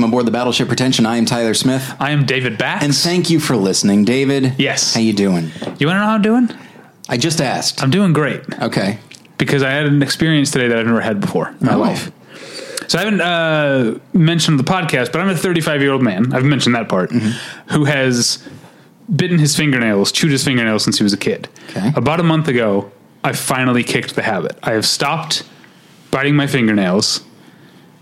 welcome 0.00 0.12
aboard 0.14 0.26
the 0.26 0.30
Battleship 0.30 0.66
Pretension. 0.66 1.04
I 1.04 1.18
am 1.18 1.26
Tyler 1.26 1.52
Smith, 1.52 1.94
I 2.00 2.12
am 2.12 2.24
David 2.24 2.56
Bax. 2.56 2.82
and 2.82 2.94
thank 2.94 3.28
you 3.28 3.38
for 3.38 3.54
listening, 3.54 4.06
David. 4.06 4.54
Yes. 4.58 4.94
how 4.94 5.00
you 5.00 5.12
doing? 5.12 5.50
you 5.78 5.86
want 5.86 5.96
to 5.96 6.00
know 6.00 6.06
how 6.06 6.14
I'm 6.14 6.22
doing? 6.22 6.48
I 7.10 7.18
just 7.18 7.38
asked. 7.42 7.82
I'm 7.82 7.90
doing 7.90 8.14
great 8.14 8.40
Okay, 8.62 8.98
because 9.36 9.62
I 9.62 9.70
had 9.72 9.84
an 9.84 10.02
experience 10.02 10.50
today 10.52 10.68
that 10.68 10.78
I've 10.78 10.86
never 10.86 11.02
had 11.02 11.20
before 11.20 11.48
in 11.50 11.66
my 11.66 11.74
Oh. 11.74 11.78
life. 11.80 12.10
So 12.88 12.98
I 12.98 13.02
haven't 13.04 13.20
uh, 13.20 13.98
mentioned 14.14 14.58
the 14.58 14.64
podcast, 14.64 15.12
but 15.12 15.20
I'm 15.20 15.28
a 15.28 15.36
35 15.36 15.82
year 15.82 15.92
old 15.92 16.02
man. 16.02 16.32
I've 16.32 16.44
mentioned 16.46 16.74
that 16.76 16.88
part 16.88 17.10
Mm-hmm. 17.10 17.74
who 17.74 17.84
has 17.84 18.42
bitten 19.14 19.38
his 19.38 19.54
fingernails, 19.54 20.12
chewed 20.12 20.32
his 20.32 20.42
fingernails 20.42 20.82
since 20.82 20.96
he 20.96 21.02
was 21.04 21.12
a 21.12 21.18
kid. 21.18 21.46
Okay. 21.70 21.92
About 21.94 22.20
a 22.20 22.24
month 22.24 22.48
ago, 22.48 22.90
I 23.22 23.32
finally 23.32 23.84
kicked 23.84 24.14
the 24.14 24.22
habit. 24.22 24.58
I 24.62 24.72
have 24.72 24.86
stopped 24.86 25.42
biting 26.10 26.36
my 26.36 26.46
fingernails 26.46 27.22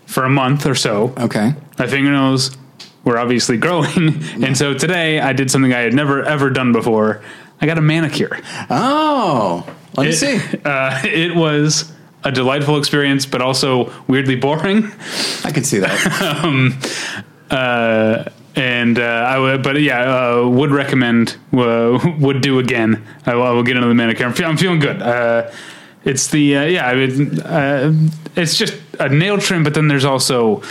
for 0.09 0.25
a 0.25 0.31
month 0.31 0.65
or 0.67 0.75
so. 0.75 1.13
okay. 1.19 1.53
my 1.79 1.87
fingernails 1.87 2.57
were 3.05 3.19
obviously 3.19 3.57
growing. 3.57 4.23
And 4.45 4.57
so 4.57 4.75
today 4.75 5.21
I 5.21 5.33
did 5.33 5.51
something 5.51 5.73
I 5.73 5.81
had 5.81 5.95
never 5.95 6.23
ever 6.25 6.51
done 6.51 6.73
before. 6.73 7.21
I 7.61 7.67
got 7.67 7.77
a 7.79 7.81
manicure. 7.83 8.39
Oh, 8.71 9.65
let 9.97 10.05
me 10.05 10.11
It, 10.11 10.17
see. 10.17 10.41
Uh, 10.65 11.01
it 11.05 11.35
was 11.37 11.93
a 12.25 12.33
delightful 12.33 12.79
experience, 12.79 13.27
but 13.27 13.41
also 13.43 13.93
weirdly 14.09 14.37
boring. 14.37 14.91
I 15.45 15.51
can 15.53 15.65
see 15.65 15.79
that. 15.79 17.09
Uh, 17.51 18.25
and 18.57 18.99
uh, 18.99 19.03
I 19.03 19.39
would, 19.39 19.63
but 19.63 19.81
yeah, 19.81 20.01
uh, 20.43 20.47
would 20.49 20.71
recommend, 20.71 21.37
uh, 21.53 21.99
would 22.21 22.43
do 22.43 22.59
again. 22.59 23.03
I 23.25 23.35
will, 23.37 23.43
I 23.45 23.51
will 23.53 23.63
get 23.63 23.77
into 23.77 23.89
the 23.89 23.95
manicure. 23.95 24.27
I'm, 24.27 24.35
fe- 24.35 24.45
I'm 24.45 24.57
feeling 24.59 24.81
good. 24.81 25.01
Uh, 25.01 25.51
it's 26.05 26.27
the 26.29 26.57
uh, 26.59 26.65
yeah, 26.65 26.87
I 26.89 26.95
mean, 26.95 27.41
uh, 27.41 27.93
it's 28.37 28.57
just 28.59 28.75
a 29.01 29.09
nail 29.09 29.39
trim, 29.39 29.65
but 29.65 29.75
then 29.75 29.89
there's 29.89 30.05
also 30.05 30.63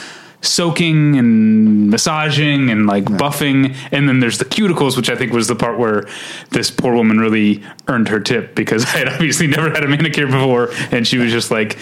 soaking 0.42 1.18
and 1.18 1.90
massaging 1.90 2.70
and 2.70 2.86
like 2.86 3.06
buffing, 3.06 3.76
and 3.92 4.08
then 4.08 4.20
there's 4.20 4.38
the 4.38 4.46
cuticles, 4.46 4.96
which 4.96 5.10
I 5.10 5.16
think 5.16 5.34
was 5.34 5.48
the 5.48 5.56
part 5.56 5.80
where 5.80 6.08
this 6.52 6.70
poor 6.70 6.96
woman 6.96 7.20
really 7.20 7.64
earned 7.88 8.08
her 8.10 8.20
tip 8.20 8.56
because 8.56 8.86
I 8.94 9.00
had 9.00 9.10
obviously 9.10 9.48
never 9.48 9.70
had 9.70 9.84
a 9.84 9.88
manicure 9.88 10.28
before, 10.28 10.70
and 10.92 11.08
she 11.08 11.18
was 11.18 11.32
just 11.32 11.52
like 11.52 11.78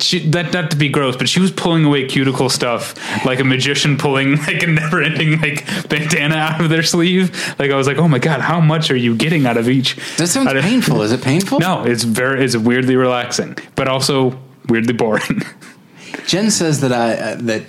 she 0.00 0.18
that 0.30 0.52
not 0.52 0.70
to 0.70 0.76
be 0.76 0.88
gross, 0.88 1.16
but 1.16 1.28
she 1.28 1.40
was 1.40 1.52
pulling 1.52 1.84
away 1.84 2.06
cuticle 2.06 2.48
stuff 2.48 2.94
like 3.24 3.38
a 3.40 3.44
magician 3.44 3.96
pulling 3.96 4.36
like 4.46 4.62
a 4.62 4.66
never 4.66 5.02
ending 5.02 5.40
like 5.40 5.66
bandana 5.88 6.36
out 6.36 6.60
of 6.60 6.70
their 6.70 6.82
sleeve. 6.82 7.30
Like 7.58 7.70
I 7.70 7.76
was 7.76 7.86
like, 7.86 7.98
oh 7.98 8.08
my 8.08 8.18
god, 8.18 8.40
how 8.40 8.60
much 8.60 8.90
are 8.90 8.96
you 8.96 9.14
getting 9.14 9.46
out 9.46 9.56
of 9.56 9.68
each? 9.68 9.96
That 10.16 10.28
sounds 10.28 10.48
out 10.48 10.56
of- 10.56 10.64
painful. 10.64 11.02
Is 11.02 11.12
it 11.12 11.22
painful? 11.22 11.60
No, 11.60 11.84
it's 11.84 12.04
very 12.04 12.44
it's 12.44 12.56
weirdly 12.56 12.96
relaxing, 12.96 13.56
but 13.76 13.88
also 13.88 14.38
weirdly 14.68 14.92
boring. 14.94 15.42
Jen 16.26 16.50
says 16.50 16.80
that 16.80 16.92
I 16.92 17.14
uh, 17.14 17.36
that 17.42 17.62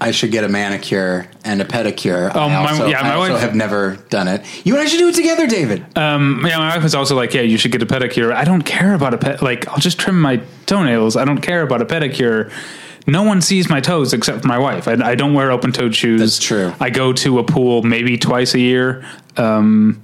I 0.00 0.10
should 0.12 0.30
get 0.30 0.44
a 0.44 0.48
manicure 0.48 1.28
and 1.44 1.60
a 1.60 1.64
pedicure. 1.64 2.30
Oh, 2.34 2.40
I 2.40 2.78
my- 2.78 2.86
yeah, 2.88 3.02
my 3.02 3.10
I 3.10 3.14
also 3.14 3.32
wife- 3.32 3.40
have 3.42 3.54
never 3.56 3.96
done 4.10 4.28
it. 4.28 4.42
You 4.64 4.74
and 4.74 4.82
I 4.82 4.86
should 4.86 4.98
do 4.98 5.08
it 5.08 5.14
together, 5.14 5.46
David. 5.46 5.84
um, 5.98 6.42
yeah, 6.46 6.58
my 6.58 6.74
wife 6.74 6.82
was 6.84 6.94
also 6.94 7.16
like, 7.16 7.34
yeah, 7.34 7.40
you 7.40 7.58
should 7.58 7.72
get 7.72 7.82
a 7.82 7.86
pedicure. 7.86 8.32
I 8.32 8.44
don't 8.44 8.62
care 8.62 8.94
about 8.94 9.14
a 9.14 9.18
pet. 9.18 9.42
Like 9.42 9.66
I'll 9.68 9.78
just 9.78 9.98
trim 9.98 10.20
my 10.20 10.40
toenails. 10.66 11.16
I 11.16 11.24
don't 11.24 11.40
care 11.40 11.62
about 11.62 11.82
a 11.82 11.86
pedicure. 11.86 12.52
No 13.06 13.22
one 13.22 13.40
sees 13.40 13.70
my 13.70 13.80
toes 13.80 14.12
except 14.12 14.44
my 14.44 14.58
wife. 14.58 14.86
I, 14.86 14.92
I 14.92 15.14
don't 15.14 15.32
wear 15.34 15.50
open 15.50 15.72
toed 15.72 15.96
shoes. 15.96 16.20
That's 16.20 16.38
true. 16.38 16.74
I 16.78 16.90
go 16.90 17.12
to 17.14 17.38
a 17.38 17.44
pool 17.44 17.82
maybe 17.82 18.18
twice 18.18 18.54
a 18.54 18.60
year. 18.60 19.04
Um, 19.38 20.02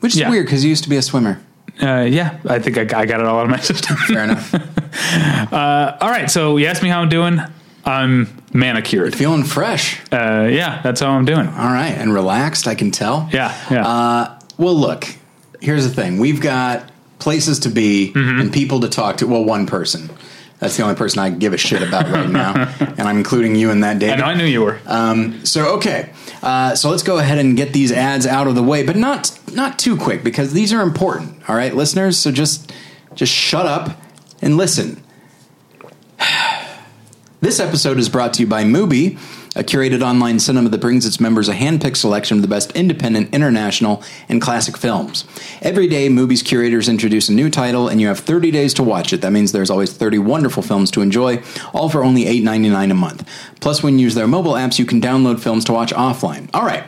Which 0.00 0.14
is 0.14 0.20
yeah. 0.20 0.28
weird 0.30 0.46
because 0.46 0.64
you 0.64 0.70
used 0.70 0.82
to 0.84 0.90
be 0.90 0.96
a 0.96 1.02
swimmer. 1.02 1.40
Uh, 1.82 2.06
yeah, 2.08 2.38
I 2.48 2.58
think 2.58 2.78
I, 2.78 3.00
I 3.00 3.06
got 3.06 3.20
it 3.20 3.26
all 3.26 3.38
out 3.38 3.44
of 3.44 3.50
my 3.50 3.58
system. 3.60 3.96
Fair 3.96 4.24
enough. 4.24 4.54
all 5.52 6.10
right, 6.10 6.30
so 6.30 6.56
you 6.56 6.66
asked 6.66 6.82
me 6.82 6.88
how 6.88 7.00
I'm 7.02 7.08
doing. 7.08 7.38
I'm 7.84 8.42
manicured. 8.52 9.14
Feeling 9.14 9.44
fresh. 9.44 10.00
Uh, 10.12 10.48
yeah, 10.50 10.80
that's 10.82 11.00
how 11.00 11.10
I'm 11.10 11.24
doing. 11.24 11.46
All 11.46 11.72
right, 11.72 11.92
and 11.92 12.12
relaxed. 12.12 12.66
I 12.66 12.74
can 12.74 12.90
tell. 12.90 13.28
Yeah, 13.32 13.54
yeah. 13.70 13.86
Uh, 13.86 14.40
well, 14.58 14.74
look. 14.74 15.06
Here's 15.60 15.88
the 15.88 15.94
thing. 15.94 16.18
We've 16.18 16.40
got 16.40 16.90
places 17.18 17.60
to 17.60 17.68
be 17.70 18.12
Mm-hmm. 18.14 18.40
and 18.40 18.52
people 18.52 18.80
to 18.80 18.88
talk 18.88 19.16
to. 19.18 19.26
Well, 19.26 19.44
one 19.44 19.66
person. 19.66 20.10
That's 20.58 20.76
the 20.76 20.82
only 20.84 20.94
person 20.94 21.18
I 21.18 21.30
give 21.30 21.52
a 21.52 21.58
shit 21.58 21.82
about 21.82 22.08
right 22.10 22.28
now, 22.30 22.54
and 22.80 23.02
I'm 23.02 23.18
including 23.18 23.56
you 23.56 23.70
in 23.70 23.80
that, 23.80 23.96
I 23.96 23.98
David. 23.98 24.18
know 24.20 24.24
I 24.24 24.34
knew 24.34 24.44
you 24.46 24.62
were. 24.62 24.80
Um, 24.86 25.44
so 25.44 25.74
okay, 25.76 26.10
uh, 26.42 26.74
so 26.74 26.88
let's 26.90 27.02
go 27.02 27.18
ahead 27.18 27.38
and 27.38 27.56
get 27.56 27.72
these 27.74 27.92
ads 27.92 28.26
out 28.26 28.46
of 28.46 28.54
the 28.54 28.62
way, 28.62 28.82
but 28.82 28.96
not 28.96 29.38
not 29.52 29.78
too 29.78 29.96
quick 29.98 30.24
because 30.24 30.52
these 30.54 30.72
are 30.72 30.80
important. 30.82 31.36
All 31.48 31.56
right, 31.56 31.74
listeners. 31.74 32.16
So 32.18 32.32
just 32.32 32.72
just 33.14 33.32
shut 33.32 33.66
up 33.66 34.00
and 34.40 34.56
listen. 34.56 35.02
This 37.40 37.60
episode 37.60 37.98
is 37.98 38.08
brought 38.08 38.32
to 38.34 38.42
you 38.42 38.48
by 38.48 38.64
Mubi, 38.64 39.18
a 39.56 39.64
curated 39.64 40.02
online 40.02 40.38
cinema 40.38 40.68
that 40.68 40.80
brings 40.80 41.06
its 41.06 41.18
members 41.18 41.48
a 41.48 41.54
hand-picked 41.54 41.96
selection 41.96 42.36
of 42.36 42.42
the 42.42 42.48
best 42.48 42.70
independent, 42.72 43.34
international, 43.34 44.02
and 44.28 44.40
classic 44.40 44.76
films. 44.76 45.24
Every 45.62 45.88
day, 45.88 46.08
Mubi's 46.08 46.42
curators 46.42 46.88
introduce 46.88 47.28
a 47.28 47.32
new 47.32 47.50
title, 47.50 47.88
and 47.88 48.00
you 48.00 48.08
have 48.08 48.20
30 48.20 48.50
days 48.50 48.74
to 48.74 48.82
watch 48.82 49.12
it. 49.12 49.22
That 49.22 49.32
means 49.32 49.52
there's 49.52 49.70
always 49.70 49.92
30 49.92 50.18
wonderful 50.18 50.62
films 50.62 50.90
to 50.92 51.00
enjoy, 51.00 51.42
all 51.72 51.88
for 51.88 52.04
only 52.04 52.24
$8.99 52.26 52.90
a 52.90 52.94
month. 52.94 53.28
Plus, 53.60 53.82
when 53.82 53.98
you 53.98 54.04
use 54.04 54.14
their 54.14 54.28
mobile 54.28 54.52
apps, 54.52 54.78
you 54.78 54.86
can 54.86 55.00
download 55.00 55.40
films 55.40 55.64
to 55.64 55.72
watch 55.72 55.92
offline. 55.92 56.50
All 56.52 56.64
right. 56.64 56.84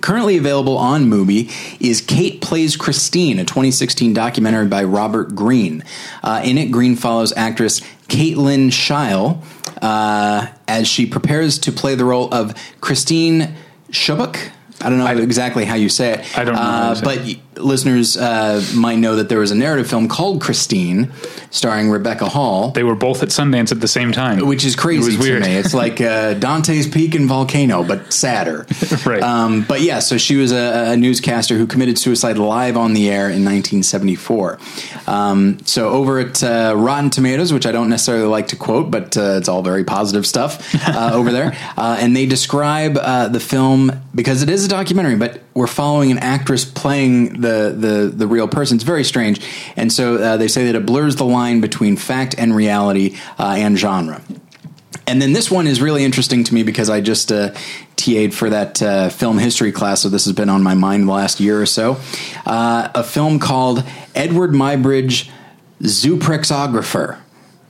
Currently 0.00 0.36
available 0.36 0.76
on 0.78 1.06
Mubi 1.10 1.50
is 1.80 2.00
Kate 2.00 2.40
Plays 2.40 2.76
Christine, 2.76 3.38
a 3.38 3.44
2016 3.44 4.12
documentary 4.14 4.66
by 4.66 4.84
Robert 4.84 5.34
Greene. 5.34 5.84
Uh, 6.22 6.40
in 6.44 6.58
it, 6.58 6.70
Green 6.70 6.96
follows 6.96 7.32
actress 7.36 7.80
Kate 8.08 8.36
Lyn 8.36 8.70
Sheil 8.70 9.42
uh, 9.82 10.46
as 10.66 10.88
she 10.88 11.06
prepares 11.06 11.58
to 11.60 11.72
play 11.72 11.94
the 11.94 12.04
role 12.04 12.32
of 12.32 12.54
Christine 12.80 13.54
Shubuk. 13.90 14.50
I 14.82 14.88
don't 14.88 14.98
know 14.98 15.06
exactly 15.22 15.64
how 15.66 15.74
you 15.74 15.88
say 15.90 16.14
it. 16.14 16.38
I 16.38 16.44
don't 16.44 16.54
know 16.54 16.60
Uh, 16.60 17.00
but 17.02 17.18
y- 17.18 17.40
listeners 17.62 18.16
uh, 18.16 18.62
might 18.74 18.96
know 18.98 19.16
that 19.16 19.28
there 19.28 19.38
was 19.38 19.50
a 19.50 19.54
narrative 19.54 19.88
film 19.88 20.08
called 20.08 20.40
Christine, 20.40 21.12
starring 21.50 21.90
Rebecca 21.90 22.28
Hall. 22.28 22.70
they 22.70 22.82
were 22.84 22.94
both 22.94 23.22
at 23.22 23.28
Sundance 23.30 23.72
at 23.72 23.80
the 23.80 23.88
same 23.88 24.12
time, 24.12 24.46
Which 24.46 24.64
is 24.64 24.76
crazy 24.76 25.00
It 25.02 25.06
was 25.06 25.16
to 25.16 25.22
weird. 25.32 25.42
me. 25.42 25.56
It's 25.56 25.74
like 25.74 26.00
uh, 26.00 26.34
Dante's 26.46 26.86
Peak 26.88 27.14
and 27.14 27.28
Volcano, 27.28 27.84
but 27.84 28.12
sadder. 28.12 28.66
Right. 29.06 29.22
Um, 29.22 29.62
but 29.66 29.80
yeah, 29.80 30.00
so 30.00 30.18
she 30.18 30.36
was 30.36 30.52
a, 30.52 30.92
a 30.92 30.96
newscaster 30.96 31.56
who 31.56 31.66
committed 31.66 31.98
suicide 31.98 32.36
live 32.38 32.76
on 32.76 32.92
the 32.92 33.08
air 33.08 33.26
in 33.30 33.44
1974. 33.44 34.58
Um, 35.06 35.58
so 35.64 35.88
over 35.88 36.18
at 36.20 36.42
uh, 36.42 36.74
Rotten 36.76 37.10
Tomatoes, 37.10 37.52
which 37.52 37.66
I 37.66 37.72
don't 37.72 37.88
necessarily 37.88 38.26
like 38.26 38.48
to 38.48 38.56
quote, 38.56 38.90
but 38.90 39.16
uh, 39.16 39.36
it's 39.38 39.48
all 39.48 39.62
very 39.62 39.84
positive 39.84 40.26
stuff 40.26 40.74
uh, 40.88 41.10
over 41.14 41.32
there, 41.32 41.56
uh, 41.76 41.96
and 42.00 42.14
they 42.14 42.26
describe 42.26 42.96
uh, 42.98 43.28
the 43.28 43.40
film 43.40 43.90
because 44.14 44.42
it 44.42 44.50
is 44.50 44.64
a 44.64 44.68
documentary, 44.68 45.16
but 45.16 45.40
we're 45.54 45.66
following 45.66 46.10
an 46.10 46.18
actress 46.18 46.64
playing 46.64 47.40
the 47.40 47.49
the 47.50 47.74
the 47.76 48.12
the 48.14 48.26
real 48.26 48.48
person. 48.48 48.76
It's 48.76 48.84
very 48.84 49.04
strange, 49.04 49.40
and 49.76 49.92
so 49.92 50.16
uh, 50.16 50.36
they 50.36 50.48
say 50.48 50.66
that 50.66 50.74
it 50.74 50.86
blurs 50.86 51.16
the 51.16 51.24
line 51.24 51.60
between 51.60 51.96
fact 51.96 52.34
and 52.38 52.54
reality 52.54 53.16
uh, 53.38 53.54
and 53.58 53.78
genre. 53.78 54.22
And 55.06 55.20
then 55.20 55.32
this 55.32 55.50
one 55.50 55.66
is 55.66 55.82
really 55.82 56.04
interesting 56.04 56.44
to 56.44 56.54
me 56.54 56.62
because 56.62 56.88
I 56.88 57.00
just 57.00 57.32
uh, 57.32 57.52
TA'd 57.96 58.32
for 58.32 58.50
that 58.50 58.80
uh, 58.80 59.08
film 59.08 59.38
history 59.38 59.72
class, 59.72 60.02
so 60.02 60.08
this 60.08 60.24
has 60.24 60.34
been 60.34 60.48
on 60.48 60.62
my 60.62 60.74
mind 60.74 61.08
the 61.08 61.12
last 61.12 61.40
year 61.40 61.60
or 61.60 61.66
so. 61.66 61.98
Uh, 62.46 62.88
a 62.94 63.02
film 63.02 63.38
called 63.38 63.82
Edward 64.14 64.52
Muybridge 64.52 65.28
Zoopraxographer. 65.82 67.18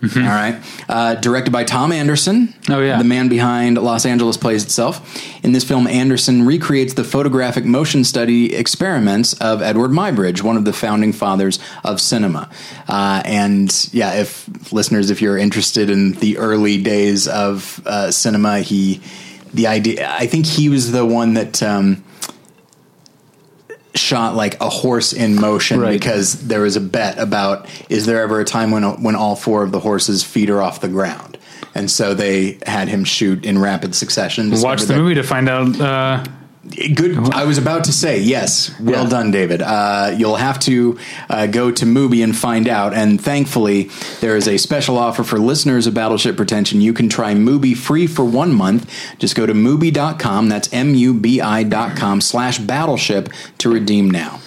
All 0.03 0.09
right. 0.23 0.63
Uh, 0.89 1.15
directed 1.17 1.51
by 1.51 1.65
Thom 1.65 1.93
Andersen. 1.93 2.55
Oh, 2.71 2.81
yeah. 2.81 2.97
The 2.97 3.05
man 3.05 3.29
behind 3.29 3.77
Los 3.77 4.07
Angeles 4.07 4.39
Plays 4.39 4.65
itself. 4.65 5.45
In 5.45 5.53
this 5.53 5.63
film, 5.63 5.87
Anderson 5.87 6.47
recreates 6.47 6.95
the 6.95 7.05
photographic 7.05 7.67
motion 7.67 8.05
study 8.05 8.55
experiments 8.55 9.35
of 9.35 9.61
Edward 9.61 9.91
Muybridge, 9.91 10.43
one 10.43 10.57
of 10.57 10.65
the 10.65 10.73
founding 10.73 11.13
fathers 11.13 11.59
of 11.85 12.01
cinema. 12.01 12.49
Uh, 12.89 13.21
and 13.27 13.89
yeah, 13.93 14.15
if 14.15 14.73
listeners, 14.73 15.11
if 15.11 15.21
you're 15.21 15.37
interested 15.37 15.91
in 15.91 16.13
the 16.13 16.39
early 16.39 16.83
days 16.83 17.29
of 17.29 17.83
uh, 17.85 18.11
cinema, 18.11 18.61
he, 18.61 19.03
the 19.53 19.67
idea, 19.67 20.11
I 20.11 20.27
think 20.27 20.47
he 20.47 20.71
was 20.71 20.93
the 20.93 21.05
one 21.05 21.35
that. 21.35 21.63
Um, 21.63 22.05
shot 23.95 24.35
like 24.37 24.61
a 24.61 24.69
horse 24.69 25.13
in 25.13 25.35
motion 25.41 25.81
Right. 25.81 25.93
because 25.99 26.47
there 26.47 26.61
was 26.63 26.77
a 26.77 26.81
bet 26.81 27.19
about 27.19 27.67
is 27.89 28.07
there 28.07 28.23
ever 28.23 28.41
a 28.41 28.45
time 28.45 28.71
when 28.71 28.83
when 29.03 29.17
all 29.17 29.35
four 29.37 29.63
of 29.63 29.73
the 29.73 29.81
horses 29.81 30.23
feet 30.23 30.49
are 30.51 30.63
off 30.63 30.81
the 30.81 30.89
ground 30.89 31.37
and 31.75 31.91
so 31.91 32.15
they 32.15 32.59
had 32.67 32.89
him 32.89 33.05
shoot 33.05 33.45
in 33.45 33.59
rapid 33.59 33.95
succession 33.95 34.51
Watch 34.61 34.83
the 34.83 34.87
that- 34.89 34.97
movie 34.99 35.15
to 35.15 35.23
find 35.23 35.49
out. 35.49 35.81
Uh, 35.81 36.25
Good. 36.95 37.17
I 37.33 37.45
was 37.45 37.57
about 37.57 37.85
to 37.85 37.93
say 37.93 38.21
yes. 38.21 38.71
Well 38.79 39.05
Yeah. 39.05 39.09
done, 39.09 39.31
David. 39.31 39.63
Uh, 39.63 40.15
you'll 40.17 40.37
have 40.37 40.59
to 40.61 40.99
uh, 41.31 41.47
go 41.47 41.71
to 41.71 41.87
Mubi 41.87 42.23
and 42.23 42.37
find 42.37 42.69
out. 42.69 42.93
And 42.93 43.19
thankfully, 43.19 43.91
there 44.21 44.37
is 44.37 44.47
a 44.47 44.59
special 44.59 44.99
offer 44.99 45.25
for 45.25 45.39
listeners 45.39 45.87
of 45.87 45.95
Battleship 45.95 46.37
Pretension. 46.37 46.83
You 46.83 46.93
can 46.93 47.09
try 47.09 47.33
Mubi 47.35 47.75
free 47.75 48.07
for 48.07 48.27
one 48.27 48.53
month. 48.53 48.91
Just 49.19 49.37
go 49.37 49.47
to 49.47 49.55
Mubi.com. 49.55 50.51
That's 50.51 50.71
M 50.71 50.95
U 50.95 51.15
B 51.15 51.41
I.com 51.41 52.21
slash 52.21 52.59
battleship 52.59 53.31
to 53.59 53.71
redeem 53.73 54.11
now. 54.11 54.41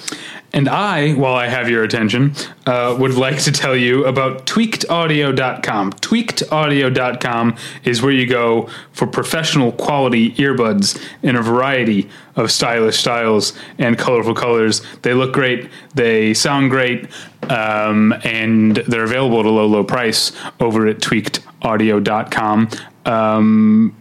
And 0.55 0.69
I, 0.69 1.13
while 1.13 1.33
I 1.33 1.47
have 1.47 1.67
your 1.67 1.83
attention, 1.83 2.35
uh, 2.67 2.95
would 2.99 3.15
like 3.15 3.39
to 3.39 3.51
tell 3.51 3.75
you 3.75 4.05
about 4.05 4.45
tweakedaudio.com. 4.45 5.93
Tweakedaudio.com 5.93 7.55
is 7.83 8.03
where 8.03 8.11
you 8.11 8.27
go 8.27 8.69
for 8.91 9.07
professional 9.07 9.71
quality 9.71 10.33
earbuds 10.33 11.03
in 11.23 11.35
a 11.35 11.41
variety 11.41 12.07
of 12.35 12.51
stylish 12.51 12.97
styles 12.97 13.53
and 13.79 13.97
colorful 13.97 14.35
colors. 14.35 14.83
They 15.01 15.15
look 15.15 15.33
great, 15.33 15.69
they 15.95 16.35
sound 16.35 16.69
great, 16.69 17.07
um, 17.49 18.13
and 18.23 18.75
they're 18.75 19.05
available 19.05 19.39
at 19.39 19.47
a 19.47 19.49
low, 19.49 19.65
low 19.65 19.83
price 19.83 20.31
over 20.59 20.87
at 20.87 20.99
tweakedaudio.com. 20.99 22.69
Um, 23.05 23.95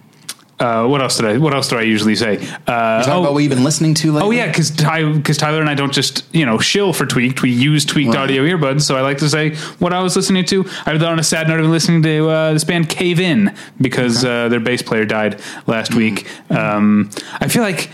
uh, 0.62 0.86
what 0.86 1.02
else 1.02 1.16
did 1.16 1.26
I? 1.26 1.38
What 1.38 1.52
else 1.54 1.68
do 1.68 1.76
I 1.76 1.82
usually 1.82 2.14
say? 2.14 2.36
Uh, 2.66 3.02
Talk 3.02 3.08
oh, 3.08 3.20
about 3.22 3.32
what 3.32 3.40
you've 3.40 3.50
been 3.50 3.64
listening 3.64 3.94
to 3.94 4.12
lately. 4.12 4.28
Oh 4.28 4.30
yeah, 4.30 4.46
because 4.46 4.70
Ty, 4.70 5.20
cause 5.22 5.36
Tyler 5.36 5.60
and 5.60 5.68
I 5.68 5.74
don't 5.74 5.92
just 5.92 6.24
you 6.32 6.46
know 6.46 6.58
shill 6.58 6.92
for 6.92 7.04
tweaked. 7.04 7.42
We 7.42 7.50
use 7.50 7.84
tweaked 7.84 8.14
Right. 8.14 8.18
audio 8.18 8.44
earbuds. 8.44 8.82
So 8.82 8.96
I 8.96 9.00
like 9.00 9.18
to 9.18 9.28
say 9.28 9.56
what 9.80 9.92
I 9.92 10.00
was 10.00 10.14
listening 10.14 10.44
to. 10.46 10.64
I 10.86 10.92
was 10.92 11.02
on 11.02 11.18
a 11.18 11.22
sad 11.24 11.48
note. 11.48 11.54
I've 11.54 11.62
been 11.62 11.72
listening 11.72 12.02
to 12.04 12.28
uh, 12.28 12.52
this 12.52 12.64
band 12.64 12.88
Cave 12.88 13.18
In 13.18 13.54
because 13.80 14.24
uh, 14.24 14.48
their 14.48 14.60
bass 14.60 14.82
player 14.82 15.04
died 15.04 15.40
last 15.66 15.94
week. 15.94 16.26
Um, 16.50 17.10
I 17.40 17.48
feel 17.48 17.62
like 17.62 17.90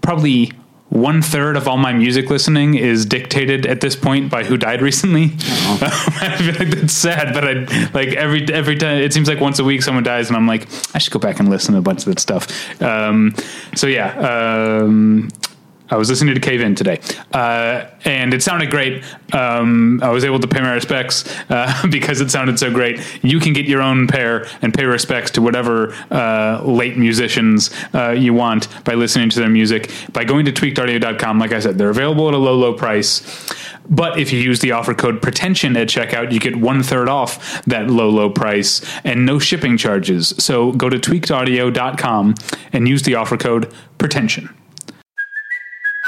probably 0.00 0.52
one 0.88 1.20
third 1.20 1.56
of 1.56 1.66
all 1.66 1.76
my 1.76 1.92
music 1.92 2.30
listening 2.30 2.76
is 2.76 3.04
dictated 3.04 3.66
at 3.66 3.80
this 3.80 3.96
point 3.96 4.30
by 4.30 4.44
who 4.44 4.56
died 4.56 4.80
recently. 4.80 5.24
I 5.34 6.36
feel 6.38 6.54
like 6.54 6.74
that's 6.74 6.92
sad, 6.92 7.34
but 7.34 7.44
I 7.44 7.54
like 7.92 8.14
every 8.14 8.46
every 8.52 8.76
time 8.76 8.98
it 8.98 9.12
seems 9.12 9.28
like 9.28 9.40
once 9.40 9.58
a 9.58 9.64
week 9.64 9.82
someone 9.82 10.04
dies, 10.04 10.28
and 10.28 10.36
I'm 10.36 10.46
like, 10.46 10.68
I 10.94 10.98
should 10.98 11.12
go 11.12 11.18
back 11.18 11.40
and 11.40 11.48
listen 11.48 11.72
to 11.72 11.78
a 11.78 11.82
bunch 11.82 12.00
of 12.00 12.06
that 12.06 12.20
stuff. 12.20 12.80
Um, 12.80 13.34
so 13.74 13.88
yeah, 13.88 14.16
um, 14.18 15.28
I 15.88 15.96
was 15.96 16.10
listening 16.10 16.34
to 16.34 16.40
Cave 16.40 16.60
In 16.60 16.74
today, 16.74 17.00
uh, 17.32 17.86
and 18.04 18.34
it 18.34 18.42
sounded 18.42 18.70
great. 18.70 19.04
Um, 19.32 20.02
I 20.02 20.10
was 20.10 20.24
able 20.24 20.40
to 20.40 20.48
pay 20.48 20.60
my 20.60 20.72
respects 20.72 21.24
uh, 21.48 21.86
because 21.90 22.20
it 22.20 22.30
sounded 22.30 22.58
so 22.58 22.72
great. 22.72 23.00
You 23.22 23.38
can 23.40 23.52
get 23.52 23.66
your 23.66 23.82
own 23.82 24.06
pair 24.06 24.46
and 24.62 24.74
pay 24.74 24.84
respects 24.84 25.30
to 25.32 25.42
whatever 25.42 25.92
uh, 26.10 26.62
late 26.64 26.96
musicians 26.96 27.70
uh, 27.94 28.10
you 28.10 28.34
want 28.34 28.68
by 28.84 28.94
listening 28.94 29.30
to 29.30 29.38
their 29.38 29.48
music 29.48 29.90
by 30.12 30.24
going 30.24 30.44
to 30.46 30.52
tweakedaudio.com. 30.52 31.38
Like 31.38 31.52
I 31.52 31.60
said, 31.60 31.78
they're 31.78 31.90
available 31.90 32.28
at 32.28 32.34
a 32.34 32.38
low, 32.38 32.56
low 32.56 32.74
price. 32.74 33.22
But 33.88 34.18
if 34.18 34.32
you 34.32 34.40
use 34.40 34.60
the 34.60 34.72
offer 34.72 34.94
code 34.94 35.22
pretension 35.22 35.76
at 35.76 35.88
checkout, 35.88 36.32
you 36.32 36.40
get 36.40 36.56
one 36.56 36.82
third 36.82 37.08
off 37.08 37.62
that 37.64 37.88
low, 37.88 38.08
low 38.08 38.30
price 38.30 38.84
and 39.04 39.24
no 39.24 39.38
shipping 39.38 39.76
charges. 39.76 40.34
So 40.38 40.72
go 40.72 40.88
to 40.88 40.98
tweakedaudio.com 40.98 42.34
and 42.72 42.88
use 42.88 43.02
the 43.02 43.14
offer 43.14 43.36
code 43.36 43.72
pretension. 43.98 44.54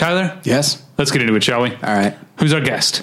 Tyler, 0.00 0.40
Yes. 0.44 0.82
let's 0.96 1.10
get 1.10 1.20
into 1.20 1.34
it, 1.34 1.44
shall 1.44 1.60
we? 1.62 1.72
All 1.74 1.94
right. 1.94 2.16
Who's 2.38 2.54
our 2.54 2.60
guest? 2.62 3.02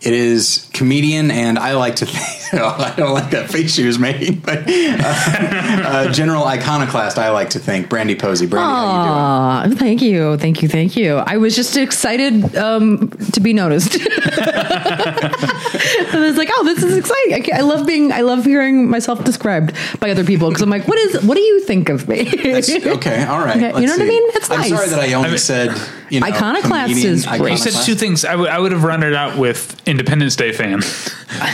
It 0.00 0.14
is 0.14 0.70
comedian, 0.72 1.30
and 1.30 1.58
I 1.58 1.74
like 1.74 1.96
to 1.96 2.06
think, 2.06 2.54
I 2.62 2.94
don't 2.96 3.12
like 3.12 3.32
that 3.32 3.50
face 3.50 3.74
she 3.74 3.84
was 3.84 3.98
making, 3.98 4.36
but 4.38 4.60
uh, 4.66 4.96
uh, 5.04 6.12
general 6.12 6.44
iconoclast, 6.44 7.18
I 7.18 7.28
like 7.30 7.50
to 7.50 7.58
think. 7.58 7.90
Brandie 7.90 8.14
Posey. 8.14 8.46
Brandie, 8.46 8.70
how 8.70 9.64
you 9.66 9.68
doing? 9.68 9.74
Aw, 9.74 9.78
thank 9.78 10.00
you, 10.00 10.36
thank 10.38 10.62
you, 10.62 10.68
thank 10.68 10.96
you. 10.96 11.16
I 11.16 11.36
was 11.36 11.54
just 11.54 11.76
excited 11.76 12.56
um, 12.56 13.10
to 13.32 13.40
be 13.40 13.52
noticed. 13.52 13.98
I 14.00 16.10
was 16.14 16.36
like, 16.38 16.48
"Oh, 16.52 16.64
this 16.64 16.82
is 16.82 16.96
exciting! 16.96 17.52
I, 17.52 17.58
I 17.58 17.60
love 17.60 17.86
being, 17.86 18.10
I 18.12 18.22
love 18.22 18.46
hearing 18.46 18.88
myself 18.88 19.22
described 19.24 19.74
by 20.00 20.10
other 20.10 20.24
people 20.24 20.48
because 20.48 20.62
I'm 20.62 20.70
like, 20.70 20.88
what 20.88 20.96
is, 20.98 21.22
what 21.24 21.34
do 21.34 21.42
you 21.42 21.60
think 21.64 21.90
of 21.90 22.08
me? 22.08 22.24
That's- 22.24 22.70
okay, 22.70 23.24
all 23.24 23.40
right. 23.44 23.56
Okay, 23.60 23.68
you 23.68 23.74
let's 23.74 23.86
know 23.86 23.92
what 23.92 24.02
I 24.02 24.06
mean? 24.06 24.22
It's 24.28 24.48
nice. 24.48 24.64
I'm 24.64 24.70
nice. 24.70 24.78
sorry 24.78 24.88
that 24.90 25.00
I 25.00 25.12
only 25.12 25.28
I 25.28 25.32
mean- 25.32 25.38
said, 25.38 25.76
you 26.10 26.20
know, 26.20 26.26
Iconoclast 26.26 26.88
comedian, 26.90 27.14
is 27.14 27.26
great. 27.26 27.40
You 27.40 27.48
You 27.50 27.56
said 27.56 27.84
two 27.84 27.94
things. 27.94 28.24
I, 28.24 28.32
w- 28.32 28.50
I 28.50 28.58
would 28.58 28.72
have 28.72 28.84
run 28.84 29.02
it 29.02 29.14
out 29.14 29.38
with 29.38 29.80
Independence 29.86 30.36
Day 30.36 30.52
fan. 30.52 30.80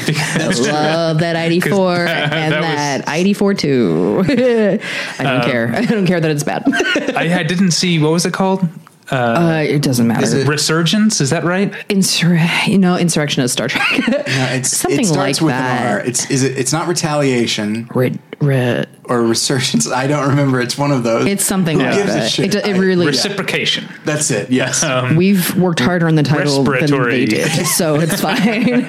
Because- 0.07 0.67
love 0.67 1.19
that 1.21 1.37
ID4 1.51 2.07
that- 2.07 2.33
and 2.33 2.53
that 2.55 3.05
that, 3.05 3.07
ID4 3.07 3.59
too. 3.59 4.25
I 4.27 5.23
don't 5.23 5.41
uh, 5.43 5.45
care. 5.45 5.73
I 5.75 5.85
don't 5.85 6.07
care 6.07 6.19
that 6.19 6.31
it's 6.31 6.43
bad. 6.43 6.65
I, 7.15 7.41
I 7.41 7.43
didn't 7.43 7.71
see 7.73 7.99
what 7.99 8.11
was 8.11 8.25
it 8.27 8.33
called? 8.33 8.67
Uh, 9.11 9.63
it 9.67 9.83
doesn't 9.83 10.07
matter. 10.07 10.25
Is 10.25 10.33
it- 10.35 10.49
Resurgence. 10.49 11.21
Is 11.21 11.31
that 11.31 11.45
right? 11.45 11.71
Insur- 11.89 12.67
you 12.67 12.79
know, 12.79 12.97
insurrection 12.97 13.43
is 13.43 13.53
Star 13.53 13.69
Trek. 13.69 13.85
Yeah, 14.09 14.55
it's, 14.55 14.71
Something 14.77 15.01
it 15.01 15.07
starts 15.07 15.41
like 15.41 15.47
with 15.47 15.55
that. 15.55 15.81
an 15.83 15.93
R. 15.93 16.01
It's 16.07 16.31
is 16.31 16.43
it? 16.43 16.59
It's 16.59 16.73
not 16.73 16.89
retaliation 16.89 17.89
Re- 17.95 18.19
re- 18.41 18.85
or 19.05 19.23
resurgence. 19.23 19.89
I 19.91 20.07
don't 20.07 20.29
remember. 20.29 20.61
It's 20.61 20.77
one 20.77 20.91
of 20.91 21.03
those. 21.05 21.27
it's 21.27 21.45
something 21.45 21.79
Who 21.79 21.85
like 21.87 21.95
gives 21.97 22.11
a 22.11 22.15
that. 22.15 22.31
shit? 22.31 22.55
It, 22.55 22.67
it 22.67 22.75
I- 22.77 22.79
really. 22.79 23.07
Reciprocation. 23.07 23.89
That's 24.05 24.31
it. 24.31 24.51
Yes. 24.51 24.85
We've 25.17 25.55
worked 25.57 25.81
harder 25.81 26.09
on 26.09 26.15
the 26.17 26.23
title 26.23 26.65
than 26.65 26.91
they 27.09 27.25
did, 27.27 27.49
so 27.67 27.97
it's 28.01 28.21
fine. 28.21 28.87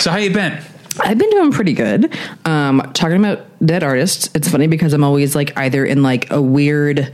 So 0.00 0.10
how 0.10 0.16
you 0.18 0.32
been? 0.32 0.58
I've 1.00 1.18
been 1.18 1.30
doing 1.30 1.52
pretty 1.52 1.74
good. 1.74 2.12
Um, 2.44 2.90
talking 2.92 3.18
about 3.18 3.46
dead 3.64 3.84
artists, 3.84 4.28
it's 4.34 4.48
funny 4.48 4.66
because 4.66 4.92
I'm 4.92 5.04
always 5.04 5.36
like 5.36 5.56
either 5.56 5.84
in 5.84 6.02
like 6.02 6.30
a 6.32 6.42
weird. 6.42 7.12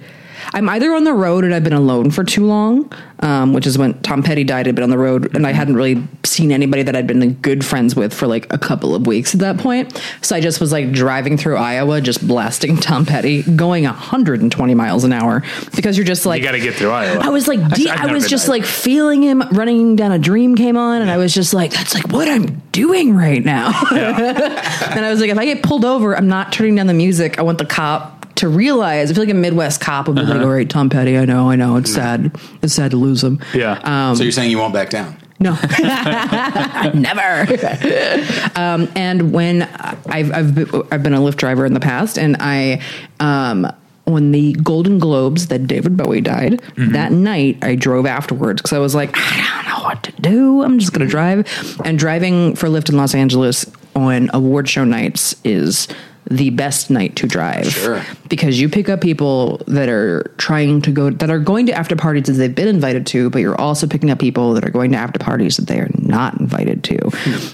I'm 0.54 0.68
either 0.68 0.94
on 0.94 1.02
the 1.02 1.12
road 1.12 1.42
and 1.42 1.52
I've 1.52 1.64
been 1.64 1.72
alone 1.72 2.12
for 2.12 2.22
too 2.22 2.46
long, 2.46 2.92
um, 3.18 3.52
which 3.52 3.66
is 3.66 3.76
when 3.76 4.00
Tom 4.02 4.22
Petty 4.22 4.44
died. 4.44 4.68
I'd 4.68 4.76
been 4.76 4.84
on 4.84 4.90
the 4.90 4.98
road 4.98 5.34
and 5.34 5.48
I 5.48 5.52
hadn't 5.52 5.74
really 5.74 6.06
seen 6.24 6.52
anybody 6.52 6.84
that 6.84 6.94
I'd 6.94 7.08
been 7.08 7.34
good 7.34 7.64
friends 7.64 7.96
with 7.96 8.14
for 8.14 8.28
like 8.28 8.52
a 8.52 8.58
couple 8.58 8.94
of 8.94 9.04
weeks 9.04 9.34
at 9.34 9.40
that 9.40 9.58
point. 9.58 10.00
So 10.22 10.36
I 10.36 10.40
just 10.40 10.60
was 10.60 10.70
like 10.70 10.92
driving 10.92 11.36
through 11.36 11.56
Iowa, 11.56 12.00
just 12.00 12.24
blasting 12.24 12.76
Tom 12.76 13.04
Petty, 13.04 13.42
going 13.42 13.82
120 13.82 14.74
miles 14.74 15.02
an 15.02 15.12
hour 15.12 15.42
because 15.74 15.98
you're 15.98 16.06
just 16.06 16.24
like 16.24 16.40
You 16.40 16.46
got 16.46 16.52
to 16.52 16.60
get 16.60 16.74
through 16.74 16.90
Iowa. 16.90 17.20
I 17.20 17.30
was 17.30 17.48
like, 17.48 17.58
I've 17.58 17.86
I 17.88 18.12
was 18.12 18.28
just 18.28 18.44
to 18.44 18.52
like 18.52 18.64
feeling 18.64 19.24
him 19.24 19.42
running 19.50 19.96
down 19.96 20.12
a 20.12 20.20
dream 20.20 20.54
came 20.54 20.76
on, 20.76 21.02
and 21.02 21.10
I 21.10 21.16
was 21.16 21.34
just 21.34 21.52
like, 21.52 21.72
that's 21.72 21.94
like 21.94 22.08
what 22.12 22.28
I'm 22.28 22.62
doing 22.70 23.14
right 23.14 23.44
now. 23.44 23.72
and 23.90 25.04
I 25.04 25.10
was 25.10 25.20
like, 25.20 25.30
if 25.30 25.38
I 25.38 25.46
get 25.46 25.64
pulled 25.64 25.84
over, 25.84 26.16
I'm 26.16 26.28
not 26.28 26.52
turning 26.52 26.76
down 26.76 26.86
the 26.86 26.94
music. 26.94 27.40
I 27.40 27.42
want 27.42 27.58
the 27.58 27.66
cop 27.66 28.13
to 28.36 28.48
realize. 28.48 29.10
I 29.10 29.14
feel 29.14 29.22
like 29.24 29.30
a 29.30 29.34
Midwest 29.34 29.80
cop 29.80 30.06
would 30.08 30.16
be 30.16 30.22
Uh-huh. 30.22 30.34
like, 30.34 30.42
all 30.42 30.50
right, 30.52 30.68
Tom 30.68 30.90
Petty, 30.90 31.16
I 31.18 31.24
know, 31.24 31.50
I 31.50 31.56
know, 31.56 31.76
it's 31.76 31.92
sad, 31.92 32.34
it's 32.62 32.74
sad 32.74 32.90
to 32.92 32.96
lose 32.96 33.22
him. 33.22 33.40
Yeah. 33.54 33.80
Um, 33.84 34.16
so 34.16 34.22
you're 34.22 34.32
saying 34.32 34.50
you 34.50 34.58
won't 34.58 34.74
back 34.74 34.90
down? 34.90 35.16
no, 35.40 35.50
never. 36.94 37.46
um, 38.56 38.88
and 38.94 39.32
when 39.32 39.62
I've 39.62 40.32
I've 40.32 40.54
been, 40.54 40.82
I've 40.90 41.02
been 41.02 41.14
a 41.14 41.18
Lyft 41.18 41.36
driver 41.36 41.66
in 41.66 41.74
the 41.74 41.80
past, 41.80 42.18
and 42.18 42.36
I 42.40 42.80
um, 43.20 43.66
when 44.04 44.32
the 44.32 44.52
Golden 44.54 44.98
Globes 44.98 45.48
that 45.48 45.66
David 45.66 45.96
Bowie 45.96 46.20
died 46.20 46.60
that 46.76 47.12
night, 47.12 47.58
I 47.62 47.74
drove 47.74 48.06
afterwards 48.06 48.62
because 48.62 48.72
I 48.74 48.78
was 48.78 48.94
like, 48.94 49.10
I 49.14 49.62
don't 49.64 49.76
know 49.78 49.84
what 49.84 50.02
to 50.04 50.12
do. 50.20 50.62
I'm 50.62 50.78
just 50.78 50.92
gonna 50.92 51.06
drive. 51.08 51.46
And 51.84 51.98
driving 51.98 52.54
for 52.54 52.68
Lyft 52.68 52.88
in 52.90 52.96
Los 52.96 53.14
Angeles 53.14 53.70
on 53.96 54.30
award 54.32 54.68
show 54.68 54.84
nights 54.84 55.34
is 55.44 55.88
the 56.30 56.50
best 56.50 56.90
night 56.90 57.16
to 57.16 57.26
drive. 57.26 57.66
Sure. 57.66 58.04
because 58.28 58.60
you 58.60 58.68
pick 58.68 58.88
up 58.88 59.00
people 59.00 59.58
that 59.66 59.88
are 59.88 60.32
trying 60.38 60.80
to 60.82 60.90
go 60.90 61.10
that 61.10 61.30
are 61.30 61.38
going 61.38 61.66
to 61.66 61.72
after 61.72 61.96
parties 61.96 62.26
that 62.26 62.34
they've 62.34 62.54
been 62.54 62.68
invited 62.68 63.06
to 63.06 63.30
but 63.30 63.40
you're 63.40 63.60
also 63.60 63.86
picking 63.86 64.10
up 64.10 64.18
people 64.18 64.54
that 64.54 64.64
are 64.64 64.70
going 64.70 64.92
to 64.92 64.96
after 64.96 65.18
parties 65.18 65.56
that 65.56 65.66
they 65.66 65.78
are 65.78 65.90
not 65.98 66.38
invited 66.40 66.82
to. 66.84 67.10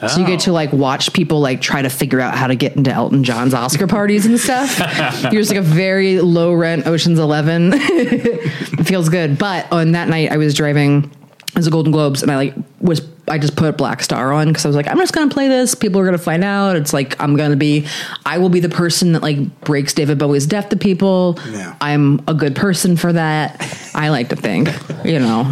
So 0.09 0.21
you 0.21 0.27
get 0.27 0.41
oh. 0.41 0.45
to 0.45 0.53
like 0.53 0.73
watch 0.73 1.13
people 1.13 1.41
like 1.41 1.61
try 1.61 1.83
to 1.83 1.91
figure 1.91 2.21
out 2.21 2.37
how 2.37 2.47
to 2.47 2.55
get 2.55 2.77
into 2.77 2.93
elton 2.93 3.25
john's 3.25 3.55
oscar 3.55 3.87
parties 3.87 4.27
and 4.27 4.39
stuff. 4.39 4.79
You're 5.23 5.43
just 5.43 5.51
like 5.51 5.59
a 5.59 5.63
very 5.63 6.21
low 6.21 6.53
rent 6.55 6.87
oceans 6.87 7.19
11 7.19 7.71
it 7.75 8.85
feels 8.85 9.09
good. 9.09 9.39
But 9.39 9.71
on 9.73 9.93
that 9.93 10.09
night 10.09 10.31
i 10.31 10.37
was 10.37 10.55
driving 10.55 11.11
it 11.49 11.57
was 11.57 11.65
the 11.65 11.71
golden 11.71 11.93
globes 11.93 12.23
and 12.23 12.31
i 12.31 12.37
like 12.37 12.55
was 12.81 13.03
I 13.29 13.39
just 13.39 13.55
put 13.55 13.77
Blackstar 13.77 14.35
on 14.35 14.49
because 14.49 14.65
I 14.65 14.69
was 14.69 14.75
like, 14.75 14.89
I'm 14.89 14.99
just 14.99 15.13
gonna 15.13 15.31
play 15.31 15.47
this. 15.47 15.77
People 15.77 16.01
are 16.01 16.05
gonna 16.05 16.19
find 16.19 16.43
out. 16.43 16.75
It's 16.75 16.93
like 16.93 17.21
I'm 17.21 17.37
gonna 17.37 17.55
be, 17.55 17.87
I 18.27 18.39
will 18.39 18.49
be 18.49 18.59
the 18.59 18.69
person 18.69 19.13
that 19.13 19.23
like 19.23 19.61
breaks 19.61 19.93
David 19.95 20.19
Bowie's 20.19 20.47
death 20.47 20.71
to 20.71 20.77
people. 20.77 21.39
Yeah. 21.51 21.77
I'm 21.81 22.21
a 22.27 22.35
good 22.35 22.57
person 22.57 22.97
for 22.97 23.13
that. 23.13 23.61
I 23.95 24.09
like 24.09 24.31
to 24.31 24.37
think, 24.37 24.69
you 25.05 25.21
know, 25.21 25.45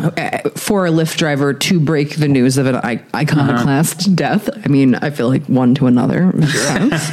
for 0.56 0.86
a 0.86 0.90
Lyft 0.90 1.18
driver 1.18 1.54
to 1.54 1.78
break 1.78 2.16
the 2.16 2.26
news 2.26 2.58
of 2.58 2.66
an 2.66 2.76
I- 2.76 3.02
iconoclast 3.14 4.16
death. 4.16 4.48
I 4.64 4.68
mean, 4.68 4.96
I 4.96 5.10
feel 5.10 5.28
like 5.28 5.44
one 5.46 5.74
to 5.76 5.86
another. 5.86 6.32
makes 6.32 6.52
sense. 6.66 7.12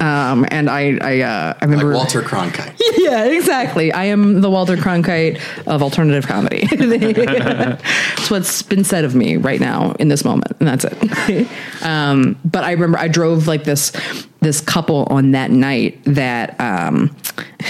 um, 0.00 0.46
and 0.50 0.68
I, 0.68 0.98
I, 1.00 1.20
uh, 1.20 1.28
I 1.28 1.46
Like 1.52 1.62
remember 1.62 1.92
Walter 1.94 2.20
Cronkite. 2.22 2.78
yeah, 2.98 3.24
exactly. 3.24 3.92
I 3.92 4.04
am 4.06 4.40
the 4.40 4.50
Walter 4.50 4.76
Cronkite 4.76 5.40
of 5.66 5.82
alternative 5.82 6.26
comedy. 6.26 6.66
That's 6.76 8.30
what's 8.30 8.62
been 8.74 8.84
said 8.84 9.04
of 9.04 9.14
me 9.14 9.36
right 9.36 9.60
now 9.60 9.92
in 9.98 10.08
this 10.08 10.24
moment, 10.24 10.56
and 10.58 10.66
that's 10.66 10.86
it. 10.86 11.48
um, 11.82 12.38
but 12.42 12.64
I 12.64 12.70
remember 12.72 12.98
I 12.98 13.06
drove 13.06 13.46
like 13.46 13.64
this 13.64 13.92
this 14.40 14.62
couple 14.62 15.06
on 15.10 15.32
that 15.32 15.50
night 15.50 16.02
that 16.04 16.58
um, 16.58 17.14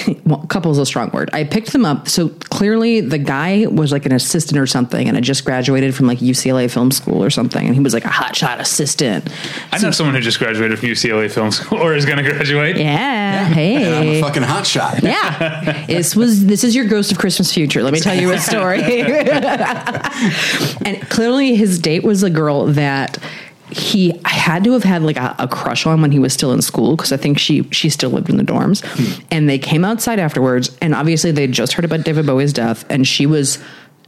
well, 0.25 0.45
couple 0.47 0.71
is 0.71 0.79
a 0.79 0.87
strong 0.87 1.11
word. 1.11 1.31
I 1.33 1.45
picked 1.45 1.73
them 1.73 1.85
up. 1.85 2.09
So 2.09 2.29
clearly, 2.29 3.01
the 3.01 3.19
guy 3.19 3.67
was 3.67 3.93
like 3.93 4.07
an 4.07 4.13
assistant 4.13 4.59
or 4.59 4.67
something, 4.67 5.09
and 5.09 5.17
had 5.17 5.25
just 5.25 5.45
graduated 5.45 5.95
from 5.95 6.07
like 6.07 6.19
UCLA 6.19 6.71
Film 6.71 6.91
School 6.91 7.23
or 7.23 7.31
something, 7.31 7.67
and 7.67 7.75
he 7.75 7.81
was 7.81 7.95
like 7.95 8.05
a 8.05 8.09
hotshot 8.09 8.61
assistant. 8.61 9.29
I 9.73 9.79
know 9.79 9.91
someone 9.91 10.15
who 10.15 10.21
just 10.21 10.39
graduated 10.39 10.79
from 10.79 10.89
UCLA 10.89 11.31
Film 11.31 11.51
School 11.51 11.79
or 11.79 11.95
is 11.95 12.07
going 12.07 12.23
to 12.23 12.31
graduate. 12.31 12.77
Yeah, 12.77 13.47
And 13.47 13.49
I'm 13.49 13.53
hey. 13.53 14.19
a 14.19 14.23
fucking 14.23 14.43
hotshot. 14.43 15.03
Yeah. 15.03 15.87
this 15.87 16.17
was 16.17 16.47
this 16.47 16.65
is 16.65 16.75
your 16.75 16.87
ghost 16.87 17.13
of 17.13 17.19
Christmas 17.19 17.53
future. 17.53 17.83
Let 17.83 17.93
me 17.93 18.01
tell 18.01 18.15
you 18.15 18.33
a 18.33 18.39
story. 18.39 18.83
and 20.85 21.01
clearly 21.09 21.55
his 21.55 21.79
date 21.79 22.03
was 22.03 22.23
a 22.23 22.31
girl 22.31 22.67
that 22.67 23.19
he 23.73 24.19
had 24.25 24.65
to 24.65 24.73
have 24.73 24.85
had 24.85 25.03
like 25.03 25.17
a, 25.17 25.35
a 25.39 25.49
crush 25.49 25.87
on 25.87 26.01
when 26.03 26.13
he 26.13 26.19
was 26.19 26.33
still 26.33 26.53
in 26.53 26.63
school 26.63 26.97
because 26.97 27.13
I 27.13 27.17
think 27.17 27.39
she 27.39 27.63
she 27.71 27.89
still 27.91 28.11
lived 28.11 28.29
in 28.29 28.37
the 28.37 28.45
dorms. 28.45 28.85
Hmm. 28.85 29.23
And 29.31 29.49
they 29.49 29.59
came 29.59 29.85
outside 29.85 30.19
afterwards 30.19 30.77
and 30.81 30.95
obviously 30.95 31.31
they 31.31 31.47
just 31.47 31.73
heard 31.75 31.85
about 31.85 32.05
David 32.05 32.27
Bowie's 32.27 32.53
death 32.53 32.85
and 32.91 33.07
she 33.07 33.27
was 33.27 33.59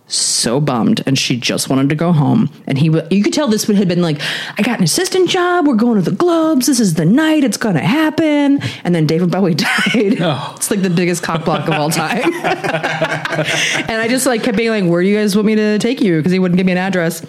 so 0.06 0.60
bummed 0.60 1.02
and 1.06 1.18
she 1.18 1.34
just 1.36 1.70
wanted 1.70 1.88
to 1.88 1.94
go 1.94 2.12
home. 2.12 2.50
And 2.66 2.76
he 2.76 2.90
wa- 2.90 3.06
you 3.10 3.22
could 3.22 3.32
tell 3.32 3.48
this 3.48 3.66
would 3.66 3.76
have 3.76 3.88
been 3.88 4.02
like 4.02 4.20
i 4.58 4.62
got 4.62 4.78
an 4.78 4.84
assistant 4.84 5.30
job 5.30 5.66
we're 5.66 5.76
going 5.76 5.94
to 5.94 6.10
the 6.10 6.14
globes 6.14 6.66
this 6.66 6.78
is 6.78 6.94
the 6.94 7.06
night 7.06 7.42
it's 7.42 7.56
gonna 7.56 7.80
happen. 7.80 8.60
And 8.84 8.94
then 8.94 9.06
david 9.06 9.30
bowie 9.30 9.54
died. 9.54 9.70
It's 9.94 10.70
like 10.70 10.82
the 10.82 10.90
biggest 10.90 11.22
cock 11.22 11.44
block 11.44 11.66
of 11.68 11.74
all 11.74 11.90
time. 11.90 12.22
And 13.88 14.00
i 14.00 14.06
just 14.08 14.26
like 14.26 14.42
kept 14.42 14.56
being 14.56 14.70
like 14.70 14.84
where 14.84 15.02
do 15.02 15.08
you 15.08 15.16
guys 15.16 15.34
want 15.34 15.46
me 15.46 15.54
to 15.56 15.78
take 15.78 16.00
you? 16.00 16.18
Because 16.18 16.32
he 16.32 16.38
wouldn't 16.38 16.56
give 16.58 16.66
me 16.66 16.72
an 16.72 16.78
address 16.78 17.24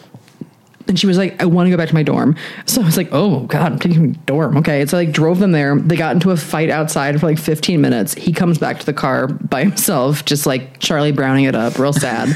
and 0.88 1.00
she 1.00 1.08
was 1.08 1.18
like, 1.18 1.42
I 1.42 1.46
want 1.46 1.68
to 1.68 1.72
go 1.72 1.78
back 1.78 1.90
to 1.90 1.94
my 1.94 2.04
dorm. 2.04 2.36
So 2.68 2.82
I 2.82 2.86
was 2.86 2.98
like, 2.98 3.10
oh 3.12 3.42
God, 3.42 3.74
I'm 3.74 3.80
taking 3.80 4.08
my 4.08 4.14
dorm. 4.26 4.58
Okay. 4.58 4.86
So 4.86 4.98
I 4.98 5.06
like 5.06 5.14
drove 5.14 5.40
them 5.40 5.52
there. 5.52 5.78
They 5.78 5.96
got 5.96 6.14
into 6.14 6.32
a 6.32 6.38
fight 6.38 6.70
outside 6.70 7.18
for 7.20 7.28
like 7.28 7.40
15 7.40 7.80
minutes. 7.80 8.14
He 8.16 8.34
comes 8.34 8.58
back 8.58 8.80
to 8.80 8.86
the 8.86 8.94
car 8.94 9.28
by 9.28 9.64
himself, 9.66 10.26
just 10.26 10.46
like 10.46 10.80
Charlie 10.80 11.12
Browning 11.12 11.46
it 11.46 11.56
up, 11.56 11.78
real 11.78 11.94
sad. 11.94 12.36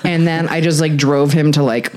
and 0.04 0.26
then 0.26 0.48
I 0.48 0.60
just 0.60 0.80
like 0.80 0.96
drove 0.96 1.32
him 1.32 1.52
to 1.52 1.62
like 1.62 1.92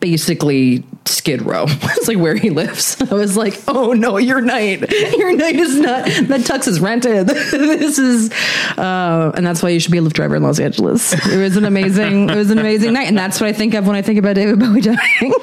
basically 0.00 0.82
Skid 1.04 1.42
Row. 1.42 1.64
it's 1.68 2.08
like 2.08 2.18
where 2.18 2.34
he 2.36 2.50
lives. 2.50 3.00
I 3.10 3.14
was 3.14 3.36
like, 3.36 3.60
oh 3.68 3.92
no, 3.92 4.16
your 4.16 4.40
night, 4.40 4.90
your 5.16 5.36
night 5.36 5.56
is 5.56 5.78
not, 5.78 6.04
that 6.06 6.40
tux 6.40 6.66
is 6.66 6.80
rented. 6.80 7.26
this 7.28 7.98
is, 7.98 8.32
uh, 8.78 9.32
and 9.34 9.46
that's 9.46 9.62
why 9.62 9.68
you 9.68 9.78
should 9.80 9.92
be 9.92 9.98
a 9.98 10.02
Lyft 10.02 10.14
driver 10.14 10.36
in 10.36 10.42
Los 10.42 10.58
Angeles. 10.58 11.12
It 11.26 11.36
was 11.38 11.56
an 11.56 11.64
amazing, 11.64 12.30
it 12.30 12.36
was 12.36 12.50
an 12.50 12.58
amazing 12.58 12.92
night. 12.92 13.08
And 13.08 13.18
that's 13.18 13.40
what 13.40 13.48
I 13.48 13.52
think 13.52 13.74
of 13.74 13.86
when 13.86 13.96
I 13.96 14.02
think 14.02 14.18
about 14.18 14.34
David 14.36 14.58
Bowie 14.58 14.80
dying. 14.80 15.34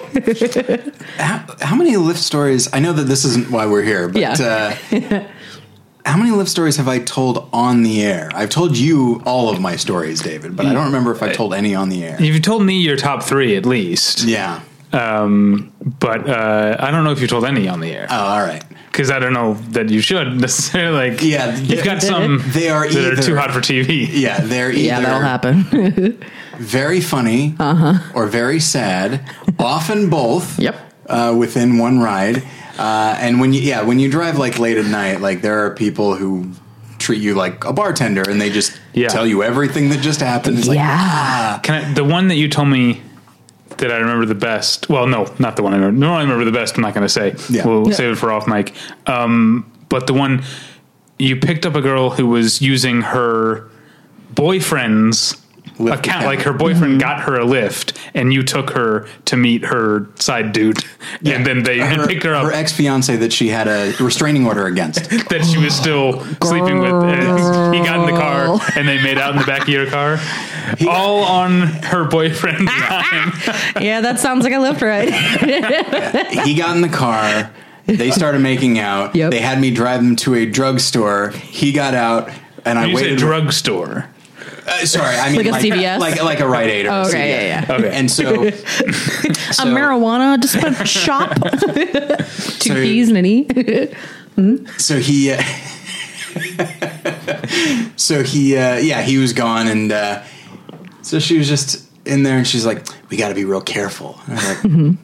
How, 1.18 1.46
how 1.62 1.76
many 1.76 1.94
Lyft 1.94 2.18
stories? 2.18 2.68
I 2.74 2.80
know 2.80 2.94
that 2.94 3.04
this 3.04 3.26
isn't 3.26 3.52
why 3.52 3.66
we're 3.66 3.84
here, 3.84 4.08
but 4.10 4.20
Yeah. 4.22 4.78
uh, 4.92 5.28
how 6.08 6.18
many 6.18 6.32
Lyft 6.32 6.48
stories 6.48 6.78
have 6.78 6.88
I 6.88 7.00
told 7.00 7.50
on 7.54 7.84
the 7.84 8.02
air? 8.04 8.30
I've 8.34 8.50
told 8.50 8.78
you 8.78 9.22
all 9.26 9.50
of 9.50 9.60
my 9.60 9.76
stories, 9.76 10.22
David, 10.22 10.56
but 10.56 10.66
I 10.66 10.74
don't 10.74 10.86
remember 10.86 11.12
if 11.12 11.22
I 11.22 11.34
told 11.34 11.54
any 11.54 11.76
on 11.76 11.90
the 11.90 12.04
air. 12.04 12.22
You've 12.22 12.42
told 12.42 12.64
me 12.64 12.80
your 12.82 12.96
top 12.98 13.24
three 13.24 13.56
at 13.56 13.66
least. 13.66 14.24
Yeah. 14.24 14.62
Um, 14.94 15.74
but 16.00 16.30
uh, 16.30 16.78
I 16.80 16.92
don't 16.92 17.04
know 17.04 17.12
if 17.12 17.20
you 17.20 17.28
told 17.28 17.44
any 17.44 17.68
on 17.68 17.82
the 17.82 17.92
air 17.92 18.08
Oh, 18.10 18.16
all 18.16 18.40
right. 18.42 18.64
because 18.90 19.12
I 19.12 19.20
don't 19.20 19.34
know 19.34 19.56
that 19.72 19.90
you 19.90 20.00
should 20.00 20.38
necessarily. 20.42 21.12
Like, 21.12 21.22
Yeah, 21.22 21.58
you've 21.58 21.84
got 21.84 22.02
some 22.02 22.42
they 22.48 22.70
are 22.70 22.88
that 22.90 23.20
are 23.20 23.22
too 23.22 23.36
hot 23.36 23.52
for 23.52 23.60
TV. 23.60 24.08
Yeah, 24.10 24.40
they're 24.40 24.72
either 24.72 24.80
yeah, 24.82 25.02
that'll 25.02 25.20
happen. 25.20 26.24
very 26.58 27.02
funny 27.02 27.56
or 28.16 28.28
very 28.28 28.62
sad, 28.62 29.30
often 29.60 30.10
both. 30.10 30.58
Yep. 30.58 30.76
Uh, 31.10 31.34
within 31.38 31.78
one 31.78 32.00
ride, 32.00 32.44
uh, 32.78 33.16
and 33.20 33.40
when 33.40 33.54
you 33.54 33.62
yeah 33.62 33.82
when 33.84 34.00
you 34.00 34.10
drive 34.10 34.38
like 34.38 34.60
late 34.60 34.78
at 34.78 34.86
night, 34.86 35.22
like 35.22 35.42
there 35.42 35.66
are 35.66 35.72
people 35.76 36.16
who 36.16 36.52
treat 37.00 37.22
you 37.22 37.36
like 37.36 37.64
a 37.66 37.72
bartender, 37.74 38.24
and 38.28 38.40
they 38.42 38.50
just 38.50 38.80
Yeah. 38.94 39.08
tell 39.10 39.26
you 39.28 39.44
everything 39.44 39.90
that 39.90 40.02
just 40.02 40.20
happened. 40.20 40.58
It's 40.60 40.68
like, 40.68 40.78
yeah. 40.78 41.60
Can 41.64 41.86
I, 41.86 41.94
the 41.94 42.04
one 42.04 42.28
that 42.30 42.36
you 42.36 42.48
told 42.50 42.70
me 42.70 43.02
that 43.78 43.92
I 43.92 43.98
remember 43.98 44.26
the 44.26 44.34
best? 44.36 44.90
Well, 44.90 45.06
no, 45.06 45.32
not 45.38 45.56
the 45.56 45.64
one 45.64 45.74
I 45.74 45.78
remember. 45.78 46.00
No, 46.00 46.14
I 46.16 46.22
remember 46.22 46.44
the 46.46 46.52
best. 46.52 46.76
I'm 46.76 46.82
not 46.82 46.96
going 46.96 47.06
to 47.06 47.10
say. 47.10 47.36
Yeah. 47.50 47.66
We'll 47.68 47.88
Yeah. 47.88 47.94
save 47.94 48.12
it 48.14 48.16
for 48.16 48.32
off 48.32 48.48
mic. 48.48 48.74
Um, 49.06 49.72
but 49.90 50.08
the 50.08 50.14
one 50.14 50.44
you 51.20 51.36
picked 51.36 51.66
up 51.68 51.76
a 51.76 51.82
girl 51.82 52.10
who 52.10 52.26
was 52.26 52.62
using 52.62 53.02
her 53.02 53.70
boyfriend's 54.34 55.36
Lyft 55.78 56.00
account. 56.00 56.06
account. 56.06 56.26
Like 56.26 56.42
her 56.42 56.54
boyfriend 56.54 56.94
mm-hmm. 56.94 57.00
got 57.00 57.22
her 57.22 57.38
a 57.38 57.46
lift, 57.46 57.98
and 58.14 58.34
you 58.34 58.44
took 58.44 58.72
her 58.72 59.08
to 59.26 59.38
meet 59.38 59.66
her 59.66 60.08
side 60.16 60.52
dude, 60.52 60.84
and 61.24 61.46
then 61.46 61.64
they 61.64 61.80
her, 61.80 62.08
picked 62.08 62.24
her 62.24 62.34
up. 62.34 62.46
her 62.46 62.52
ex 62.52 62.72
fiance 62.74 63.16
that 63.16 63.32
she 63.32 63.50
had 63.50 63.68
a 63.68 63.94
restraining 64.00 64.46
order 64.46 64.66
against. 64.66 65.10
that 65.30 65.46
she 65.46 65.58
was 65.58 65.76
still 65.76 66.24
sleeping 66.44 66.80
with. 66.80 66.92
And 66.92 67.76
he 67.76 67.82
got 67.84 68.00
in 68.00 68.14
the 68.14 68.20
car 68.20 68.60
and 68.76 68.88
they 68.88 69.02
made 69.02 69.18
out 69.18 69.34
in 69.34 69.40
the 69.40 69.46
back 69.46 69.64
of 69.64 69.70
your 69.70 69.88
car, 69.88 70.20
all 70.88 71.24
on 71.24 71.62
her 71.62 72.06
boyfriend's 72.06 72.66
dime. 72.80 73.34
Yeah, 73.80 74.02
that 74.02 74.20
sounds 74.20 74.44
like 74.44 74.54
a 74.54 74.58
Lyft 74.58 74.82
ride. 74.82 75.10
he 76.46 76.56
got 76.56 76.76
in 76.76 76.82
the 76.82 76.90
car. 76.90 77.52
They 77.86 78.12
started 78.12 78.40
making 78.40 78.80
out. 78.80 79.16
Yep. 79.16 79.32
They 79.32 79.40
had 79.40 79.62
me 79.62 79.72
drive 79.72 80.04
them 80.04 80.18
to 80.18 80.36
a 80.36 80.46
drugstore. 80.46 81.30
He 81.30 81.72
got 81.72 81.94
out, 81.94 82.30
and 82.66 82.78
I 82.78 82.86
You 82.86 82.98
said 82.98 83.04
waited. 83.04 83.20
drugstore. 83.20 84.10
Uh, 84.68 84.86
sorry, 84.86 85.16
I 85.16 85.28
mean 85.32 85.38
Like 85.50 85.64
a 85.64 85.66
CVS? 85.68 86.00
like 86.00 86.22
like 86.22 86.40
a 86.42 86.48
Rite 86.48 86.70
Aid. 86.70 86.86
Or 86.88 86.90
Oh, 86.90 86.94
a 87.04 87.08
okay, 87.08 87.12
CVS. 87.18 87.18
yeah, 87.18 87.66
yeah. 87.70 87.76
Okay. 87.78 87.98
And 87.98 88.12
so, 88.12 88.44
a 88.48 88.52
marijuana 89.66 90.40
dispense 90.40 90.88
shop. 91.06 91.34
Two 92.60 92.74
P's 92.74 93.08
and 93.10 93.18
an 93.18 93.26
E. 93.26 93.48
so 94.78 95.00
he, 95.00 95.32
uh, 95.32 95.42
so 97.96 98.24
he, 98.24 98.58
uh, 98.58 98.78
yeah, 98.78 99.02
he 99.02 99.18
was 99.18 99.34
gone, 99.34 99.68
and 99.68 99.92
uh, 99.92 100.24
so 101.02 101.20
she 101.20 101.38
was 101.38 101.48
just 101.48 101.88
in 102.06 102.24
there, 102.24 102.38
and 102.38 102.48
she's 102.48 102.66
like, 102.66 102.86
"We 103.10 103.18
got 103.18 103.30
to 103.30 103.36
be 103.36 103.46
real 103.46 103.62
careful." 103.62 104.20
And 104.28 104.38
I 104.40 104.52
was 104.52 104.66
like, 104.66 104.98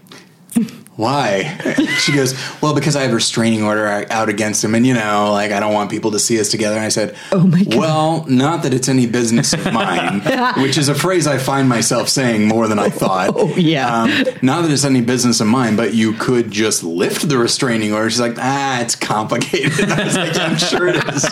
Why? 0.95 1.59
She 2.03 2.11
goes, 2.11 2.33
Well, 2.61 2.75
because 2.75 2.97
I 2.97 3.03
have 3.03 3.11
a 3.11 3.15
restraining 3.15 3.63
order 3.63 3.87
out 3.87 4.27
against 4.27 4.61
him, 4.61 4.75
and 4.75 4.85
you 4.85 4.93
know, 4.93 5.31
like 5.31 5.51
I 5.53 5.61
don't 5.61 5.73
want 5.73 5.89
people 5.89 6.11
to 6.11 6.19
see 6.19 6.37
us 6.37 6.49
together. 6.49 6.75
And 6.75 6.83
I 6.83 6.89
said, 6.89 7.15
Oh 7.31 7.47
my 7.47 7.63
God. 7.63 7.75
Well, 7.79 8.25
not 8.27 8.63
that 8.63 8.73
it's 8.73 8.89
any 8.89 9.05
business 9.05 9.53
of 9.53 9.71
mine, 9.71 10.19
which 10.61 10.77
is 10.77 10.89
a 10.89 10.95
phrase 10.95 11.25
I 11.25 11.37
find 11.37 11.69
myself 11.69 12.09
saying 12.09 12.45
more 12.45 12.67
than 12.67 12.79
I 12.79 12.89
thought. 12.89 13.31
Oh, 13.35 13.55
yeah. 13.55 14.03
Um, 14.03 14.09
not 14.41 14.63
that 14.63 14.71
it's 14.71 14.83
any 14.83 14.99
business 15.01 15.39
of 15.39 15.47
mine, 15.47 15.77
but 15.77 15.93
you 15.93 16.11
could 16.13 16.51
just 16.51 16.83
lift 16.83 17.29
the 17.29 17.37
restraining 17.37 17.93
order. 17.93 18.09
She's 18.09 18.19
like, 18.19 18.35
Ah, 18.37 18.81
it's 18.81 18.95
complicated. 18.95 19.71
I 19.89 20.03
was 20.03 20.17
like, 20.17 20.37
I'm 20.37 20.57
sure 20.57 20.87
it 20.87 20.97
is. 21.13 21.23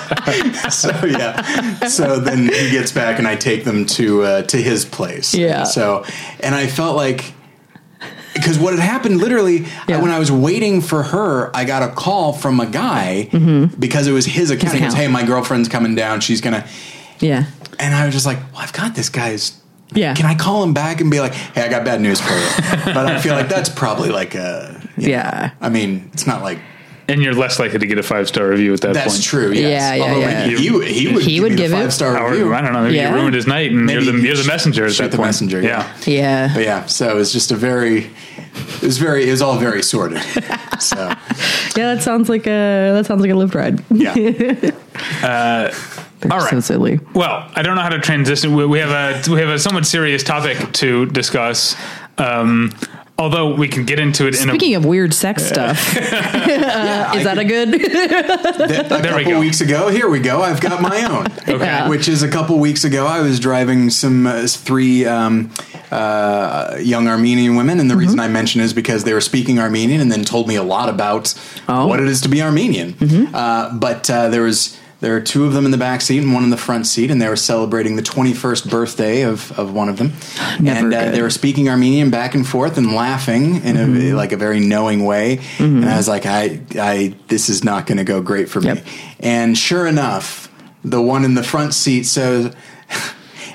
so 0.73 1.05
yeah. 1.05 1.79
So 1.87 2.19
then 2.19 2.43
he 2.45 2.71
gets 2.71 2.93
back, 2.93 3.19
and 3.19 3.27
I 3.27 3.35
take 3.35 3.65
them 3.65 3.85
to 3.87 4.23
uh, 4.23 4.41
to 4.43 4.57
his 4.57 4.85
place. 4.85 5.33
Yeah. 5.33 5.63
So, 5.63 6.05
and 6.39 6.55
I 6.55 6.67
felt 6.67 6.95
like 6.95 7.33
because 8.41 8.59
what 8.59 8.73
had 8.73 8.81
happened 8.81 9.17
literally 9.19 9.65
Yeah. 9.87 10.01
when 10.01 10.11
I 10.11 10.19
was 10.19 10.31
waiting 10.31 10.81
for 10.81 11.03
her, 11.03 11.49
I 11.55 11.63
got 11.65 11.83
a 11.83 11.93
call 11.93 12.33
from 12.33 12.59
a 12.59 12.65
guy 12.65 13.27
because 13.79 14.07
it 14.07 14.11
was 14.11 14.25
his 14.25 14.49
account. 14.51 14.73
he 14.75 14.79
goes, 14.81 14.93
Mm-hmm. 14.93 15.01
"Hey, 15.01 15.07
my 15.07 15.23
girlfriend's 15.23 15.69
coming 15.69 15.95
down. 15.95 16.19
She's 16.21 16.41
gonna," 16.41 16.65
Yeah. 17.19 17.45
and 17.79 17.93
I 17.95 18.05
was 18.05 18.13
just 18.13 18.25
like, 18.25 18.37
"Well, 18.51 18.61
I've 18.61 18.73
got 18.73 18.95
this 18.95 19.09
guy's." 19.09 19.53
Yeah. 19.93 20.13
Can 20.13 20.25
I 20.25 20.35
call 20.35 20.63
him 20.63 20.73
back 20.73 21.01
and 21.01 21.11
be 21.11 21.19
like, 21.19 21.33
"Hey, 21.33 21.63
I 21.63 21.67
got 21.67 21.83
bad 21.83 21.99
news 22.01 22.19
for 22.21 22.33
you," 22.33 22.85
but 22.93 23.05
I 23.07 23.19
feel 23.21 23.35
like 23.35 23.49
that's 23.49 23.69
probably 23.69 24.09
like 24.09 24.35
a 24.35 24.79
you 24.97 25.07
know, 25.07 25.13
Yeah. 25.13 25.51
I 25.59 25.69
mean, 25.69 26.09
it's 26.13 26.25
not 26.25 26.41
like 26.43 26.59
And 27.09 27.21
you're 27.21 27.33
less 27.33 27.59
likely 27.59 27.77
to 27.79 27.85
get 27.85 27.97
a 27.97 28.03
five 28.03 28.27
star 28.29 28.47
review 28.47 28.73
at 28.73 28.79
that 28.81 28.93
that's 28.93 29.15
point. 29.15 29.23
true. 29.23 29.51
Yes. 29.51 29.61
Yeah, 29.81 29.93
yeah, 29.95 30.03
Although 30.03 30.19
yeah. 30.21 30.45
He, 30.47 30.55
he 30.55 30.69
would 31.13 31.23
He 31.23 31.41
would 31.41 31.57
give 31.57 31.71
it- 31.73 31.75
five 31.75 31.91
star 31.93 32.11
review. 32.31 32.53
I 32.53 32.61
don't 32.61 32.71
know. 32.71 32.83
Maybe 32.83 32.95
Yeah. 32.95 33.09
you 33.09 33.15
ruined 33.15 33.35
his 33.35 33.47
night, 33.47 33.71
and 33.71 33.85
Maybe 33.85 34.01
you're 34.05 34.13
the, 34.13 34.17
you 34.19 34.27
you're 34.27 34.37
the 34.37 34.43
sh- 34.43 34.47
messenger 34.47 34.85
at 34.85 34.93
that 34.97 35.11
the 35.11 35.17
point. 35.17 35.27
messenger, 35.27 35.61
yeah. 35.61 35.91
Yeah. 36.05 36.51
But 36.53 36.63
yeah, 36.63 36.85
so 36.85 37.09
it 37.09 37.15
was 37.15 37.33
just 37.33 37.51
a 37.51 37.55
very, 37.57 38.09
it 38.53 38.81
was 38.83 38.97
very, 38.97 39.27
it 39.27 39.31
was 39.31 39.41
all 39.41 39.57
very 39.57 39.81
sorted. 39.83 40.21
So 40.79 40.97
Yeah, 41.77 41.93
that 41.95 42.01
sounds 42.01 42.29
like 42.29 42.45
a 42.47 42.91
that 42.93 43.05
sounds 43.05 43.21
like 43.21 43.31
a 43.31 43.33
Lyft 43.35 43.55
ride. 43.55 43.83
yeah. 43.91 44.13
They're 46.19 46.31
All 46.31 46.39
right. 46.39 46.49
So 46.51 46.59
silly. 46.59 46.99
Well, 47.15 47.49
I 47.55 47.61
don't 47.63 47.75
know 47.75 47.81
how 47.81 47.89
to 47.89 47.99
transition. 47.99 48.55
We, 48.55 48.65
we 48.65 48.79
have 48.79 48.91
a 48.91 49.31
we 49.31 49.39
have 49.39 49.49
a 49.49 49.57
somewhat 49.59 49.85
serious 49.85 50.23
topic 50.23 50.71
to 50.73 51.05
discuss. 51.07 51.75
Um, 52.17 52.71
although 53.21 53.53
we 53.53 53.67
can 53.67 53.85
get 53.85 53.99
into 53.99 54.27
it 54.27 54.35
in 54.41 54.49
a 54.49 54.53
Speaking 54.53 54.75
of 54.75 54.83
weird 54.85 55.13
sex 55.13 55.43
stuff, 55.45 55.95
uh, 55.97 57.13
is 57.15 57.23
that 57.23 57.37
a 57.37 57.45
good? 57.45 57.69
a 57.75 57.77
There 59.01 59.15
we 59.15 59.23
couple 59.23 59.31
go. 59.33 59.39
weeks 59.39 59.61
ago, 59.61 59.89
here 59.89 60.09
we 60.09 60.19
go. 60.19 60.41
I've 60.41 60.59
got 60.61 60.81
my 60.81 61.03
own. 61.05 61.27
Okay. 61.51 61.87
Which 61.89 62.07
is 62.07 62.23
a 62.23 62.29
couple 62.29 62.57
weeks 62.59 62.83
ago, 62.85 63.05
I 63.05 63.19
was 63.21 63.39
driving 63.39 63.89
some 63.89 64.25
uh, 64.25 64.47
three 64.47 65.05
um, 65.05 65.51
uh, 65.91 66.77
young 66.79 67.07
Armenian 67.07 67.55
women, 67.55 67.79
and 67.79 67.89
the 67.91 67.95
reason 67.95 68.11
Mm-hmm. 68.17 68.29
I 68.29 68.33
mention 68.33 68.61
is 68.61 68.73
because 68.73 69.03
they 69.03 69.13
were 69.13 69.21
speaking 69.21 69.59
Armenian 69.59 70.01
and 70.01 70.11
then 70.11 70.23
told 70.23 70.47
me 70.47 70.55
a 70.55 70.63
lot 70.63 70.87
about 70.89 71.33
Oh. 71.67 71.73
Mm-hmm. 71.73 71.89
what 71.89 71.99
it 71.99 72.07
is 72.07 72.21
to 72.21 72.29
be 72.29 72.41
Armenian. 72.41 72.95
Uh, 73.33 73.73
but 73.77 74.09
uh, 74.09 74.29
there 74.29 74.43
was. 74.43 74.77
There 75.01 75.15
are 75.15 75.19
two 75.21 75.45
of 75.45 75.53
them 75.53 75.65
in 75.65 75.71
the 75.71 75.77
back 75.77 75.99
seat 76.01 76.19
and 76.23 76.31
one 76.33 76.43
in 76.43 76.51
the 76.51 76.57
front 76.57 76.85
seat, 76.87 77.09
and 77.11 77.19
they 77.21 77.27
were 77.27 77.35
celebrating 77.35 77.95
the 77.95 78.03
21st 78.03 78.69
birthday 78.69 79.23
of, 79.23 79.51
of 79.59 79.73
one 79.73 79.89
of 79.89 79.97
them. 79.97 80.13
Never 80.59 80.85
and 80.85 80.93
uh, 80.93 81.11
they 81.11 81.21
were 81.23 81.29
speaking 81.31 81.67
Armenian 81.69 82.11
back 82.11 82.35
and 82.35 82.47
forth 82.47 82.77
and 82.77 82.93
laughing 82.93 83.55
in 83.63 83.75
Mm-hmm. 83.77 83.97
a 83.97 84.13
like 84.13 84.31
a 84.31 84.37
very 84.37 84.59
knowing 84.59 85.03
way. 85.03 85.39
And 85.59 85.83
I 85.85 85.97
was 85.97 86.07
like, 86.07 86.25
I, 86.27 86.61
I, 86.79 87.15
this 87.27 87.49
is 87.49 87.63
not 87.63 87.87
going 87.87 87.97
to 87.97 88.03
go 88.03 88.21
great 88.21 88.47
for 88.47 88.61
Yep. 88.61 88.77
me. 88.77 88.83
And 89.19 89.57
sure 89.57 89.87
enough, 89.87 90.49
the 90.83 91.01
one 91.01 91.25
in 91.25 91.33
the 91.33 91.43
front 91.43 91.73
seat 91.73 92.03
says, 92.03 92.55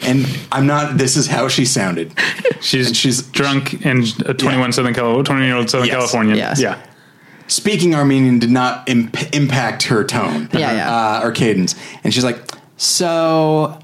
and 0.02 0.26
I'm 0.52 0.66
not. 0.66 0.98
This 0.98 1.16
is 1.16 1.26
how 1.26 1.48
she 1.48 1.64
sounded. 1.64 2.12
she's 2.60 2.88
and 2.88 2.96
she's- 2.96 3.22
drunk 3.22 3.84
in 3.86 4.04
a 4.26 4.34
21 4.34 4.58
Yeah. 4.68 4.70
Southern 4.70 4.94
California, 4.94 5.24
20 5.24 5.44
year 5.46 5.56
old 5.56 5.70
Southern 5.70 5.86
Yes. 5.88 5.96
Californian. 5.96 6.36
Yes. 6.36 6.60
Yeah. 6.60 6.85
Speaking 7.48 7.94
Armenian 7.94 8.38
did 8.38 8.50
not 8.50 8.88
imp- 8.88 9.34
impact 9.34 9.84
her 9.84 10.02
tone, 10.04 10.48
Yeah, 10.52 10.72
yeah. 10.72 10.94
Uh, 11.20 11.20
or 11.24 11.32
cadence. 11.32 11.74
And 12.04 12.12
she's 12.12 12.24
like, 12.24 12.38
so. 12.76 13.78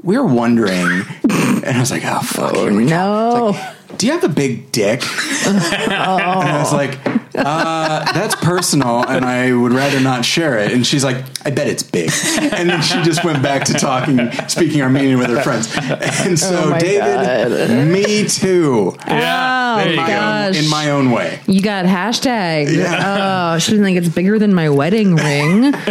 We're 0.00 0.24
wondering, 0.24 1.02
and 1.28 1.64
I 1.66 1.80
was 1.80 1.90
like, 1.90 2.02
"Oh 2.04 2.20
fuck!" 2.20 2.52
go." 2.54 2.68
no. 2.68 3.50
Like, 3.50 3.98
Do 3.98 4.06
you 4.06 4.12
have 4.12 4.22
a 4.22 4.28
big 4.28 4.70
dick? 4.70 5.02
And 5.46 5.92
I 5.92 6.58
was 6.60 6.72
like, 6.72 6.98
uh, 7.38 8.12
that's 8.12 8.34
personal, 8.36 9.04
and 9.06 9.24
I 9.24 9.52
would 9.52 9.72
rather 9.72 10.00
not 10.00 10.24
share 10.24 10.58
it. 10.58 10.72
And 10.72 10.86
she's 10.86 11.04
like, 11.04 11.24
I 11.46 11.50
bet 11.50 11.66
it's 11.68 11.82
big. 11.82 12.10
And 12.38 12.68
then 12.68 12.82
she 12.82 13.00
just 13.02 13.24
went 13.24 13.42
back 13.42 13.64
to 13.66 13.74
talking, 13.74 14.30
speaking 14.48 14.82
Armenian 14.82 15.18
with 15.18 15.28
her 15.30 15.42
friends. 15.42 15.74
And 15.76 16.38
so, 16.38 16.64
Oh 16.64 16.70
my 16.70 16.78
David, 16.78 17.88
me 17.88 18.26
too. 18.26 18.96
Yeah. 19.06 19.76
Oh, 19.78 19.84
there 19.84 19.96
my 19.96 20.06
go. 20.06 20.12
gosh. 20.12 20.62
In 20.62 20.68
my 20.70 20.90
own 20.90 21.10
way. 21.10 21.40
You 21.46 21.62
got 21.62 21.84
hashtag. 21.84 22.74
Yeah. 22.74 23.52
Oh, 23.54 23.58
she 23.58 23.70
didn't 23.72 23.84
think 23.84 23.98
it's 23.98 24.08
bigger 24.08 24.38
than 24.38 24.54
my 24.54 24.68
wedding 24.68 25.14
ring. 25.16 25.74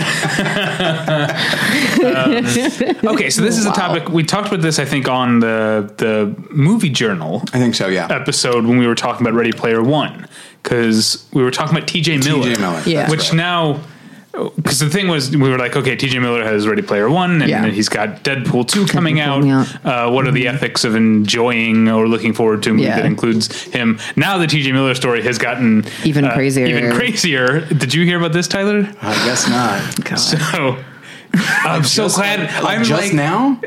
Okay, 3.08 3.30
so 3.30 3.42
this 3.42 3.58
is 3.58 3.66
a 3.66 3.72
topic 3.72 4.10
we 4.10 4.24
talked 4.24 4.48
about 4.48 4.62
this 4.62 4.80
I 4.80 4.86
think 4.86 5.08
on 5.08 5.39
the 5.39 5.92
the 5.98 6.36
movie 6.51 6.89
journal 6.89 7.42
I 7.54 7.60
think 7.60 7.75
so, 7.75 7.88
yeah. 7.88 8.08
episode 8.10 8.66
when 8.66 8.77
we 8.77 8.88
were 8.88 8.96
talking 8.96 9.25
about 9.25 9.36
Ready 9.36 9.51
Player 9.51 9.82
One 9.82 10.27
because 10.64 11.26
we 11.34 11.44
were 11.44 11.52
talking 11.52 11.76
about 11.78 11.88
TJ 11.88 12.24
Miller, 12.26 12.44
T.J. 12.50 12.62
Miller, 12.62 12.82
Yeah. 12.86 13.10
which 13.10 13.30
right. 13.30 13.38
now. 13.38 13.80
Because 14.56 14.78
the 14.78 14.90
thing 14.90 15.08
was, 15.08 15.36
we 15.36 15.50
were 15.50 15.58
like, 15.58 15.76
okay, 15.76 15.96
TJ 15.96 16.22
Miller 16.22 16.44
has 16.44 16.68
Ready 16.68 16.84
Player 16.84 17.10
One, 17.10 17.42
and 17.42 17.50
Yeah. 17.50 17.66
he's 17.70 17.90
got 17.90 18.24
Deadpool 18.24 18.68
Two 18.68 18.86
coming 18.86 19.20
out. 19.20 19.40
coming 19.40 19.50
out. 19.52 19.86
Uh, 19.86 20.12
what 20.12 20.28
are 20.28 20.32
the 20.32 20.48
ethics 20.48 20.84
of 20.84 20.96
enjoying 20.96 21.88
or 21.90 22.08
looking 22.08 22.34
forward 22.34 22.62
to 22.64 22.70
a 22.70 22.74
movie 22.74 22.84
Yeah. 22.86 22.98
that 22.98 23.06
includes 23.08 23.64
him? 23.64 23.98
Now 24.16 24.38
the 24.38 24.46
TJ 24.46 24.72
Miller 24.74 24.94
story 24.94 25.24
has 25.24 25.40
gotten 25.40 25.86
Even 26.04 26.24
uh, 26.26 26.34
crazier. 26.36 26.68
Even 26.68 26.92
crazier. 26.92 27.62
Did 27.62 27.96
you 27.96 28.06
hear 28.06 28.20
about 28.20 28.32
this, 28.34 28.48
Tyler? 28.48 28.88
I 29.02 29.14
guess 29.26 29.50
not. 29.50 30.20
So 30.20 30.78
I'm 31.34 31.84
so 31.84 32.04
Just- 32.04 32.18
glad. 32.18 32.42
like 32.64 32.78
I'm 32.78 32.84
just 32.84 33.02
like, 33.06 33.14
now? 33.14 33.60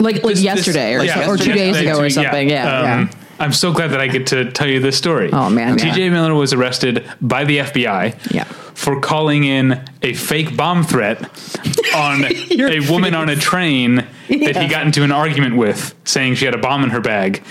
Like 0.00 0.24
like 0.24 0.34
this- 0.34 0.42
yesterday 0.42 0.94
or, 0.94 1.02
this- 1.02 1.12
so- 1.14 1.20
yeah, 1.20 1.28
or 1.28 1.36
two 1.36 1.50
yesterday, 1.50 1.72
days 1.72 1.76
ago 1.82 1.98
or 1.98 2.02
yeah. 2.02 2.08
something. 2.08 2.50
Yeah. 2.50 2.78
Um, 2.80 2.84
yeah. 2.84 3.08
I'm 3.38 3.52
so 3.52 3.72
glad 3.72 3.88
that 3.90 4.00
I 4.00 4.06
get 4.08 4.26
to 4.28 4.50
tell 4.50 4.66
you 4.66 4.80
this 4.80 4.96
story. 4.96 5.30
Oh, 5.32 5.50
man, 5.50 5.76
TJ 5.76 5.96
yeah. 5.96 6.10
Miller 6.10 6.34
was 6.34 6.52
arrested 6.52 7.04
by 7.20 7.44
the 7.44 7.58
FBI 7.58 8.32
Yeah. 8.32 8.44
for 8.44 8.98
calling 9.00 9.44
in 9.44 9.82
a 10.02 10.14
fake 10.14 10.56
bomb 10.56 10.82
threat 10.84 11.20
on 11.94 12.24
Your 12.48 12.70
a 12.70 12.80
woman 12.90 13.14
on 13.14 13.28
a 13.28 13.36
train 13.36 13.96
that 14.28 14.56
he 14.56 14.68
got 14.68 14.86
into 14.86 15.02
an 15.02 15.12
argument 15.12 15.56
with, 15.56 15.94
saying 16.04 16.36
she 16.36 16.44
had 16.46 16.54
a 16.54 16.58
bomb 16.58 16.82
in 16.84 16.90
her 16.90 17.00
bag. 17.00 17.42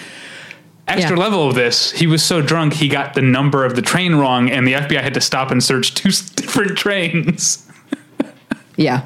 Extra 0.87 1.15
Yeah. 1.17 1.23
level 1.23 1.47
of 1.47 1.55
this, 1.55 1.91
he 1.91 2.07
was 2.07 2.23
so 2.23 2.41
drunk 2.41 2.73
he 2.73 2.87
got 2.87 3.13
the 3.15 3.21
number 3.21 3.63
of 3.65 3.75
the 3.75 3.81
train 3.81 4.15
wrong, 4.15 4.49
and 4.51 4.67
the 4.67 4.73
FBI 4.73 5.01
had 5.01 5.13
to 5.15 5.21
stop 5.21 5.51
and 5.51 5.63
search 5.63 5.93
two 5.93 6.09
different 6.35 6.77
trains. 6.77 7.67
Yeah. 8.75 9.03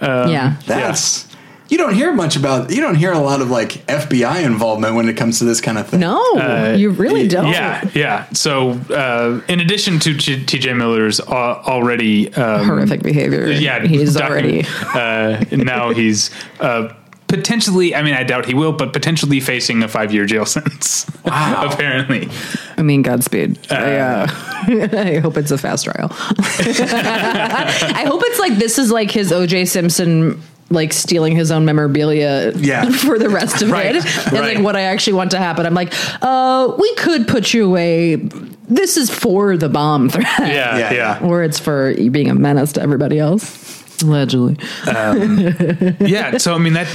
Um, 0.00 0.30
yeah. 0.30 0.56
That's. 0.66 1.26
You 1.72 1.78
don't 1.78 1.94
hear 1.94 2.12
much 2.12 2.36
about. 2.36 2.70
You 2.70 2.82
don't 2.82 2.96
hear 2.96 3.12
a 3.12 3.18
lot 3.18 3.40
of 3.40 3.48
like 3.50 3.70
FBI 3.86 4.44
involvement 4.44 4.94
when 4.94 5.08
it 5.08 5.16
comes 5.16 5.38
to 5.38 5.44
this 5.44 5.60
kind 5.62 5.78
of 5.78 5.88
thing. 5.88 6.00
No, 6.00 6.74
you 6.76 6.90
really 6.90 7.26
don't. 7.26 7.46
Uh, 7.46 7.50
Yeah, 7.50 7.90
yeah. 7.94 8.28
So, 8.34 8.72
uh, 8.90 9.40
in 9.48 9.58
addition 9.60 9.98
to 10.00 10.10
TJ 10.14 10.76
Miller's 10.76 11.18
uh, 11.18 11.32
already 11.32 12.32
um, 12.34 12.66
Horrific 12.66 13.02
behavior. 13.02 13.50
yeah, 13.50 13.86
He's 13.86 14.14
document- 14.14 14.66
already. 14.94 15.48
uh, 15.54 15.56
now 15.64 15.94
he's 15.94 16.30
uh, 16.60 16.92
potentially. 17.28 17.94
I 17.94 18.02
mean, 18.02 18.12
I 18.12 18.22
doubt 18.24 18.44
he 18.44 18.52
will, 18.52 18.72
but 18.72 18.92
potentially 18.92 19.40
facing 19.40 19.82
a 19.82 19.88
five-year 19.88 20.26
jail 20.26 20.44
sentence. 20.56 21.06
Wow. 21.24 21.70
apparently, 21.72 22.28
I 22.76 22.82
mean, 22.82 23.00
Godspeed. 23.02 23.58
I, 23.72 23.96
uh, 23.96 24.26
I 24.28 25.20
hope 25.20 25.38
it's 25.38 25.50
a 25.50 25.56
fast 25.56 25.84
trial. 25.86 26.08
I 26.20 28.04
hope 28.06 28.20
it's 28.26 28.38
like 28.38 28.56
this 28.56 28.78
is 28.78 28.90
like 28.90 29.10
his 29.10 29.32
OJ 29.32 29.66
Simpson 29.68 30.42
like 30.72 30.92
stealing 30.92 31.36
his 31.36 31.50
own 31.50 31.64
memorabilia 31.64 32.52
Yeah. 32.56 32.90
for 32.90 33.18
the 33.18 33.28
rest 33.28 33.62
of 33.62 33.70
Right, 33.70 33.96
it. 33.96 34.04
And 34.26 34.32
right. 34.32 34.56
like 34.56 34.64
what 34.64 34.76
I 34.76 34.82
actually 34.82 35.14
want 35.14 35.30
to 35.32 35.38
happen. 35.38 35.66
I'm 35.66 35.74
like, 35.74 35.92
uh, 36.22 36.74
we 36.78 36.94
could 36.96 37.28
put 37.28 37.52
you 37.54 37.66
away. 37.66 38.16
This 38.16 38.96
is 38.96 39.10
for 39.10 39.56
the 39.56 39.68
bomb 39.68 40.08
threat. 40.08 40.26
yeah, 40.40 40.78
Yeah, 40.78 40.92
yeah, 40.92 41.18
Or 41.22 41.42
it's 41.42 41.58
for 41.58 41.90
you 41.90 42.10
being 42.10 42.28
a 42.30 42.34
menace 42.34 42.72
to 42.72 42.82
everybody 42.82 43.18
else. 43.18 44.02
Allegedly. 44.02 44.56
yeah. 44.86 46.38
So, 46.38 46.54
I 46.54 46.58
mean, 46.58 46.72
that. 46.74 46.88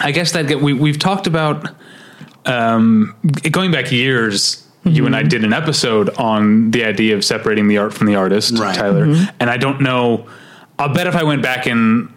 I 0.00 0.12
guess 0.12 0.32
that 0.32 0.46
get, 0.46 0.60
we 0.62 0.72
we've 0.74 0.98
talked 0.98 1.26
about 1.26 1.68
um, 2.46 3.14
going 3.50 3.72
back 3.72 3.90
years. 3.90 4.64
You 4.84 5.06
and 5.06 5.14
I 5.16 5.22
did 5.22 5.44
an 5.44 5.52
episode 5.52 6.08
on 6.16 6.70
the 6.70 6.84
idea 6.84 7.14
of 7.16 7.24
separating 7.24 7.66
the 7.68 7.78
art 7.78 7.92
from 7.92 8.06
the 8.06 8.14
artist, 8.14 8.56
Right. 8.58 8.74
Tyler. 8.74 9.04
And 9.40 9.50
I 9.50 9.56
don't 9.56 9.80
know. 9.82 10.26
I'll 10.78 10.94
bet 10.94 11.06
if 11.08 11.16
I 11.16 11.24
went 11.24 11.42
back 11.42 11.66
and 11.66 12.08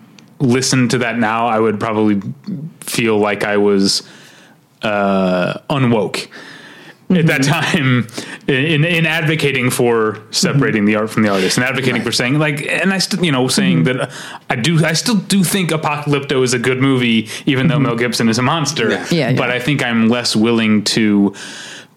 listened 0.42 0.92
to 0.92 1.00
that 1.00 1.18
now, 1.18 1.48
I 1.48 1.60
would 1.60 1.80
probably 1.80 2.22
feel 2.82 3.18
like 3.18 3.44
I 3.44 3.58
was 3.58 4.08
uh, 4.82 5.60
unwoke 5.70 6.28
at 7.18 7.28
that 7.28 7.42
mm-hmm. 7.42 8.08
time 8.08 8.08
in 8.48 8.86
in 8.86 9.06
advocating 9.06 9.70
for 9.70 10.22
separating 10.32 10.86
the 10.86 10.96
art 10.96 11.10
from 11.10 11.24
the 11.24 11.30
artist 11.30 11.58
and 11.58 11.66
advocating 11.66 12.02
for 12.02 12.12
saying 12.12 12.40
like 12.40 12.66
and 12.68 12.94
I 12.94 13.00
still 13.00 13.24
you 13.24 13.32
know 13.32 13.48
saying 13.48 13.84
mm-hmm. 13.84 13.98
that 13.98 14.12
I 14.50 14.56
do 14.56 14.84
I 14.86 14.94
still 14.94 15.16
do 15.16 15.44
think 15.44 15.72
Apocalypto 15.72 16.44
is 16.44 16.54
a 16.54 16.60
good 16.60 16.80
movie 16.80 17.28
even 17.46 17.68
though 17.68 17.76
mm-hmm. 17.76 17.84
Mel 17.84 17.96
Gibson 17.96 18.30
is 18.30 18.38
a 18.38 18.42
monster. 18.42 18.92
Yeah. 18.92 19.08
Yeah, 19.12 19.30
yeah. 19.30 19.38
but 19.38 19.50
I 19.50 19.60
think 19.60 19.84
I'm 19.84 20.10
less 20.10 20.36
willing 20.36 20.84
to 20.86 21.36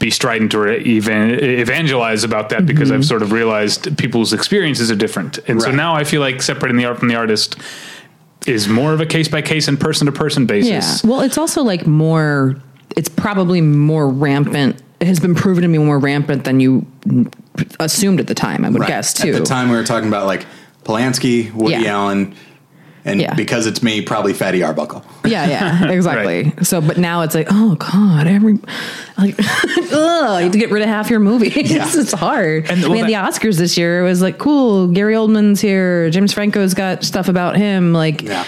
be 0.01 0.11
strident 0.11 0.55
or 0.55 0.73
even 0.73 1.31
evangelize 1.41 2.25
about 2.25 2.49
that 2.49 2.67
because 2.67 2.91
I've 2.91 3.05
sort 3.05 3.23
of 3.23 3.31
realized 3.31 3.97
people's 3.97 4.33
experiences 4.33 4.91
are 4.91 4.97
different. 4.97 5.39
And 5.49 5.63
so 5.63 5.71
now 5.71 5.95
I 5.95 6.03
feel 6.03 6.21
like 6.21 6.43
separating 6.43 6.77
the 6.77 6.85
art 6.85 6.99
from 6.99 7.09
the 7.09 7.15
artist 7.15 7.57
is 8.47 8.69
more 8.69 8.93
of 8.93 9.01
a 9.01 9.07
case 9.07 9.29
by 9.29 9.43
case 9.43 9.69
and 9.69 9.81
person 9.81 10.07
to 10.07 10.13
person 10.13 10.47
basis 10.47 11.03
Yeah. 11.03 11.11
Well, 11.11 11.21
it's 11.21 11.39
also 11.39 11.63
like 11.63 11.87
more, 11.87 12.57
it's 12.97 13.09
probably 13.09 13.61
more 13.61 14.09
rampant. 14.09 14.83
It 15.01 15.07
has 15.07 15.21
been 15.21 15.35
proven 15.35 15.63
to 15.63 15.69
be 15.69 15.79
more 15.79 15.99
rampant 15.99 16.45
than 16.45 16.61
you 16.61 16.87
assumed 17.81 18.21
at 18.21 18.27
the 18.27 18.35
time, 18.35 18.65
I 18.65 18.69
would 18.71 18.81
Right. 18.81 18.89
guess, 18.89 19.15
too. 19.15 19.29
At 19.33 19.35
the 19.41 19.45
time, 19.47 19.71
we 19.71 19.77
were 19.77 19.85
talking 19.85 20.09
about 20.09 20.27
like 20.27 20.47
Polanski, 20.85 21.53
Woody 21.55 21.83
Yeah. 21.83 21.95
Allen, 21.97 22.35
and 23.05 23.21
Yeah. 23.21 23.35
because 23.35 23.67
it's 23.67 23.83
me, 23.83 24.01
probably 24.03 24.33
Fatty 24.33 24.63
Arbuckle. 24.63 25.05
Yeah, 25.25 25.47
yeah, 25.49 25.89
exactly. 25.91 26.53
So, 26.63 26.81
but 26.81 26.99
now 26.99 27.23
it's 27.23 27.35
like, 27.35 27.49
oh 27.51 27.75
god, 27.77 28.27
every 28.27 28.59
like, 29.19 29.37
ugh, 29.93 30.39
you 30.39 30.45
have 30.45 30.53
to 30.53 30.59
get 30.59 30.71
rid 30.71 30.83
of 30.83 30.89
half 30.89 31.11
your 31.11 31.21
movies. 31.21 31.53
it's 31.57 32.13
hard. 32.13 32.71
And, 32.71 32.81
I 32.81 32.83
well, 32.89 32.93
mean, 32.93 33.03
that- 33.03 33.07
the 33.09 33.15
Oscars 33.49 33.59
this 33.59 33.77
year 33.79 34.01
it 34.01 34.05
was 34.05 34.23
like, 34.23 34.39
cool. 34.39 34.89
Gary 34.89 35.15
Oldman's 35.15 35.61
here. 35.61 36.11
James 36.11 36.33
Franco's 36.33 36.75
got 36.75 37.05
stuff 37.05 37.29
about 37.29 37.57
him. 37.57 37.93
Like, 37.93 38.23
Yeah. 38.23 38.45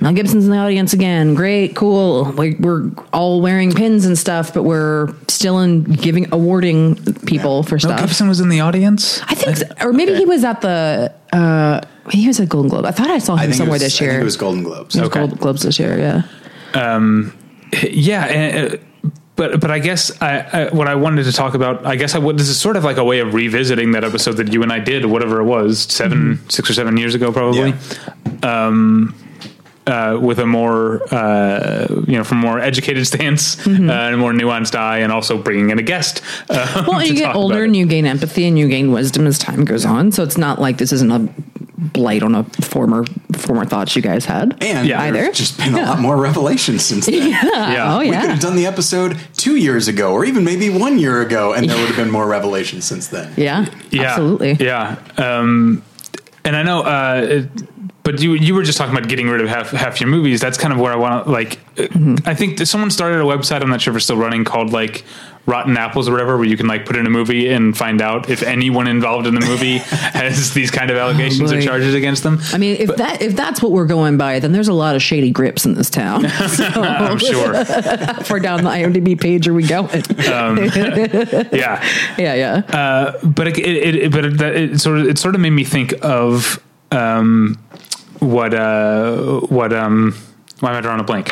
Mel 0.00 0.12
Gibson's 0.12 0.44
in 0.44 0.50
the 0.50 0.58
audience 0.58 0.92
again. 0.92 1.34
Great, 1.34 1.74
cool. 1.74 2.24
Like, 2.32 2.58
we're 2.58 2.90
all 3.12 3.40
wearing 3.40 3.72
pins 3.72 4.04
and 4.04 4.16
stuff, 4.18 4.52
but 4.52 4.62
we're 4.64 5.08
still 5.28 5.58
in 5.60 5.84
giving 5.84 6.26
awarding 6.32 6.96
people 7.26 7.62
for 7.62 7.76
Mel 7.76 7.80
stuff. 7.80 8.00
Gibson 8.00 8.28
was 8.28 8.40
in 8.40 8.48
the 8.50 8.60
audience 8.60 9.22
I 9.22 9.34
think, 9.34 9.56
so. 9.56 9.66
or 9.80 9.92
maybe 9.92 10.14
he 10.14 10.26
was 10.26 10.44
at 10.44 10.60
the. 10.60 11.12
uh 11.32 11.80
He 12.10 12.26
was 12.26 12.38
at 12.40 12.48
Golden 12.50 12.68
Globe. 12.68 12.84
I 12.84 12.90
thought 12.90 13.08
I 13.10 13.18
saw 13.18 13.36
him 13.36 13.40
think 13.44 13.54
it 13.54 13.56
somewhere 13.56 13.72
was, 13.74 13.82
this 13.82 14.00
I 14.00 14.04
year. 14.04 14.12
think 14.14 14.20
it 14.22 14.24
was 14.24 14.36
Golden 14.36 14.62
Globes. 14.64 14.94
It 14.96 15.00
was 15.00 15.08
Okay. 15.10 15.20
Gold 15.26 15.38
Globes 15.40 15.62
this 15.62 15.78
year. 15.78 15.98
Yeah. 15.98 16.22
yeah 17.90 18.24
and, 18.26 18.74
uh, 18.74 18.76
but 19.34 19.60
but 19.60 19.70
I 19.70 19.78
guess 19.78 20.10
I, 20.22 20.38
I 20.40 20.74
what 20.74 20.88
I 20.88 20.94
wanted 20.94 21.24
to 21.24 21.32
talk 21.32 21.54
about 21.54 21.84
I 21.86 21.96
guess 21.96 22.14
I 22.14 22.18
would 22.18 22.38
this 22.38 22.48
is 22.48 22.58
sort 22.58 22.76
of 22.76 22.84
like 22.84 22.96
a 22.96 23.04
way 23.04 23.18
of 23.20 23.34
revisiting 23.34 23.92
that 23.92 24.04
episode 24.04 24.32
that 24.38 24.52
you 24.52 24.62
and 24.62 24.72
I 24.72 24.78
did 24.78 25.04
whatever 25.06 25.40
it 25.40 25.44
was 25.44 25.80
7 25.80 26.16
Mm-hmm. 26.36 26.48
six 26.48 26.70
or 26.70 26.74
seven 26.74 26.96
years 26.96 27.14
ago 27.14 27.32
probably 27.32 27.70
Yeah. 28.42 29.16
Uh, 29.86 30.18
with 30.20 30.38
a 30.38 30.46
more 30.46 31.02
uh, 31.14 31.86
you 32.06 32.16
know 32.18 32.24
from 32.24 32.38
a 32.38 32.42
more 32.42 32.58
educated 32.60 33.06
stance 33.12 33.56
Mm-hmm. 33.56 33.88
uh, 33.88 33.92
and 33.92 34.14
a 34.14 34.18
more 34.18 34.32
nuanced 34.32 34.74
eye, 34.74 34.98
and 34.98 35.12
also 35.12 35.36
bringing 35.40 35.70
in 35.70 35.78
a 35.78 35.82
guest. 35.82 36.22
Uh, 36.50 36.84
Well, 36.88 37.00
to 37.00 37.06
you 37.06 37.14
get 37.14 37.34
older 37.34 37.64
and 37.64 37.74
you 37.76 37.86
gain 37.86 38.06
empathy 38.06 38.46
and 38.46 38.58
you 38.58 38.68
gain 38.68 38.92
wisdom 38.92 39.26
as 39.26 39.38
time 39.38 39.64
goes 39.64 39.84
on. 39.84 40.12
So 40.12 40.22
it's 40.22 40.38
not 40.38 40.60
like 40.60 40.78
this 40.78 40.92
isn't 40.92 41.10
a 41.12 41.28
blight 41.78 42.22
on 42.22 42.34
a 42.34 42.44
former 42.62 43.04
former 43.36 43.64
thoughts 43.64 43.94
you 43.96 44.02
guys 44.02 44.24
had. 44.24 44.56
And 44.62 44.86
Yeah. 44.88 45.10
there's 45.10 45.24
Either. 45.26 45.32
just 45.32 45.58
been 45.58 45.74
a 45.74 45.78
Yeah. 45.78 45.88
lot 45.90 46.00
more 46.00 46.16
revelations 46.16 46.84
since 46.84 47.06
then. 47.06 47.28
yeah. 47.30 47.94
Oh 47.94 47.98
We 48.00 48.06
could 48.06 48.14
have 48.30 48.40
done 48.40 48.56
the 48.56 48.66
episode 48.66 49.18
two 49.36 49.56
years 49.56 49.86
ago, 49.88 50.12
or 50.12 50.24
even 50.24 50.42
maybe 50.44 50.68
one 50.70 50.98
year 50.98 51.20
ago, 51.22 51.52
and 51.52 51.68
there 51.68 51.76
would 51.76 51.86
have 51.88 51.96
been 51.96 52.10
more 52.10 52.26
revelations 52.26 52.84
since 52.84 53.08
then. 53.08 53.32
Yeah. 53.36 53.66
Yeah, 53.90 54.02
Absolutely. 54.04 54.54
Yeah. 54.54 54.96
Um, 55.18 55.82
and 56.44 56.56
I 56.56 56.62
know, 56.62 56.80
uh, 56.82 57.20
it- 57.28 57.50
but 58.06 58.22
you 58.22 58.34
you 58.34 58.54
were 58.54 58.62
just 58.62 58.78
talking 58.78 58.96
about 58.96 59.08
getting 59.08 59.28
rid 59.28 59.40
of 59.40 59.48
half 59.48 59.72
half 59.72 60.00
your 60.00 60.08
movies. 60.08 60.40
That's 60.40 60.56
kind 60.56 60.72
of 60.72 60.78
where 60.78 60.92
I 60.92 60.96
want 60.96 61.24
to 61.24 61.30
like. 61.30 61.58
uh, 61.76 61.88
I 62.24 62.34
think 62.34 62.64
someone 62.64 62.92
started 62.92 63.20
a 63.20 63.24
website. 63.24 63.62
I'm 63.62 63.68
not 63.68 63.80
sure 63.80 63.92
if 63.92 63.96
it's 63.96 64.04
still 64.04 64.16
running 64.16 64.44
called 64.44 64.72
like 64.72 65.04
Rotten 65.44 65.76
Apples 65.76 66.08
or 66.08 66.12
whatever, 66.12 66.36
where 66.36 66.46
you 66.46 66.56
can 66.56 66.68
like 66.68 66.86
put 66.86 66.94
in 66.94 67.04
a 67.04 67.10
movie 67.10 67.48
and 67.48 67.76
find 67.76 68.00
out 68.00 68.30
if 68.30 68.44
anyone 68.44 68.86
involved 68.86 69.26
in 69.26 69.34
the 69.34 69.44
movie 69.44 69.78
has 69.78 70.54
these 70.54 70.70
kind 70.70 70.92
of 70.92 70.96
allegations 70.96 71.52
or 71.52 71.60
charges 71.60 71.94
against 71.94 72.22
them. 72.22 72.38
I 72.52 72.58
mean, 72.58 72.76
if 72.76 72.94
that 72.94 73.22
if 73.22 73.34
that's 73.34 73.60
what 73.60 73.72
we're 73.72 73.88
going 73.88 74.18
by, 74.18 74.38
then 74.38 74.52
there's 74.52 74.68
a 74.68 74.72
lot 74.72 74.94
of 74.94 75.02
shady 75.02 75.32
grips 75.32 75.66
in 75.66 75.74
this 75.74 75.90
town. 75.90 76.26
So 76.46 76.64
I'm 76.64 77.18
sure. 77.18 77.64
far 78.24 78.38
down 78.38 78.62
the 78.62 78.70
IMDb 78.70 79.20
page 79.20 79.48
are 79.48 79.54
we 79.54 79.66
going? 79.66 80.02
Yeah. 80.16 81.84
yeah, 82.18 82.34
yeah. 82.34 82.54
Uh, 82.68 83.26
but 83.26 83.48
it, 83.48 83.58
it, 83.58 83.94
it 83.96 84.12
but 84.12 84.24
it, 84.24 84.40
it 84.40 84.80
sort 84.80 84.98
of 84.98 85.08
it 85.08 85.18
sort 85.18 85.34
of 85.34 85.40
made 85.40 85.50
me 85.50 85.64
think 85.64 85.92
of 86.02 86.62
um, 86.92 87.58
what 88.20 88.54
uh, 88.54 89.40
what 89.48 89.72
um, 89.72 90.14
why 90.60 90.70
am 90.70 90.76
I 90.76 90.80
drawing 90.80 91.00
a 91.00 91.04
blank? 91.04 91.30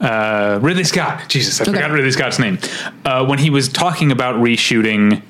Uh, 0.00 0.58
Ridley 0.62 0.84
Scott. 0.84 1.28
Jesus, 1.28 1.60
I 1.60 1.64
Okay. 1.64 1.72
forgot 1.72 1.90
Ridley 1.90 2.10
Scott's 2.10 2.38
name. 2.38 2.58
Uh, 3.04 3.24
when 3.26 3.38
he 3.38 3.50
was 3.50 3.68
talking 3.68 4.10
about 4.10 4.36
reshooting 4.36 5.22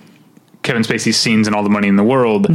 Kevin 0.62 0.82
Spacey's 0.82 1.16
scenes 1.16 1.46
and 1.46 1.56
all 1.56 1.62
the 1.62 1.70
money 1.70 1.88
in 1.88 1.96
the 1.96 2.04
world. 2.04 2.46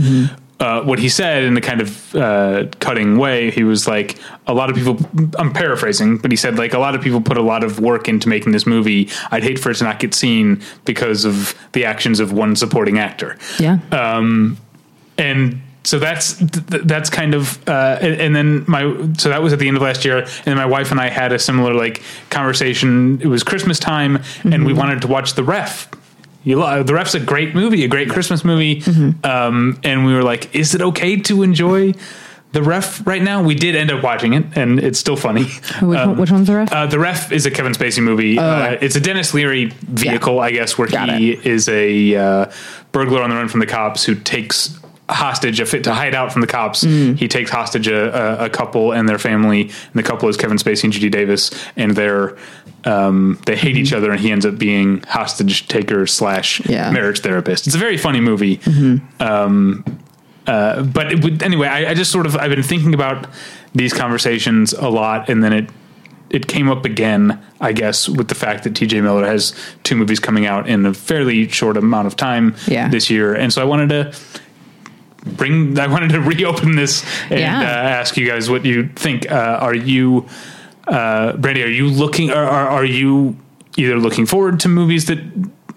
Uh, 0.58 0.82
what 0.84 1.00
he 1.00 1.10
said 1.10 1.44
in 1.44 1.54
the 1.54 1.60
kind 1.60 1.82
of 1.82 2.16
uh, 2.16 2.66
cutting 2.80 3.18
way, 3.18 3.52
he 3.52 3.66
was 3.66 3.90
like, 3.90 4.18
a 4.48 4.54
lot 4.54 4.70
of 4.70 4.76
people, 4.78 4.98
I'm 5.38 5.52
paraphrasing, 5.52 6.18
but 6.18 6.32
he 6.32 6.38
said, 6.38 6.58
like, 6.58 6.74
a 6.74 6.80
lot 6.80 6.96
of 6.96 7.02
people 7.02 7.20
put 7.20 7.36
a 7.38 7.42
lot 7.42 7.62
of 7.66 7.82
work 7.82 8.08
into 8.08 8.30
making 8.30 8.54
this 8.54 8.66
movie. 8.66 9.10
I'd 9.32 9.44
hate 9.44 9.60
for 9.60 9.72
it 9.72 9.76
to 9.76 9.84
not 9.84 10.00
get 10.00 10.14
seen 10.14 10.62
because 10.86 11.26
of 11.26 11.54
the 11.74 11.84
actions 11.84 12.22
of 12.22 12.32
one 12.32 12.56
supporting 12.56 12.98
actor 13.00 13.38
yeah. 13.60 13.80
Um, 13.92 14.58
and 15.18 15.62
so 15.86 16.00
that's 16.00 16.36
that's 16.40 17.10
kind 17.10 17.34
of 17.36 17.66
uh, 17.70 17.98
and, 18.02 18.20
and 18.20 18.36
then 18.36 18.66
my 18.68 18.82
so 19.18 19.30
that 19.30 19.42
was 19.42 19.54
at 19.54 19.60
the 19.60 19.68
end 19.68 19.78
of 19.78 19.84
last 19.84 20.04
year 20.04 20.18
and 20.18 20.46
then 20.46 20.58
my 20.58 20.66
wife 20.66 20.92
and 20.92 21.00
i 21.00 21.10
had 21.10 21.32
a 21.32 21.40
similar 21.40 21.74
like 21.74 22.02
conversation. 22.30 23.22
It 23.22 23.28
was 23.28 23.44
christmas 23.44 23.80
time 23.80 24.20
and 24.44 24.66
we 24.66 24.74
wanted 24.74 25.02
to 25.02 25.08
watch 25.08 25.36
the 25.36 25.44
ref. 25.44 25.90
You 26.44 26.60
lo- 26.60 26.84
the 26.84 26.94
ref's 26.94 27.16
a 27.16 27.20
great 27.20 27.56
movie 27.56 27.84
a 27.86 27.88
great 27.88 28.10
christmas 28.10 28.44
movie. 28.44 28.82
Um, 29.24 29.80
and 29.84 30.06
we 30.06 30.14
were 30.14 30.24
like 30.24 30.54
is 30.54 30.76
it 30.76 30.82
okay 30.82 31.18
to 31.22 31.44
enjoy 31.44 31.94
the 32.52 32.64
ref 32.64 33.06
right 33.06 33.22
now? 33.22 33.44
We 33.44 33.54
did 33.54 33.76
end 33.76 33.92
up 33.92 34.02
watching 34.02 34.34
it 34.34 34.46
and 34.56 34.80
it's 34.80 34.98
still 34.98 35.18
funny. 35.18 35.44
Which, 35.44 35.82
one, 35.82 36.18
which 36.18 36.32
one's 36.32 36.48
the 36.48 36.56
ref? 36.56 36.72
uh, 36.72 36.86
the 36.88 37.00
ref 37.00 37.32
is 37.32 37.46
a 37.46 37.52
Kevin 37.52 37.74
Spacey 37.74 38.02
movie. 38.02 38.40
uh, 38.40 38.74
okay. 38.74 38.86
it's 38.86 38.96
a 38.96 39.02
Denis 39.02 39.34
Leary 39.34 39.66
vehicle, 39.82 40.40
I 40.40 40.52
guess, 40.52 40.78
where 40.78 40.88
Got 40.88 41.10
he 41.18 41.34
is 41.34 41.68
a 41.68 42.16
uh, 42.16 42.52
burglar 42.92 43.22
on 43.22 43.30
the 43.30 43.36
run 43.36 43.50
from 43.50 43.60
the 43.60 43.66
cops 43.66 44.06
who 44.06 44.16
takes 44.16 44.80
hostage 45.10 45.60
a 45.60 45.66
fit 45.66 45.84
to 45.84 45.94
hide 45.94 46.16
out 46.16 46.32
from 46.32 46.42
the 46.42 46.48
cops. 46.48 46.82
He 46.82 47.28
takes 47.28 47.52
hostage 47.52 47.88
a, 47.88 48.42
a, 48.42 48.46
a 48.46 48.50
couple 48.50 48.92
and 48.92 49.08
their 49.08 49.20
family, 49.20 49.62
and 49.62 49.94
the 49.94 50.04
couple 50.04 50.28
is 50.30 50.38
Kevin 50.38 50.58
Spacey 50.58 50.86
and 50.86 50.94
Judy 50.94 51.10
Davis, 51.10 51.52
and 51.76 51.92
they're 51.96 52.36
um, 52.86 53.40
they 53.48 53.56
hate 53.56 53.78
each 53.78 53.94
other, 53.94 54.12
and 54.12 54.20
he 54.20 54.32
ends 54.32 54.46
up 54.46 54.58
being 54.60 55.02
hostage 55.04 55.68
taker 55.68 56.06
slash 56.06 56.60
Yeah. 56.68 56.92
marriage 56.92 57.20
therapist. 57.22 57.66
It's 57.66 57.76
a 57.76 57.80
very 57.80 57.98
funny 57.98 58.20
movie. 58.22 58.60
Um, 59.20 59.84
uh, 60.48 60.84
but 60.84 61.12
it 61.12 61.24
would, 61.24 61.42
anyway, 61.42 61.68
I, 61.68 61.92
I 61.92 61.94
just 61.96 62.12
sort 62.12 62.26
of 62.28 62.36
I've 62.36 62.52
been 62.52 62.62
thinking 62.64 62.94
about 62.94 63.28
these 63.74 63.94
conversations 63.94 64.74
a 64.74 64.90
lot, 64.90 65.30
and 65.30 65.44
then 65.44 65.54
it 65.54 65.70
it 66.30 66.48
came 66.48 66.70
up 66.70 66.86
again, 66.86 67.40
I 67.62 67.72
guess, 67.72 68.10
with 68.10 68.28
the 68.28 68.36
fact 68.36 68.64
that 68.64 68.76
T.J. 68.76 69.02
Miller 69.02 69.26
has 69.26 69.54
two 69.84 69.96
movies 69.96 70.20
coming 70.20 70.46
out 70.48 70.68
in 70.68 70.86
a 70.86 70.94
fairly 70.94 71.48
short 71.50 71.78
amount 71.78 72.08
of 72.08 72.16
time 72.16 72.56
Yeah. 72.68 72.88
this 72.90 73.10
year, 73.10 73.34
and 73.36 73.52
so 73.54 73.62
I 73.62 73.66
wanted 73.66 73.90
to 73.90 74.18
bring 75.26 75.78
I 75.80 75.88
wanted 75.88 76.10
to 76.12 76.22
reopen 76.34 76.76
this 76.76 77.04
and 77.30 77.40
Yeah. 77.40 77.60
uh, 77.60 77.64
ask 77.64 78.18
you 78.18 78.28
guys 78.28 78.50
what 78.50 78.66
you 78.66 78.88
think. 78.96 79.30
Uh, 79.32 79.36
are 79.62 79.76
you, 79.76 80.28
uh, 80.88 81.34
Brandie? 81.38 81.64
Are 81.64 81.68
you 81.68 81.88
looking? 81.88 82.32
Are, 82.32 82.46
are 82.46 82.70
are 82.70 82.86
you 82.86 83.36
either 83.78 83.98
looking 83.98 84.26
forward 84.26 84.60
to 84.62 84.70
movies 84.70 85.06
that 85.06 85.20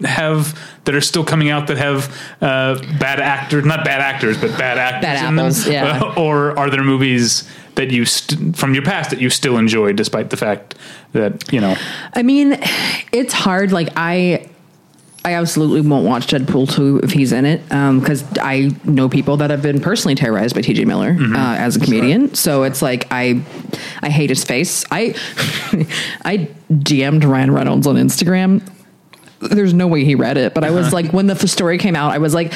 have 0.04 0.56
that 0.84 0.94
are 0.94 1.00
still 1.00 1.24
coming 1.24 1.50
out 1.50 1.66
that 1.66 1.76
have 1.76 2.14
uh, 2.40 2.74
bad 3.00 3.18
actors, 3.20 3.64
not 3.64 3.84
bad 3.84 4.00
actors, 4.00 4.38
but 4.40 4.56
bad 4.56 4.78
actors 4.78 5.02
Bad 5.02 5.28
in 5.32 5.38
apples, 5.38 5.64
them? 5.64 5.72
yeah. 5.72 6.14
or 6.16 6.56
are 6.58 6.70
there 6.70 6.84
movies 6.84 7.48
that 7.74 7.90
you 7.90 8.04
st- 8.04 8.56
from 8.56 8.74
your 8.74 8.82
past 8.84 9.10
that 9.10 9.20
you 9.20 9.28
still 9.30 9.56
enjoy, 9.56 9.92
despite 9.92 10.30
the 10.30 10.36
fact 10.36 10.74
that 11.12 11.52
you 11.52 11.60
know? 11.60 11.74
I 12.14 12.22
mean, 12.22 12.58
it's 13.12 13.32
hard. 13.32 13.72
Like 13.72 13.88
I, 13.96 14.48
I 15.24 15.34
absolutely 15.34 15.80
won't 15.80 16.06
watch 16.06 16.28
Deadpool 16.28 16.72
two 16.72 17.00
if 17.02 17.10
he's 17.10 17.32
in 17.32 17.44
it 17.44 17.60
um, 17.72 18.00
because 18.00 18.24
I 18.38 18.70
know 18.84 19.08
people 19.08 19.36
that 19.38 19.50
have 19.50 19.62
been 19.62 19.80
personally 19.80 20.14
terrorized 20.14 20.54
by 20.54 20.62
T.J. 20.62 20.84
Miller 20.84 21.12
mm-hmm. 21.12 21.34
uh, 21.34 21.56
as 21.56 21.76
a 21.76 21.80
comedian. 21.80 22.34
So 22.34 22.62
it's 22.62 22.82
like 22.82 23.08
I, 23.10 23.42
I 24.00 24.10
hate 24.10 24.30
his 24.30 24.44
face. 24.44 24.84
I, 24.90 25.14
I 26.24 26.48
DM'd 26.70 27.24
Ryan 27.24 27.50
Reynolds 27.50 27.86
on 27.86 27.96
Instagram. 27.96 28.66
There's 29.40 29.74
no 29.74 29.86
way 29.86 30.04
he 30.04 30.14
read 30.14 30.36
it, 30.36 30.54
but 30.54 30.64
I 30.64 30.70
was 30.70 30.86
uh-huh. 30.86 30.94
like, 30.94 31.12
when 31.12 31.26
the 31.26 31.36
story 31.46 31.78
came 31.78 31.96
out, 31.96 32.12
I 32.12 32.18
was 32.18 32.34
like. 32.34 32.52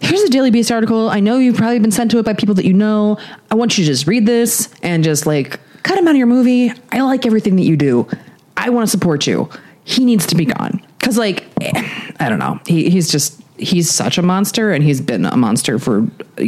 Here's 0.00 0.22
a 0.22 0.30
Daily 0.30 0.50
Beast 0.50 0.72
article. 0.72 1.08
I 1.08 1.20
know 1.20 1.38
you've 1.38 1.56
probably 1.56 1.78
been 1.78 1.92
sent 1.92 2.10
to 2.10 2.18
it 2.18 2.24
by 2.24 2.32
people 2.34 2.56
that 2.56 2.64
you 2.64 2.72
know. 2.72 3.18
I 3.52 3.54
want 3.54 3.78
you 3.78 3.84
to 3.84 3.88
just 3.88 4.08
read 4.08 4.26
this 4.26 4.68
and 4.82 5.04
just 5.04 5.26
like 5.26 5.60
cut 5.84 5.96
him 5.96 6.08
out 6.08 6.10
of 6.10 6.16
your 6.16 6.26
movie. 6.26 6.72
I 6.90 7.02
like 7.02 7.24
everything 7.24 7.54
that 7.54 7.62
you 7.62 7.76
do. 7.76 8.08
I 8.56 8.70
want 8.70 8.84
to 8.84 8.90
support 8.90 9.28
you. 9.28 9.48
He 9.84 10.04
needs 10.04 10.26
to 10.26 10.34
be 10.34 10.44
gone. 10.44 10.84
Cause 11.02 11.18
like, 11.18 11.44
I 11.60 12.28
don't 12.28 12.38
know. 12.38 12.60
He, 12.66 12.88
he's 12.88 13.10
just, 13.10 13.42
he's 13.58 13.90
such 13.90 14.18
a 14.18 14.22
monster 14.22 14.72
and 14.72 14.82
he's 14.82 15.00
been 15.00 15.26
a 15.26 15.36
monster 15.36 15.78
for 15.78 16.02
uh, 16.38 16.44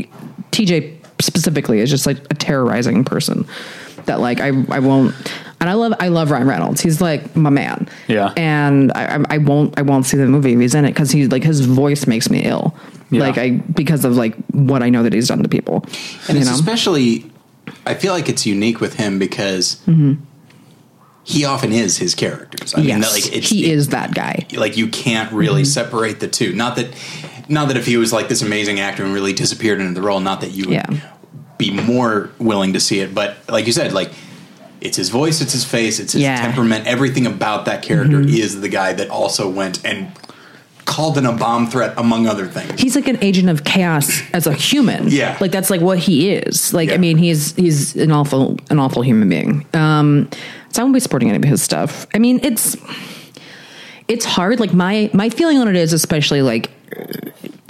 TJ 0.52 0.96
specifically 1.20 1.80
is 1.80 1.90
just 1.90 2.06
like 2.06 2.18
a 2.30 2.34
terrorizing 2.34 3.04
person 3.04 3.46
that 4.06 4.20
like, 4.20 4.40
I, 4.40 4.48
I 4.70 4.78
won't, 4.78 5.14
and 5.60 5.68
I 5.68 5.74
love, 5.74 5.94
I 5.98 6.08
love 6.08 6.30
Ryan 6.30 6.46
Reynolds. 6.46 6.80
He's 6.80 7.00
like 7.00 7.34
my 7.36 7.50
man. 7.50 7.88
Yeah. 8.08 8.32
And 8.36 8.92
I, 8.92 9.16
I- 9.16 9.24
I 9.30 9.38
won't, 9.38 9.78
I 9.78 9.82
won't 9.82 10.06
see 10.06 10.16
the 10.16 10.26
movie 10.26 10.52
if 10.52 10.60
he's 10.60 10.74
in 10.74 10.84
it. 10.84 10.94
Cause 10.94 11.10
he's 11.10 11.30
like, 11.30 11.42
his 11.42 11.60
voice 11.60 12.06
makes 12.06 12.30
me 12.30 12.42
ill. 12.44 12.74
Yeah. 13.10 13.20
Like 13.20 13.38
I, 13.38 13.50
because 13.50 14.04
of 14.04 14.16
like 14.16 14.34
what 14.48 14.82
I 14.82 14.88
know 14.88 15.02
that 15.02 15.12
he's 15.12 15.28
done 15.28 15.42
to 15.42 15.48
people. 15.48 15.84
And 16.28 16.36
you 16.36 16.42
it's 16.42 16.46
know? 16.46 16.54
especially, 16.54 17.30
I 17.86 17.94
feel 17.94 18.12
like 18.12 18.28
it's 18.28 18.46
unique 18.46 18.80
with 18.80 18.94
him 18.94 19.18
because 19.18 19.76
mm-hmm. 19.86 20.14
He 21.24 21.44
often 21.44 21.72
is 21.72 21.96
his 21.96 22.14
characters. 22.14 22.74
I 22.74 22.78
mean, 22.78 22.88
yes, 22.88 23.04
that, 23.06 23.12
like 23.12 23.36
it's, 23.36 23.48
he 23.48 23.70
is 23.70 23.88
that 23.88 24.14
guy. 24.14 24.46
like 24.52 24.76
you 24.76 24.88
can't 24.88 25.32
really 25.32 25.64
separate 25.64 26.20
the 26.20 26.28
two. 26.28 26.52
Not 26.52 26.76
that, 26.76 26.88
not 27.48 27.68
that 27.68 27.76
if 27.76 27.86
he 27.86 27.96
was 27.96 28.12
like 28.12 28.28
this 28.28 28.42
amazing 28.42 28.78
actor 28.80 29.04
and 29.04 29.12
really 29.14 29.32
disappeared 29.32 29.80
into 29.80 29.94
the 29.98 30.06
role, 30.06 30.20
not 30.20 30.42
that 30.42 30.50
you 30.52 30.64
would 30.66 30.74
Yeah. 30.74 31.00
be 31.58 31.70
more 31.72 32.30
willing 32.38 32.74
to 32.74 32.80
see 32.80 33.00
it. 33.00 33.14
But 33.14 33.36
like 33.48 33.66
you 33.66 33.72
said, 33.72 33.92
like 33.92 34.10
it's 34.82 34.98
his 34.98 35.08
voice, 35.08 35.40
it's 35.40 35.52
his 35.52 35.64
face, 35.64 35.98
it's 35.98 36.12
his 36.12 36.20
Yeah. 36.22 36.36
Mm-hmm. 36.36 36.44
temperament. 36.44 36.86
Everything 36.86 37.26
about 37.26 37.64
that 37.64 37.82
character 37.82 38.20
is 38.20 38.60
the 38.60 38.68
guy 38.68 38.92
that 38.92 39.08
also 39.08 39.48
went 39.48 39.82
and 39.84 40.12
called 40.84 41.16
in 41.16 41.24
a 41.24 41.32
bomb 41.32 41.66
threat, 41.66 41.94
among 41.96 42.26
other 42.26 42.46
things. 42.46 42.78
he's 42.78 42.94
like 42.94 43.08
an 43.08 43.16
agent 43.22 43.48
of 43.48 43.64
chaos 43.64 44.20
as 44.34 44.46
a 44.46 44.52
human. 44.52 45.08
Yeah. 45.08 45.38
like 45.40 45.50
that's 45.50 45.70
like 45.70 45.80
what 45.80 45.98
he 45.98 46.30
is. 46.34 46.74
Like 46.74 46.90
I 46.92 46.98
mean, 46.98 47.16
he's 47.16 47.54
he's 47.56 47.96
an 47.96 48.12
awful 48.12 48.58
an 48.68 48.78
awful 48.78 49.00
human 49.00 49.30
being. 49.30 49.64
Um, 49.72 50.28
so 50.74 50.82
I 50.82 50.84
won't 50.84 50.94
be 50.94 51.00
supporting 51.00 51.28
any 51.28 51.38
of 51.38 51.44
his 51.44 51.62
stuff. 51.62 52.06
I 52.12 52.18
mean, 52.18 52.40
it's 52.42 52.76
it's 54.08 54.24
hard. 54.24 54.58
Like 54.58 54.74
my 54.74 55.08
my 55.14 55.30
feeling 55.30 55.58
on 55.58 55.68
it 55.68 55.76
is 55.76 55.92
especially 55.92 56.42
like. 56.42 56.70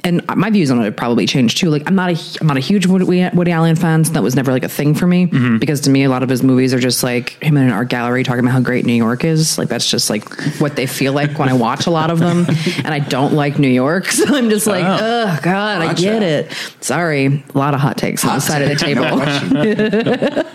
And 0.04 0.24
my 0.36 0.50
views 0.50 0.70
on 0.70 0.80
it 0.80 0.84
have 0.84 0.96
probably 0.96 1.26
changed 1.26 1.56
too. 1.56 1.70
Like 1.70 1.82
I'm 1.86 1.94
not 1.94 2.10
a 2.10 2.38
I'm 2.40 2.46
not 2.46 2.58
a 2.58 2.60
huge 2.60 2.86
Woody, 2.86 3.28
Woody 3.32 3.50
Allen 3.50 3.74
fan. 3.74 4.04
So 4.04 4.12
that 4.12 4.22
was 4.22 4.36
never 4.36 4.52
like 4.52 4.62
a 4.62 4.68
thing 4.68 4.94
for 4.94 5.06
me 5.06 5.26
mm-hmm. 5.26 5.58
because 5.58 5.80
to 5.82 5.90
me 5.90 6.04
a 6.04 6.10
lot 6.10 6.22
of 6.22 6.28
his 6.28 6.42
movies 6.42 6.74
are 6.74 6.78
just 6.78 7.02
like 7.02 7.42
him 7.42 7.56
in 7.56 7.64
an 7.64 7.70
art 7.70 7.88
gallery 7.88 8.22
talking 8.22 8.40
about 8.40 8.52
how 8.52 8.60
great 8.60 8.84
New 8.84 8.92
York 8.92 9.24
is. 9.24 9.56
Like 9.56 9.68
that's 9.68 9.90
just 9.90 10.10
like 10.10 10.28
what 10.60 10.76
they 10.76 10.86
feel 10.86 11.14
like 11.14 11.38
when 11.38 11.48
I 11.48 11.54
watch 11.54 11.86
a 11.86 11.90
lot 11.90 12.10
of 12.10 12.18
them. 12.18 12.46
And 12.84 12.92
I 12.92 12.98
don't 12.98 13.32
like 13.32 13.58
New 13.58 13.68
York, 13.68 14.06
so 14.10 14.34
I'm 14.34 14.50
just 14.50 14.66
like, 14.66 14.84
oh 14.84 15.38
god, 15.42 15.80
I 15.80 15.94
get 15.94 16.22
it. 16.22 16.52
Sorry, 16.80 17.26
a 17.26 17.58
lot 17.58 17.72
of 17.72 17.80
hot 17.80 17.96
takes 17.96 18.24
on 18.24 18.34
the 18.34 18.40
side 18.40 18.62
of 18.62 18.68
the 18.68 18.76
table. 18.76 20.44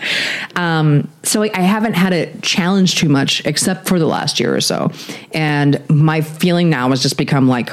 Um, 0.56 1.08
so 1.22 1.40
like, 1.40 1.56
I 1.56 1.62
haven't 1.62 1.94
had 1.94 2.12
it 2.12 2.42
challenged 2.42 2.98
too 2.98 3.08
much 3.08 3.44
except 3.46 3.88
for 3.88 3.98
the 3.98 4.06
last 4.06 4.40
year 4.40 4.54
or 4.54 4.60
so. 4.60 4.90
And 5.32 5.82
my 5.88 6.20
feeling 6.20 6.68
now 6.68 6.90
has 6.90 7.02
just 7.02 7.16
become 7.16 7.48
like 7.48 7.70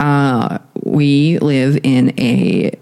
uh, 0.00 0.58
we 0.82 1.38
live 1.38 1.78
in 1.82 2.14
a 2.18 2.76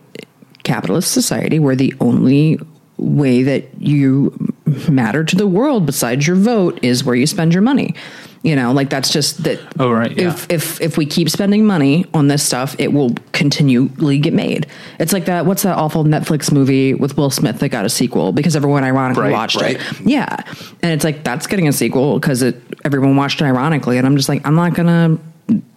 capitalist 0.63 1.13
society 1.13 1.59
where 1.59 1.77
the 1.77 1.95
only 2.01 2.59
way 2.99 3.43
that 3.45 3.81
you 3.81 4.55
matter 4.89 5.23
to 5.23 5.37
the 5.37 5.47
world 5.47 5.87
besides 5.87 6.27
your 6.27 6.37
vote 6.37 6.79
is 6.83 7.05
where 7.05 7.15
you 7.15 7.27
spend 7.27 7.53
your 7.53 7.63
money. 7.63 7.95
You 8.43 8.55
know, 8.55 8.73
like 8.73 8.91
that's 8.91 9.11
just 9.13 9.43
that. 9.43 9.59
Oh, 9.81 9.91
right, 9.91 10.17
yeah. 10.17 10.29
If 10.29 10.47
if 10.51 10.81
if 10.81 10.97
we 10.97 11.05
keep 11.05 11.29
spending 11.29 11.67
money 11.67 12.05
on 12.15 12.29
this 12.29 12.45
stuff, 12.45 12.77
it 12.79 12.93
will 12.93 13.13
continually 13.33 14.19
get 14.21 14.35
made. 14.35 14.67
It's 15.01 15.13
like 15.13 15.25
that. 15.25 15.47
What's 15.47 15.65
that 15.65 15.77
awful 15.77 16.05
Netflix 16.05 16.53
movie 16.53 16.95
with 16.95 17.17
Will 17.17 17.31
Smith 17.31 17.59
that 17.59 17.71
got 17.71 17.85
a 17.85 17.89
sequel 17.89 18.31
because 18.31 18.55
everyone 18.55 18.85
ironically 18.85 19.25
Right, 19.25 19.33
watched 19.33 19.61
right. 19.61 19.77
it? 19.81 20.01
Yeah, 20.07 20.37
and 20.81 20.93
it's 20.93 21.03
like 21.03 21.25
that's 21.25 21.49
getting 21.49 21.67
a 21.67 21.73
sequel 21.73 22.21
because 22.21 22.43
it 22.43 22.61
everyone 22.85 23.17
watched 23.17 23.41
it 23.41 23.47
ironically, 23.47 23.99
and 23.99 24.07
I'm 24.07 24.17
just 24.17 24.29
like, 24.29 24.47
I'm 24.47 24.55
not 24.55 24.75
gonna. 24.75 25.19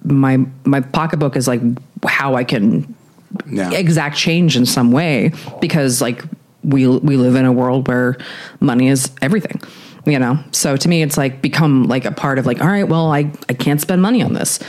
My 0.04 0.38
my 0.66 0.82
pocketbook 0.82 1.36
is 1.36 1.48
like 1.48 1.62
how 2.06 2.36
I 2.36 2.44
can 2.44 2.96
Yeah. 3.48 3.72
exact 3.72 4.18
change 4.18 4.58
in 4.58 4.66
some 4.66 4.92
way 4.92 5.32
because 5.62 6.02
like 6.02 6.24
we 6.64 6.88
we 6.88 7.18
live 7.18 7.36
in 7.36 7.46
a 7.46 7.52
world 7.52 7.88
where 7.88 8.18
money 8.60 8.88
is 8.90 9.12
everything 9.22 9.62
you 10.06 10.18
know? 10.18 10.40
So 10.52 10.76
to 10.78 10.90
me 10.90 11.04
it's 11.04 11.18
like 11.18 11.42
become 11.42 11.84
like 11.84 12.06
a 12.06 12.12
part 12.12 12.40
of 12.40 12.46
like 12.48 12.60
all 12.62 12.68
right 12.68 12.88
well 12.88 13.12
i 13.12 13.30
i 13.50 13.54
can't 13.54 13.80
spend 13.82 14.02
money 14.02 14.24
on 14.24 14.34
this. 14.34 14.60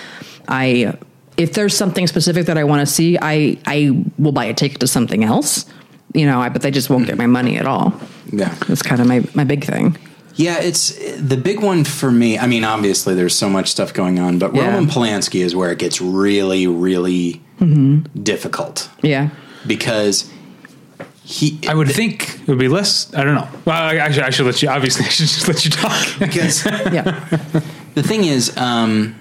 I 0.49 0.95
if 1.39 1.55
there's 1.55 1.75
something 1.75 2.07
specific 2.07 2.47
that 2.47 2.59
i 2.59 2.65
want 2.65 2.87
to 2.87 2.93
see 2.93 3.17
i 3.23 3.57
i 3.67 3.91
will 4.19 4.33
buy 4.33 4.45
a 4.45 4.53
ticket 4.55 4.81
to 4.81 4.87
something 4.87 5.25
else 5.25 5.65
you 6.13 6.27
know? 6.27 6.41
I, 6.43 6.49
but 6.49 6.61
they 6.63 6.73
just 6.73 6.91
won't 6.91 7.07
get 7.07 7.17
my 7.17 7.29
money 7.29 7.57
at 7.57 7.67
all. 7.67 7.93
Yeah. 8.33 8.53
that's 8.69 8.83
kind 8.83 9.01
of 9.01 9.07
my 9.07 9.25
my 9.35 9.45
big 9.45 9.65
thing 9.65 9.97
Yeah, 10.41 10.59
it's 10.59 10.95
the 11.19 11.37
big 11.37 11.61
one 11.61 11.85
for 11.85 12.11
me. 12.11 12.39
I 12.39 12.47
mean, 12.47 12.65
obviously, 12.65 13.15
there's 13.15 13.35
so 13.37 13.51
much 13.51 13.69
stuff 13.71 13.93
going 13.93 14.19
on, 14.19 14.39
but 14.39 14.55
Yeah. 14.55 14.69
Roman 14.69 14.87
Polanski 14.89 15.45
is 15.45 15.55
where 15.55 15.71
it 15.71 15.79
gets 15.79 16.01
really, 16.01 16.67
really 16.67 17.43
difficult 18.23 18.89
yeah 19.03 19.29
because 19.67 20.31
he. 21.23 21.59
I 21.69 21.75
would 21.75 21.91
think 21.91 22.41
it 22.41 22.49
would 22.49 22.59
be 22.59 22.69
less. 22.69 23.13
I 23.15 23.23
don't 23.23 23.35
know. 23.35 23.49
Well, 23.67 23.83
I, 23.83 23.97
actually, 23.97 24.23
I 24.23 24.31
should 24.31 24.47
let 24.47 24.63
you. 24.63 24.71
Obviously, 24.71 25.05
I 25.09 25.09
should 25.11 25.27
just 25.29 25.47
let 25.47 25.63
you 25.65 25.71
talk. 25.71 26.07
because 26.19 26.65
yeah 26.97 27.03
the 27.95 28.03
thing 28.03 28.25
is, 28.25 28.57
um, 28.57 29.15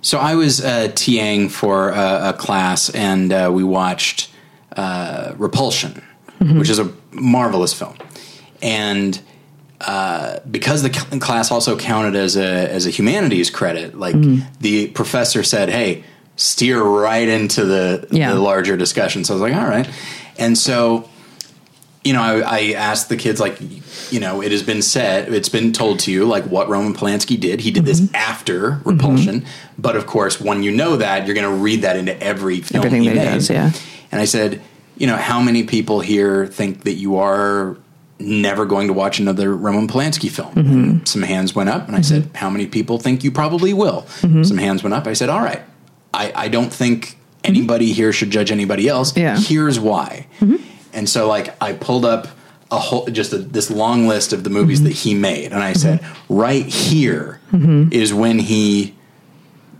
so 0.00 0.18
I 0.18 0.34
was 0.36 0.64
uh, 0.64 0.88
TAing 0.94 1.50
for 1.50 1.90
a, 1.90 2.30
a 2.30 2.32
class, 2.32 2.88
and 2.88 3.30
uh, 3.30 3.50
we 3.52 3.62
watched 3.62 4.30
uh, 4.76 5.34
Repulsion, 5.36 6.02
which 6.40 6.70
is 6.70 6.78
a 6.78 6.90
marvelous 7.12 7.74
film, 7.74 7.96
and 8.62 9.20
uh, 9.86 10.38
because 10.50 10.82
the 10.82 10.90
class 11.20 11.50
also 11.50 11.76
counted 11.76 12.16
as 12.16 12.36
a 12.36 12.70
as 12.72 12.86
a 12.86 12.90
humanities 12.90 13.50
credit, 13.50 13.98
like 13.98 14.16
the 14.60 14.88
professor 14.88 15.42
said, 15.42 15.68
"Hey, 15.68 16.04
steer 16.36 16.82
right 16.82 17.28
into 17.28 17.64
the, 17.64 18.06
Yeah. 18.10 18.32
the 18.34 18.40
larger 18.40 18.76
discussion." 18.76 19.24
So 19.24 19.34
I 19.34 19.40
was 19.40 19.42
like, 19.42 19.54
"All 19.54 19.68
right," 19.68 19.88
and 20.38 20.56
so 20.56 21.08
you 22.04 22.12
know, 22.12 22.20
I, 22.20 22.40
I 22.42 22.60
asked 22.72 23.08
the 23.08 23.16
kids, 23.16 23.40
like, 23.40 23.58
you 24.12 24.20
know, 24.20 24.42
it 24.42 24.52
has 24.52 24.62
been 24.62 24.82
said, 24.82 25.32
it's 25.32 25.48
been 25.48 25.72
told 25.72 26.00
to 26.00 26.12
you, 26.12 26.26
like, 26.26 26.44
what 26.44 26.68
Roman 26.68 26.92
Polanski 26.92 27.40
did. 27.40 27.60
He 27.62 27.70
did 27.70 27.84
Mm-hmm. 27.84 28.04
this 28.04 28.12
after 28.12 28.78
Repulsion. 28.84 29.46
But 29.78 29.96
of 29.96 30.04
course, 30.06 30.38
when 30.38 30.62
you 30.62 30.70
know 30.70 30.96
that, 30.96 31.24
you're 31.24 31.34
going 31.34 31.48
to 31.50 31.62
read 31.62 31.80
that 31.80 31.96
into 31.96 32.12
every 32.22 32.60
film 32.60 32.84
Everything 32.84 33.04
he 33.04 33.08
that 33.08 33.26
he 33.28 33.34
does, 33.36 33.48
yeah. 33.48 33.72
And 34.12 34.20
I 34.20 34.26
said, 34.26 34.60
you 34.98 35.06
know, 35.06 35.16
how 35.16 35.40
many 35.40 35.62
people 35.64 36.00
here 36.00 36.46
think 36.46 36.82
that 36.84 36.92
you 36.96 37.16
are 37.16 37.78
never 38.18 38.64
going 38.64 38.86
to 38.88 38.92
watch 38.92 39.18
another 39.18 39.54
Roman 39.54 39.88
Polanski 39.88 40.30
film? 40.30 40.54
Mm-hmm. 40.54 41.04
Some 41.04 41.22
hands 41.22 41.54
went 41.54 41.68
up, 41.68 41.86
and 41.86 41.96
I 41.96 42.00
said, 42.00 42.22
mm-hmm. 42.22 42.36
how 42.36 42.50
many 42.50 42.66
people 42.66 42.98
think 42.98 43.24
you 43.24 43.30
probably 43.30 43.72
will? 43.72 44.02
Mm-hmm. 44.20 44.44
Some 44.44 44.58
hands 44.58 44.82
went 44.82 44.94
up. 44.94 45.06
I 45.06 45.12
said, 45.12 45.28
all 45.28 45.42
right, 45.42 45.62
I, 46.12 46.32
I 46.34 46.48
don't 46.48 46.72
think 46.72 47.06
mm-hmm. 47.06 47.16
anybody 47.44 47.92
here 47.92 48.12
should 48.12 48.30
judge 48.30 48.50
anybody 48.50 48.88
else. 48.88 49.16
Yeah. 49.16 49.36
Here's 49.38 49.78
why. 49.78 50.26
Mm-hmm. 50.40 50.56
And 50.92 51.08
so, 51.08 51.26
like, 51.26 51.60
I 51.62 51.72
pulled 51.72 52.04
up 52.04 52.28
a 52.70 52.78
whole 52.78 53.06
just 53.06 53.32
a, 53.32 53.38
this 53.38 53.70
long 53.70 54.06
list 54.06 54.32
of 54.32 54.44
the 54.44 54.50
movies 54.50 54.82
that 54.82 54.92
he 54.92 55.14
made, 55.14 55.52
and 55.52 55.62
I 55.62 55.72
said, 55.74 56.04
right 56.28 56.64
here 56.66 57.40
is 57.52 58.14
when 58.14 58.38
he 58.38 58.94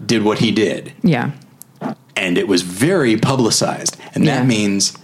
did 0.04 0.22
what 0.22 0.38
he 0.38 0.50
did, 0.50 0.92
yeah 1.02 1.30
and 2.16 2.38
it 2.38 2.48
was 2.48 2.62
very 2.62 3.16
publicized, 3.16 3.96
and 4.14 4.24
Yeah. 4.24 4.38
that 4.38 4.46
means 4.46 4.96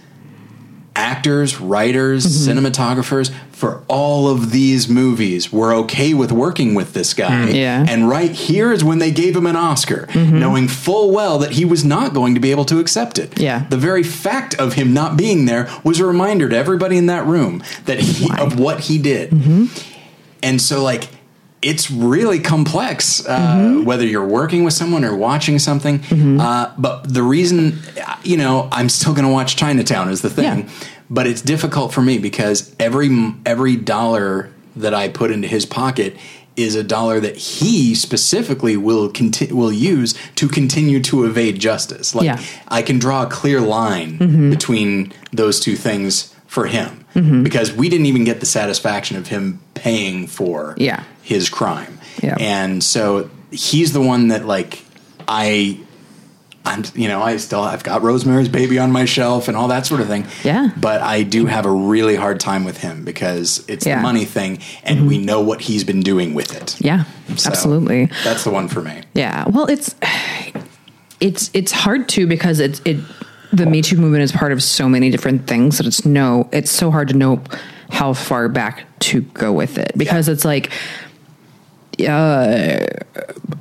actors, 0.95 1.59
writers, 1.59 2.25
mm-hmm. 2.25 2.59
cinematographers 2.59 3.31
for 3.51 3.83
all 3.87 4.27
of 4.27 4.51
these 4.51 4.89
movies 4.89 5.51
were 5.51 5.71
okay 5.71 6.13
with 6.13 6.31
working 6.31 6.73
with 6.73 6.93
this 6.93 7.13
guy. 7.13 7.47
Mm, 7.47 7.53
yeah. 7.53 7.85
And 7.87 8.09
right 8.09 8.31
here 8.31 8.71
is 8.71 8.83
when 8.83 8.97
they 8.97 9.11
gave 9.11 9.35
him 9.35 9.45
an 9.45 9.55
Oscar, 9.55 10.07
mm-hmm. 10.07 10.39
knowing 10.39 10.67
full 10.67 11.11
well 11.11 11.37
that 11.39 11.51
he 11.51 11.63
was 11.63 11.85
not 11.85 12.13
going 12.13 12.33
to 12.33 12.39
be 12.39 12.49
able 12.51 12.65
to 12.65 12.79
accept 12.79 13.19
it. 13.19 13.39
Yeah. 13.39 13.67
The 13.69 13.77
very 13.77 14.03
fact 14.03 14.55
of 14.55 14.73
him 14.73 14.93
not 14.93 15.15
being 15.15 15.45
there 15.45 15.69
was 15.83 15.99
a 15.99 16.05
reminder 16.05 16.49
to 16.49 16.55
everybody 16.55 16.97
in 16.97 17.05
that 17.05 17.25
room 17.25 17.63
that 17.85 17.99
he 17.99 18.29
of 18.39 18.59
what 18.59 18.81
he 18.81 18.97
did. 18.97 19.29
Mm-hmm. 19.29 19.65
And 20.43 20.59
so 20.59 20.83
like 20.83 21.07
it's 21.61 21.91
really 21.91 22.39
complex, 22.39 23.25
uh, 23.27 23.81
whether 23.83 24.05
you're 24.05 24.27
working 24.27 24.63
with 24.63 24.73
someone 24.73 25.03
or 25.05 25.15
watching 25.15 25.59
something. 25.59 26.01
Uh, 26.39 26.73
but 26.77 27.13
the 27.13 27.21
reason, 27.23 27.79
you 28.23 28.37
know, 28.37 28.67
I'm 28.71 28.89
still 28.89 29.13
going 29.13 29.25
to 29.27 29.31
watch 29.31 29.55
Chinatown 29.55 30.09
is 30.09 30.21
the 30.21 30.29
thing. 30.29 30.59
Yeah. 30.63 30.69
But 31.09 31.27
it's 31.27 31.41
difficult 31.41 31.93
for 31.93 32.01
me 32.01 32.17
because 32.17 32.73
every 32.79 33.09
every 33.45 33.75
dollar 33.75 34.49
that 34.77 34.93
I 34.93 35.09
put 35.09 35.29
into 35.29 35.47
his 35.47 35.65
pocket 35.65 36.15
is 36.55 36.75
a 36.75 36.83
dollar 36.83 37.19
that 37.19 37.35
he 37.37 37.93
specifically 37.95 38.75
will 38.77 39.09
conti- 39.09 39.51
will 39.51 39.71
use 39.73 40.15
to 40.35 40.47
continue 40.47 41.01
to 41.01 41.25
evade 41.25 41.59
justice. 41.59 42.15
Like 42.15 42.25
Yeah. 42.25 42.41
I 42.67 42.81
can 42.81 42.97
draw 42.97 43.23
a 43.23 43.27
clear 43.27 43.59
line 43.61 44.49
between 44.49 45.11
those 45.31 45.59
two 45.59 45.75
things 45.75 46.30
for 46.51 46.65
him 46.67 47.05
because 47.43 47.71
we 47.71 47.87
didn't 47.87 48.07
even 48.07 48.25
get 48.25 48.41
the 48.41 48.45
satisfaction 48.45 49.15
of 49.15 49.27
him 49.27 49.59
paying 49.73 50.27
for 50.27 50.75
Yeah. 50.77 51.03
his 51.23 51.47
crime. 51.47 51.97
Yeah. 52.21 52.35
And 52.41 52.83
so 52.83 53.29
he's 53.51 53.93
the 53.93 54.01
one 54.01 54.27
that 54.29 54.45
like 54.45 54.83
I 55.29 55.79
I'm 56.65 56.83
you 56.93 57.07
know, 57.07 57.21
I 57.23 57.37
still 57.37 57.61
I've 57.61 57.83
got 57.83 58.01
Rosemary's 58.03 58.49
Baby 58.49 58.79
on 58.79 58.91
my 58.91 59.05
shelf 59.05 59.47
and 59.47 59.55
all 59.55 59.69
that 59.69 59.85
sort 59.85 60.01
of 60.01 60.07
thing. 60.07 60.25
Yeah. 60.43 60.71
But 60.75 61.01
I 61.01 61.23
do 61.23 61.45
have 61.45 61.65
a 61.65 61.71
really 61.71 62.17
hard 62.17 62.41
time 62.41 62.65
with 62.65 62.77
him 62.79 63.05
because 63.05 63.63
it's 63.69 63.85
Yeah. 63.85 63.93
Mm-hmm. 63.93 64.01
the 64.01 64.07
money 64.07 64.25
thing 64.25 64.59
and 64.83 65.07
we 65.07 65.17
know 65.19 65.39
what 65.39 65.61
he's 65.61 65.85
been 65.85 66.01
doing 66.01 66.33
with 66.33 66.53
it. 66.53 66.75
yeah 66.81 67.05
So 67.37 67.49
absolutely 67.49 68.09
That's 68.25 68.43
the 68.43 68.51
one 68.51 68.67
for 68.67 68.81
me. 68.81 69.03
Yeah. 69.13 69.45
Well, 69.47 69.67
it's 69.67 69.95
it's 71.21 71.49
it's 71.53 71.71
hard 71.71 72.09
too 72.09 72.27
because 72.27 72.59
it's 72.59 72.81
it 72.83 72.97
the 73.51 73.65
Me 73.65 73.81
Too 73.81 73.97
movement 73.97 74.23
is 74.23 74.31
part 74.31 74.51
of 74.51 74.61
so 74.63 74.87
many 74.89 75.09
different 75.09 75.47
things 75.47 75.77
that 75.77 75.87
it's 75.87 76.05
no 76.05 76.47
it's 76.51 76.71
so 76.71 76.89
hard 76.91 77.07
to 77.09 77.13
know 77.15 77.41
how 77.89 78.13
far 78.13 78.47
back 78.49 78.85
to 78.99 79.21
go 79.21 79.51
with 79.51 79.77
it 79.77 79.91
because 79.97 80.27
Yeah. 80.27 80.33
it's 80.33 80.45
like 80.45 80.71
uh, 82.07 82.85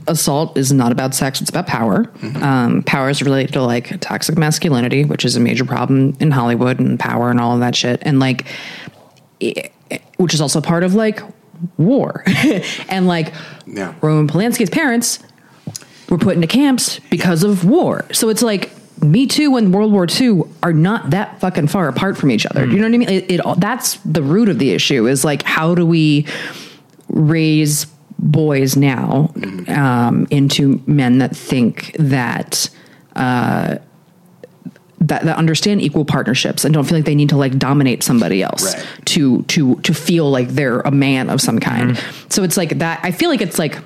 assault 0.07 0.57
is 0.57 0.73
not 0.73 0.93
about 0.93 1.15
sex; 1.15 1.41
it's 1.41 1.51
about 1.51 1.67
power. 1.67 2.11
Um, 2.41 2.83
power 2.85 3.11
is 3.11 3.23
related 3.23 3.53
to 3.55 3.63
like 3.63 4.01
toxic 4.01 4.39
masculinity, 4.39 5.05
which 5.05 5.25
is 5.25 5.37
a 5.37 5.41
major 5.41 5.65
problem 5.65 6.17
in 6.21 6.31
Hollywood 6.31 6.79
and 6.81 6.99
power 6.99 7.31
and 7.31 7.41
all 7.41 7.55
of 7.55 7.61
that 7.61 7.75
shit. 7.77 8.01
And 8.03 8.19
like, 8.21 8.47
it- 9.41 9.73
which 10.17 10.33
is 10.33 10.41
also 10.41 10.61
part 10.61 10.85
of 10.85 10.95
like 10.95 11.21
war 11.77 12.23
and 12.89 13.07
like 13.07 13.33
Yeah. 13.67 13.95
Roman 14.01 14.29
Polanski's 14.29 14.71
parents 14.71 15.19
were 16.09 16.19
put 16.19 16.35
into 16.37 16.47
camps 16.47 17.01
because 17.11 17.43
of 17.43 17.65
war. 17.65 18.07
So 18.13 18.29
it's 18.29 18.43
like 18.43 18.71
Me 19.03 19.27
Too 19.27 19.57
and 19.57 19.73
World 19.73 19.93
War 19.93 20.07
II 20.09 20.43
are 20.63 20.73
not 20.73 21.11
that 21.11 21.41
fucking 21.41 21.69
far 21.69 21.89
apart 21.89 22.19
from 22.19 22.31
each 22.31 22.45
other. 22.47 22.67
Do 22.67 22.73
you 22.73 22.79
know 22.79 22.85
what 22.89 22.95
I 22.95 22.99
mean? 22.99 23.09
It, 23.09 23.31
it 23.31 23.41
that's 23.59 23.95
the 24.05 24.23
root 24.23 24.49
of 24.49 24.59
the 24.59 24.71
issue 24.73 25.07
is 25.07 25.25
like 25.25 25.43
how 25.43 25.75
do 25.75 25.87
we 25.87 26.27
raise 27.09 27.87
boys 28.19 28.77
now 28.77 29.33
um, 29.69 30.27
into 30.31 30.83
men 30.87 31.19
that 31.19 31.35
think 31.35 31.97
that 31.99 32.69
uh, 33.17 33.77
that, 35.01 35.25
that 35.25 35.37
understand 35.39 35.81
equal 35.81 36.05
partnerships 36.05 36.65
and 36.67 36.75
don't 36.75 36.85
feel 36.85 36.99
like 36.99 37.07
they 37.07 37.15
need 37.15 37.31
to 37.31 37.37
like 37.39 37.59
dominate 37.59 38.03
somebody 38.03 38.43
else 38.43 38.75
Right. 38.75 38.87
to 39.07 39.43
to 39.45 39.77
to 39.81 39.95
feel 39.95 40.31
like 40.31 40.49
they're 40.51 40.81
a 40.81 40.91
man 40.91 41.31
of 41.31 41.41
some 41.41 41.59
kind. 41.59 41.97
So 42.29 42.43
it's 42.43 42.59
like 42.59 42.79
that. 42.81 43.01
I 43.03 43.11
feel 43.13 43.31
like 43.31 43.41
it's 43.41 43.59
like 43.59 43.79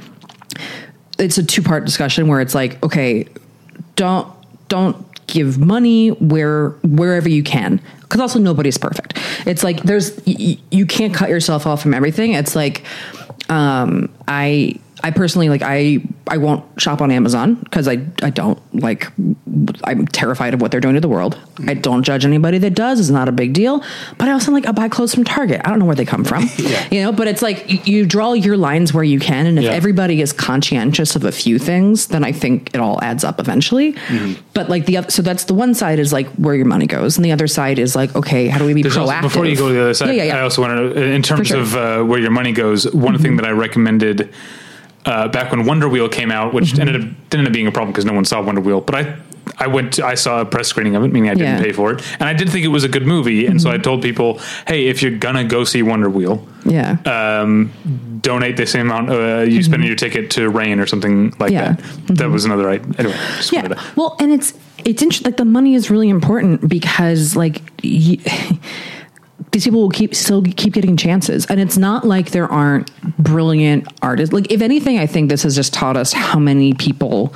it's 1.20 1.38
a 1.38 1.44
two 1.44 1.62
part 1.62 1.84
discussion 1.84 2.26
where 2.26 2.40
it's 2.40 2.54
like 2.56 2.82
okay, 2.82 3.28
don't 3.94 4.26
don't 4.68 4.96
give 5.26 5.58
money 5.58 6.08
where 6.10 6.70
wherever 6.82 7.28
you 7.28 7.42
can 7.42 7.80
because 8.02 8.20
also 8.20 8.38
nobody's 8.38 8.78
perfect. 8.78 9.18
It's 9.46 9.64
like 9.64 9.82
there's 9.82 10.16
y- 10.26 10.36
y- 10.38 10.58
you 10.70 10.86
can't 10.86 11.14
cut 11.14 11.28
yourself 11.30 11.66
off 11.66 11.82
from 11.82 11.94
everything. 11.94 12.32
It's 12.32 12.54
like 12.54 12.84
um, 13.48 14.08
I 14.28 14.78
I 15.04 15.10
personally 15.10 15.50
like 15.50 15.60
I 15.62 15.98
I 16.28 16.38
won't 16.38 16.64
shop 16.80 17.02
on 17.02 17.10
Amazon 17.10 17.56
because 17.56 17.86
I 17.86 17.98
I 18.22 18.30
don't 18.30 18.58
like 18.74 19.12
I'm 19.84 20.06
terrified 20.08 20.54
of 20.54 20.62
what 20.62 20.70
they're 20.70 20.80
doing 20.80 20.94
to 20.94 21.00
the 21.00 21.10
world. 21.10 21.36
Mm-hmm. 21.36 21.68
I 21.68 21.74
don't 21.74 22.02
judge 22.02 22.24
anybody 22.24 22.56
that 22.56 22.70
does. 22.70 22.98
It's 22.98 23.10
not 23.10 23.28
a 23.28 23.32
big 23.32 23.52
deal. 23.52 23.84
But 24.16 24.28
I 24.28 24.32
also 24.32 24.50
like 24.50 24.66
I 24.66 24.72
buy 24.72 24.88
clothes 24.88 25.14
from 25.14 25.24
Target. 25.24 25.60
I 25.62 25.68
don't 25.68 25.78
know 25.78 25.84
where 25.84 25.94
they 25.94 26.06
come 26.06 26.24
from. 26.24 26.48
Yeah. 26.64 26.88
You 26.90 27.02
know, 27.02 27.12
but 27.12 27.28
it's 27.28 27.42
like 27.42 27.86
you, 27.86 28.06
draw 28.06 28.32
your 28.32 28.56
lines 28.56 28.94
where 28.94 29.04
you 29.04 29.20
can, 29.20 29.46
and 29.46 29.58
if 29.58 29.64
Yeah. 29.64 29.72
everybody 29.72 30.22
is 30.22 30.32
conscientious 30.32 31.14
of 31.14 31.24
a 31.24 31.32
few 31.32 31.58
things, 31.58 32.06
then 32.06 32.24
I 32.24 32.32
think 32.32 32.70
it 32.72 32.80
all 32.80 32.98
adds 33.02 33.22
up 33.22 33.38
eventually. 33.38 33.92
Mm-hmm. 33.92 34.40
But 34.54 34.70
like 34.70 34.86
the 34.86 34.96
other, 34.96 35.10
so 35.10 35.20
that's 35.20 35.44
the 35.44 35.52
one 35.52 35.74
side 35.74 35.98
is 35.98 36.10
like 36.12 36.26
where 36.36 36.54
your 36.54 36.64
money 36.64 36.86
goes, 36.86 37.18
and 37.18 37.24
the 37.24 37.32
other 37.32 37.46
side 37.46 37.78
is 37.78 37.94
like 37.94 38.14
okay, 38.16 38.48
how 38.48 38.58
do 38.58 38.64
we 38.64 38.72
be 38.72 38.82
There's 38.82 38.96
also- 38.96 39.12
proactive? 39.12 39.22
before 39.22 39.44
you 39.44 39.56
go 39.56 39.68
to 39.68 39.74
the 39.74 39.82
other 39.82 39.94
side, 39.94 40.16
yeah. 40.16 40.38
I 40.38 40.40
also 40.40 40.62
want 40.62 40.94
to, 40.94 41.02
in 41.02 41.22
terms 41.22 41.48
sure. 41.48 41.60
of 41.60 41.74
uh, 41.74 42.02
where 42.02 42.18
your 42.18 42.30
money 42.30 42.52
goes, 42.52 42.90
one 42.94 43.14
mm-hmm. 43.14 43.22
thing 43.22 43.36
that 43.36 43.44
I 43.44 43.50
recommended 43.50 44.32
uh, 45.06 45.28
back 45.28 45.50
when 45.50 45.64
Wonder 45.66 45.88
Wheel 45.88 46.08
came 46.08 46.30
out, 46.30 46.54
which 46.54 46.78
ended 46.78 46.96
up 46.96 47.02
didn't 47.30 47.40
end 47.40 47.46
up 47.48 47.52
being 47.52 47.66
a 47.66 47.72
problem 47.72 47.92
because 47.92 48.04
no 48.04 48.12
one 48.12 48.24
saw 48.24 48.40
Wonder 48.42 48.60
Wheel, 48.60 48.80
but 48.80 48.94
I. 48.94 49.16
I 49.58 49.66
went. 49.66 49.92
To, 49.94 50.06
I 50.06 50.14
saw 50.14 50.40
a 50.40 50.44
press 50.46 50.68
screening 50.68 50.96
of 50.96 51.04
it, 51.04 51.12
meaning 51.12 51.28
I 51.30 51.34
didn't 51.34 51.58
Yeah. 51.58 51.62
pay 51.62 51.72
for 51.72 51.92
it, 51.92 52.02
and 52.18 52.22
I 52.28 52.32
did 52.32 52.48
think 52.48 52.64
it 52.64 52.68
was 52.68 52.82
a 52.82 52.88
good 52.88 53.06
movie. 53.06 53.44
And 53.46 53.60
so 53.60 53.70
I 53.70 53.76
told 53.76 54.00
people, 54.00 54.40
"Hey, 54.66 54.86
if 54.86 55.02
you're 55.02 55.18
gonna 55.18 55.44
go 55.44 55.64
see 55.64 55.82
Wonder 55.82 56.08
Wheel, 56.08 56.48
yeah. 56.64 56.96
um, 57.04 57.70
donate 58.22 58.56
the 58.56 58.66
same 58.66 58.90
amount 58.90 59.10
uh, 59.10 59.42
you 59.42 59.62
spend 59.62 59.82
on 59.82 59.86
your 59.86 59.96
ticket 59.96 60.30
to 60.30 60.48
RAINN 60.48 60.80
or 60.80 60.86
something 60.86 61.34
like 61.38 61.52
Yeah. 61.52 61.72
that." 62.06 62.16
That 62.16 62.30
was 62.30 62.46
another. 62.46 62.70
I, 62.70 62.76
anyway, 62.98 63.14
just 63.36 63.52
yeah 63.52 63.68
to- 63.68 63.78
well 63.96 64.16
and 64.18 64.32
it's 64.32 64.54
it's 64.78 65.02
interesting 65.02 65.26
like 65.30 65.36
the 65.36 65.44
money 65.44 65.74
is 65.74 65.90
really 65.90 66.08
important 66.08 66.66
because 66.66 67.36
like 67.36 67.60
y 67.84 68.16
these 69.52 69.64
people 69.64 69.80
will 69.80 69.90
keep 69.90 70.14
still 70.14 70.42
keep 70.42 70.72
getting 70.72 70.96
chances 70.96 71.46
and 71.46 71.60
it's 71.60 71.76
not 71.76 72.04
like 72.04 72.30
there 72.30 72.50
aren't 72.50 72.90
brilliant 73.18 73.86
artists 74.02 74.32
like 74.32 74.50
if 74.50 74.60
anything 74.60 74.98
i 74.98 75.06
think 75.06 75.28
this 75.28 75.42
has 75.42 75.54
just 75.54 75.72
taught 75.72 75.96
us 75.96 76.12
how 76.12 76.38
many 76.38 76.72
people 76.74 77.34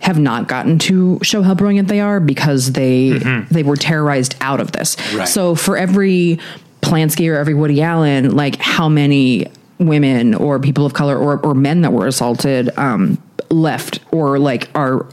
have 0.00 0.18
not 0.18 0.48
gotten 0.48 0.78
to 0.78 1.18
show 1.22 1.42
how 1.42 1.54
brilliant 1.54 1.88
they 1.88 2.00
are 2.00 2.20
because 2.20 2.72
they 2.72 3.10
they 3.50 3.62
were 3.62 3.76
terrorized 3.76 4.34
out 4.40 4.60
of 4.60 4.72
this. 4.72 4.96
Right. 5.14 5.28
So 5.28 5.54
for 5.54 5.76
every 5.76 6.38
Polanski 6.80 7.30
or 7.30 7.36
every 7.36 7.54
Woody 7.54 7.82
Allen, 7.82 8.34
like 8.34 8.56
how 8.56 8.88
many 8.88 9.46
women 9.78 10.34
or 10.34 10.58
people 10.58 10.86
of 10.86 10.94
color 10.94 11.18
or, 11.18 11.38
or 11.40 11.54
men 11.54 11.82
that 11.82 11.92
were 11.92 12.06
assaulted 12.06 12.70
um, 12.78 13.22
left 13.50 14.00
or 14.10 14.38
like 14.38 14.68
are 14.74 15.06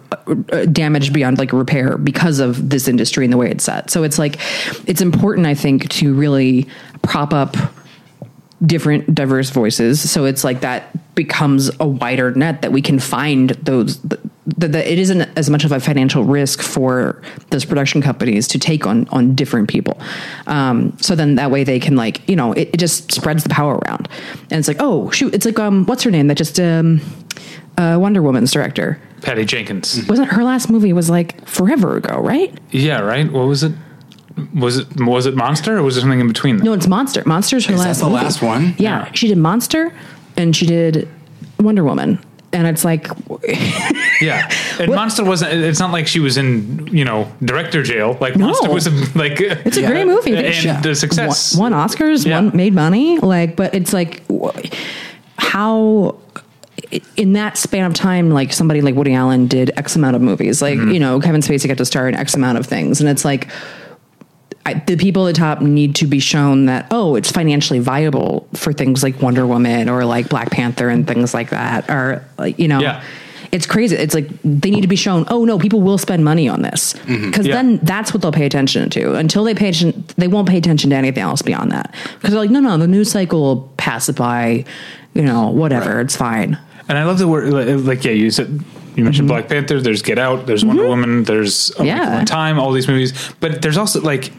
damaged 0.72 1.14
beyond 1.14 1.38
like 1.38 1.54
repair 1.54 1.98
because 1.98 2.40
of 2.40 2.70
this 2.70 2.88
industry 2.88 3.26
and 3.26 3.34
the 3.34 3.38
way 3.38 3.50
it's 3.50 3.64
set. 3.64 3.90
So 3.90 4.04
it's 4.04 4.20
like 4.20 4.40
it's 4.88 5.02
important, 5.02 5.48
I 5.48 5.54
think, 5.54 5.90
to 5.90 6.14
really 6.14 6.68
prop 7.02 7.34
up 7.34 7.56
different 8.66 9.14
diverse 9.14 9.52
voices. 9.52 10.10
So 10.10 10.26
it's 10.26 10.44
like 10.44 10.62
that 10.62 11.16
becomes 11.16 11.70
a 11.80 11.88
wider 11.88 12.32
net 12.32 12.62
that 12.62 12.72
we 12.72 12.82
can 12.82 13.00
find 13.00 13.52
those 13.52 14.02
that, 14.02 14.20
that 14.46 14.76
it 14.76 14.98
isn't 14.98 15.22
as 15.38 15.50
much 15.50 15.64
of 15.64 15.72
a 15.72 15.80
financial 15.80 16.24
risk 16.24 16.62
for 16.62 17.22
those 17.50 17.66
production 17.66 18.02
companies 18.02 18.48
to 18.48 18.60
take 18.60 18.88
on 18.88 19.08
on 19.10 19.36
different 19.36 19.70
people. 19.70 20.00
Um, 20.48 20.98
so 21.00 21.16
then 21.16 21.36
that 21.36 21.52
way 21.52 21.64
they 21.64 21.80
can 21.80 21.96
like 21.96 22.28
you 22.28 22.36
know 22.36 22.54
it, 22.54 22.70
it 22.74 22.78
just 22.78 23.12
spreads 23.12 23.44
the 23.44 23.50
power 23.50 23.78
around. 23.78 24.10
And 24.50 24.60
it's 24.60 24.68
like 24.68 24.78
oh 24.80 25.10
shoot 25.12 25.34
it's 25.36 25.46
like 25.46 25.60
um 25.60 25.86
what's 25.86 26.04
her 26.04 26.12
name? 26.12 26.28
That 26.28 26.38
just 26.38 26.60
um 26.60 27.02
uh, 27.78 27.98
Wonder 28.00 28.24
Woman's 28.24 28.52
director 28.52 29.00
Patty 29.22 29.46
Jenkins. 29.46 29.96
Mm-hmm. 30.00 30.08
wasn't 30.10 30.32
her 30.32 30.44
last 30.44 30.70
movie 30.70 30.94
was 30.94 31.10
like 31.10 31.46
forever 31.48 31.98
ago 31.98 32.20
right 32.20 32.58
Yeah, 32.72 33.00
right. 33.02 33.32
What 33.32 33.48
was 33.48 33.64
it? 33.64 33.74
Was 34.54 34.78
it 34.78 34.88
was 35.00 35.26
it 35.26 35.36
Monster 35.36 35.78
or 35.78 35.84
was 35.84 35.96
there 35.96 36.02
something 36.02 36.20
in 36.20 36.28
between? 36.28 36.58
no 36.58 36.74
it's 36.74 36.88
Monster 36.88 37.24
Monster's 37.26 37.66
her 37.66 37.74
Is 37.74 37.80
that 37.82 37.88
last 37.88 38.00
the 38.00 38.06
movie. 38.06 38.16
last 38.24 38.42
one? 38.42 38.64
Yeah, 38.78 39.06
Yeah. 39.06 39.12
she 39.14 39.28
did 39.28 39.38
Monster 39.38 39.94
and 40.36 40.56
she 40.56 40.66
did 40.66 41.08
Wonder 41.60 41.84
Woman. 41.84 42.20
And 42.54 42.66
it's 42.66 42.86
like, 42.86 43.08
Yeah, 44.22 44.50
and 44.80 44.90
Monster 44.96 45.24
wasn't. 45.26 45.52
It's 45.54 45.80
not 45.80 45.92
like 45.92 46.08
she 46.08 46.20
was 46.20 46.38
in 46.38 46.88
you 46.88 47.04
know 47.04 47.32
director 47.44 47.84
jail. 47.84 48.18
Like 48.22 48.36
No. 48.38 48.46
Monster 48.48 48.72
was 48.72 48.88
a, 48.88 48.92
like 49.18 49.42
it's 49.42 49.78
a 49.78 49.82
Yeah. 49.82 49.92
great 49.92 50.08
movie. 50.08 50.34
and 50.36 50.46
They- 50.46 50.90
the 50.90 50.96
success. 50.96 51.56
One, 51.58 51.74
won 51.74 51.88
Oscars, 51.88 52.26
Yeah. 52.26 52.36
won, 52.42 52.56
made 52.56 52.74
money. 52.74 53.20
Like, 53.20 53.56
but 53.58 53.76
it's 53.76 53.92
like, 53.94 54.24
how 55.38 56.16
in 57.16 57.34
that 57.34 57.58
span 57.58 57.86
of 57.86 57.94
time, 57.94 58.30
like 58.30 58.54
somebody 58.54 58.82
like 58.82 58.96
Woody 58.96 59.14
Allen 59.14 59.48
did 59.48 59.72
X 59.78 59.96
amount 59.96 60.16
of 60.16 60.22
movies. 60.22 60.62
Like, 60.62 60.78
Mm-hmm. 60.78 60.92
you 60.92 61.00
know, 61.00 61.20
Kevin 61.20 61.42
Spacey 61.42 61.68
got 61.68 61.78
to 61.78 61.86
star 61.86 62.08
in 62.08 62.16
X 62.16 62.36
amount 62.36 62.58
of 62.58 62.66
things. 62.66 63.00
And 63.02 63.10
it's 63.10 63.26
like, 63.26 63.48
I, 64.66 64.74
the 64.86 64.98
people 64.98 65.28
at 65.28 65.34
the 65.36 65.40
top 65.40 65.62
need 65.62 65.96
to 65.96 66.08
be 66.08 66.20
shown 66.20 66.66
that 66.66 66.88
oh 66.92 67.16
it's 67.16 67.32
financially 67.32 67.80
viable 67.80 68.50
for 68.54 68.74
things 68.74 69.02
like 69.02 69.22
Wonder 69.22 69.48
Woman 69.48 69.88
or 69.88 70.04
like 70.04 70.28
Black 70.28 70.52
Panther 70.52 70.90
and 70.90 71.08
things 71.08 71.34
like 71.34 71.52
that 71.52 71.90
or 71.90 72.26
like 72.38 72.60
you 72.60 72.68
know 72.68 72.82
Yeah. 72.82 73.02
it's 73.54 73.66
crazy 73.66 73.96
it's 73.96 74.14
like 74.14 74.28
they 74.44 74.70
need 74.70 74.82
to 74.82 74.90
be 74.90 74.98
shown 74.98 75.24
oh 75.30 75.46
no 75.46 75.58
people 75.58 75.80
will 75.80 75.98
spend 75.98 76.26
money 76.26 76.50
on 76.50 76.64
this 76.64 76.96
because 77.08 77.48
Yeah. 77.48 77.54
then 77.56 77.78
that's 77.78 78.14
what 78.14 78.22
they'll 78.22 78.34
pay 78.34 78.46
attention 78.46 78.90
to 78.90 79.16
until 79.16 79.46
they 79.46 79.54
pay 79.56 79.70
attention 79.70 80.04
they 80.18 80.28
won't 80.28 80.50
pay 80.50 80.58
attention 80.58 80.90
to 80.90 80.98
anything 80.98 81.24
else 81.24 81.42
beyond 81.42 81.72
that 81.72 81.96
because 82.16 82.32
they're 82.32 82.42
like 82.42 82.52
no 82.52 82.60
no 82.60 82.78
the 82.78 82.88
news 82.88 83.10
cycle 83.10 83.40
will 83.42 83.72
pass 83.78 84.10
it 84.10 84.18
by 84.18 84.66
you 85.14 85.22
know 85.22 85.48
whatever 85.50 85.96
Right. 85.96 86.02
it's 86.06 86.18
fine 86.18 86.58
And 86.90 86.98
I 86.98 87.04
love 87.04 87.20
the 87.20 87.28
word. 87.28 87.52
Like, 87.86 88.04
yeah, 88.04 88.12
you 88.12 88.32
said 88.32 88.64
you 88.96 89.04
mentioned 89.04 89.28
Black 89.28 89.48
Panther. 89.50 89.82
There's 89.82 90.02
Get 90.02 90.18
Out. 90.18 90.46
There's 90.46 90.64
Wonder 90.66 90.88
Woman. 90.88 91.24
There's 91.24 91.70
A 91.72 91.74
Mm-hmm. 91.74 91.86
Yeah. 91.86 92.24
Time. 92.26 92.60
All 92.60 92.72
these 92.72 92.88
movies, 92.88 93.14
but 93.40 93.62
there's 93.62 93.78
also 93.78 94.02
like. 94.02 94.32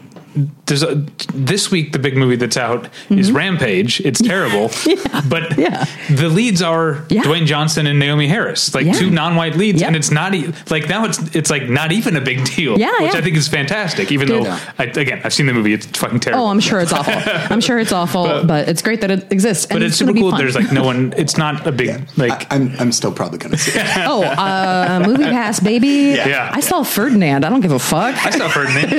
There's 0.67 0.83
a 0.83 1.03
this 1.33 1.71
week 1.71 1.91
the 1.91 1.99
big 1.99 2.15
movie 2.15 2.35
that's 2.35 2.55
out 2.57 2.87
is 3.09 3.31
Rampage. 3.31 3.99
It's 4.01 4.21
terrible, 4.21 4.67
but 5.27 5.43
Mm-hmm. 5.49 5.61
Yeah. 5.61 5.85
the 6.15 6.29
leads 6.29 6.61
are 6.61 7.03
Yeah. 7.09 7.23
Dwayne 7.23 7.45
Johnson 7.47 7.87
and 7.87 7.99
Naomie 8.01 8.27
Harris, 8.27 8.73
like 8.75 8.85
Yeah. 8.85 8.93
two 8.93 9.09
non-white 9.09 9.55
leads, 9.55 9.81
Yeah. 9.81 9.87
and 9.87 9.95
it's 9.95 10.11
not 10.11 10.35
e- 10.35 10.53
like 10.69 10.87
now 10.87 11.05
it's 11.05 11.17
it's 11.35 11.49
like 11.49 11.67
not 11.69 11.91
even 11.91 12.15
a 12.15 12.21
big 12.21 12.45
deal, 12.45 12.77
Yeah, 12.77 12.91
which 13.01 13.13
yeah. 13.13 13.17
I 13.19 13.21
think 13.21 13.35
is 13.37 13.47
fantastic. 13.47 14.11
Even 14.11 14.27
Dude. 14.27 14.45
though 14.45 14.57
I, 14.77 14.83
again 14.83 15.21
I've 15.23 15.33
seen 15.33 15.47
the 15.47 15.53
movie, 15.53 15.73
it's 15.73 15.85
fucking 15.97 16.19
terrible. 16.19 16.45
oh 16.45 16.47
I'm 16.49 16.59
sure 16.59 16.79
it's 16.79 16.93
awful 16.93 17.13
I'm 17.49 17.61
sure 17.61 17.79
it's 17.79 17.91
awful 17.91 18.43
but, 18.45 18.69
it's 18.69 18.81
great 18.83 19.01
that 19.01 19.09
it 19.11 19.31
exists 19.31 19.65
and 19.65 19.79
but 19.79 19.81
it's, 19.81 19.99
gonna 19.99 20.11
super 20.13 20.19
cool. 20.21 20.37
There's 20.37 20.55
like 20.55 20.71
no 20.71 20.83
one. 20.83 21.13
It's 21.17 21.37
not 21.37 21.65
a 21.65 21.71
big 21.71 22.07
like. 22.17 22.51
I, 22.51 22.55
I'm 22.55 22.75
I'm 22.79 22.91
still 22.91 23.11
probably 23.11 23.39
going 23.39 23.51
to 23.51 23.57
see 23.57 23.71
it. 23.79 23.85
oh 24.07 24.23
uh 24.23 25.03
movie 25.05 25.23
pass 25.23 25.59
baby 25.59 26.13
Yeah. 26.15 26.51
I 26.53 26.59
saw 26.59 26.83
Ferdinand 26.83 27.43
I 27.45 27.49
don't 27.49 27.61
give 27.61 27.71
a 27.71 27.79
fuck 27.79 28.13
I 28.25 28.29
saw 28.29 28.47
Ferdinand. 28.47 28.89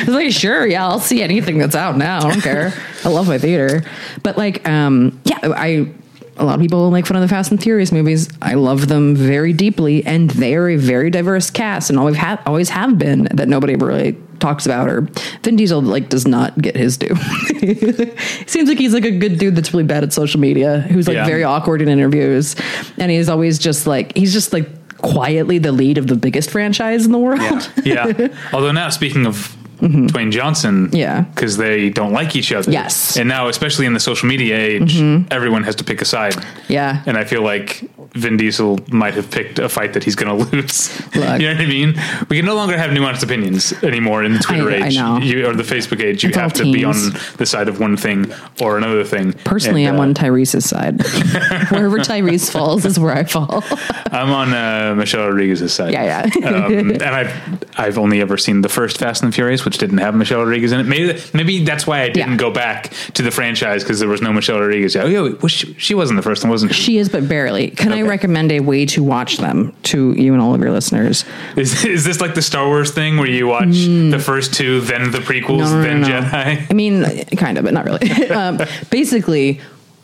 I 0.00 0.04
was 0.06 0.14
like, 0.14 0.32
sure, 0.32 0.66
yeah, 0.66 0.86
I'll 0.86 1.00
see 1.00 1.22
anything 1.22 1.58
that's 1.58 1.74
out 1.74 1.96
now. 1.96 2.18
I 2.18 2.32
don't 2.32 2.40
care. 2.42 2.72
I 3.04 3.08
love 3.08 3.28
my 3.28 3.38
theater. 3.38 3.82
But 4.22 4.36
like, 4.36 4.66
um, 4.68 5.20
yeah, 5.24 5.38
I 5.42 5.92
a 6.38 6.44
lot 6.44 6.54
of 6.56 6.60
people 6.60 6.90
make 6.90 7.06
fun 7.06 7.16
of 7.16 7.22
the 7.22 7.28
Fast 7.28 7.50
and 7.50 7.62
Furious 7.62 7.92
movies. 7.92 8.28
I 8.42 8.54
love 8.54 8.88
them 8.88 9.16
very 9.16 9.52
deeply, 9.54 10.04
and 10.04 10.28
they 10.30 10.54
are 10.54 10.68
a 10.68 10.76
very 10.76 11.08
diverse 11.10 11.50
cast, 11.50 11.88
and 11.90 11.98
always 11.98 12.16
have 12.16 12.40
always 12.46 12.68
have 12.68 12.98
been 12.98 13.24
that 13.32 13.48
nobody 13.48 13.74
really 13.76 14.12
talks 14.38 14.66
about. 14.66 14.88
Or 14.88 15.08
Vin 15.42 15.56
Diesel 15.56 15.80
like 15.80 16.10
does 16.10 16.26
not 16.26 16.60
get 16.60 16.76
his 16.76 16.98
due. 16.98 17.14
Seems 18.46 18.68
like 18.68 18.78
he's 18.78 18.92
like 18.92 19.04
a 19.04 19.16
good 19.16 19.38
dude 19.38 19.56
that's 19.56 19.72
really 19.72 19.84
bad 19.84 20.04
at 20.04 20.12
social 20.12 20.40
media, 20.40 20.80
who's 20.80 21.08
like 21.08 21.14
Yeah. 21.14 21.26
very 21.26 21.42
awkward 21.44 21.80
in 21.80 21.88
interviews, 21.88 22.54
and 22.98 23.10
he's 23.10 23.28
always 23.28 23.58
just 23.58 23.86
like 23.86 24.14
he's 24.16 24.32
just 24.32 24.52
like 24.52 24.68
quietly 24.98 25.58
the 25.58 25.72
lead 25.72 25.98
of 25.98 26.06
the 26.06 26.16
biggest 26.16 26.50
franchise 26.50 27.06
in 27.06 27.12
the 27.12 27.18
world. 27.18 27.40
Yeah. 27.84 28.12
yeah. 28.18 28.28
Although 28.52 28.72
now, 28.72 28.90
speaking 28.90 29.26
of 29.26 29.56
Dwayne 29.80 30.30
Johnson, 30.30 30.86
Mm-hmm. 30.86 30.96
Yeah. 30.96 31.20
because 31.34 31.56
they 31.56 31.90
don't 31.90 32.12
like 32.12 32.34
each 32.36 32.52
other. 32.52 32.70
Yes. 32.70 33.12
Mm-hmm. 33.12 33.20
and 33.20 33.28
now, 33.28 33.48
especially 33.48 33.86
in 33.86 33.92
the 33.94 34.00
social 34.00 34.28
media 34.28 34.56
age, 34.58 34.96
everyone 35.30 35.64
has 35.64 35.74
to 35.76 35.84
pick 35.84 36.00
a 36.02 36.04
side. 36.04 36.34
Yeah. 36.68 37.02
and 37.06 37.16
I 37.16 37.24
feel 37.24 37.42
like 37.42 37.82
Vin 38.14 38.36
Diesel 38.36 38.78
might 38.90 39.14
have 39.14 39.30
picked 39.30 39.58
a 39.58 39.68
fight 39.68 39.92
that 39.94 40.04
he's 40.04 40.14
going 40.14 40.36
to 40.46 40.56
lose. 40.56 41.00
You 41.14 41.20
know 41.20 41.26
what 41.30 41.42
I 41.42 41.66
mean? 41.66 41.94
We 42.28 42.36
can 42.36 42.46
no 42.46 42.54
longer 42.54 42.76
have 42.76 42.90
nuanced 42.90 43.22
opinions 43.22 43.72
anymore 43.82 44.24
in 44.24 44.32
the 44.34 44.38
Twitter 44.38 44.70
I- 44.70 44.74
I 44.78 44.86
age 44.86 44.96
know. 44.96 45.18
You, 45.18 45.46
or 45.46 45.54
the 45.54 45.62
Facebook 45.62 46.02
age. 46.02 46.22
You 46.22 46.28
It's 46.30 46.38
have 46.38 46.52
to 46.54 46.64
be 46.72 46.84
on 46.84 46.94
the 47.38 47.46
side 47.46 47.68
of 47.68 47.80
one 47.80 47.96
thing 47.96 48.32
or 48.60 48.76
another 48.78 49.04
thing. 49.04 49.32
Personally, 49.44 49.84
And, 49.84 49.96
I'm 49.96 50.00
uh, 50.00 50.04
on 50.04 50.14
Tyrese's 50.14 50.64
side. 50.68 51.02
Wherever 51.70 51.98
Tyrese 51.98 52.50
falls 52.50 52.84
is 52.84 52.98
where 52.98 53.12
I 53.12 53.24
fall. 53.24 53.62
I'm 54.10 54.30
on 54.30 54.52
uh, 54.54 54.94
Michelle 54.94 55.26
Rodriguez's 55.28 55.72
side. 55.72 55.92
Yeah, 55.92 56.28
yeah. 56.38 56.48
um, 56.48 56.72
and 56.90 57.02
I've 57.02 57.64
I've 57.78 57.98
only 57.98 58.20
ever 58.20 58.38
seen 58.38 58.62
the 58.62 58.68
first 58.68 58.98
Fast 58.98 59.22
and 59.22 59.32
the 59.32 59.34
Furious, 59.34 59.64
which 59.64 59.78
didn't 59.78 59.98
have 59.98 60.14
Michelle 60.14 60.38
Rodriguez 60.40 60.72
in 60.72 60.80
it. 60.80 60.84
Maybe 60.84 61.20
maybe 61.34 61.64
that's 61.64 61.86
why 61.86 62.02
I 62.02 62.08
didn't 62.08 62.32
Yeah. 62.32 62.36
go 62.36 62.50
back 62.50 62.92
to 63.14 63.22
the 63.22 63.30
franchise 63.30 63.82
because 63.82 63.98
there 63.98 64.08
was 64.08 64.22
no 64.22 64.32
Michelle 64.32 64.58
Rodriguez. 64.60 64.96
Oh, 64.96 65.06
yeah, 65.06 65.46
she, 65.48 65.74
she 65.74 65.94
wasn't 65.94 66.16
the 66.16 66.22
first 66.22 66.42
one, 66.42 66.50
wasn't 66.50 66.74
she? 66.74 66.82
She 66.82 66.98
is, 66.98 67.08
but 67.08 67.28
barely. 67.28 67.70
Can 67.70 67.92
I 67.96 68.00
Okay. 68.02 68.08
recommend 68.08 68.52
a 68.52 68.60
way 68.60 68.86
to 68.86 69.02
watch 69.02 69.38
them 69.38 69.74
to 69.84 70.12
you 70.12 70.32
and 70.32 70.40
all 70.42 70.54
of 70.54 70.60
your 70.60 70.70
listeners? 70.70 71.24
Is, 71.56 71.84
is 71.84 72.04
this 72.04 72.20
like 72.20 72.34
the 72.34 72.42
Star 72.42 72.66
Wars 72.66 72.90
thing 72.92 73.16
where 73.16 73.28
you 73.28 73.46
watch 73.46 73.72
the 73.74 74.20
first 74.22 74.54
two, 74.54 74.80
then 74.82 75.10
the 75.10 75.18
prequels. 75.18 75.58
No, 75.58 75.76
no, 75.76 75.82
then 75.82 76.00
no. 76.02 76.08
Jedi? 76.08 76.66
I 76.70 76.74
mean, 76.74 77.04
kind 77.36 77.58
of, 77.58 77.64
but 77.64 77.72
not 77.74 77.84
really. 77.84 78.10
um, 78.30 78.60
basically, 78.90 79.60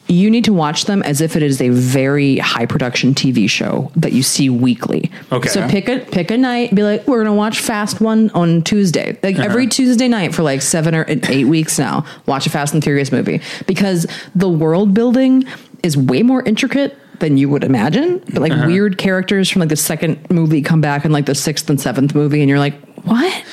you 0.08 0.30
need 0.30 0.44
to 0.44 0.52
watch 0.52 0.84
them 0.86 1.02
as 1.04 1.20
if 1.20 1.36
it 1.36 1.42
is 1.42 1.62
a 1.62 1.68
very 1.70 2.36
high 2.38 2.66
production 2.66 3.14
TV 3.14 3.48
show 3.48 3.90
that 3.96 4.12
you 4.12 4.22
see 4.22 4.50
weekly. 4.50 5.10
Okay. 5.30 5.48
So 5.48 5.66
pick 5.68 5.88
a 5.88 6.00
pick 6.00 6.30
a 6.30 6.36
night. 6.36 6.74
Be 6.74 6.82
like, 6.82 7.06
we're 7.06 7.22
gonna 7.22 7.34
watch 7.36 7.60
Fast 7.60 8.00
One 8.00 8.28
on 8.30 8.62
Tuesday. 8.62 9.16
Like 9.22 9.36
Uh-huh. 9.36 9.44
every 9.44 9.66
Tuesday 9.68 10.08
night 10.08 10.34
for 10.34 10.42
like 10.42 10.60
seven 10.60 10.94
or 10.94 11.04
eight 11.08 11.44
weeks 11.46 11.78
now. 11.78 12.04
Watch 12.26 12.46
a 12.46 12.50
Fast 12.50 12.74
and 12.74 12.82
Furious 12.82 13.12
movie 13.12 13.40
because 13.66 14.06
the 14.34 14.48
world 14.48 14.92
building 14.92 15.44
is 15.82 15.96
way 15.96 16.22
more 16.22 16.42
intricate 16.42 16.96
than 17.20 17.36
you 17.36 17.48
would 17.48 17.64
imagine. 17.64 18.18
But 18.32 18.42
like 18.42 18.52
Uh-huh. 18.52 18.66
weird 18.66 18.98
characters 18.98 19.48
from 19.50 19.60
like 19.60 19.68
the 19.68 19.76
second 19.76 20.30
movie 20.30 20.62
come 20.62 20.80
back 20.80 21.04
in 21.04 21.12
like 21.12 21.26
the 21.26 21.34
sixth 21.34 21.68
and 21.70 21.80
seventh 21.80 22.14
movie, 22.14 22.40
and 22.40 22.48
you're 22.48 22.58
like, 22.58 22.74
what? 23.04 23.44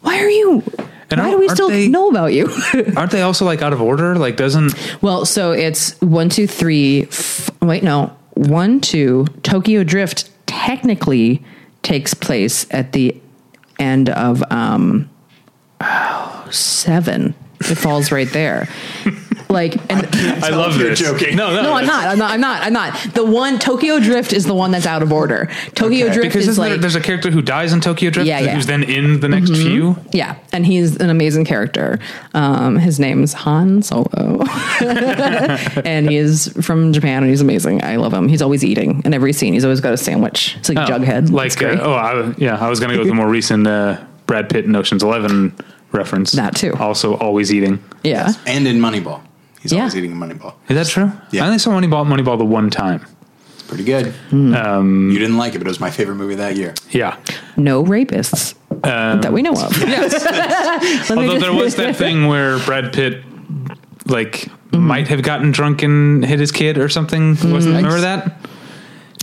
Why 0.00 0.18
are 0.20 0.28
you? 0.28 0.62
And 1.10 1.20
why 1.20 1.30
do 1.30 1.38
we 1.38 1.48
still 1.48 1.68
they- 1.68 1.88
know 1.88 2.08
about 2.10 2.32
you? 2.32 2.48
Aren't 2.96 3.12
they 3.12 3.22
also 3.22 3.44
like 3.44 3.62
out 3.62 3.72
of 3.72 3.80
order? 3.80 4.16
Like, 4.16 4.36
doesn't 4.36 4.74
well, 5.02 5.24
so 5.24 5.52
it's 5.52 6.00
one, 6.00 6.28
two, 6.28 6.46
three. 6.46 7.02
F- 7.04 7.50
wait, 7.62 7.82
no, 7.82 8.16
one, 8.34 8.80
two. 8.80 9.26
Tokyo 9.42 9.84
Drift 9.84 10.30
technically 10.46 11.42
takes 11.82 12.14
place 12.14 12.66
at 12.70 12.92
the 12.92 13.20
end 13.78 14.08
of 14.08 14.42
um, 14.50 15.08
oh, 15.80 16.48
seven. 16.50 17.34
It 17.70 17.76
falls 17.76 18.10
right 18.12 18.28
there. 18.30 18.68
Like, 19.50 19.74
and 19.90 20.06
I 20.44 20.48
love 20.48 20.76
you're 20.78 20.90
this? 20.90 20.98
joking. 21.00 21.36
No, 21.36 21.54
no, 21.54 21.62
No, 21.62 21.74
I'm 21.74 21.86
not. 21.86 22.04
I'm 22.06 22.18
not. 22.18 22.30
I'm 22.32 22.40
not. 22.40 22.62
I'm 22.64 22.72
not. 22.72 23.14
The 23.14 23.24
one 23.24 23.58
Tokyo 23.58 24.00
Drift 24.00 24.32
is 24.32 24.46
the 24.46 24.54
one 24.54 24.70
that's 24.72 24.86
out 24.86 25.02
of 25.02 25.12
order. 25.12 25.48
Tokyo 25.74 26.06
Okay. 26.06 26.14
Drift 26.14 26.28
Because 26.32 26.48
is 26.48 26.58
like 26.58 26.70
there, 26.70 26.78
there's 26.78 26.94
a 26.96 27.00
character 27.00 27.30
who 27.30 27.40
dies 27.42 27.72
in 27.72 27.80
Tokyo 27.80 28.10
Drift 28.10 28.26
Yeah, 28.26 28.40
yeah. 28.40 28.54
who's 28.54 28.66
then 28.66 28.82
in 28.82 29.20
the 29.20 29.28
next 29.28 29.50
few. 29.50 29.96
yeah, 30.12 30.36
and 30.52 30.66
he's 30.66 30.96
an 30.96 31.10
amazing 31.10 31.44
character. 31.44 31.98
Um, 32.32 32.76
his 32.78 32.98
name's 32.98 33.32
Han 33.34 33.82
Solo, 33.82 34.44
and 34.80 36.08
he 36.08 36.16
is 36.16 36.48
from 36.62 36.92
Japan, 36.92 37.22
and 37.22 37.30
he's 37.30 37.40
amazing. 37.42 37.82
I 37.84 37.96
love 37.96 38.12
him. 38.12 38.28
He's 38.28 38.42
always 38.42 38.64
eating 38.64 39.02
in 39.04 39.14
every 39.14 39.32
scene. 39.32 39.52
He's 39.52 39.64
always 39.64 39.80
got 39.80 39.92
a 39.92 39.98
sandwich. 39.98 40.56
It's 40.58 40.68
like 40.68 40.78
Oh, 40.78 40.92
Jughead. 40.92 41.30
Like, 41.30 41.62
uh, 41.62 41.78
oh, 41.80 41.92
I, 41.92 42.34
yeah, 42.38 42.56
I 42.56 42.68
was 42.68 42.80
going 42.80 42.90
to 42.90 42.96
go 42.96 43.00
with 43.02 43.08
the 43.08 43.14
more 43.14 43.28
recent 43.28 43.66
uh, 43.66 44.02
Brad 44.26 44.48
Pitt 44.48 44.64
in 44.64 44.74
Ocean's 44.74 45.02
Eleven 45.02 45.54
reference. 45.94 46.32
That 46.32 46.56
too. 46.56 46.74
Also, 46.78 47.14
always 47.16 47.52
eating. 47.52 47.82
yeah. 48.02 48.32
And 48.46 48.66
in 48.66 48.78
Moneyball, 48.78 49.20
he's 49.60 49.72
Yeah. 49.72 49.80
always 49.80 49.96
eating 49.96 50.12
a 50.12 50.16
Moneyball. 50.16 50.54
Is 50.68 50.76
that 50.76 50.86
true? 50.88 51.12
Yeah. 51.30 51.44
I 51.44 51.46
only 51.46 51.58
saw 51.58 51.70
Moneyball, 51.70 52.04
Moneyball 52.06 52.36
the 52.38 52.44
one 52.44 52.70
time. 52.70 53.04
It's 53.54 53.62
pretty 53.62 53.84
good. 53.84 54.06
Hmm. 54.30 54.54
Um, 54.54 55.10
you 55.10 55.18
didn't 55.18 55.36
like 55.38 55.54
it, 55.54 55.58
but 55.58 55.66
it 55.66 55.70
was 55.70 55.80
my 55.80 55.90
favorite 55.90 56.16
movie 56.16 56.34
that 56.34 56.56
year. 56.56 56.74
Yeah. 56.90 57.16
No 57.56 57.82
rapists 57.84 58.54
that 58.82 59.32
we 59.32 59.42
know 59.42 59.52
of. 59.52 59.78
Let 59.82 61.10
me 61.10 61.16
Although 61.16 61.26
just- 61.28 61.40
there 61.40 61.52
was 61.54 61.76
that 61.76 61.96
thing 61.96 62.26
where 62.26 62.58
Brad 62.60 62.92
Pitt, 62.92 63.22
like, 64.06 64.48
Mm-hmm. 64.74 64.88
might 64.88 65.06
have 65.06 65.22
gotten 65.22 65.52
drunk 65.52 65.84
and 65.84 66.24
hit 66.24 66.40
his 66.40 66.50
kid 66.50 66.78
or 66.78 66.88
something. 66.88 67.36
Wasn't 67.48 67.76
remember 67.76 68.00
that? 68.00 68.42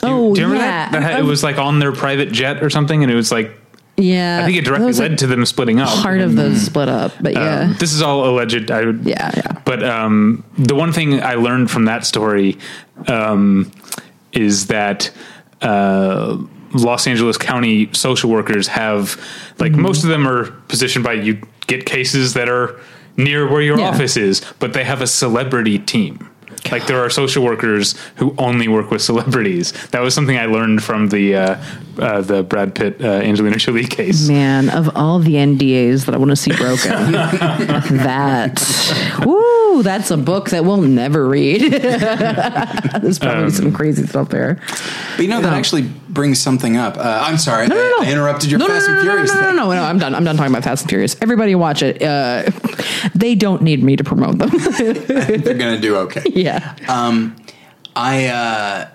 Do 0.02 0.08
you- 0.08 0.14
Oh, 0.14 0.34
do 0.34 0.40
you 0.40 0.48
remember 0.48 0.64
yeah. 0.66 0.90
that? 0.90 0.92
that? 0.94 1.02
had- 1.04 1.20
It 1.20 1.24
was 1.26 1.44
like 1.44 1.58
on 1.58 1.80
their 1.80 1.92
private 1.92 2.32
jet 2.32 2.64
or 2.64 2.70
something, 2.70 3.04
and 3.04 3.12
it 3.12 3.16
was 3.16 3.34
like 3.34 3.60
yeah, 3.98 4.40
I 4.42 4.46
think 4.46 4.58
it 4.58 4.66
directly 4.66 4.94
led 4.94 5.12
like, 5.12 5.18
to 5.20 5.28
them 5.28 5.46
splitting 5.46 5.80
up. 5.80 5.90
part 6.02 6.22
of 6.22 6.36
the 6.36 6.56
split 6.56 6.90
up. 6.90 7.12
But 7.22 7.34
yeah, 7.34 7.62
Um, 7.62 7.76
this 7.80 7.94
is 7.94 8.02
all 8.02 8.28
alleged. 8.30 8.72
I 8.72 8.86
would, 8.86 9.06
Yeah, 9.06 9.32
yeah. 9.36 9.62
But 9.66 9.84
um, 9.84 10.44
the 10.58 10.76
one 10.76 10.92
thing 10.92 11.22
I 11.22 11.36
learned 11.36 11.70
from 11.70 11.86
that 11.86 12.06
story 12.06 12.58
um, 13.08 13.72
is 14.32 14.68
that 14.68 15.12
uh, 15.62 16.38
Los 16.74 17.06
Angeles 17.06 17.38
County 17.38 17.90
social 17.94 18.30
workers 18.30 18.68
have, 18.70 19.18
like, 19.60 19.74
Mm-hmm. 19.74 19.82
most 19.82 20.04
of 20.04 20.10
them 20.10 20.28
are 20.28 20.46
positioned 20.68 21.04
by 21.06 21.14
you 21.14 21.42
get 21.68 21.86
cases 21.86 22.34
that 22.34 22.50
are 22.50 22.80
near 23.18 23.48
where 23.48 23.62
your 23.62 23.78
Yeah. 23.78 23.90
office 23.90 24.18
is, 24.18 24.42
but 24.60 24.74
they 24.74 24.84
have 24.84 25.02
a 25.02 25.08
celebrity 25.08 25.78
team. 25.78 26.28
Like 26.70 26.86
there 26.88 27.04
are 27.04 27.10
social 27.10 27.44
workers 27.44 27.96
who 28.16 28.36
only 28.38 28.68
work 28.68 28.92
with 28.92 29.02
celebrities. 29.02 29.72
That 29.88 30.02
was 30.02 30.14
something 30.14 30.38
I 30.38 30.46
learned 30.46 30.84
from 30.84 31.10
the 31.10 31.36
uh, 31.36 31.64
uh, 31.98 32.22
the 32.22 32.44
Brad 32.44 32.76
Pitt 32.76 33.02
uh, 33.02 33.08
Angelina 33.08 33.58
Jolie 33.58 33.86
case. 33.86 34.28
Man, 34.28 34.70
of 34.70 34.96
all 34.96 35.20
the 35.20 35.36
NDAs 35.36 36.06
that 36.06 36.16
I 36.16 36.18
want 36.18 36.32
to 36.32 36.36
see 36.36 36.52
broken, 36.56 37.12
that 38.04 38.62
woo, 39.26 39.61
that's 39.82 40.12
a 40.12 40.18
book 40.18 40.50
that 40.52 40.66
we'll 40.66 40.82
never 40.82 41.28
read. 41.28 41.62
There's 43.02 43.18
probably 43.20 43.44
Um, 43.46 43.50
some 43.52 43.72
crazy 43.72 44.06
stuff 44.06 44.30
there. 44.30 44.60
But 45.16 45.24
you 45.24 45.30
know, 45.30 45.42
that 45.42 45.54
actually 45.54 45.84
brings 46.10 46.40
something 46.40 46.76
up. 46.78 46.98
Uh, 46.98 47.22
I'm 47.26 47.38
sorry, 47.38 47.68
No, 47.68 47.76
no, 47.76 47.82
no. 47.82 48.04
I, 48.04 48.08
I 48.08 48.12
interrupted 48.12 48.52
your 48.52 48.60
no, 48.60 48.68
Fast 48.68 48.88
no, 48.88 48.94
no, 48.94 49.00
and 49.00 49.08
Furious 49.10 49.34
no, 49.34 49.40
no, 49.42 49.48
thing. 49.48 49.56
no, 49.56 49.68
no, 49.70 49.74
no, 49.76 49.84
I'm 49.84 49.98
done. 49.98 50.14
I'm 50.14 50.24
done 50.24 50.36
talking 50.38 50.52
about 50.52 50.64
Fast 50.64 50.84
and 50.84 50.90
Furious. 50.90 51.16
Everybody 51.22 51.56
watch 51.56 51.82
it. 51.82 52.02
Uh, 52.02 52.50
they 53.16 53.34
don't 53.36 53.62
need 53.62 53.82
me 53.84 53.96
to 53.96 54.04
promote 54.04 54.38
them. 54.38 54.50
They're 54.78 55.54
gonna 55.56 55.80
do 55.80 55.96
okay. 55.98 56.24
yeah. 56.34 56.76
I 57.96 58.26
uh, 58.28 58.88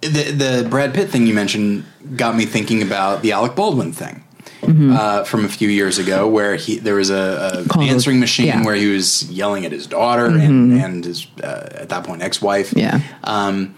the 0.00 0.08
the 0.32 0.66
Brad 0.68 0.94
Pitt 0.94 1.10
thing 1.10 1.26
you 1.26 1.34
mentioned 1.34 1.84
got 2.16 2.36
me 2.36 2.46
thinking 2.46 2.82
about 2.82 3.22
the 3.22 3.32
Alec 3.32 3.54
Baldwin 3.54 3.92
thing. 3.92 4.24
Uh, 4.62 5.24
from 5.24 5.44
a 5.44 5.48
few 5.48 5.68
years 5.68 5.98
ago, 5.98 6.26
where 6.28 6.56
he 6.56 6.78
there 6.78 6.96
was 6.96 7.10
a, 7.10 7.64
a 7.74 7.78
answering 7.80 8.18
machine 8.20 8.46
yeah. 8.46 8.64
where 8.64 8.74
he 8.74 8.86
was 8.92 9.30
yelling 9.30 9.64
at 9.64 9.72
his 9.72 9.86
daughter 9.86 10.26
and, 10.26 10.72
and 10.72 11.04
his 11.04 11.26
uh, 11.42 11.68
at 11.72 11.88
that 11.90 12.04
point 12.04 12.22
ex 12.22 12.42
wife. 12.42 12.72
Yeah. 12.76 13.00
Um, 13.24 13.74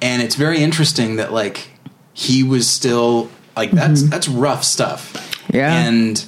and 0.00 0.22
it's 0.22 0.36
very 0.36 0.58
interesting 0.58 1.16
that 1.16 1.32
like 1.32 1.68
he 2.12 2.42
was 2.42 2.68
still 2.70 3.28
like 3.56 3.72
that's 3.72 4.02
that's 4.04 4.28
rough 4.28 4.62
stuff. 4.64 5.12
Mm-hmm. 5.12 5.56
Yeah. 5.56 5.84
and 5.88 6.26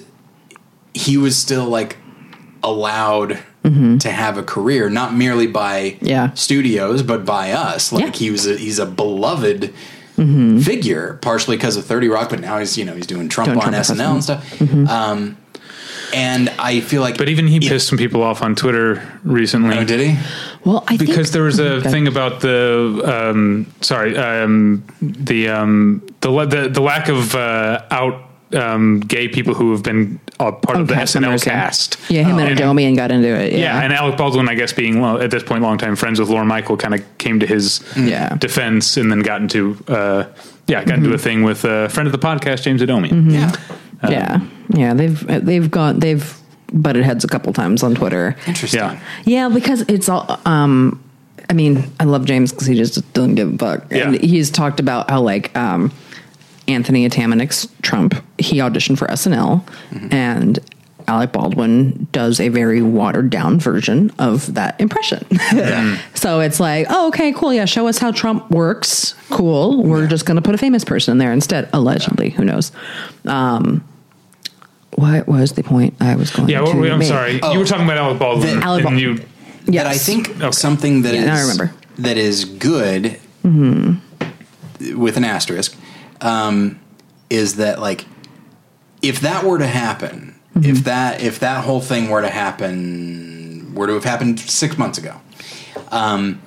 he 0.93 1.17
was 1.17 1.37
still 1.37 1.67
like 1.67 1.97
allowed 2.63 3.39
to 3.99 4.11
have 4.13 4.39
a 4.39 4.43
career, 4.45 4.89
not 4.91 5.15
merely 5.15 5.47
by 5.49 5.93
Mm-hmm. 5.93 6.07
Yeah. 6.07 6.33
studios, 6.35 7.03
but 7.03 7.25
by 7.25 7.53
us. 7.53 7.93
Like 7.93 8.01
Yeah. 8.03 8.09
Mm-hmm. 8.11 8.19
he 8.25 8.31
was 8.31 8.47
a, 8.47 8.57
he's 8.57 8.79
a 8.79 8.87
beloved 8.87 9.73
figure, 10.17 11.19
partially 11.23 11.57
because 11.57 11.77
of 11.77 11.85
Thirty 11.85 12.09
Rock, 12.09 12.31
but 12.31 12.41
now 12.41 12.59
he's 12.59 12.77
you 12.79 12.85
know 12.85 12.95
he's 12.95 13.07
doing 13.07 13.29
Trump 13.29 13.49
Doing 13.49 13.59
on 13.59 13.73
Trump 13.73 13.87
SNL 13.87 14.13
and 14.15 14.25
stuff. 14.25 14.63
Um, 14.91 15.37
and 16.15 16.49
I 16.59 16.81
feel 16.81 17.03
like, 17.03 17.19
But 17.19 17.29
even 17.29 17.49
he 17.49 17.57
if- 17.57 17.65
pissed 17.65 17.89
some 17.89 17.99
people 17.99 18.23
off 18.23 18.41
on 18.41 18.55
Twitter 18.55 19.03
recently. 19.25 19.77
Oh, 19.77 19.85
did 19.85 20.01
he? 20.01 20.17
Well, 20.65 20.85
I 20.89 20.97
because 20.97 21.17
think, 21.17 21.29
there 21.31 21.43
was 21.43 21.59
a 21.59 21.75
Okay. 21.77 21.91
thing 21.91 22.07
about 22.09 22.41
the 22.41 23.03
um, 23.31 23.67
sorry 23.81 24.17
um, 24.17 24.85
the 25.03 25.49
um, 25.49 26.03
the 26.21 26.31
the 26.47 26.69
the 26.69 26.81
lack 26.81 27.09
of 27.09 27.35
uh, 27.35 27.83
out 27.91 28.23
um, 28.55 29.01
gay 29.01 29.29
people 29.29 29.55
who 29.55 29.73
have 29.73 29.83
been 29.83 30.21
uh, 30.39 30.53
part 30.53 30.79
of 30.81 30.89
the 30.89 30.95
cast 30.95 31.17
SNL 31.17 31.21
members, 31.23 31.47
yeah. 31.47 31.53
cast. 31.53 31.99
Yeah, 32.09 32.23
him 32.25 32.39
and 32.39 32.49
And- 32.51 32.59
Adomian 32.61 32.95
got 32.97 33.11
into 33.11 33.29
it. 33.29 33.53
Yeah. 33.53 33.59
Yeah, 33.59 33.83
and 33.83 33.93
Alec 33.93 34.17
Baldwin, 34.17 34.49
I 34.49 34.55
guess, 34.55 34.73
being 34.73 35.01
well, 35.01 35.21
at 35.21 35.31
this 35.31 35.43
point 35.43 35.63
longtime 35.63 35.97
friends 35.97 36.21
with 36.21 36.29
Lorne 36.29 36.47
Michaels, 36.47 36.81
kind 36.81 36.95
of 36.95 37.19
came 37.19 37.41
to 37.41 37.47
his 37.47 37.81
Yeah. 37.97 38.37
defense 38.37 38.97
and 38.97 39.11
then 39.11 39.21
got 39.21 39.41
into 39.43 39.77
uh, 39.89 40.25
yeah 40.69 40.85
got 40.85 40.99
into 40.99 41.13
a 41.13 41.19
thing 41.19 41.43
with 41.45 41.65
a 41.65 41.89
friend 41.89 42.07
of 42.07 42.13
the 42.13 42.19
podcast, 42.19 42.63
James 42.63 42.83
Adomian. 42.83 43.33
Yeah. 43.33 43.53
yeah. 44.11 44.41
Yeah. 44.75 44.95
They've 44.95 45.45
they've 45.45 45.71
gone 45.71 45.99
they've 46.01 46.39
butted 46.73 47.05
heads 47.05 47.25
a 47.25 47.29
couple 47.29 47.53
times 47.53 47.83
on 47.83 47.95
Twitter. 47.95 48.37
Interesting. 48.47 48.81
Yeah. 48.81 49.01
Yeah, 49.25 49.49
because 49.49 49.83
it's 49.83 50.09
all. 50.09 50.41
Um, 50.45 51.03
I 51.49 51.53
mean, 51.53 51.85
I 52.01 52.05
love 52.05 52.25
James 52.25 52.51
because 52.51 52.67
he 52.67 52.75
just 52.75 53.13
doesn't 53.13 53.37
give 53.37 53.55
a 53.55 53.59
fuck, 53.59 53.93
and 53.93 54.17
he's 54.21 54.51
talked 54.51 54.81
about 54.81 55.09
how 55.09 55.21
like 55.21 55.57
um, 55.57 55.93
Anthony 56.69 57.09
Atamanuik's 57.09 57.69
Trump 57.83 58.15
he 58.39 58.59
auditioned 58.59 58.99
for 58.99 59.07
SNL, 59.07 59.63
and 60.13 60.59
Alec 61.09 61.31
Baldwin 61.33 62.09
does 62.11 62.41
a 62.41 62.49
very 62.49 62.83
watered 62.83 63.31
down 63.31 63.61
version 63.61 64.11
of 64.19 64.55
that 64.55 64.81
impression. 64.81 65.25
so 66.15 66.41
it's 66.41 66.59
like, 66.59 66.87
oh, 66.91 67.09
okay, 67.09 67.33
cool, 67.33 67.53
yeah, 67.55 67.65
show 67.65 67.87
us 67.87 67.99
how 67.99 68.11
Trump 68.11 68.51
works. 68.51 69.15
Cool, 69.31 69.85
we're 69.85 70.09
just 70.09 70.27
going 70.27 70.35
to 70.37 70.43
put 70.43 70.55
a 70.55 70.59
famous 70.59 70.85
person 70.85 71.13
in 71.13 71.19
there 71.19 71.33
instead, 71.33 71.69
allegedly. 71.73 72.31
Who 72.31 72.45
knows? 72.45 72.73
Um, 73.27 73.87
what 74.97 75.29
was 75.29 75.53
the 75.53 75.63
point 75.63 75.95
I 76.01 76.17
was 76.17 76.31
going 76.31 76.49
Yeah, 76.49 76.61
to 76.61 76.65
what 76.77 76.91
I'm 76.91 76.99
make? 76.99 77.09
sorry. 77.09 77.39
Oh. 77.43 77.53
You 77.53 77.59
were 77.61 77.65
talking 77.67 77.85
about 77.85 77.99
Alec 77.99 78.19
Baldwin, 78.19 78.59
The- 78.61 78.65
Alec 78.67 78.85
and 78.87 78.95
Bal- 78.97 79.01
you 79.01 79.25
Yes. 79.69 79.85
that 79.85 79.87
I 79.93 79.99
think 79.99 80.31
Okay. 80.41 80.51
something 80.53 81.03
that 81.03 81.15
is 81.15 81.21
Yeah, 81.21 81.27
now 81.27 81.37
I 81.37 81.41
remember. 81.43 81.73
that 81.99 82.17
is 82.17 82.45
good 82.45 83.19
with 84.95 85.17
an 85.17 85.25
asterisk 85.25 85.77
um, 86.21 86.81
is 87.31 87.57
that 87.57 87.81
like 87.81 88.05
if 89.03 89.21
that 89.21 89.45
were 89.45 89.59
to 89.59 89.67
happen, 89.67 90.35
if 90.57 90.85
that 90.85 91.21
if 91.23 91.41
that 91.41 91.65
whole 91.65 91.81
thing 91.81 92.09
were 92.09 92.23
to 92.23 92.31
happen, 92.31 93.75
were 93.75 93.87
to 93.87 93.95
have 93.95 94.05
happened 94.05 94.41
six 94.41 94.79
months 94.79 94.99
ago, 94.99 95.21
um, 95.91 96.41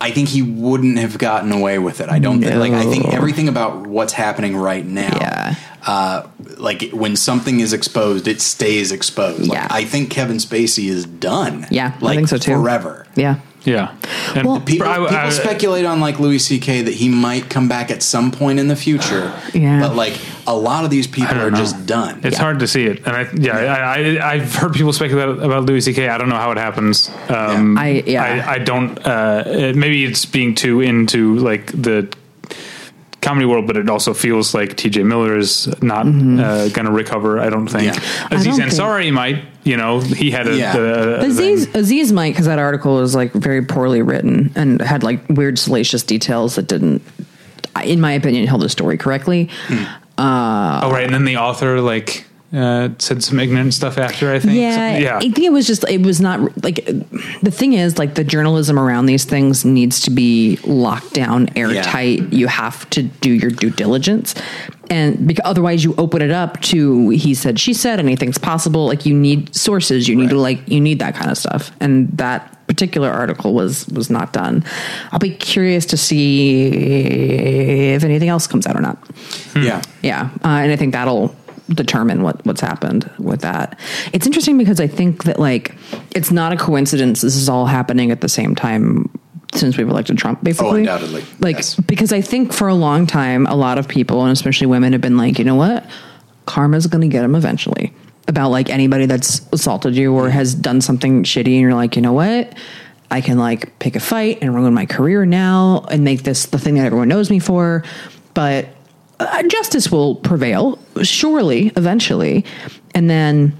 I 0.00 0.10
think 0.10 0.28
he 0.28 0.42
wouldn't 0.42 0.98
have 0.98 1.18
gotten 1.18 1.52
away 1.52 1.78
with 1.78 2.00
it. 2.00 2.08
I 2.08 2.18
don't 2.18 2.40
think 2.40 2.56
like 2.56 2.72
I 2.72 2.84
think 2.84 3.06
everything 3.08 3.48
about 3.48 3.86
what's 3.86 4.12
happening 4.12 4.56
right 4.56 4.84
now. 4.84 5.16
Yeah. 5.20 5.54
Uh, 5.86 6.26
like 6.58 6.90
when 6.90 7.16
something 7.16 7.60
is 7.60 7.72
exposed, 7.72 8.28
it 8.28 8.40
stays 8.42 8.92
exposed. 8.92 9.48
Like, 9.48 9.52
Yeah. 9.58 9.68
I 9.70 9.84
think 9.84 10.10
Kevin 10.10 10.36
Spacey 10.36 10.88
is 10.88 11.06
done. 11.06 11.66
Yeah, 11.70 11.94
I 11.96 12.04
like 12.04 12.16
think 12.16 12.28
so 12.28 12.36
too. 12.36 12.52
Forever. 12.52 13.06
Yeah. 13.16 13.36
Yeah. 13.64 13.94
And 14.34 14.46
Well- 14.46 14.60
People, 14.60 14.86
I- 14.88 15.08
people 15.08 15.30
speculate 15.32 15.84
on 15.84 16.00
like 16.00 16.18
Louis 16.20 16.38
C.K. 16.38 16.82
that 16.82 16.94
he 16.94 17.08
might 17.08 17.48
come 17.50 17.68
back 17.68 17.90
at 17.90 18.02
some 18.02 18.30
point 18.30 18.58
in 18.58 18.68
the 18.68 18.76
future. 18.76 19.32
Yeah. 19.54 19.80
But 19.80 19.96
like 19.96 20.18
a 20.46 20.54
lot 20.56 20.84
of 20.84 20.90
these 20.90 21.06
people 21.06 21.36
are 21.36 21.50
know. 21.50 21.56
just 21.56 21.84
done. 21.86 22.20
It's 22.22 22.36
Yeah. 22.36 22.42
hard 22.42 22.60
to 22.60 22.66
see 22.68 22.84
it, 22.86 23.04
and 23.06 23.16
I 23.16 23.28
yeah, 23.34 23.56
I, 23.56 24.16
I 24.18 24.32
I've 24.32 24.54
heard 24.54 24.72
people 24.74 24.92
speculate 24.92 25.28
about 25.42 25.64
Louis 25.66 25.80
C.K. 25.80 26.08
I 26.08 26.18
don't 26.18 26.28
know 26.28 26.36
how 26.36 26.50
it 26.52 26.58
happens. 26.58 27.10
Um, 27.28 27.76
Yeah. 27.76 27.82
I- 27.82 28.02
yeah. 28.06 28.22
I, 28.46 28.52
I 28.54 28.58
don't. 28.58 28.98
Uh, 29.04 29.42
it- 29.46 29.76
maybe 29.76 30.04
it's 30.04 30.24
being 30.24 30.54
too 30.54 30.80
into 30.80 31.36
like 31.36 31.66
the 31.72 32.08
comedy 33.20 33.44
world, 33.44 33.66
but 33.66 33.76
it 33.76 33.90
also 33.90 34.14
feels 34.14 34.54
like 34.54 34.76
T.J. 34.76 35.02
Miller 35.02 35.36
is 35.36 35.68
not 35.82 36.06
uh, 36.06 36.68
going 36.70 36.86
to 36.86 36.92
recover. 36.92 37.38
I 37.38 37.50
don't 37.50 37.66
think. 37.68 37.94
Yeah. 37.94 38.00
I 38.30 38.36
Aziz 38.36 38.46
don't 38.56 38.56
think- 38.56 38.72
Ansari 38.72 39.12
might. 39.12 39.44
You 39.62 39.76
know, 39.76 40.00
he 40.00 40.30
had 40.30 40.48
a, 40.48 40.56
Yeah. 40.56 40.76
a- 40.76 40.80
a 41.20 41.26
Aziz 41.26 41.66
thing. 41.66 41.76
Aziz 41.80 42.12
might 42.12 42.30
because 42.32 42.46
that 42.46 42.58
article 42.58 42.96
was 42.96 43.14
like 43.14 43.32
very 43.32 43.62
poorly 43.62 44.00
written 44.02 44.50
and 44.54 44.80
had 44.80 45.02
like 45.02 45.20
weird 45.28 45.58
salacious 45.58 46.02
details 46.02 46.54
that 46.54 46.66
didn't, 46.66 47.02
in 47.84 48.00
my 48.00 48.12
opinion, 48.12 48.46
tell 48.46 48.58
the 48.58 48.68
story 48.70 48.96
correctly. 48.96 49.48
Oh 50.18 50.90
right, 50.92 51.04
and 51.04 51.14
then 51.14 51.24
the 51.24 51.36
author 51.36 51.80
like 51.80 52.24
uh, 52.52 52.88
said 52.98 53.22
some 53.22 53.38
ignorant 53.38 53.72
stuff 53.74 53.96
after. 53.96 54.32
I 54.32 54.38
think. 54.38 54.54
Yeah, 54.58 54.98
yeah. 54.98 55.16
I 55.16 55.20
think 55.20 55.38
it 55.38 55.52
was 55.52 55.66
just 55.66 55.84
it 55.88 56.02
was 56.02 56.20
not 56.20 56.40
like 56.64 56.84
the 57.42 57.50
thing 57.50 57.74
is 57.74 57.96
like 57.98 58.14
the 58.16 58.24
journalism 58.24 58.78
around 58.78 59.06
these 59.06 59.24
things 59.24 59.64
needs 59.64 60.00
to 60.00 60.10
be 60.10 60.58
locked 60.64 61.12
down, 61.14 61.48
airtight. 61.56 62.32
You 62.32 62.48
have 62.48 62.88
to 62.90 63.02
do 63.04 63.30
your 63.30 63.50
due 63.50 63.70
diligence, 63.70 64.34
and 64.90 65.26
because 65.26 65.42
otherwise 65.44 65.84
you 65.84 65.94
open 65.96 66.20
it 66.20 66.32
up 66.32 66.60
to 66.62 67.10
he 67.10 67.32
said, 67.32 67.58
she 67.60 67.72
said, 67.72 68.00
anything's 68.00 68.38
possible. 68.38 68.86
Like 68.86 69.06
you 69.06 69.14
need 69.14 69.54
sources, 69.54 70.08
you 70.08 70.16
need 70.16 70.30
to 70.30 70.38
like 70.38 70.68
you 70.68 70.80
need 70.80 70.98
that 70.98 71.14
kind 71.14 71.30
of 71.30 71.38
stuff, 71.38 71.70
and 71.80 72.08
that 72.18 72.56
particular 72.66 73.08
article 73.08 73.54
was 73.54 73.86
was 73.88 74.10
not 74.10 74.32
done. 74.32 74.64
I'll 75.12 75.20
be 75.20 75.34
curious 75.34 75.86
to 75.86 75.96
see 75.96 76.66
if 77.94 78.04
anything 78.04 78.28
else 78.28 78.46
comes 78.48 78.66
out 78.66 78.76
or 78.76 78.80
not. 78.80 78.98
Yeah. 79.56 79.82
Yeah, 80.02 80.30
uh, 80.44 80.48
and 80.48 80.72
I 80.72 80.76
think 80.76 80.92
that'll 80.92 81.34
determine 81.68 82.22
what 82.22 82.44
what's 82.44 82.60
happened 82.60 83.08
with 83.18 83.42
that. 83.42 83.78
It's 84.12 84.26
interesting 84.26 84.58
because 84.58 84.80
I 84.80 84.88
think 84.88 85.24
that 85.24 85.38
like 85.38 85.74
it's 86.16 86.32
not 86.32 86.52
a 86.52 86.56
coincidence. 86.56 87.20
This 87.20 87.36
is 87.36 87.48
all 87.48 87.66
happening 87.66 88.10
at 88.10 88.20
the 88.22 88.28
same 88.28 88.54
time 88.54 89.08
since 89.54 89.76
we've 89.76 89.88
elected 89.88 90.16
Trump, 90.18 90.42
basically. 90.44 90.80
undoubtedly. 90.80 91.24
Like 91.40 91.56
Yes. 91.56 91.74
because 91.76 92.12
I 92.12 92.20
think 92.20 92.52
for 92.52 92.68
a 92.68 92.74
long 92.74 93.06
time, 93.06 93.46
a 93.46 93.54
lot 93.56 93.78
of 93.78 93.88
people 93.88 94.22
and 94.22 94.32
especially 94.32 94.66
women 94.68 94.92
have 94.92 95.00
been 95.02 95.16
like, 95.16 95.38
you 95.38 95.44
know 95.44 95.56
what, 95.56 95.84
karma's 96.46 96.86
going 96.86 97.02
to 97.02 97.08
get 97.08 97.24
him 97.24 97.34
eventually. 97.34 97.92
About 98.28 98.50
like 98.50 98.70
anybody 98.70 99.06
that's 99.06 99.40
assaulted 99.52 99.96
you 99.96 100.14
or 100.14 100.30
has 100.30 100.54
done 100.54 100.80
something 100.80 101.24
shitty, 101.24 101.46
and 101.52 101.60
you're 101.60 101.74
like, 101.74 101.96
you 101.96 102.02
know 102.02 102.12
what. 102.12 102.54
I 103.10 103.20
can 103.20 103.38
like 103.38 103.76
pick 103.80 103.96
a 103.96 104.00
fight 104.00 104.38
and 104.40 104.54
ruin 104.54 104.72
my 104.72 104.86
career 104.86 105.26
now 105.26 105.84
and 105.90 106.04
make 106.04 106.22
this 106.22 106.46
the 106.46 106.58
thing 106.58 106.74
that 106.76 106.86
everyone 106.86 107.08
knows 107.08 107.28
me 107.28 107.40
for. 107.40 107.82
But 108.34 108.68
uh, 109.18 109.42
justice 109.48 109.90
will 109.90 110.14
prevail, 110.14 110.78
surely, 111.02 111.72
eventually. 111.76 112.44
And 112.94 113.10
then 113.10 113.56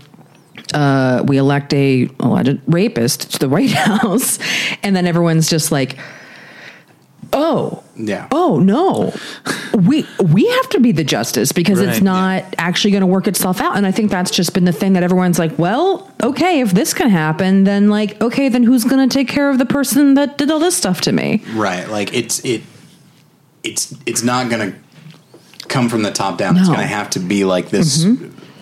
uh, 0.74 1.22
we 1.26 1.36
elect 1.36 1.72
a 1.74 2.08
alleged 2.20 2.60
rapist 2.66 3.32
to 3.32 3.38
the 3.38 3.48
White 3.48 3.70
House, 3.72 4.38
and 4.82 4.94
then 4.96 5.06
everyone's 5.06 5.48
just 5.48 5.70
like, 5.72 5.96
"Oh, 7.32 7.82
Yeah. 7.96 8.28
oh 8.32 8.58
no, 8.58 9.12
we 9.74 10.06
we 10.22 10.46
have 10.48 10.68
to 10.70 10.80
be 10.80 10.92
the 10.92 11.04
justice 11.04 11.52
because 11.52 11.80
it's 11.80 12.00
Right, 12.00 12.02
not 12.02 12.44
actually 12.58 12.90
going 12.92 13.02
to 13.02 13.06
work 13.06 13.28
itself 13.28 13.60
out." 13.60 13.76
And 13.76 13.86
I 13.86 13.90
think 13.92 14.10
that's 14.10 14.30
just 14.30 14.52
been 14.54 14.64
the 14.64 14.72
thing 14.72 14.94
that 14.94 15.02
everyone's 15.02 15.38
like, 15.38 15.58
"Well, 15.58 16.10
okay, 16.22 16.60
if 16.60 16.72
this 16.72 16.92
can 16.94 17.10
happen, 17.10 17.64
then 17.64 17.88
like, 17.90 18.20
okay, 18.20 18.48
then 18.48 18.62
who's 18.62 18.84
going 18.84 19.08
to 19.08 19.12
take 19.12 19.28
care 19.28 19.50
of 19.50 19.58
the 19.58 19.66
person 19.66 20.14
that 20.14 20.38
did 20.38 20.50
all 20.50 20.58
this 20.58 20.76
stuff 20.76 21.00
to 21.02 21.12
me?" 21.12 21.42
Right. 21.54 21.88
Like 21.88 22.14
it's 22.14 22.44
it 22.44 22.62
it's 23.62 23.94
it's 24.06 24.22
not 24.22 24.48
going 24.50 24.72
to 24.72 24.78
come 25.68 25.88
from 25.88 26.02
the 26.02 26.10
top 26.10 26.36
down. 26.38 26.56
It's 26.56 26.66
going 26.68 26.80
to 26.80 26.86
have 26.86 27.10
to 27.10 27.20
be 27.20 27.44
like 27.44 27.68
this 27.70 28.04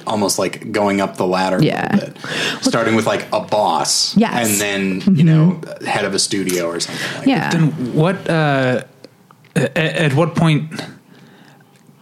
almost 0.08 0.38
like 0.38 0.72
going 0.72 1.00
up 1.00 1.16
the 1.16 1.26
ladder 1.26 1.58
Yeah. 1.62 1.86
a 1.86 1.96
little 1.96 2.14
bit. 2.14 2.64
Starting 2.64 2.94
with 2.96 3.06
like 3.06 3.26
a 3.32 3.40
boss 3.40 4.16
Yes. 4.16 4.32
Mm-hmm. 4.32 4.44
and 4.44 4.60
then, 5.06 5.16
you 5.16 5.24
know, 5.24 5.60
head 5.86 6.04
of 6.04 6.14
a 6.14 6.18
studio 6.18 6.66
or 6.66 6.80
something 6.80 7.18
like 7.18 7.26
Yeah, 7.28 7.50
Then 7.50 7.94
what? 7.94 8.28
Uh, 8.28 8.82
at, 9.56 9.76
at 9.76 10.14
what 10.14 10.34
point? 10.34 10.70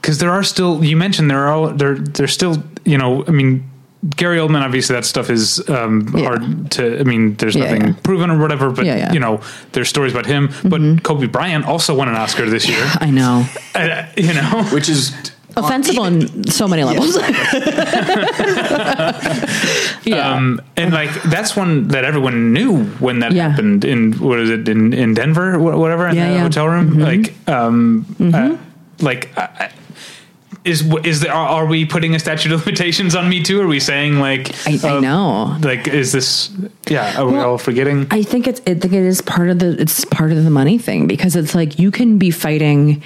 Because 0.00 0.18
there 0.18 0.30
are 0.30 0.42
still. 0.44 0.84
You 0.84 0.96
mentioned 0.96 1.30
there 1.30 1.46
are 1.48 1.72
there. 1.72 1.96
There's 1.96 2.32
still. 2.32 2.62
You 2.84 2.98
know. 2.98 3.24
I 3.26 3.30
mean. 3.30 3.70
Gary 4.14 4.38
Oldman, 4.38 4.60
obviously, 4.62 4.94
that 4.94 5.04
stuff 5.04 5.30
is 5.30 5.68
um, 5.68 6.12
Yeah. 6.14 6.24
hard 6.26 6.70
to. 6.72 7.00
I 7.00 7.02
mean, 7.02 7.34
there's 7.36 7.56
Yeah, 7.56 7.64
nothing 7.64 7.86
yeah. 7.88 7.94
proven 8.04 8.30
or 8.30 8.38
whatever, 8.38 8.70
but 8.70 8.84
Yeah, 8.84 8.96
yeah. 8.96 9.12
you 9.12 9.18
know, 9.18 9.40
there's 9.72 9.88
stories 9.88 10.12
about 10.12 10.26
him. 10.26 10.50
But 10.64 11.02
Kobe 11.02 11.26
Bryant 11.26 11.64
also 11.64 11.92
won 11.92 12.06
an 12.08 12.14
Oscar 12.14 12.48
this 12.48 12.68
year. 12.68 12.84
I 13.00 13.10
know. 13.10 13.46
Uh, 13.74 14.04
you 14.16 14.32
know. 14.34 14.62
Which 14.70 14.88
is 14.88 15.12
Offensive 15.56 15.98
on 15.98 16.44
so 16.44 16.68
many 16.68 16.84
levels. 16.84 17.16
yeah. 20.04 20.32
um, 20.34 20.60
and 20.76 20.92
like 20.92 21.10
that's 21.24 21.56
one 21.56 21.88
that 21.88 22.04
everyone 22.04 22.52
knew 22.52 22.84
when 23.00 23.20
that 23.20 23.32
Yeah. 23.32 23.48
happened 23.48 23.84
in 23.84 24.12
what 24.14 24.38
is 24.38 24.50
it 24.50 24.68
in 24.68 24.92
in 24.92 25.14
Denver, 25.14 25.58
wha- 25.58 25.76
whatever, 25.76 26.08
in 26.08 26.16
Yeah, 26.16 26.26
the 26.26 26.32
yeah. 26.32 26.36
Mm-hmm. 26.36 26.46
hotel 26.46 26.68
room. 26.68 26.98
Like, 26.98 27.34
um, 27.48 28.06
uh, 28.34 28.56
like. 29.00 29.36
I, 29.36 29.70
is 30.64 30.82
is 31.04 31.20
there, 31.20 31.32
are, 31.32 31.48
are 31.48 31.66
we 31.66 31.84
putting 31.86 32.16
a 32.16 32.18
statute 32.18 32.50
of 32.50 32.66
limitations 32.66 33.14
on 33.14 33.28
Me 33.28 33.40
Too? 33.40 33.60
Are 33.62 33.68
we 33.68 33.78
saying 33.78 34.18
like 34.18 34.50
I, 34.66 34.78
I 34.82 34.96
uh, 34.96 35.00
know. 35.00 35.56
Like, 35.62 35.86
is 35.86 36.10
this? 36.10 36.50
Yeah, 36.90 37.20
are 37.20 37.26
we 37.26 37.38
all 37.38 37.56
forgetting? 37.56 38.08
I 38.10 38.24
think 38.24 38.48
it's 38.48 38.60
I 38.66 38.74
think 38.74 38.92
it 38.92 39.04
is 39.04 39.20
part 39.22 39.48
of 39.48 39.60
the 39.60 39.80
it's 39.80 40.04
part 40.06 40.32
of 40.32 40.42
the 40.42 40.50
money 40.50 40.76
thing 40.76 41.06
because 41.06 41.36
it's 41.36 41.54
like 41.54 41.78
you 41.78 41.92
can 41.92 42.18
be 42.18 42.32
fighting 42.32 43.00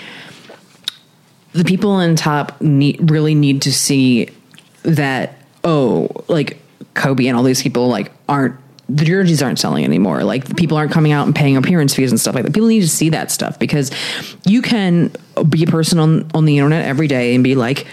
the 1.53 1.65
people 1.65 1.91
on 1.91 2.17
top 2.17 2.61
need 2.61 3.11
really 3.11 3.35
need 3.35 3.63
to 3.63 3.73
see 3.73 4.29
that 4.83 5.39
oh 5.65 6.09
like 6.29 6.59
Kobe 6.95 7.27
and 7.27 7.37
all 7.37 7.43
these 7.43 7.63
people 7.63 7.89
like 7.89 8.13
aren't 8.29 8.57
the 8.91 9.05
jerseys 9.05 9.43
aren't 9.43 9.59
selling 9.59 9.85
anymore. 9.85 10.25
Like 10.25 10.57
people 10.57 10.77
aren't 10.77 10.91
coming 10.91 11.13
out 11.13 11.27
and 11.27 11.35
paying 11.35 11.57
appearance 11.57 11.95
fees 11.95 12.11
and 12.11 12.21
stuff 12.21 12.35
like 12.35 12.45
that. 12.45 12.53
People 12.53 12.69
need 12.69 12.81
to 12.81 12.89
see 12.89 13.11
that 13.11 13.31
stuff 13.31 13.59
because 13.59 13.91
you 14.45 14.63
can 14.63 15.13
be 15.49 15.63
a 15.63 15.67
person 15.67 15.99
on 15.99 16.31
on 16.35 16.45
the 16.45 16.59
internet 16.59 16.85
every 16.85 17.07
day 17.07 17.35
and 17.35 17.45
be 17.45 17.55
like 17.55 17.87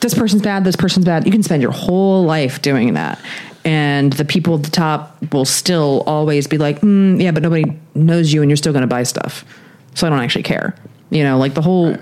this 0.00 0.14
person's 0.14 0.42
bad 0.42 0.64
this 0.64 0.76
person's 0.76 1.04
bad. 1.04 1.26
You 1.26 1.32
can 1.32 1.42
spend 1.42 1.62
your 1.62 1.72
whole 1.72 2.24
life 2.24 2.62
doing 2.62 2.94
that. 2.94 3.20
And 3.64 4.12
the 4.12 4.24
people 4.24 4.54
at 4.54 4.62
the 4.62 4.70
top 4.70 5.18
will 5.32 5.44
still 5.44 6.02
always 6.06 6.46
be 6.46 6.56
like 6.56 6.80
mm, 6.80 7.20
yeah 7.20 7.30
but 7.30 7.42
nobody 7.42 7.64
knows 7.94 8.32
you 8.32 8.40
and 8.40 8.50
you're 8.50 8.56
still 8.56 8.72
going 8.72 8.82
to 8.82 8.88
buy 8.88 9.02
stuff. 9.02 9.44
So 9.94 10.06
i 10.06 10.10
don't 10.10 10.20
actually 10.20 10.44
care. 10.44 10.74
You 11.10 11.24
know 11.24 11.38
like 11.38 11.54
the 11.54 11.62
whole 11.62 11.94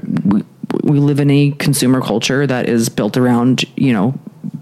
we, 0.84 0.98
live 1.00 1.20
in 1.20 1.30
a 1.30 1.50
consumer 1.52 2.00
culture 2.00 2.46
that 2.46 2.68
is 2.68 2.88
built 2.88 3.16
around 3.16 3.64
you 3.76 3.92
know 3.92 4.14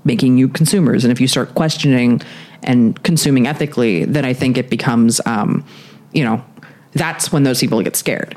making 0.05 0.39
you 0.39 0.49
consumers 0.49 1.05
and 1.05 1.13
if 1.13 1.21
you 1.21 1.27
start 1.29 1.55
questioning 1.55 2.21
and 2.63 3.03
consuming 3.03 3.47
ethically 3.47 4.05
then 4.05 4.25
i 4.25 4.33
think 4.33 4.57
it 4.57 4.71
becomes 4.71 5.21
um 5.27 5.65
you 6.13 6.25
know 6.25 6.43
that's 6.93 7.33
when 7.33 7.43
those 7.43 7.61
people 7.61 7.83
get 7.83 7.97
scared 7.97 8.37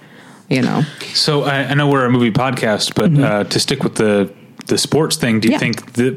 you 0.50 0.62
know 0.62 0.82
So 1.14 1.44
I, 1.44 1.64
I 1.70 1.74
know 1.76 1.88
we're 1.90 2.06
a 2.06 2.12
movie 2.12 2.32
podcast, 2.32 2.94
but 2.96 3.12
uh, 3.20 3.44
to 3.46 3.60
stick 3.60 3.84
with 3.84 3.96
the 3.96 4.32
the 4.68 4.78
sports 4.78 5.16
thing, 5.18 5.40
do 5.40 5.48
you 5.50 5.58
Mm-hmm. 5.58 5.66
Yeah. 5.66 5.74
think 5.74 5.94
the 5.94 6.12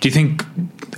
do 0.00 0.08
you 0.08 0.10
think 0.10 0.44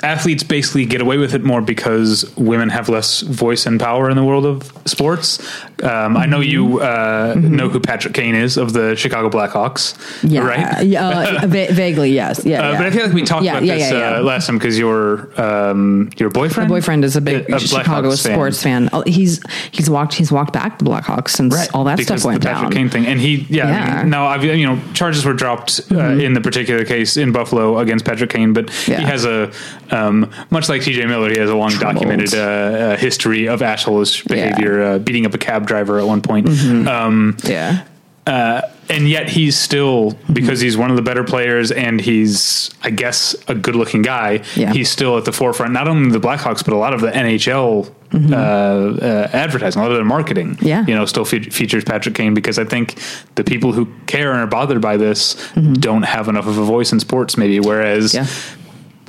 athletes 0.02 0.42
basically 0.42 0.86
get 0.86 1.00
away 1.00 1.18
with 1.18 1.34
it 1.34 1.42
more 1.44 1.60
because 1.60 2.24
women 2.36 2.68
have 2.70 2.88
less 2.88 3.20
voice 3.22 3.66
and 3.66 3.78
power 3.78 4.08
in 4.10 4.16
the 4.16 4.24
world 4.24 4.46
of 4.46 4.72
sports? 4.86 5.38
Um, 5.82 6.16
I 6.16 6.26
know 6.26 6.40
you 6.40 6.80
uh, 6.80 7.34
know 7.36 7.68
who 7.68 7.80
Patrick 7.80 8.14
Kane 8.14 8.34
is 8.34 8.56
of 8.56 8.72
the 8.72 8.94
Chicago 8.96 9.28
Blackhawks, 9.30 9.94
Mm-hmm. 10.20 10.28
yeah 10.28 10.40
right? 10.46 10.86
yeah 10.86 11.08
uh, 11.08 11.46
va- 11.46 11.72
vaguely 11.72 12.10
yes 12.12 12.42
yeah, 12.44 12.68
Uh, 12.68 12.72
yeah. 12.72 12.78
But 12.78 12.86
I 12.86 12.90
feel 12.90 13.04
like 13.04 13.14
we 13.14 13.22
talked 13.22 13.44
Yeah, 13.44 13.52
about 13.52 13.64
yeah, 13.64 13.76
this. 13.76 13.92
Uh, 13.92 14.22
last 14.22 14.46
time 14.46 14.58
because 14.58 14.78
your 14.78 15.30
um, 15.40 16.10
your 16.18 16.30
boyfriend, 16.30 16.68
My 16.70 16.76
boyfriend 16.76 17.04
is 17.04 17.16
a 17.16 17.20
big 17.20 17.48
a 17.50 17.58
Chicago 17.60 18.10
sports 18.14 18.62
fan. 18.62 18.88
Oh, 18.92 19.02
He's 19.06 19.40
he's 19.72 19.88
walked 19.88 20.14
he's 20.14 20.30
walked 20.32 20.52
back 20.52 20.78
the 20.78 20.84
Blackhawks 20.84 21.30
since 21.30 21.68
all 21.70 21.84
that 21.84 21.96
because 21.98 22.20
stuff 22.22 22.28
went 22.30 22.42
the 22.42 22.48
Patrick 22.48 22.70
down. 22.70 22.72
Kane 22.72 22.88
thing, 22.90 23.06
and 23.06 23.20
he, 23.20 23.46
yeah, 23.48 23.66
I 23.66 23.70
Yeah. 23.70 23.86
Mm-hmm. 23.90 24.00
mean, 24.00 24.10
now 24.10 24.26
I've 24.26 24.44
you 24.44 24.66
know 24.66 24.78
charges 24.92 25.24
were 25.24 25.32
dropped 25.34 25.80
uh, 25.90 25.98
in 25.98 26.34
the 26.34 26.40
particular 26.40 26.84
case 26.84 27.16
in 27.16 27.32
Buffalo 27.32 27.78
against 27.78 28.04
Patrick 28.04 28.30
Kane, 28.30 28.52
but 28.52 28.70
he 28.70 28.92
has 28.92 29.24
a 29.24 29.50
um, 29.90 30.30
much 30.50 30.68
like 30.68 30.82
T.J. 30.82 31.06
Miller, 31.06 31.30
he 31.30 31.38
has 31.38 31.50
a 31.50 31.54
long 31.56 31.70
Troubled. 31.70 31.96
documented 32.02 32.34
uh, 32.34 32.38
uh, 32.38 32.96
history 32.96 33.48
of 33.48 33.60
assholeish 33.60 34.26
behavior, 34.28 34.82
uh, 34.82 34.98
beating 34.98 35.26
up 35.26 35.34
a 35.34 35.38
cab 35.38 35.66
driver 35.66 35.98
at 35.98 36.06
one 36.06 36.22
point. 36.22 36.46
Mm-hmm. 36.46 36.88
Um, 36.88 37.36
Yeah, 37.44 37.84
uh, 38.26 38.62
and 38.88 39.08
yet 39.08 39.28
he's 39.28 39.56
still 39.58 40.18
because 40.32 40.60
he's 40.60 40.76
one 40.76 40.90
of 40.90 40.96
the 40.96 41.02
better 41.02 41.22
players 41.24 41.70
and 41.70 42.00
he's 42.00 42.70
I 42.82 42.90
guess 42.90 43.34
a 43.48 43.54
good 43.54 43.76
looking 43.76 44.02
guy. 44.02 44.42
Yeah. 44.56 44.72
He's 44.72 44.90
still 44.90 45.16
at 45.16 45.24
the 45.24 45.32
forefront, 45.32 45.72
not 45.72 45.86
only 45.88 46.10
the 46.10 46.18
Blackhawks 46.20 46.64
but 46.64 46.74
a 46.74 46.76
lot 46.76 46.92
of 46.92 47.00
the 47.00 47.10
NHL 47.10 47.92
uh, 48.12 48.36
uh, 48.36 49.28
advertising, 49.32 49.80
a 49.80 49.84
lot 49.84 49.92
of 49.92 49.98
the 49.98 50.04
marketing. 50.04 50.56
Mm-hmm. 50.56 50.66
Yeah. 50.66 50.84
you 50.86 50.94
know, 50.96 51.06
still 51.06 51.24
fe- 51.24 51.50
features 51.50 51.84
Patrick 51.84 52.16
Kane 52.16 52.34
because 52.34 52.58
I 52.58 52.64
think 52.64 52.98
the 53.36 53.44
people 53.44 53.72
who 53.72 53.86
care 54.06 54.32
and 54.32 54.40
are 54.40 54.46
bothered 54.48 54.80
by 54.80 54.96
this 54.96 55.36
don't 55.74 56.02
have 56.02 56.26
enough 56.28 56.48
of 56.48 56.58
a 56.58 56.64
voice 56.64 56.92
in 56.92 56.98
sports, 57.00 57.36
maybe. 57.36 57.60
Whereas. 57.60 58.12
Mm-hmm. 58.12 58.24
yeah. 58.24 58.56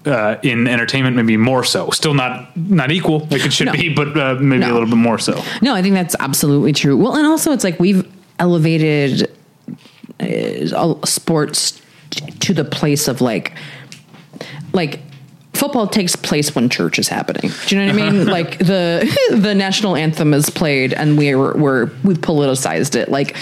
Uh, 0.03 0.37
in 0.41 0.67
entertainment, 0.67 1.15
maybe 1.15 1.37
more 1.37 1.63
so. 1.63 1.91
Still 1.91 2.15
not 2.15 2.57
not 2.57 2.91
equal, 2.91 3.19
like 3.29 3.45
it 3.45 3.53
should 3.53 3.67
No. 3.67 3.73
be, 3.73 3.93
but 3.93 4.17
uh, 4.17 4.35
maybe 4.39 4.61
No. 4.61 4.71
a 4.71 4.73
little 4.73 4.89
bit 4.89 4.95
more 4.97 5.19
so. 5.19 5.39
No, 5.61 5.75
I 5.75 5.83
think 5.83 5.93
that's 5.93 6.15
absolutely 6.19 6.73
true. 6.73 6.97
Well, 6.97 7.15
and 7.15 7.27
also 7.27 7.51
it's 7.51 7.63
like 7.63 7.79
we've 7.79 8.03
elevated 8.39 9.31
uh, 10.19 10.95
sports 11.05 11.79
to 12.39 12.53
the 12.53 12.65
place 12.65 13.07
of 13.07 13.21
like 13.21 13.53
like 14.73 14.99
football 15.53 15.85
takes 15.85 16.15
place 16.15 16.55
when 16.55 16.67
church 16.69 16.97
is 16.97 17.07
happening. 17.07 17.51
Do 17.67 17.75
you 17.75 17.85
know 17.85 17.93
what 17.93 18.01
I 18.01 18.09
mean? 18.11 18.25
like 18.39 18.57
the 18.57 19.05
the 19.35 19.53
national 19.53 19.95
anthem 19.95 20.33
is 20.33 20.49
played 20.49 20.93
and 20.93 21.15
we 21.17 21.35
were, 21.35 21.53
we're 21.55 21.85
we've 22.03 22.17
politicized 22.21 22.95
it. 22.95 23.09
Like 23.09 23.35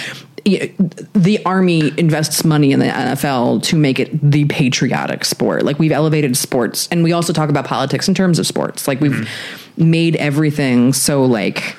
the 0.45 1.41
army 1.45 1.91
invests 1.97 2.43
money 2.43 2.71
in 2.71 2.79
the 2.79 2.87
NFL 2.87 3.63
to 3.63 3.75
make 3.75 3.99
it 3.99 4.09
the 4.21 4.45
patriotic 4.45 5.25
sport. 5.25 5.63
Like 5.63 5.79
we've 5.79 5.91
elevated 5.91 6.37
sports, 6.37 6.87
and 6.91 7.03
we 7.03 7.11
also 7.11 7.33
talk 7.33 7.49
about 7.49 7.65
politics 7.65 8.07
in 8.07 8.13
terms 8.13 8.39
of 8.39 8.47
sports. 8.47 8.87
Like 8.87 9.01
we've 9.01 9.29
made 9.77 10.15
everything 10.17 10.93
so 10.93 11.23
like 11.23 11.77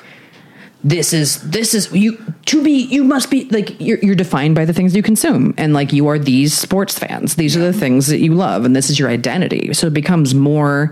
this 0.83 1.13
is 1.13 1.41
this 1.49 1.73
is 1.73 1.91
you 1.91 2.17
to 2.47 2.63
be 2.63 2.71
you 2.71 3.03
must 3.03 3.29
be 3.29 3.45
like 3.49 3.79
you're, 3.79 3.99
you're 3.99 4.15
defined 4.15 4.55
by 4.55 4.65
the 4.65 4.73
things 4.73 4.95
you 4.95 5.03
consume. 5.03 5.53
And 5.57 5.73
like 5.73 5.93
you 5.93 6.07
are 6.07 6.17
these 6.17 6.57
sports 6.57 6.97
fans. 6.97 7.35
These 7.35 7.55
are 7.55 7.59
the 7.59 7.73
things 7.73 8.07
that 8.07 8.19
you 8.19 8.33
love 8.33 8.65
and 8.65 8.75
this 8.75 8.89
is 8.89 8.97
your 8.97 9.09
identity. 9.09 9.73
So 9.73 9.87
it 9.87 9.93
becomes 9.93 10.33
more 10.33 10.91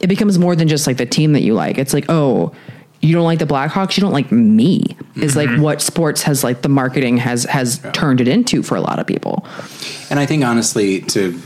it 0.00 0.06
becomes 0.06 0.38
more 0.38 0.54
than 0.54 0.68
just 0.68 0.86
like 0.86 0.98
the 0.98 1.06
team 1.06 1.32
that 1.32 1.42
you 1.42 1.54
like. 1.54 1.78
It's 1.78 1.92
like 1.92 2.06
oh 2.08 2.54
you 3.00 3.14
don't 3.14 3.24
like 3.24 3.38
the 3.38 3.46
blackhawks 3.46 3.96
you 3.96 4.00
don't 4.00 4.12
like 4.12 4.32
me 4.32 4.96
is 5.16 5.36
like 5.36 5.48
what 5.60 5.80
sports 5.80 6.22
has 6.22 6.42
like 6.42 6.62
the 6.62 6.68
marketing 6.68 7.16
has 7.18 7.44
has 7.44 7.78
turned 7.92 8.20
it 8.20 8.26
into 8.28 8.62
for 8.62 8.74
a 8.76 8.80
lot 8.80 8.98
of 8.98 9.06
people 9.06 9.46
And 10.10 10.18
I 10.18 10.26
think 10.26 10.44
honestly, 10.44 11.00
to 11.02 11.38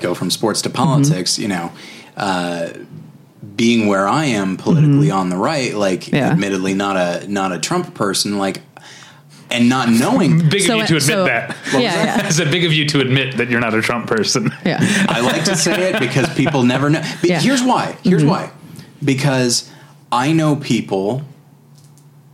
go 0.00 0.14
from 0.14 0.30
sports 0.30 0.62
to 0.62 0.70
politics, 0.70 1.32
Mm-hmm. 1.32 1.42
you 1.42 1.48
know, 1.48 1.72
uh, 2.16 2.68
being 3.56 3.86
where 3.88 4.06
I 4.08 4.26
am 4.26 4.56
politically 4.56 5.10
on 5.10 5.28
the 5.30 5.36
right, 5.36 5.74
like 5.74 6.00
Mm-hmm. 6.02 6.16
Yeah. 6.16 6.30
admittedly 6.30 6.74
not 6.74 6.96
a 6.96 7.26
not 7.28 7.52
a 7.52 7.58
Trump 7.58 7.94
person, 7.94 8.38
like, 8.38 8.60
and 9.50 9.68
not 9.68 9.88
knowing. 9.88 10.48
Big 10.54 10.62
So- 10.62 10.74
of 10.74 10.80
you 10.80 10.86
to 10.86 10.96
admit 10.96 11.02
so- 11.02 11.24
that. 11.24 11.56
yeah, 11.72 11.80
yeah. 11.80 12.26
Is 12.30 12.38
it 12.38 12.50
big 12.50 12.64
of 12.64 12.72
you 12.72 12.86
to 12.88 13.00
admit 13.00 13.36
that 13.38 13.48
you're 13.50 13.60
not 13.60 13.74
a 13.74 13.82
Trump 13.82 14.06
person? 14.06 14.50
yeah 14.64 14.78
I 15.08 15.20
like 15.20 15.44
to 15.44 15.56
say 15.56 15.90
it 15.92 15.98
because 16.00 16.32
people 16.34 16.62
never 16.62 16.88
know. 16.90 17.02
But 17.20 17.30
Yeah. 17.30 17.40
here's 17.40 17.62
why. 17.62 17.96
Here's 18.04 18.22
Mm-hmm. 18.22 18.30
why. 18.30 18.50
Because 19.04 19.68
I 20.12 20.32
know 20.32 20.54
people 20.56 21.22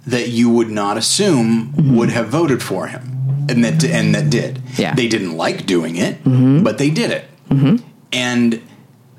that 0.07 0.29
you 0.29 0.51
would 0.51 0.69
not 0.71 0.97
assume 0.97 1.97
would 1.97 2.11
have 2.11 2.29
voted 2.29 2.63
for 2.63 2.89
him, 2.89 3.47
and 3.49 3.65
that 3.65 3.85
and 3.85 4.15
that 4.15 4.29
did. 4.31 4.57
Mm-hmm. 4.57 4.83
Yeah. 4.83 4.89
Mm-hmm. 4.89 4.97
They 4.97 5.09
didn't 5.09 5.37
like 5.37 5.65
doing 5.65 5.97
it, 5.97 6.19
but 6.65 6.79
they 6.79 6.91
did 6.91 7.11
it. 7.11 7.25
And 8.13 8.61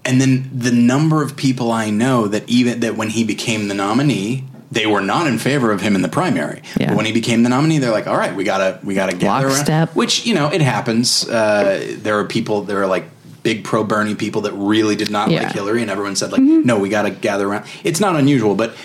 and 0.03 0.20
then 0.22 0.49
the 0.53 0.72
number 0.72 1.24
of 1.24 1.36
people 1.36 1.72
I 1.72 1.89
know 1.89 2.28
that 2.28 2.47
even 2.49 2.82
that 2.82 2.95
when 2.97 3.10
he 3.10 3.24
became 3.24 3.68
the 3.70 3.76
nominee. 3.76 4.45
They 4.72 4.86
were 4.86 5.01
not 5.01 5.26
in 5.26 5.39
favor 5.39 5.72
of 5.72 5.82
him 5.82 5.95
in 5.95 6.03
the 6.03 6.07
primary. 6.10 6.62
Yeah. 6.80 6.89
But 6.89 6.97
when 6.97 7.05
he 7.07 7.12
became 7.12 7.41
the 7.41 7.49
nominee, 7.49 7.80
they're 7.80 7.89
like, 7.89 8.05
"All 8.05 8.16
right, 8.16 8.36
we 8.36 8.43
gotta, 8.43 8.80
we 8.84 8.93
gotta 8.93 9.18
gather 9.18 9.47
Which 9.95 10.28
you 10.28 10.36
know, 10.36 10.51
it 10.53 10.62
happens. 10.62 11.28
Uh, 11.28 11.97
there 11.97 12.20
are 12.20 12.26
people. 12.26 12.62
There 12.62 12.80
are 12.84 12.86
like 12.86 13.05
big 13.44 13.64
pro 13.64 13.84
Bernie 13.84 14.16
people 14.16 14.42
that 14.42 14.54
really 14.54 14.96
did 14.96 15.10
not 15.10 15.30
Yeah. 15.30 15.38
Mm-hmm. 15.40 15.46
like 15.48 15.56
Hillary, 15.56 15.82
and 15.82 15.92
everyone 15.92 16.16
said 16.16 16.32
like, 16.32 16.42
"No, 16.42 16.78
we 16.80 16.90
got 16.90 17.04
to 17.04 17.10
gather 17.12 17.48
around." 17.48 17.66
It's 17.84 18.00
not 18.00 18.16
unusual, 18.16 18.56
but 18.56 18.76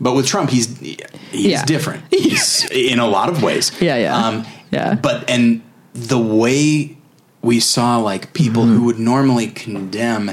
but 0.00 0.14
with 0.14 0.26
Trump, 0.26 0.50
he's 0.50 0.78
he's 0.78 0.96
Yeah. 1.32 1.64
different. 1.64 2.02
He's 2.10 2.68
in 2.70 2.98
a 2.98 3.06
lot 3.06 3.28
of 3.28 3.42
ways. 3.42 3.72
Yeah, 3.80 3.96
yeah. 3.96 4.16
Um, 4.16 4.44
Yeah. 4.70 4.94
But 4.94 5.28
and 5.30 5.62
the 5.94 6.18
way 6.18 6.96
we 7.42 7.60
saw 7.60 7.98
like 7.98 8.32
people 8.32 8.64
Mm-hmm. 8.64 8.76
who 8.76 8.84
would 8.84 8.98
normally 8.98 9.48
condemn 9.48 10.32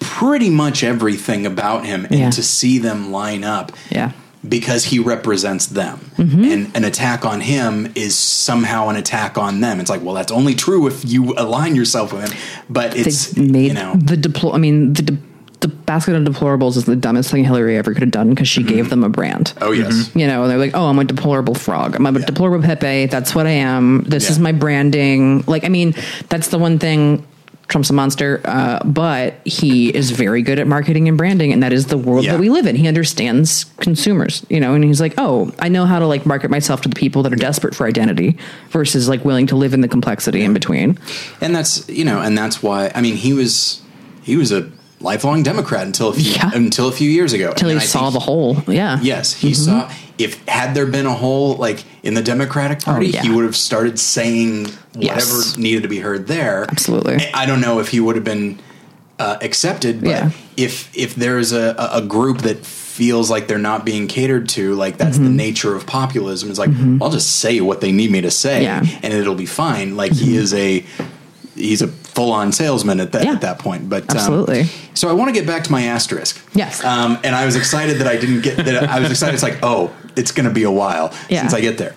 pretty 0.00 0.50
much 0.50 0.82
everything 0.82 1.46
about 1.46 1.84
him, 1.86 2.04
and 2.06 2.18
Yeah. 2.20 2.30
to 2.30 2.42
see 2.42 2.78
them 2.78 3.12
line 3.12 3.44
up, 3.44 3.72
yeah 3.90 4.12
because 4.48 4.84
he 4.84 4.98
represents 4.98 5.66
them. 5.66 5.98
Mm-hmm. 6.16 6.44
And 6.44 6.76
an 6.76 6.84
attack 6.84 7.24
on 7.24 7.40
him 7.40 7.92
is 7.94 8.16
somehow 8.16 8.88
an 8.88 8.96
attack 8.96 9.36
on 9.36 9.60
them. 9.60 9.80
It's 9.80 9.90
like, 9.90 10.02
well, 10.02 10.14
that's 10.14 10.32
only 10.32 10.54
true 10.54 10.86
if 10.86 11.04
you 11.04 11.34
align 11.36 11.76
yourself 11.76 12.12
with 12.12 12.30
him. 12.30 12.38
But 12.68 12.96
it's, 12.96 13.32
they 13.32 13.42
made 13.46 13.68
you 13.68 13.74
know, 13.74 13.94
the 13.96 14.16
deplor. 14.16 14.54
I 14.54 14.58
mean, 14.58 14.94
the 14.94 15.02
de- 15.02 15.18
the 15.60 15.68
basket 15.68 16.14
of 16.16 16.22
deplorables 16.24 16.78
is 16.78 16.86
the 16.86 16.96
dumbest 16.96 17.30
thing 17.30 17.44
Hillary 17.44 17.76
ever 17.76 17.92
could 17.92 18.00
have 18.02 18.10
done 18.10 18.30
because 18.30 18.48
she 18.48 18.62
gave 18.62 18.88
them 18.88 19.04
a 19.04 19.10
brand. 19.10 19.52
oh, 19.60 19.72
yes. 19.72 20.10
You 20.16 20.26
know, 20.26 20.48
they're 20.48 20.56
like, 20.56 20.70
"Oh, 20.74 20.86
I'm 20.86 20.98
a 20.98 21.04
deplorable 21.04 21.54
frog. 21.54 21.96
I'm 21.96 22.06
a 22.06 22.18
Yeah. 22.18 22.24
deplorable 22.24 22.64
Pepe. 22.64 23.04
That's 23.06 23.34
what 23.34 23.46
I 23.46 23.50
am. 23.50 24.04
This 24.04 24.24
Yeah. 24.24 24.30
is 24.30 24.38
my 24.38 24.52
branding." 24.52 25.44
Like, 25.46 25.64
I 25.64 25.68
mean, 25.68 25.94
that's 26.30 26.48
the 26.48 26.56
one 26.58 26.78
thing. 26.78 27.26
Trump's 27.70 27.88
a 27.88 27.92
monster, 27.92 28.40
uh, 28.44 28.80
but 28.84 29.34
he 29.46 29.88
is 29.94 30.10
very 30.10 30.42
good 30.42 30.58
at 30.58 30.66
marketing 30.66 31.08
and 31.08 31.16
branding, 31.16 31.52
and 31.52 31.62
that 31.62 31.72
is 31.72 31.86
the 31.86 31.96
world 31.96 32.24
Yeah. 32.24 32.32
that 32.32 32.40
we 32.40 32.50
live 32.50 32.66
in. 32.66 32.74
He 32.76 32.88
understands 32.88 33.64
consumers, 33.78 34.44
you 34.50 34.58
know, 34.60 34.74
and 34.74 34.82
he's 34.84 35.00
like, 35.00 35.14
"Oh, 35.16 35.52
I 35.58 35.68
know 35.68 35.86
how 35.86 35.98
to 36.00 36.06
like 36.06 36.26
market 36.26 36.50
myself 36.50 36.80
to 36.82 36.88
the 36.88 36.96
people 36.96 37.22
that 37.22 37.32
are 37.32 37.36
desperate 37.36 37.74
for 37.74 37.86
identity 37.86 38.36
versus 38.70 39.08
like 39.08 39.24
willing 39.24 39.46
to 39.46 39.56
live 39.56 39.72
in 39.72 39.80
the 39.80 39.88
complexity 39.88 40.42
in 40.42 40.52
between." 40.52 40.98
And 41.40 41.54
that's, 41.54 41.88
you 41.88 42.04
know, 42.04 42.20
and 42.20 42.36
that's 42.36 42.62
why, 42.62 42.90
I 42.94 43.00
mean, 43.00 43.14
he 43.16 43.32
was, 43.32 43.80
he 44.22 44.36
was 44.36 44.50
a 44.52 44.68
lifelong 45.00 45.42
Democrat 45.42 45.86
until 45.86 46.08
a 46.08 46.12
few, 46.12 46.32
Yeah. 46.32 46.50
until 46.54 46.88
a 46.88 46.92
few 46.92 47.10
years 47.10 47.32
ago. 47.32 47.50
Until 47.50 47.70
he 47.70 47.80
saw 47.80 48.10
the 48.10 48.18
hole. 48.20 48.62
Yeah. 48.68 48.98
Yes, 49.02 49.32
he 49.32 49.50
Mm-hmm. 49.52 49.64
saw. 49.64 49.90
If 50.18 50.46
had 50.46 50.74
there 50.74 50.84
been 50.86 51.06
a 51.06 51.14
hole 51.14 51.54
like 51.56 51.84
in 52.02 52.14
the 52.14 52.22
Democratic 52.22 52.80
Party, 52.80 53.06
Oh, 53.06 53.10
yeah. 53.14 53.22
he 53.22 53.30
would 53.30 53.44
have 53.44 53.56
started 53.56 53.98
saying 53.98 54.66
whatever 54.94 55.20
Yes. 55.38 55.56
needed 55.56 55.82
to 55.84 55.88
be 55.88 56.00
heard 56.00 56.26
there. 56.26 56.66
Absolutely. 56.68 57.16
I- 57.16 57.42
I 57.42 57.46
don't 57.46 57.60
know 57.62 57.78
if 57.80 57.88
he 57.88 58.00
would 58.00 58.16
have 58.16 58.24
been 58.24 58.58
uh, 59.18 59.36
accepted, 59.42 60.00
but 60.00 60.08
Yeah. 60.10 60.30
if 60.56 60.88
if 60.94 61.14
there's 61.14 61.52
a, 61.52 61.74
a 61.78 61.98
a 61.98 62.02
group 62.02 62.38
that 62.42 62.64
feels 62.64 63.30
like 63.30 63.48
they're 63.48 63.58
not 63.58 63.84
being 63.84 64.06
catered 64.08 64.48
to, 64.50 64.74
like 64.74 64.96
that's 64.98 65.16
Mm-hmm. 65.16 65.24
the 65.24 65.30
nature 65.30 65.74
of 65.76 65.84
populism. 65.86 66.48
It's 66.50 66.58
like 66.58 66.70
I'll 67.02 67.10
just 67.10 67.36
say 67.38 67.60
what 67.60 67.80
they 67.82 67.92
need 67.92 68.10
me 68.10 68.20
to 68.22 68.30
say. 68.30 68.64
Mm-hmm. 68.64 68.96
and 69.02 69.12
it'll 69.14 69.34
be 69.34 69.44
fine. 69.46 69.94
Like 69.96 70.12
he 70.12 70.36
is 70.36 70.52
a 70.54 70.84
he's 71.54 71.82
a 71.82 71.88
full 72.20 72.32
on 72.32 72.52
salesman 72.52 73.00
at 73.00 73.12
that 73.12 73.24
Yeah. 73.24 73.32
at 73.32 73.40
that 73.40 73.58
point. 73.58 73.88
But 73.88 74.02
um, 74.10 74.16
Absolutely. 74.16 74.64
so 74.94 75.08
I 75.08 75.12
want 75.12 75.28
to 75.28 75.32
get 75.40 75.46
back 75.46 75.64
to 75.64 75.72
my 75.72 75.82
asterisk. 75.84 76.34
Yes. 76.54 76.84
Um, 76.84 77.18
and 77.24 77.34
I 77.34 77.46
was 77.46 77.56
excited 77.56 77.98
that 78.00 78.06
I 78.06 78.16
didn't 78.18 78.42
get 78.42 78.56
that. 78.58 78.88
I 78.90 79.00
was 79.00 79.10
excited. 79.10 79.34
It's 79.34 79.42
like, 79.42 79.58
oh, 79.62 79.90
it's 80.16 80.32
going 80.32 80.48
to 80.48 80.54
be 80.54 80.64
a 80.64 80.70
while 80.70 81.12
Yeah. 81.28 81.40
since 81.40 81.54
I 81.54 81.60
get 81.60 81.78
there. 81.78 81.94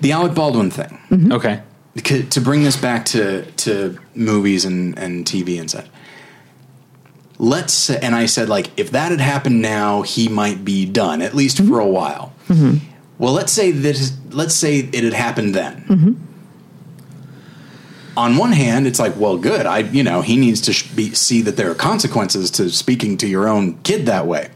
The 0.00 0.12
Alec 0.12 0.34
Baldwin 0.34 0.70
thing. 0.70 0.98
Okay. 1.32 1.62
To 2.34 2.40
bring 2.40 2.62
this 2.64 2.76
back 2.76 3.04
to 3.06 3.42
to 3.64 3.98
movies 4.14 4.64
and 4.66 4.98
and 4.98 5.24
TV 5.24 5.58
and 5.60 5.70
such. 5.70 5.86
Let's 7.38 7.90
and 7.90 8.14
I 8.14 8.26
said 8.26 8.48
like, 8.48 8.70
if 8.78 8.90
that 8.92 9.10
had 9.10 9.20
happened 9.20 9.60
now, 9.62 10.02
he 10.02 10.28
might 10.28 10.64
be 10.64 10.86
done 10.86 11.22
at 11.22 11.34
least 11.34 11.58
for 11.62 11.78
a 11.80 11.86
while. 11.86 12.32
Well, 13.18 13.32
let's 13.32 13.52
say 13.52 13.70
this. 13.72 14.12
let's 14.30 14.54
say 14.54 14.78
it 14.92 15.04
had 15.04 15.12
happened 15.14 15.54
then. 15.54 16.25
On 18.16 18.36
one 18.36 18.52
hand, 18.52 18.86
it's 18.86 18.98
like, 18.98 19.14
well, 19.16 19.36
good. 19.36 19.66
I, 19.66 19.80
you 19.80 20.02
know, 20.02 20.22
he 20.22 20.36
needs 20.36 20.60
to 20.62 20.72
sh- 20.72 20.86
be, 20.90 21.12
see 21.14 21.42
that 21.42 21.56
there 21.56 21.70
are 21.70 21.74
consequences 21.74 22.50
to 22.52 22.70
speaking 22.70 23.16
to 23.18 23.26
your 23.26 23.46
own 23.48 23.74
kid 23.82 24.06
that 24.06 24.26
way. 24.26 24.50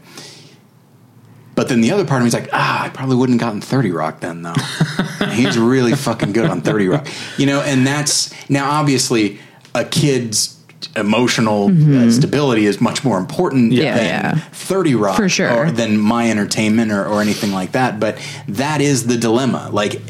But 1.53 1.67
then 1.67 1.81
the 1.81 1.91
other 1.91 2.05
part 2.05 2.21
of 2.21 2.23
me 2.23 2.27
is 2.29 2.33
like, 2.33 2.49
ah, 2.53 2.85
I 2.85 2.89
probably 2.89 3.17
wouldn't 3.17 3.39
have 3.39 3.47
gotten 3.47 3.61
30 3.61 3.91
Rock 3.91 4.19
then, 4.21 4.41
though. 4.41 4.53
He's 5.31 5.57
really 5.57 5.93
fucking 5.93 6.31
good 6.33 6.49
on 6.49 6.61
30 6.61 6.87
Rock. 6.87 7.07
You 7.37 7.45
know, 7.45 7.61
and 7.61 7.85
that's 7.85 8.33
now 8.49 8.71
obviously 8.71 9.37
a 9.75 9.83
kid's 9.85 10.57
emotional 10.95 11.67
uh, 11.69 12.09
stability 12.09 12.65
is 12.65 12.81
much 12.81 13.03
more 13.03 13.17
important 13.19 13.71
Mm-hmm. 13.73 13.81
Yeah, 13.81 13.95
than 13.95 14.05
yeah. 14.05 14.35
30 14.53 14.95
Rock 14.95 15.17
For 15.17 15.29
sure. 15.29 15.67
or 15.67 15.71
than 15.71 15.97
my 15.97 16.31
entertainment 16.31 16.91
or, 16.91 17.05
or 17.05 17.21
anything 17.21 17.51
like 17.51 17.73
that. 17.73 17.99
But 17.99 18.17
that 18.47 18.81
is 18.81 19.05
the 19.07 19.17
dilemma. 19.17 19.69
Like, 19.71 20.01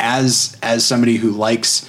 as 0.00 0.56
as 0.62 0.84
somebody 0.84 1.16
who 1.16 1.30
likes, 1.30 1.87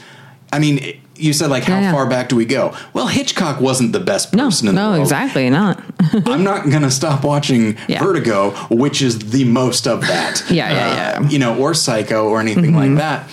I 0.52 0.60
mean, 0.60 1.00
you 1.16 1.34
said 1.34 1.50
like, 1.50 1.64
how 1.64 1.76
Yeah, 1.76 1.82
yeah. 1.82 1.91
far 1.91 2.08
back 2.10 2.30
do 2.30 2.36
we 2.36 2.45
go? 2.45 2.76
Well, 2.93 3.08
Hitchcock 3.08 3.60
wasn't 3.62 3.91
the 3.93 4.00
best 4.00 4.34
No, 4.34 4.45
person 4.45 4.68
in 4.70 4.76
the 4.76 4.82
no, 4.82 4.89
world. 4.91 5.02
exactly 5.02 5.50
not. 5.50 5.84
I'm 6.26 6.43
not 6.43 6.70
going 6.70 6.82
to 6.84 6.89
stop 6.91 7.24
watching 7.24 7.78
Yeah. 7.88 8.02
Vertigo, 8.04 8.52
which 8.70 9.02
is 9.02 9.20
the 9.32 9.43
most 9.43 9.88
of 9.88 10.02
that. 10.02 10.43
Yeah, 10.50 10.72
yeah, 10.72 10.95
yeah. 10.95 11.16
Mm-hmm. 11.20 11.28
You 11.30 11.39
know, 11.39 11.58
or 11.60 11.74
Psycho 11.74 12.28
or 12.30 12.39
anything 12.39 12.74
like 12.76 12.95
that. 12.95 13.30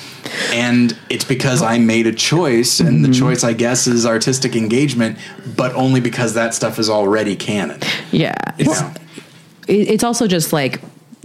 And 0.52 0.96
it's 1.08 1.24
because 1.24 1.62
I 1.62 1.78
made 1.78 2.06
a 2.06 2.12
choice, 2.12 2.80
and 2.80 2.88
Mm-hmm. 3.04 3.12
the 3.12 3.18
choice, 3.18 3.44
I 3.44 3.52
guess, 3.52 3.86
is 3.86 4.04
artistic 4.04 4.56
engagement, 4.56 5.18
but 5.56 5.72
only 5.74 6.00
because 6.00 6.34
that 6.34 6.52
stuff 6.54 6.78
is 6.78 6.90
already 6.90 7.36
canon. 7.36 7.80
Yeah. 8.10 8.34
It's, 8.58 8.80
it- 9.68 9.88
it's 9.88 10.04
also 10.04 10.26
just 10.26 10.52
like, 10.52 10.80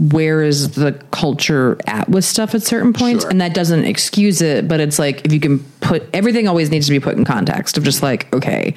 where 0.09 0.41
is 0.41 0.71
the 0.71 0.93
culture 1.11 1.77
at 1.85 2.09
with 2.09 2.25
stuff 2.25 2.55
at 2.55 2.63
certain 2.63 2.91
points? 2.91 3.23
Sure. 3.23 3.29
And 3.29 3.39
that 3.39 3.53
doesn't 3.53 3.85
excuse 3.85 4.41
it, 4.41 4.67
but 4.67 4.79
it's 4.79 4.97
like, 4.97 5.23
if 5.25 5.31
you 5.31 5.39
can 5.39 5.59
put 5.79 6.09
everything 6.13 6.47
always 6.47 6.71
needs 6.71 6.87
to 6.87 6.91
be 6.91 6.99
put 6.99 7.15
in 7.17 7.23
context 7.23 7.77
of 7.77 7.83
just 7.83 8.01
like, 8.01 8.33
okay, 8.33 8.73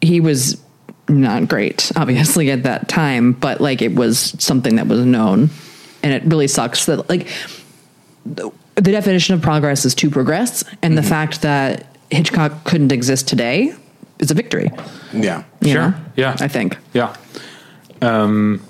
he 0.00 0.20
was 0.20 0.60
not 1.08 1.48
great, 1.48 1.90
obviously, 1.96 2.50
at 2.50 2.62
that 2.62 2.88
time, 2.88 3.32
but 3.32 3.60
like 3.60 3.82
it 3.82 3.94
was 3.94 4.34
something 4.38 4.76
that 4.76 4.86
was 4.86 5.00
known. 5.04 5.50
And 6.02 6.12
it 6.12 6.22
really 6.24 6.48
sucks 6.48 6.86
that, 6.86 7.08
like, 7.08 7.26
the 8.24 8.50
the 8.76 8.90
definition 8.92 9.34
of 9.34 9.42
progress 9.42 9.84
is 9.84 9.94
to 9.96 10.10
progress. 10.10 10.64
And 10.82 10.96
the 10.96 11.00
Mm-hmm. 11.02 11.08
fact 11.10 11.42
that 11.42 11.86
Hitchcock 12.10 12.64
couldn't 12.64 12.92
exist 12.92 13.26
today 13.28 13.72
is 14.18 14.30
a 14.30 14.34
victory. 14.34 14.70
Yeah. 15.12 15.44
you 15.60 15.72
Sure. 15.72 15.90
know? 15.90 15.94
Yeah. 16.16 16.36
I 16.40 16.48
think. 16.48 16.76
Yeah. 16.92 17.14
Um, 18.02 18.60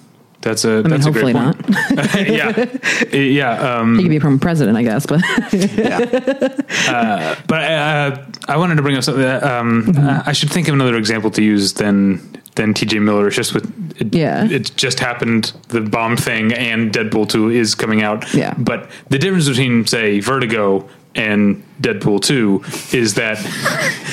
that's 0.45 0.65
a 0.65 0.71
I 0.71 0.75
mean, 0.83 0.91
that's 0.91 1.07
a 1.07 1.13
hopefully 1.13 1.33
great 1.33 1.45
point. 1.57 1.71
not. 1.97 2.29
yeah. 3.13 3.17
Yeah. 3.19 3.79
Um, 3.79 3.97
he 3.97 4.03
could 4.05 4.11
be 4.11 4.19
from 4.21 4.39
president, 4.39 4.77
I 4.77 4.83
guess, 4.83 5.07
but 5.07 5.21
Yeah. 5.53 6.05
but 7.49 7.63
uh, 7.65 8.25
I 8.49 8.57
wanted 8.57 8.77
to 8.77 8.83
bring 8.83 8.97
up 8.97 9.05
something. 9.05 9.23
That, 9.23 9.43
um, 9.43 9.85
Mm-hmm. 9.85 10.07
uh, 10.09 10.23
I 10.27 10.33
should 10.33 10.51
think 10.51 10.69
of 10.69 10.75
another 10.75 10.97
example 10.97 11.31
to 11.33 11.43
use 11.43 11.73
than 11.75 12.21
than 12.55 12.73
T.J. 12.73 13.01
Miller. 13.01 13.27
It's 13.27 13.37
just 13.37 13.53
with 13.55 13.65
it, 14.01 14.15
Yeah. 14.15 14.47
it 14.49 14.71
just 14.77 15.01
happened. 15.01 15.53
The 15.69 15.81
bomb 15.81 16.17
thing 16.17 16.53
and 16.53 16.93
Deadpool 16.93 17.29
two 17.29 17.49
is 17.51 17.75
coming 17.75 18.03
out. 18.03 18.33
Yeah. 18.35 18.55
but 18.57 18.89
the 19.11 19.19
difference 19.19 19.49
between 19.49 19.87
say 19.87 20.21
Vertigo 20.21 20.89
and 21.17 21.63
Deadpool 21.81 22.21
two 22.23 22.63
is 22.97 23.15
that 23.15 23.39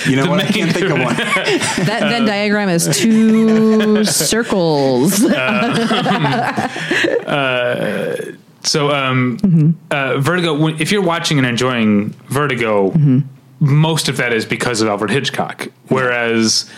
You 0.07 0.15
know 0.17 0.29
what? 0.29 0.39
I 0.39 0.47
can't 0.47 0.71
think 0.71 0.85
of 0.89 0.99
one. 0.99 1.15
That 1.85 2.01
Venn 2.09 2.25
diagram 2.25 2.69
is 2.69 2.87
two 2.97 4.03
circles. 4.05 5.21
So, 8.63 8.91
um, 8.91 9.75
uh, 9.89 10.19
Vertigo. 10.19 10.53
When, 10.55 10.79
if 10.79 10.91
you're 10.91 11.01
watching 11.01 11.39
and 11.39 11.47
enjoying 11.47 12.11
Vertigo, 12.29 12.91
Mm-hmm. 12.91 13.19
most 13.59 14.07
of 14.07 14.17
that 14.17 14.33
is 14.33 14.45
because 14.45 14.81
of 14.81 14.87
Alfred 14.87 15.09
Hitchcock. 15.09 15.67
Whereas, 15.87 16.69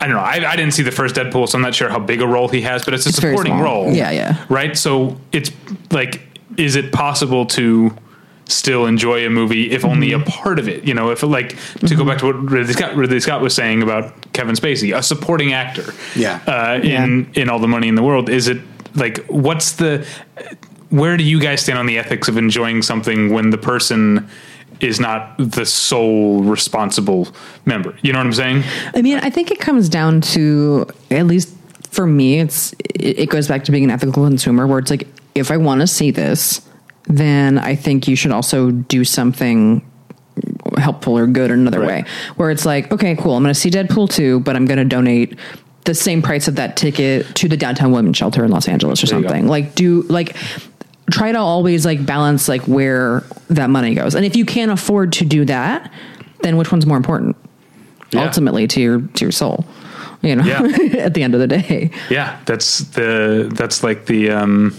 I 0.00 0.06
don't 0.06 0.16
know. 0.16 0.22
I, 0.22 0.50
I 0.52 0.56
didn't 0.56 0.72
see 0.74 0.82
the 0.82 0.90
first 0.90 1.14
Deadpool, 1.16 1.48
so 1.48 1.56
I'm 1.56 1.62
not 1.62 1.74
sure 1.74 1.88
how 1.88 1.98
big 1.98 2.20
a 2.20 2.26
role 2.26 2.48
he 2.48 2.60
has. 2.62 2.84
But 2.84 2.92
it's 2.92 3.06
a 3.06 3.08
It's 3.08 3.18
supporting 3.20 3.58
role. 3.58 3.90
Yeah, 3.90 4.10
yeah. 4.10 4.44
Right. 4.50 4.76
So 4.76 5.16
it's 5.32 5.50
like, 5.90 6.20
is 6.58 6.76
it 6.76 6.92
possible 6.92 7.46
to 7.46 7.96
still 8.46 8.86
enjoy 8.86 9.26
a 9.26 9.30
movie 9.30 9.70
if 9.70 9.84
only 9.84 10.10
Mm-hmm. 10.10 10.22
a 10.28 10.30
part 10.30 10.58
of 10.58 10.68
it? 10.68 10.84
You 10.84 10.94
know, 10.94 11.10
if 11.10 11.22
like 11.22 11.56
to 11.86 11.94
go 11.94 12.04
back 12.04 12.18
to 12.18 12.26
what 12.26 12.50
Ridley 12.50 12.72
Scott, 12.72 12.94
Ridley 12.96 13.20
Scott 13.20 13.40
was 13.40 13.54
saying 13.54 13.82
about 13.82 14.32
Kevin 14.32 14.54
Spacey, 14.54 14.96
a 14.96 15.02
supporting 15.02 15.52
actor. 15.52 15.92
Yeah. 16.14 16.40
Uh, 16.46 16.80
in 16.82 17.30
in 17.34 17.48
all 17.48 17.58
the 17.58 17.68
money 17.68 17.88
in 17.88 17.94
the 17.94 18.02
world, 18.02 18.28
is 18.28 18.48
it 18.48 18.58
like 18.94 19.24
what's 19.26 19.72
the 19.72 20.06
where 20.90 21.16
do 21.16 21.24
you 21.24 21.40
guys 21.40 21.60
stand 21.62 21.78
on 21.78 21.86
the 21.86 21.98
ethics 21.98 22.28
of 22.28 22.36
enjoying 22.36 22.82
something 22.82 23.32
when 23.32 23.50
the 23.50 23.58
person 23.58 24.28
is 24.80 25.00
not 25.00 25.36
the 25.38 25.64
sole 25.64 26.42
responsible 26.42 27.28
member? 27.64 27.96
You 28.02 28.12
know 28.12 28.18
what 28.18 28.26
I'm 28.26 28.32
saying? 28.32 28.62
I 28.94 29.02
mean, 29.02 29.18
I 29.18 29.30
think 29.30 29.50
it 29.50 29.58
comes 29.58 29.88
down 29.88 30.20
to 30.20 30.86
at 31.10 31.26
least 31.26 31.54
for 31.90 32.06
me, 32.06 32.40
it's 32.40 32.72
it, 32.94 33.18
it 33.20 33.30
goes 33.30 33.48
back 33.48 33.64
to 33.64 33.72
being 33.72 33.84
an 33.84 33.90
ethical 33.90 34.24
consumer, 34.24 34.66
where 34.66 34.78
it's 34.78 34.90
like 34.90 35.08
if 35.34 35.50
I 35.50 35.56
want 35.56 35.80
to 35.80 35.86
see 35.86 36.10
this, 36.10 36.60
then 37.06 37.58
I 37.58 37.74
think 37.74 38.08
you 38.08 38.16
should 38.16 38.32
also 38.32 38.70
do 38.70 39.04
something 39.04 39.88
helpful 40.78 41.16
or 41.16 41.26
good 41.26 41.50
in 41.50 41.60
another 41.60 41.80
Right. 41.80 42.04
way. 42.04 42.04
Where 42.36 42.50
it's 42.50 42.66
like, 42.66 42.90
okay, 42.92 43.14
cool, 43.16 43.34
I'm 43.36 43.42
going 43.42 43.54
to 43.54 43.58
see 43.60 43.70
Deadpool 43.70 44.10
two, 44.10 44.40
but 44.40 44.56
I'm 44.56 44.66
going 44.66 44.78
to 44.78 44.84
donate 44.84 45.38
the 45.84 45.94
same 45.94 46.22
price 46.22 46.48
of 46.48 46.56
that 46.56 46.76
ticket 46.76 47.26
to 47.36 47.48
the 47.48 47.56
downtown 47.56 47.92
women's 47.92 48.16
shelter 48.16 48.44
in 48.44 48.50
Los 48.50 48.66
Angeles 48.68 49.02
or 49.02 49.06
There 49.06 49.20
something. 49.22 49.46
Like, 49.46 49.74
do 49.74 50.02
like 50.02 50.34
try 51.10 51.30
to 51.32 51.38
always 51.38 51.84
like 51.84 52.04
balance 52.06 52.48
like 52.48 52.62
where 52.62 53.22
that 53.50 53.68
money 53.70 53.94
goes, 53.94 54.14
and 54.14 54.24
if 54.24 54.34
you 54.34 54.44
can't 54.46 54.70
afford 54.70 55.12
to 55.14 55.24
do 55.26 55.44
that, 55.44 55.92
then 56.40 56.56
which 56.56 56.72
one's 56.72 56.86
more 56.86 56.96
important? 56.96 57.36
Yeah. 58.12 58.24
ultimately 58.26 58.68
to 58.68 58.80
your 58.80 59.00
to 59.00 59.24
your 59.24 59.32
soul 59.32 59.64
you 60.22 60.36
know 60.36 60.44
Yeah. 60.44 60.62
at 61.04 61.14
the 61.14 61.24
end 61.24 61.34
of 61.34 61.40
the 61.40 61.48
day 61.48 61.90
Yeah, 62.08 62.38
that's 62.44 62.78
the 62.80 63.50
that's 63.52 63.82
like 63.82 64.06
the 64.06 64.30
um 64.30 64.72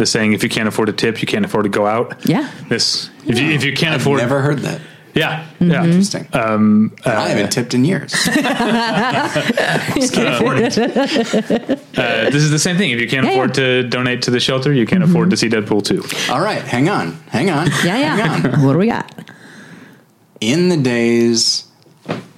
the 0.00 0.06
saying 0.06 0.32
if 0.32 0.42
you 0.42 0.48
can't 0.48 0.66
afford 0.68 0.88
a 0.88 0.92
tip, 0.92 1.20
you 1.22 1.28
can't 1.28 1.44
afford 1.44 1.64
to 1.64 1.70
go 1.70 1.86
out. 1.86 2.26
Yeah. 2.26 2.50
This 2.68 3.08
if 3.26 3.38
you 3.38 3.50
if 3.50 3.62
you 3.64 3.72
can't 3.72 3.94
I've 3.94 4.00
afford 4.00 4.18
never 4.18 4.40
heard 4.40 4.58
that. 4.60 4.80
Yeah. 5.14 5.44
Mm-hmm. 5.58 5.70
Yeah. 5.72 5.84
Interesting. 5.84 6.26
Um, 6.32 6.94
I 7.04 7.28
haven't 7.30 7.50
tipped 7.50 7.74
in 7.74 7.84
years. 7.84 8.12
Just 9.94 10.14
can't 10.14 10.34
afford 10.34 10.58
it. 10.60 10.78
Uh, 10.78 12.30
this 12.30 12.36
is 12.36 12.50
the 12.50 12.58
same 12.60 12.76
thing. 12.76 12.90
If 12.90 13.00
you 13.00 13.08
can't 13.08 13.26
Yeah, 13.26 13.32
afford 13.32 13.54
to 13.54 13.82
donate 13.88 14.22
to 14.22 14.30
the 14.30 14.38
shelter, 14.40 14.72
you 14.72 14.86
can't 14.86 15.02
afford 15.02 15.30
to 15.30 15.36
see 15.36 15.48
Deadpool 15.48 15.84
2. 15.84 16.32
All 16.32 16.40
right, 16.40 16.62
hang 16.62 16.88
on, 16.88 17.12
hang 17.28 17.50
on. 17.50 17.66
yeah 17.84 17.96
Hang 17.96 18.20
on. 18.30 18.42
yeah 18.52 18.64
what 18.64 18.72
do 18.74 18.78
we 18.78 18.86
got 18.86 19.12
In 20.40 20.68
the 20.68 20.76
days 20.76 21.66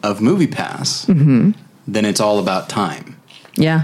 of 0.02 0.20
Movie 0.22 0.46
Pass, 0.46 1.04
Mm-hmm. 1.06 1.50
then 1.86 2.04
it's 2.06 2.20
all 2.20 2.38
about 2.38 2.68
time 2.68 3.16
yeah 3.54 3.82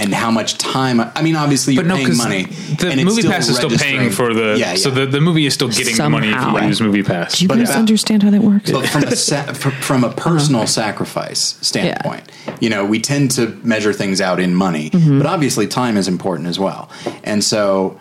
and 0.00 0.14
how 0.14 0.30
much 0.30 0.56
time. 0.58 1.00
I 1.00 1.22
mean, 1.22 1.36
obviously, 1.36 1.74
you're 1.74 1.82
But 1.84 1.88
no, 1.88 1.96
paying 1.96 2.16
money. 2.16 2.44
the 2.44 2.88
and 2.90 3.00
it's 3.00 3.04
movie 3.04 3.22
pass 3.28 3.48
is 3.48 3.56
still 3.56 3.68
registering- 3.68 3.98
paying 3.98 4.10
for 4.10 4.32
the. 4.34 4.56
Yeah, 4.58 4.74
So 4.74 4.88
yeah. 4.88 4.94
the, 4.96 5.06
the 5.06 5.20
movie 5.20 5.46
is 5.46 5.54
still 5.54 5.68
getting 5.68 5.96
the 5.96 6.08
money 6.10 6.28
if 6.28 6.34
Somehow. 6.40 6.58
you 6.60 6.66
use 6.68 6.80
movie 6.80 7.02
pass. 7.02 7.38
do 7.38 7.44
you 7.44 7.48
But 7.48 7.58
guys 7.58 7.70
about- 7.70 7.78
understand 7.80 8.22
how 8.22 8.30
that 8.30 8.42
works 8.42 8.70
But 8.70 8.86
from 8.88 9.04
a 9.04 9.14
sa- 9.16 9.52
fr- 9.52 9.70
from 9.70 10.04
a 10.04 10.08
uh-huh. 10.08 10.16
personal 10.16 10.66
sacrifice 10.66 11.58
standpoint, 11.60 12.24
you 12.60 12.70
know, 12.70 12.84
we 12.84 13.00
tend 13.00 13.30
to 13.32 13.58
measure 13.62 13.92
things 13.92 14.20
out 14.20 14.40
in 14.40 14.54
money, 14.54 14.90
mm-hmm. 14.90 15.18
but 15.18 15.26
obviously 15.26 15.66
time 15.66 15.96
is 15.96 16.08
important 16.08 16.48
as 16.48 16.58
well. 16.58 16.90
And 17.24 17.44
so, 17.44 17.98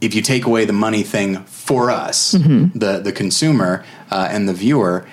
if 0.00 0.14
you 0.14 0.22
take 0.22 0.44
away 0.46 0.64
the 0.64 0.72
money 0.72 1.02
thing 1.02 1.38
for 1.44 1.90
us, 1.90 2.34
mm-hmm. 2.34 2.78
the 2.78 2.98
the 3.00 3.12
consumer 3.12 3.84
uh, 4.10 4.28
and 4.30 4.48
the 4.48 4.54
viewer, 4.54 5.06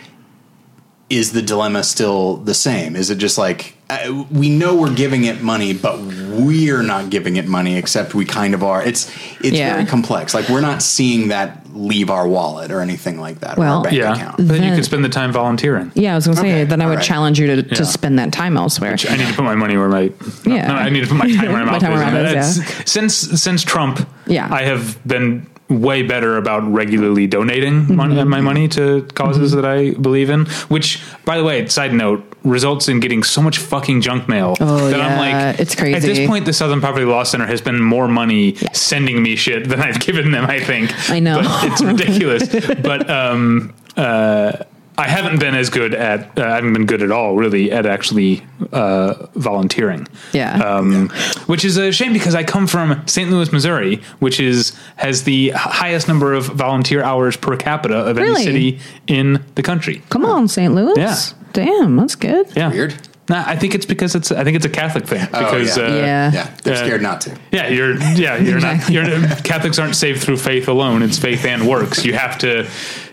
is 1.10 1.32
the 1.34 1.42
dilemma 1.42 1.84
still 1.84 2.38
the 2.38 2.54
same? 2.54 2.96
Is 2.96 3.10
it 3.10 3.18
just 3.18 3.38
like 3.38 3.74
uh, 3.90 4.24
we 4.32 4.50
know 4.50 4.76
we're 4.76 4.94
giving 4.96 5.26
it 5.26 5.42
money, 5.44 5.72
but 5.72 6.00
we're 6.00 6.82
not 6.82 7.12
giving 7.12 7.36
it 7.36 7.48
money, 7.48 7.78
except 7.78 8.16
we 8.16 8.26
kind 8.26 8.56
of 8.56 8.64
are. 8.64 8.82
It's 8.84 9.08
it's 9.42 9.56
Yeah. 9.58 9.74
very 9.76 9.86
complex. 9.86 10.34
Like 10.34 10.50
we're 10.50 10.62
not 10.62 10.82
seeing 10.82 11.28
that 11.28 11.62
leave 11.76 12.10
our 12.10 12.28
wallet 12.28 12.72
or 12.72 12.82
anything 12.82 13.20
like 13.20 13.42
that, 13.42 13.58
Well- 13.58 13.78
our 13.80 13.84
bank 13.84 13.96
yeah. 13.96 14.14
account. 14.16 14.36
Then 14.40 14.64
you 14.64 14.74
could 14.74 14.86
spend 14.86 15.04
the 15.06 15.10
time 15.10 15.32
volunteering. 15.34 15.92
yeah 15.94 16.14
i 16.14 16.16
was 16.16 16.26
gonna 16.26 16.38
say 16.38 16.62
Okay, 16.62 16.64
then 16.64 16.80
i 16.82 16.86
would 16.86 16.92
all 16.92 16.98
right. 16.98 17.06
challenge 17.06 17.38
you 17.38 17.48
to, 17.62 17.68
Yeah. 17.70 17.84
spend 17.84 18.18
that 18.18 18.32
time 18.32 18.56
elsewhere 18.56 18.96
I 19.10 19.18
need 19.18 19.28
to 19.28 19.34
put 19.34 19.44
my 19.44 19.56
money 19.56 19.76
where 19.76 19.90
my 19.90 20.06
no, 20.46 20.56
Yeah. 20.56 20.68
no, 20.70 20.74
I 20.76 20.90
need 20.90 21.02
to 21.02 21.08
put 21.08 21.18
my 21.18 21.28
time 21.30 21.52
where 21.52 21.66
my 21.66 21.66
My 21.66 21.72
mouth 21.74 21.82
time 21.82 21.92
is. 21.92 22.00
where 22.00 22.12
my 22.14 22.22
mouth 22.24 22.48
is, 22.48 22.58
That's- 22.60 22.90
Since 22.90 23.14
since 23.42 23.62
Trump, 23.64 24.08
Yeah. 24.26 24.48
I 24.50 24.62
have 24.64 24.98
been 25.06 25.46
way 25.68 26.04
better 26.04 26.38
about 26.38 26.64
regularly 26.72 27.26
donating 27.28 27.86
Mm-hmm. 27.86 27.96
money, 27.96 28.24
my 28.24 28.42
money 28.42 28.68
to 28.70 29.02
causes 29.16 29.52
that 29.54 29.66
I 29.66 29.92
believe 29.92 30.30
in. 30.30 30.46
Which, 30.70 31.02
by 31.26 31.38
the 31.38 31.44
way, 31.44 31.66
side 31.68 31.94
note, 31.94 32.24
results 32.44 32.88
in 32.88 33.00
getting 33.00 33.24
so 33.24 33.42
much 33.42 33.58
fucking 33.58 34.02
junk 34.02 34.30
mail 34.30 34.56
Oh, 34.60 34.90
that 34.90 35.02
I'm 35.02 35.18
like, 35.18 35.60
it's 35.60 35.74
crazy. 35.74 35.96
At 35.96 36.02
this 36.04 36.28
point, 36.28 36.46
the 36.46 36.54
Southern 36.54 36.82
Poverty 36.82 37.06
Law 37.06 37.24
Center 37.24 37.48
has 37.48 37.62
been 37.62 37.82
more 37.82 38.08
money 38.08 38.56
sending 38.74 39.24
me 39.24 39.36
shit 39.36 39.68
than 39.68 39.80
I've 39.82 40.00
given 40.08 40.32
them. 40.32 40.46
I 40.46 40.60
think 40.60 40.92
I 41.10 41.20
know. 41.20 41.42
But 41.42 41.72
it's 41.72 41.84
ridiculous. 41.84 42.48
but 42.84 43.10
um, 43.10 43.74
uh, 43.98 44.58
I 44.98 45.08
haven't 45.08 45.40
been 45.40 45.56
as 45.56 45.70
good 45.70 45.94
at. 45.94 46.38
Uh, 46.40 46.44
I 46.44 46.56
haven't 46.56 46.74
been 46.74 46.86
good 46.86 47.02
at 47.02 47.12
all, 47.12 47.36
really, 47.36 47.72
at 47.72 47.86
actually 47.86 48.44
uh, 48.72 49.28
volunteering. 49.36 50.08
Yeah. 50.34 50.58
Um, 50.58 51.10
Which 51.48 51.66
is 51.66 51.78
a 51.78 51.92
shame 51.92 52.14
because 52.14 52.34
I 52.36 52.44
come 52.44 52.66
from 52.68 53.06
St. 53.08 53.30
Louis, 53.30 53.52
Missouri, 53.52 54.02
which 54.20 54.40
is 54.40 54.74
has 54.96 55.24
the 55.24 55.50
highest 55.50 56.08
number 56.08 56.34
of 56.34 56.46
volunteer 56.46 57.04
hours 57.04 57.36
per 57.36 57.58
capita 57.58 57.98
of 57.98 58.18
any 58.18 58.36
city 58.36 58.80
in 59.08 59.44
the 59.56 59.62
country. 59.64 60.02
come 60.10 60.26
on 60.26 60.48
st 60.48 60.74
louis 60.74 60.94
Yeah. 60.98 61.16
damn 61.54 61.96
that's 61.98 62.16
good 62.16 62.48
Yeah. 62.56 62.70
Weird. 62.72 62.94
Nah, 63.28 63.44
I 63.48 63.56
think 63.56 63.74
it's 63.74 63.88
because 63.88 64.14
it's. 64.14 64.32
I 64.32 64.44
think 64.44 64.56
it's 64.56 64.68
a 64.68 64.70
Catholic 64.70 65.08
thing. 65.08 65.26
Because 65.26 65.76
yeah. 65.78 65.84
Uh, 65.84 65.96
Yeah. 65.96 66.32
Yeah, 66.32 66.50
they're 66.64 66.74
Uh, 66.76 66.78
scared 66.78 67.02
not 67.02 67.22
to. 67.22 67.36
Yeah, 67.52 67.70
you're 67.70 67.96
yeah, 67.98 68.38
you're 68.38 68.58
Exactly. 68.58 68.96
not 68.96 69.08
you're 69.10 69.28
Catholics 69.38 69.80
aren't 69.80 69.96
saved 69.96 70.22
through 70.22 70.38
faith 70.38 70.68
alone. 70.68 71.02
It's 71.02 71.18
faith 71.18 71.44
and 71.44 71.68
works. 71.68 72.06
You 72.06 72.14
have 72.14 72.38
to 72.40 72.68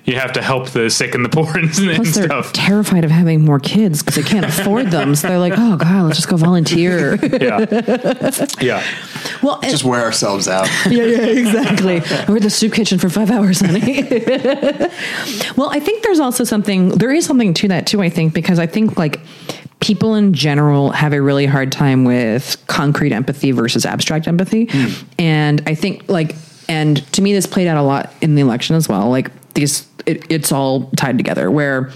you 0.04 0.16
have 0.16 0.32
to 0.32 0.42
help 0.42 0.70
the 0.70 0.90
sick 0.90 1.14
and 1.14 1.24
the 1.24 1.28
poor 1.36 1.46
and, 1.56 1.64
and 1.78 1.96
Plus, 1.96 2.14
they're 2.14 2.24
stuff. 2.24 2.52
terrified 2.52 3.04
of 3.04 3.10
having 3.10 3.44
more 3.44 3.60
kids 3.60 4.02
because 4.02 4.16
they 4.16 4.22
can't 4.28 4.44
afford 4.44 4.86
them. 4.90 5.14
So 5.14 5.28
they're 5.28 5.38
like, 5.38 5.54
"Oh 5.56 5.76
God, 5.76 6.04
let's 6.06 6.16
just 6.18 6.28
go 6.28 6.36
volunteer." 6.36 7.16
Yeah. 7.42 8.40
Yeah. 8.60 8.84
Well, 9.42 9.60
and- 9.62 9.70
Just 9.70 9.84
wear 9.84 10.00
ourselves 10.02 10.48
out. 10.48 10.68
yeah, 10.90 11.04
yeah, 11.04 11.26
exactly. 11.26 12.00
We're 12.28 12.36
at 12.36 12.42
the 12.42 12.50
soup 12.50 12.72
kitchen 12.74 12.98
for 12.98 13.08
five 13.08 13.30
hours, 13.30 13.60
honey. 13.60 14.02
well, 15.56 15.70
I 15.70 15.80
think 15.80 16.02
there's 16.02 16.20
also 16.20 16.44
something, 16.44 16.90
there 16.90 17.10
is 17.12 17.24
something 17.26 17.54
to 17.54 17.68
that 17.68 17.86
too, 17.86 18.02
I 18.02 18.08
think, 18.08 18.34
because 18.34 18.58
I 18.58 18.66
think 18.66 18.96
like 18.98 19.20
people 19.80 20.14
in 20.14 20.32
general 20.34 20.90
have 20.90 21.12
a 21.12 21.20
really 21.20 21.46
hard 21.46 21.72
time 21.72 22.04
with 22.04 22.62
concrete 22.66 23.12
empathy 23.12 23.50
versus 23.52 23.84
abstract 23.84 24.28
empathy. 24.28 24.66
Hmm. 24.70 25.04
And 25.18 25.62
I 25.66 25.74
think 25.74 26.08
like, 26.08 26.34
and 26.68 27.04
to 27.12 27.22
me, 27.22 27.32
this 27.32 27.46
played 27.46 27.66
out 27.66 27.76
a 27.76 27.82
lot 27.82 28.12
in 28.20 28.34
the 28.34 28.42
election 28.42 28.76
as 28.76 28.88
well. 28.88 29.08
Like 29.10 29.30
these, 29.54 29.86
it, 30.06 30.30
it's 30.30 30.52
all 30.52 30.90
tied 30.96 31.18
together 31.18 31.50
where 31.50 31.90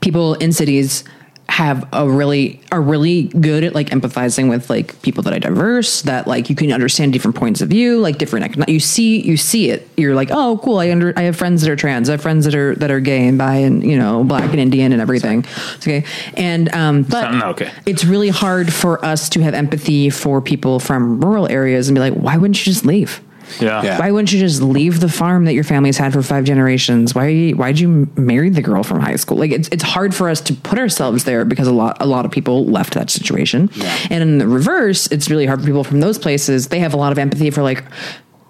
people 0.00 0.34
in 0.34 0.52
cities 0.52 1.04
have 1.50 1.86
a 1.92 2.08
really 2.08 2.60
are 2.70 2.80
really 2.80 3.24
good 3.24 3.64
at 3.64 3.74
like 3.74 3.88
empathizing 3.90 4.48
with 4.48 4.70
like 4.70 5.02
people 5.02 5.24
that 5.24 5.32
are 5.32 5.40
diverse 5.40 6.02
that 6.02 6.28
like 6.28 6.48
you 6.48 6.54
can 6.54 6.70
understand 6.70 7.12
different 7.12 7.36
points 7.36 7.60
of 7.60 7.68
view 7.68 7.98
like 7.98 8.18
different 8.18 8.68
you 8.68 8.78
see 8.78 9.20
you 9.20 9.36
see 9.36 9.68
it. 9.68 9.88
You're 9.96 10.14
like 10.14 10.28
oh 10.30 10.60
cool 10.62 10.78
i 10.78 10.92
under 10.92 11.12
i 11.18 11.22
have 11.22 11.36
friends 11.36 11.62
that 11.62 11.70
are 11.70 11.76
trans 11.76 12.08
i 12.08 12.12
have 12.12 12.22
friends 12.22 12.44
that 12.44 12.54
are 12.54 12.76
that 12.76 12.92
are 12.92 13.00
gay 13.00 13.26
and 13.26 13.36
bi 13.36 13.56
and 13.56 13.82
you 13.82 13.98
know 13.98 14.22
black 14.22 14.48
and 14.50 14.60
indian 14.60 14.92
and 14.92 15.02
everything. 15.02 15.44
Okay. 15.78 16.04
And 16.34 16.72
um 16.72 17.02
but 17.02 17.42
okay. 17.42 17.72
it's 17.84 18.04
really 18.04 18.28
hard 18.28 18.72
for 18.72 19.04
us 19.04 19.28
to 19.30 19.40
have 19.40 19.52
empathy 19.52 20.08
for 20.08 20.40
people 20.40 20.78
from 20.78 21.20
rural 21.20 21.50
areas 21.50 21.88
and 21.88 21.96
be 21.96 22.00
like 22.00 22.14
why 22.14 22.36
wouldn't 22.36 22.64
you 22.64 22.72
just 22.72 22.86
leave 22.86 23.20
Yeah. 23.60 23.82
Yeah. 23.82 23.98
why 23.98 24.10
wouldn't 24.10 24.32
you 24.32 24.38
just 24.40 24.62
leave 24.62 25.00
the 25.00 25.08
farm 25.08 25.44
that 25.46 25.54
your 25.54 25.64
family's 25.64 25.96
had 25.98 26.12
for 26.12 26.22
five 26.22 26.44
generations? 26.44 27.14
Why 27.14 27.50
why'd 27.50 27.78
you 27.78 28.08
marry 28.16 28.50
the 28.50 28.62
girl 28.62 28.82
from 28.82 29.00
high 29.00 29.16
school? 29.16 29.38
Like 29.38 29.50
it's 29.52 29.68
it's 29.68 29.82
hard 29.82 30.14
for 30.14 30.28
us 30.28 30.40
to 30.42 30.54
put 30.54 30.78
ourselves 30.78 31.24
there 31.24 31.44
because 31.44 31.66
a 31.66 31.72
lot 31.72 31.96
a 32.00 32.06
lot 32.06 32.24
of 32.24 32.30
people 32.30 32.66
left 32.66 32.94
that 32.94 33.10
situation. 33.10 33.70
And 34.10 34.22
in 34.22 34.38
the 34.38 34.46
reverse, 34.46 35.06
it's 35.08 35.30
really 35.30 35.46
hard 35.46 35.60
for 35.60 35.66
people 35.66 35.84
from 35.84 36.00
those 36.00 36.18
places. 36.18 36.68
They 36.68 36.80
have 36.80 36.94
a 36.94 36.96
lot 36.96 37.12
of 37.12 37.18
empathy 37.18 37.50
for 37.50 37.62
like 37.62 37.84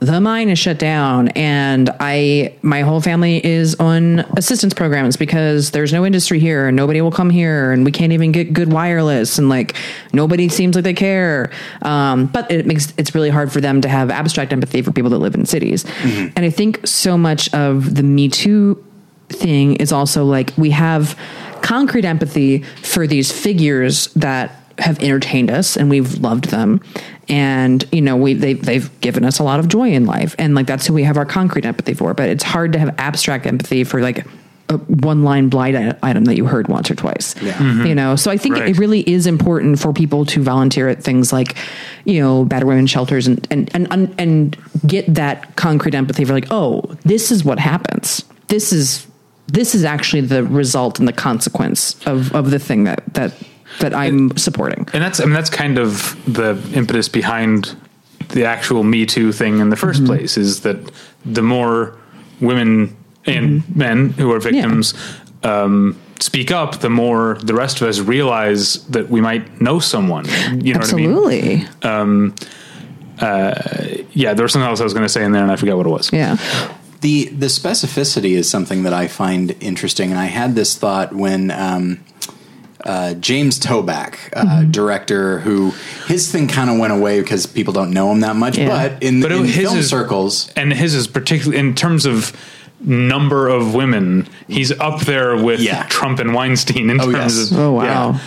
the 0.00 0.18
mine 0.18 0.48
is 0.48 0.58
shut 0.58 0.78
down 0.78 1.28
and 1.28 1.90
I 2.00 2.54
my 2.62 2.80
whole 2.80 3.02
family 3.02 3.44
is 3.44 3.74
on 3.74 4.20
assistance 4.36 4.72
programs 4.72 5.18
because 5.18 5.72
there's 5.72 5.92
no 5.92 6.06
industry 6.06 6.40
here 6.40 6.66
and 6.66 6.76
nobody 6.76 7.02
will 7.02 7.10
come 7.10 7.28
here 7.28 7.70
and 7.70 7.84
we 7.84 7.92
can't 7.92 8.12
even 8.12 8.32
get 8.32 8.54
good 8.54 8.72
wireless 8.72 9.38
and 9.38 9.50
like 9.50 9.76
nobody 10.14 10.48
seems 10.48 10.74
like 10.74 10.84
they 10.84 10.94
care. 10.94 11.50
Um, 11.82 12.26
but 12.26 12.50
it 12.50 12.64
makes 12.64 12.94
it's 12.96 13.14
really 13.14 13.28
hard 13.28 13.52
for 13.52 13.60
them 13.60 13.82
to 13.82 13.88
have 13.88 14.10
abstract 14.10 14.54
empathy 14.54 14.80
for 14.80 14.90
people 14.90 15.10
that 15.10 15.18
live 15.18 15.34
in 15.34 15.44
cities. 15.44 15.84
And 16.34 16.46
I 16.46 16.50
think 16.50 16.86
so 16.86 17.18
much 17.18 17.52
of 17.52 17.94
the 17.94 18.02
Me 18.02 18.28
Too 18.30 18.82
thing 19.28 19.76
is 19.76 19.92
also 19.92 20.24
like 20.24 20.52
we 20.56 20.70
have 20.70 21.18
concrete 21.62 22.06
empathy 22.06 22.62
for 22.82 23.06
these 23.06 23.30
figures 23.30 24.06
that 24.14 24.59
have 24.80 24.98
entertained 25.02 25.50
us 25.50 25.76
and 25.76 25.88
we've 25.90 26.14
loved 26.18 26.46
them. 26.50 26.80
And 27.28 27.84
you 27.92 28.00
know 28.02 28.16
we 28.16 28.34
they, 28.34 28.54
they've 28.54 28.90
given 29.00 29.24
us 29.24 29.38
a 29.38 29.44
lot 29.44 29.60
of 29.60 29.68
joy 29.68 29.90
in 29.92 30.06
life. 30.06 30.34
And 30.38 30.54
like 30.54 30.66
that's 30.66 30.86
who 30.86 30.94
we 30.94 31.04
have 31.04 31.16
our 31.16 31.26
concrete 31.26 31.64
empathy 31.64 31.94
for. 31.94 32.14
But 32.14 32.28
it's 32.28 32.42
hard 32.44 32.72
to 32.72 32.78
have 32.78 32.94
abstract 32.98 33.46
empathy 33.46 33.84
for 33.84 34.00
like 34.00 34.26
a 34.68 34.74
one 34.78 35.24
line 35.24 35.48
blind 35.48 35.76
i- 35.76 35.96
item 36.02 36.24
that 36.26 36.36
you 36.36 36.44
heard 36.46 36.68
once 36.68 36.90
or 36.90 36.94
twice. 36.94 37.34
Yeah. 37.42 37.52
Mm-hmm. 37.54 37.86
you 37.86 37.94
know? 37.94 38.16
So 38.16 38.30
i 38.30 38.36
think 38.36 38.56
Right. 38.56 38.68
it 38.70 38.78
really 38.78 39.00
is 39.08 39.26
important 39.26 39.78
for 39.80 39.92
people 39.92 40.24
to 40.26 40.42
volunteer 40.42 40.88
at 40.88 41.02
things 41.02 41.32
like 41.32 41.56
you 42.04 42.20
know 42.20 42.44
battered 42.44 42.68
women 42.68 42.86
shelters 42.86 43.26
and 43.26 43.46
and 43.50 43.70
and 43.74 43.86
and, 43.92 44.14
and 44.18 44.56
get 44.86 45.12
that 45.14 45.54
concrete 45.56 45.94
empathy 45.94 46.24
for 46.24 46.32
like 46.32 46.46
oh 46.50 46.82
this 47.04 47.30
is 47.30 47.44
what 47.44 47.58
happens. 47.58 48.24
This 48.48 48.72
is 48.72 49.06
this 49.46 49.74
is 49.74 49.84
actually 49.84 50.22
the 50.22 50.44
result 50.44 50.98
and 51.00 51.06
the 51.08 51.12
consequence 51.12 51.96
of 52.06 52.32
of 52.34 52.50
the 52.50 52.58
thing 52.58 52.84
that 52.84 53.02
that 53.14 53.32
that 53.78 53.94
I'm 53.94 54.36
supporting. 54.36 54.88
and 54.92 55.02
that's 55.02 55.20
I 55.20 55.24
mean 55.24 55.34
that's 55.34 55.50
kind 55.50 55.78
of 55.78 56.16
the 56.32 56.60
impetus 56.74 57.08
behind 57.08 57.76
the 58.30 58.44
actual 58.44 58.82
Me 58.84 59.06
Too 59.06 59.32
thing 59.32 59.58
in 59.60 59.70
the 59.70 59.76
1st 59.76 60.06
place 60.06 60.36
is 60.36 60.60
that 60.60 60.76
the 61.24 61.42
more 61.42 61.96
women 62.40 62.96
and 63.26 63.76
men 63.76 64.10
who 64.10 64.32
are 64.32 64.38
victims 64.40 64.94
um, 65.42 65.98
speak 66.20 66.50
up, 66.50 66.80
the 66.80 66.90
more 66.90 67.38
the 67.42 67.54
rest 67.54 67.80
of 67.80 67.88
us 67.88 67.98
realize 67.98 68.84
that 68.88 69.10
we 69.10 69.20
might 69.20 69.60
know 69.60 69.78
someone. 69.80 70.26
You 70.62 70.74
know 70.74 70.80
what 70.80 70.92
I 70.92 70.96
mean? 70.96 71.10
Absolutely. 71.10 71.66
Yeah, 74.12 74.34
there 74.34 74.44
was 74.44 74.52
something 74.52 74.68
else 74.68 74.80
I 74.80 74.84
was 74.84 74.92
going 74.92 75.04
to 75.04 75.08
say 75.08 75.24
in 75.24 75.32
there, 75.32 75.42
and 75.42 75.50
I 75.50 75.56
forgot 75.56 75.76
what 75.76 75.86
it 75.86 75.90
was. 75.90 76.12
Yeah. 76.12 76.36
The 77.00 77.28
the 77.28 77.46
specificity 77.46 78.32
is 78.32 78.50
something 78.50 78.82
that 78.82 78.92
I 78.92 79.08
find 79.08 79.56
interesting, 79.60 80.10
and 80.10 80.18
I 80.18 80.26
had 80.26 80.54
this 80.54 80.76
thought 80.76 81.14
when 81.14 81.50
um, 81.50 82.00
uh, 82.84 83.14
James 83.14 83.58
Toback, 83.58 84.16
uh, 84.34 84.44
Mm-hmm. 84.44 84.70
director, 84.70 85.40
who 85.40 85.70
his 86.06 86.30
thing 86.30 86.48
kind 86.48 86.70
of 86.70 86.78
went 86.78 86.92
away 86.92 87.20
because 87.20 87.46
people 87.46 87.72
don't 87.72 87.90
know 87.92 88.10
him 88.10 88.20
that 88.20 88.36
much, 88.36 88.56
Yeah. 88.58 88.68
but 88.68 89.02
in, 89.02 89.20
But 89.20 89.32
in 89.32 89.44
his 89.44 89.56
film 89.56 89.78
is- 89.78 89.88
circles, 89.88 90.50
and 90.56 90.72
his 90.72 90.94
is 90.94 91.06
particularly 91.06 91.58
in 91.58 91.74
terms 91.74 92.06
of 92.06 92.32
number 92.82 93.48
of 93.48 93.74
women, 93.74 94.26
he's 94.48 94.72
up 94.80 95.00
there 95.02 95.36
with 95.36 95.60
Yeah. 95.60 95.84
Trump 95.88 96.18
and 96.18 96.32
Weinstein 96.32 96.88
in 96.88 97.00
Oh, 97.00 97.10
terms 97.12 97.36
yes. 97.38 97.50
of 97.50 97.58
Oh 97.58 97.72
wow. 97.72 98.18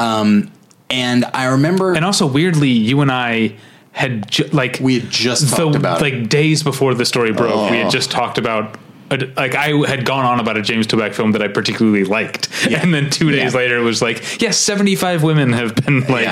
yeah. 0.00 0.42
and 0.90 1.24
I 1.32 1.44
remember 1.44 1.94
And 1.94 2.04
also 2.04 2.26
weirdly, 2.26 2.70
you 2.70 3.00
and 3.00 3.12
I 3.12 3.52
had 3.92 4.28
ju- 4.30 4.48
like 4.52 4.78
we 4.80 4.98
had 5.00 5.10
just 5.10 5.50
the- 5.50 5.56
talked 5.56 5.76
about 5.76 6.00
like 6.00 6.14
it. 6.14 6.28
days 6.28 6.62
before 6.64 6.94
the 6.94 7.04
story 7.04 7.32
broke. 7.32 7.70
We 7.70 7.78
Oh. 7.78 7.82
had 7.84 7.90
just 7.92 8.10
talked 8.10 8.38
about. 8.38 8.76
Like 9.10 9.54
I 9.56 9.68
had 9.88 10.04
gone 10.04 10.24
on 10.24 10.38
about 10.38 10.56
a 10.56 10.62
James 10.62 10.86
Toback 10.86 11.14
film 11.14 11.32
that 11.32 11.42
I 11.42 11.48
particularly 11.48 12.04
liked, 12.04 12.48
Yeah. 12.68 12.80
and 12.80 12.94
then 12.94 13.10
two 13.10 13.30
days 13.32 13.52
Yeah. 13.52 13.58
later 13.58 13.76
it 13.78 13.82
was 13.82 14.00
like, 14.00 14.40
yes, 14.40 14.56
seventy-five 14.56 15.22
women 15.24 15.52
have 15.52 15.74
been 15.74 16.00
like 16.06 16.28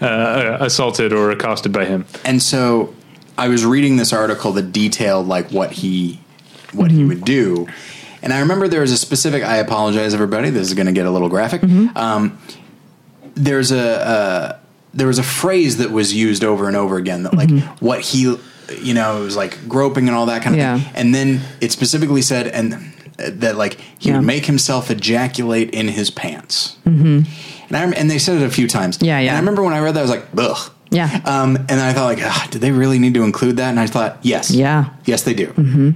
uh, 0.00 0.56
assaulted 0.60 1.12
or 1.12 1.30
accosted 1.30 1.72
by 1.72 1.84
him. 1.84 2.06
And 2.24 2.40
so 2.42 2.94
I 3.36 3.48
was 3.48 3.64
reading 3.66 3.96
this 3.98 4.12
article 4.14 4.52
that 4.52 4.72
detailed 4.72 5.28
like 5.28 5.50
what 5.50 5.72
he 5.72 6.20
what 6.72 6.90
he 6.90 7.04
would 7.04 7.24
do. 7.24 7.68
And 8.22 8.32
I 8.32 8.38
remember 8.40 8.66
there 8.68 8.80
was 8.80 8.92
a 8.92 8.96
specific 8.96 9.42
I 9.42 9.56
apologize 9.56 10.14
everybody, 10.14 10.48
this 10.48 10.68
is 10.68 10.74
going 10.74 10.86
to 10.86 10.92
get 10.92 11.04
a 11.06 11.10
little 11.10 11.28
graphic. 11.28 11.62
Um, 11.96 12.38
there's 13.34 13.72
a, 13.72 14.58
a 14.58 14.60
there 14.94 15.06
was 15.06 15.18
a 15.18 15.22
phrase 15.22 15.78
that 15.78 15.90
was 15.90 16.14
used 16.14 16.44
over 16.44 16.66
and 16.66 16.76
over 16.76 16.96
again 16.96 17.24
that 17.24 17.34
like 17.34 17.50
what 17.80 18.00
he 18.00 18.36
you 18.82 18.94
know, 18.94 19.20
it 19.20 19.24
was 19.24 19.36
like 19.36 19.68
groping 19.68 20.08
and 20.08 20.16
all 20.16 20.26
that 20.26 20.42
kind 20.42 20.54
of 20.54 20.60
Yeah. 20.60 20.78
thing. 20.78 20.92
And 20.94 21.14
then 21.14 21.40
it 21.60 21.72
specifically 21.72 22.22
said 22.22 22.46
and 22.48 22.74
uh, 22.74 23.30
that 23.34 23.56
like 23.56 23.78
he 23.98 24.08
Yeah. 24.08 24.16
would 24.16 24.26
make 24.26 24.46
himself 24.46 24.90
ejaculate 24.90 25.70
in 25.70 25.88
his 25.88 26.10
pants. 26.10 26.76
Mm-hmm. 26.86 27.22
And 27.74 27.76
I 27.76 27.96
and 27.98 28.10
they 28.10 28.18
said 28.18 28.40
it 28.40 28.44
a 28.44 28.50
few 28.50 28.68
times. 28.68 28.98
Yeah, 29.00 29.18
yeah. 29.20 29.30
And. 29.30 29.36
I 29.36 29.40
remember 29.40 29.62
when 29.62 29.72
I 29.74 29.80
read 29.80 29.94
that 29.94 30.00
I 30.00 30.02
was 30.02 30.10
like, 30.10 30.24
ugh. 30.36 30.70
Yeah. 30.90 31.22
Um, 31.24 31.56
and 31.56 31.68
then 31.68 31.78
I 31.80 31.94
thought, 31.94 32.04
like, 32.04 32.18
ah, 32.22 32.46
did 32.50 32.60
they 32.60 32.70
really 32.70 32.98
need 32.98 33.14
to 33.14 33.22
include 33.22 33.56
that? 33.56 33.70
And 33.70 33.80
I 33.80 33.86
thought, 33.86 34.18
yes. 34.20 34.50
Yeah. 34.50 34.90
Yes, 35.06 35.22
they 35.22 35.32
do. 35.32 35.50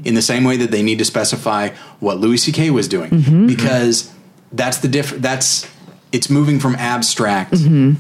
In 0.05 0.15
the 0.15 0.23
same 0.23 0.43
way 0.45 0.57
that 0.57 0.71
they 0.71 0.83
need 0.83 0.99
to 1.01 1.05
specify 1.05 1.69
what 2.01 2.19
Louis 2.19 2.39
C.K. 2.39 2.71
was 2.71 2.89
doing, 2.89 3.11
Mm-hmm. 3.11 3.47
because 3.47 4.11
that's 4.53 4.79
the 4.79 4.89
diff. 4.89 5.11
That's 5.11 5.67
it's 6.13 6.31
moving 6.31 6.59
from 6.61 6.77
abstract 6.77 7.53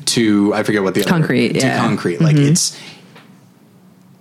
to 0.06 0.54
I 0.54 0.62
forget 0.62 0.82
what 0.82 0.94
the 0.94 1.02
other- 1.02 1.10
Mm-hmm. 1.10 1.18
Concrete, 1.20 1.48
to 1.52 1.58
yeah. 1.58 1.76
Mm-hmm. 1.76 1.86
concrete. 1.86 2.20
Like 2.22 2.36
it's 2.36 2.74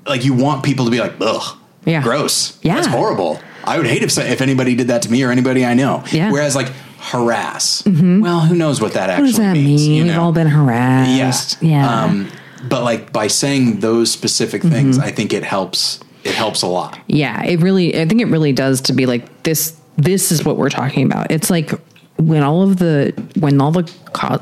like 0.06 0.24
you 0.26 0.34
want 0.34 0.64
people 0.64 0.86
to 0.86 0.91
be 0.91 0.99
like, 0.99 1.14
ugh, 1.22 1.58
Yeah. 1.86 2.01
gross, 2.01 2.58
Yeah. 2.62 2.76
that's 2.76 2.88
horrible. 2.88 3.39
I 3.64 3.78
would 3.78 3.88
hate 3.88 4.03
if 4.03 4.18
if 4.18 4.41
anybody 4.41 4.76
did 4.76 4.88
that 4.89 5.01
to 5.03 5.12
me 5.12 5.24
or 5.24 5.32
anybody 5.32 5.66
I 5.66 5.74
know. 5.74 6.03
Yeah. 6.12 6.32
Whereas 6.32 6.56
like 6.56 6.72
harass, 6.99 7.84
well, 7.86 8.41
who 8.41 8.56
knows 8.56 8.82
what 8.82 8.93
that 8.93 9.08
What 9.10 9.10
actually 9.12 9.28
does 9.28 9.38
that 9.38 9.53
means? 9.53 9.82
mean? 9.88 9.91
you 9.91 10.03
We've 10.12 10.18
all 10.18 10.32
been 10.32 10.47
harassed. 10.47 11.58
Yeah. 11.62 12.03
Um, 12.03 12.30
but 12.68 12.84
like 12.84 13.12
by 13.14 13.28
saying 13.28 13.80
those 13.80 14.12
specific 14.12 14.62
Mm-hmm. 14.62 14.72
things, 14.74 14.99
I 14.99 15.12
think 15.12 15.34
it 15.34 15.43
helps. 15.43 15.99
It 16.24 16.34
helps 16.34 16.64
a 16.64 16.68
lot. 16.68 16.97
Yeah, 17.08 17.43
it 17.43 17.60
really. 17.62 17.99
I 17.99 18.08
think 18.08 18.20
it 18.22 18.26
really 18.26 18.51
does 18.53 18.82
to 18.82 18.93
be 18.93 19.06
like 19.06 19.43
this. 19.43 19.76
This 19.97 20.32
is 20.32 20.43
what 20.43 20.58
we're 20.58 20.70
talking 20.72 21.06
about. 21.06 21.30
It's 21.32 21.49
like 21.51 21.72
when 22.18 22.41
all 22.41 22.64
of 22.64 22.78
the 22.78 23.14
when 23.39 23.62
all 23.62 23.72
the 23.72 23.84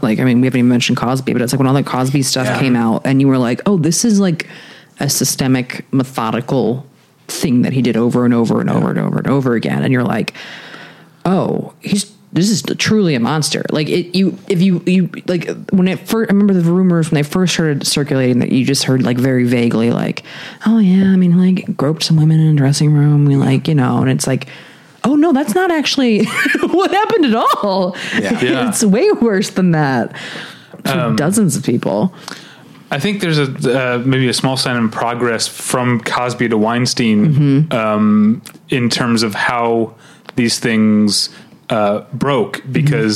like 0.02 0.20
I 0.20 0.24
mean 0.24 0.40
we 0.40 0.48
haven't 0.48 0.60
even 0.60 0.70
mentioned 0.70 0.98
Cosby, 0.98 1.34
but 1.34 1.42
it's 1.42 1.52
like 1.52 1.60
when 1.60 1.68
all 1.68 1.74
the 1.74 1.84
Cosby 1.84 2.24
stuff 2.24 2.48
Yeah. 2.48 2.60
came 2.60 2.76
out, 2.78 3.02
and 3.06 3.20
you 3.20 3.28
were 3.28 3.38
like, 3.38 3.62
oh, 3.66 3.78
this 3.78 4.06
is 4.06 4.20
like 4.20 4.48
a 5.04 5.10
systemic, 5.10 5.86
methodical 5.92 6.86
thing 7.28 7.62
that 7.62 7.74
he 7.74 7.82
did 7.82 7.98
over 7.98 8.26
and 8.26 8.34
over 8.34 8.60
and 8.60 8.70
over 8.70 8.90
and 8.90 9.00
over 9.00 9.18
and 9.18 9.28
over 9.28 9.54
again, 9.56 9.84
and 9.84 9.92
you're 9.92 10.04
like, 10.04 10.34
oh, 11.26 11.74
he's 11.82 12.14
this 12.34 12.50
is 12.50 12.64
truly 12.80 13.14
a 13.14 13.20
monster. 13.20 13.64
Like 13.70 13.88
it, 13.90 14.18
you, 14.18 14.38
if 14.48 14.60
you, 14.60 14.82
you 14.88 15.08
like 15.28 15.48
when 15.70 15.88
it 15.88 16.00
first, 16.00 16.32
I 16.32 16.34
remember 16.34 16.56
the 16.56 16.64
rumors 16.64 17.12
when 17.12 17.22
they 17.22 17.24
first 17.24 17.54
started 17.54 17.86
circulating 17.86 18.40
that 18.40 18.52
you 18.52 18.66
just 18.66 18.86
heard 18.86 19.04
like 19.04 19.18
very 19.18 19.44
vaguely, 19.44 19.92
like, 19.92 20.24
oh 20.66 20.80
yeah, 20.80 21.12
I 21.12 21.16
mean, 21.16 21.38
like 21.38 21.78
groped 21.78 22.02
some 22.02 22.18
women 22.18 22.40
in 22.40 22.56
a 22.56 22.58
dressing 22.58 22.92
room, 22.92 23.26
we 23.26 23.36
like, 23.36 23.68
you 23.68 23.76
know, 23.76 24.00
and 24.00 24.10
it's 24.10 24.26
like, 24.26 24.48
oh 25.04 25.16
no, 25.16 25.32
that's 25.32 25.54
not 25.54 25.70
actually 25.70 26.26
what 26.72 26.90
happened 26.90 27.26
at 27.26 27.36
all. 27.36 27.96
Yeah. 28.20 28.42
Yeah. 28.42 28.70
it's 28.70 28.84
way 28.84 29.12
worse 29.12 29.52
than 29.52 29.72
that 29.72 30.18
for 30.86 31.00
um, 31.00 31.16
dozens 31.16 31.56
of 31.56 31.64
people. 31.64 32.16
I 32.94 33.00
think 33.00 33.22
there's 33.22 33.40
a 33.40 33.46
uh, 33.46 33.98
maybe 34.06 34.28
a 34.30 34.34
small 34.34 34.56
sign 34.56 34.78
in 34.78 34.90
progress 34.90 35.48
from 35.48 36.00
Cosby 36.02 36.50
to 36.50 36.58
Weinstein 36.58 37.20
Mm-hmm. 37.26 37.74
um, 37.74 38.42
in 38.70 38.90
terms 38.90 39.24
of 39.24 39.34
how 39.34 39.96
these 40.36 40.60
things 40.60 41.30
uh, 41.70 42.02
broke 42.14 42.58
Mm-hmm. 42.58 42.72
because 42.72 43.16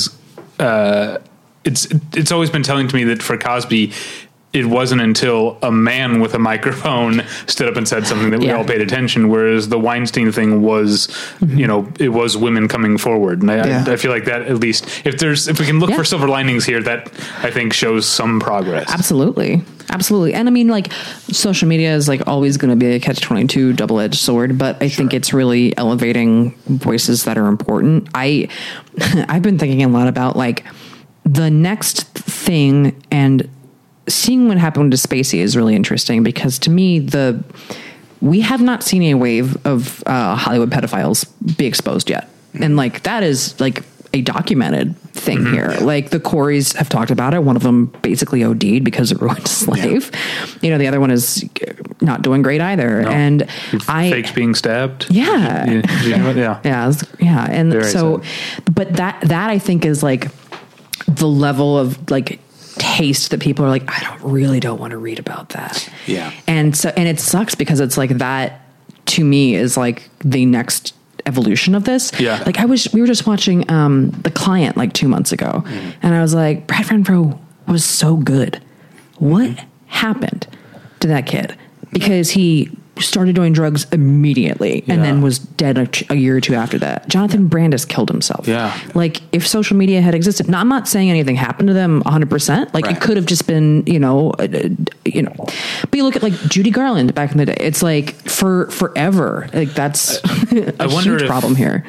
uh, 0.58 1.18
it's 1.64 1.86
it's 2.14 2.32
always 2.32 2.50
been 2.50 2.62
telling 2.64 2.88
to 2.88 2.96
me 2.96 3.04
that 3.04 3.22
for 3.22 3.38
Cosby. 3.38 3.92
It 4.54 4.64
wasn't 4.64 5.02
until 5.02 5.58
a 5.62 5.70
man 5.70 6.20
with 6.20 6.32
a 6.32 6.38
microphone 6.38 7.22
stood 7.46 7.68
up 7.68 7.76
and 7.76 7.86
said 7.86 8.06
something 8.06 8.30
that 8.30 8.40
we 8.40 8.46
Yeah. 8.46 8.56
all 8.56 8.64
paid 8.64 8.80
attention. 8.80 9.28
Whereas 9.28 9.68
the 9.68 9.78
Weinstein 9.78 10.32
thing 10.32 10.62
was, 10.62 11.08
you 11.46 11.66
know, 11.66 11.86
it 12.00 12.08
was 12.08 12.34
women 12.36 12.66
coming 12.66 12.96
forward, 12.96 13.42
and 13.42 13.50
I, 13.50 13.56
Mm-hmm. 13.58 13.68
Yeah. 13.68 13.84
I, 13.86 13.92
I 13.92 13.96
feel 13.96 14.10
like 14.10 14.24
that 14.24 14.42
at 14.42 14.56
least 14.60 14.86
if 15.04 15.18
there's 15.18 15.48
if 15.48 15.60
we 15.60 15.66
can 15.66 15.80
look 15.80 15.90
Yeah. 15.90 15.96
for 15.96 16.04
silver 16.04 16.28
linings 16.28 16.64
here, 16.64 16.82
that 16.82 17.12
I 17.42 17.50
think 17.50 17.72
shows 17.74 18.06
some 18.06 18.40
progress. 18.40 18.90
Absolutely. 18.90 19.62
Absolutely. 19.90 20.34
And 20.34 20.48
I 20.48 20.50
mean, 20.50 20.68
like, 20.68 20.92
social 21.30 21.66
media 21.68 21.94
is 21.94 22.08
like 22.08 22.26
always 22.26 22.56
going 22.58 22.70
to 22.70 22.76
be 22.76 22.92
a 22.94 23.00
catch 23.00 23.20
22 23.20 23.72
double 23.74 24.00
edged 24.00 24.18
sword, 24.18 24.56
but 24.58 24.82
I 24.82 24.88
think 24.88 25.12
it's 25.14 25.32
really 25.32 25.76
elevating 25.78 26.52
voices 26.66 27.24
that 27.24 27.36
are 27.38 27.46
important. 27.48 28.08
I, 28.14 28.48
I've 29.28 29.42
been 29.42 29.58
thinking 29.58 29.82
a 29.82 29.88
lot 29.88 30.08
about 30.08 30.36
like 30.36 30.64
the 31.24 31.50
next 31.50 32.04
thing 32.18 33.02
and 33.10 33.48
seeing 34.08 34.48
what 34.48 34.58
happened 34.58 34.92
to 34.92 34.96
Spacey 34.96 35.38
is 35.38 35.56
really 35.56 35.74
interesting 35.74 36.22
because 36.22 36.58
to 36.60 36.70
me, 36.70 36.98
the, 36.98 37.42
we 38.20 38.40
have 38.40 38.60
not 38.60 38.82
seen 38.82 39.02
a 39.04 39.14
wave 39.14 39.56
of 39.66 40.02
uh, 40.06 40.34
Hollywood 40.34 40.70
pedophiles 40.70 41.26
be 41.56 41.66
exposed 41.66 42.10
yet. 42.10 42.28
And 42.54 42.76
like, 42.76 43.02
that 43.04 43.22
is 43.22 43.58
like, 43.60 43.84
a 44.14 44.22
documented 44.22 44.96
thing 45.12 45.44
here. 45.46 45.68
Like 45.80 46.10
the 46.10 46.20
Coreys 46.20 46.72
have 46.74 46.88
talked 46.88 47.10
about 47.10 47.34
it. 47.34 47.42
One 47.42 47.56
of 47.56 47.62
them 47.62 47.86
basically 48.02 48.42
OD'd 48.42 48.84
because 48.84 49.12
it 49.12 49.20
ruined 49.20 49.40
his 49.40 49.68
life. 49.68 50.10
You 50.62 50.70
know, 50.70 50.78
the 50.78 50.86
other 50.86 51.00
one 51.00 51.10
is 51.10 51.44
not 52.00 52.22
doing 52.22 52.42
great 52.42 52.60
either. 52.60 53.06
And 53.06 53.48
I 53.86 54.10
fakes 54.10 54.32
being 54.32 54.54
stabbed. 54.54 55.06
Yeah. 55.10 55.66
yeah, 55.66 55.82
yeah. 56.04 56.32
yeah. 56.34 56.60
yeah, 56.64 56.92
yeah, 57.20 57.46
and 57.50 57.72
Very 57.72 57.84
so, 57.84 58.22
sad. 58.22 58.74
but 58.74 58.94
that 58.94 59.20
that 59.22 59.50
I 59.50 59.58
think 59.58 59.84
is 59.84 60.02
like 60.02 60.28
the 61.06 61.28
level 61.28 61.78
of 61.78 62.10
like 62.10 62.40
taste 62.78 63.30
that 63.30 63.40
people 63.40 63.64
are 63.64 63.68
like, 63.68 63.84
I 63.88 64.00
don't 64.02 64.32
really 64.32 64.60
don't 64.60 64.80
want 64.80 64.92
to 64.92 64.98
read 64.98 65.18
about 65.18 65.50
that. 65.50 65.88
Yeah. 66.06 66.32
and 66.46 66.76
so 66.76 66.90
and 66.96 67.08
it 67.08 67.20
sucks 67.20 67.54
because 67.54 67.80
it's 67.80 67.98
like 67.98 68.10
that 68.18 68.62
to 69.06 69.24
me 69.24 69.54
is 69.54 69.76
like 69.76 70.08
the 70.20 70.46
next 70.46 70.94
evolution 71.26 71.74
of 71.74 71.84
this. 71.84 72.12
Yeah. 72.18 72.42
Like 72.46 72.58
I 72.58 72.64
was, 72.64 72.92
we 72.92 73.00
were 73.00 73.06
just 73.06 73.26
watching 73.26 73.70
um, 73.70 74.10
The 74.10 74.30
Client 74.30 74.76
like 74.76 74.92
two 74.92 75.08
months 75.08 75.32
ago, 75.32 75.62
and 76.02 76.14
I 76.14 76.22
was 76.22 76.34
like, 76.34 76.66
Brad 76.66 76.86
Renfro 76.86 77.38
was 77.66 77.84
so 77.84 78.16
good. 78.16 78.62
What 79.18 79.64
happened 79.86 80.46
to 81.00 81.08
that 81.08 81.26
kid? 81.26 81.56
Because 81.92 82.30
he 82.30 82.70
started 83.00 83.34
doing 83.34 83.52
drugs 83.52 83.86
immediately 83.92 84.84
and 84.88 85.02
then 85.02 85.22
was 85.22 85.38
dead 85.38 85.78
a, 85.78 85.88
a 86.12 86.16
year 86.16 86.36
or 86.36 86.40
two 86.40 86.54
after 86.54 86.78
that. 86.78 87.08
Jonathan 87.08 87.48
Brandis 87.48 87.84
killed 87.84 88.08
himself. 88.10 88.46
Yeah. 88.48 88.78
Like 88.94 89.20
if 89.32 89.46
social 89.46 89.76
media 89.76 90.00
had 90.00 90.14
existed, 90.14 90.48
now 90.48 90.60
I'm 90.60 90.68
not 90.68 90.88
saying 90.88 91.10
anything 91.10 91.36
happened 91.36 91.68
to 91.68 91.74
them 91.74 92.02
100%. 92.04 92.72
Like 92.74 92.86
Right. 92.86 92.96
it 92.96 93.00
could 93.02 93.16
have 93.16 93.26
just 93.26 93.46
been, 93.46 93.84
you 93.86 93.98
know, 93.98 94.30
uh, 94.32 94.46
you 95.04 95.22
know. 95.22 95.34
But 95.36 95.94
you 95.94 96.04
look 96.04 96.16
at 96.16 96.22
like 96.22 96.34
Judy 96.48 96.70
Garland 96.70 97.14
back 97.14 97.32
in 97.32 97.38
the 97.38 97.46
day. 97.46 97.56
It's 97.58 97.82
like 97.82 98.14
for 98.28 98.70
forever. 98.70 99.48
Like 99.52 99.74
that's 99.74 100.18
a 100.52 100.88
wonder 100.88 101.10
huge 101.12 101.22
if- 101.22 101.28
problem 101.28 101.54
here. 101.56 101.84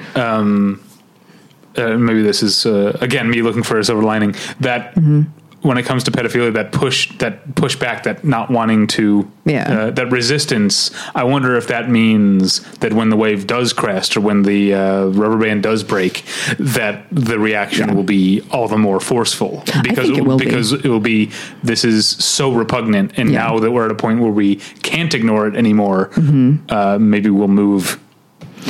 uh, 1.78 1.98
maybe 1.98 2.22
this 2.22 2.44
is 2.44 2.66
uh, 2.66 2.98
again 3.02 3.30
me 3.30 3.42
looking 3.42 3.64
for 3.64 3.80
a 3.80 3.84
silver 3.84 4.04
lining 4.04 4.36
that 4.60 4.96
Mm-hmm. 4.96 5.24
When 5.62 5.78
it 5.78 5.84
comes 5.86 6.04
to 6.06 6.12
pedophilia 6.12 6.54
that 6.54 6.72
push 6.72 7.18
that 7.18 7.46
pushback 7.56 8.04
that 8.04 8.24
not 8.24 8.50
wanting 8.50 8.88
to 8.88 9.30
Yeah. 9.46 9.74
uh, 9.74 9.92
that 9.92 10.10
resistance 10.12 10.92
i 11.16 11.24
wonder 11.24 11.56
if 11.58 11.68
that 11.68 11.90
means 11.90 12.62
that 12.78 12.94
when 12.94 13.10
the 13.10 13.18
wave 13.18 13.46
does 13.46 13.74
crest 13.74 14.16
or 14.16 14.22
when 14.22 14.44
the 14.44 14.74
uh, 14.74 15.06
rubber 15.08 15.38
band 15.38 15.64
does 15.64 15.84
break 15.84 16.24
that 16.60 17.06
the 17.12 17.38
reaction 17.40 17.90
Yeah. 17.90 17.96
will 17.96 18.04
be 18.04 18.42
all 18.52 18.68
the 18.68 18.78
more 18.78 19.00
forceful 19.00 19.64
because 19.84 20.08
think 20.08 20.20
it 20.20 20.26
will 20.26 20.38
be. 20.38 20.46
because 20.46 20.72
it 20.72 20.86
will 20.86 21.00
be 21.02 21.32
this 21.64 21.84
is 21.84 22.08
so 22.08 22.52
repugnant 22.54 23.18
and 23.18 23.30
Yeah. 23.32 23.40
now 23.48 23.60
that 23.60 23.72
we're 23.72 23.86
at 23.86 23.92
a 23.92 23.96
point 23.96 24.20
where 24.22 24.32
we 24.32 24.58
can't 24.82 25.14
ignore 25.14 25.48
it 25.48 25.56
anymore 25.56 26.10
Mm-hmm. 26.14 26.50
uh, 26.70 26.98
maybe 27.00 27.30
we'll 27.30 27.48
move 27.66 28.00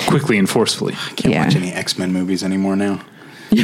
quickly 0.08 0.38
and 0.38 0.50
forcefully 0.50 0.94
I 0.94 1.14
Can't 1.14 1.34
Yeah. 1.34 1.46
watch 1.46 1.56
any 1.56 1.72
X 1.72 1.98
Men 2.00 2.12
movies 2.14 2.44
anymore 2.44 2.76
now. 2.76 3.02
I 3.52 3.56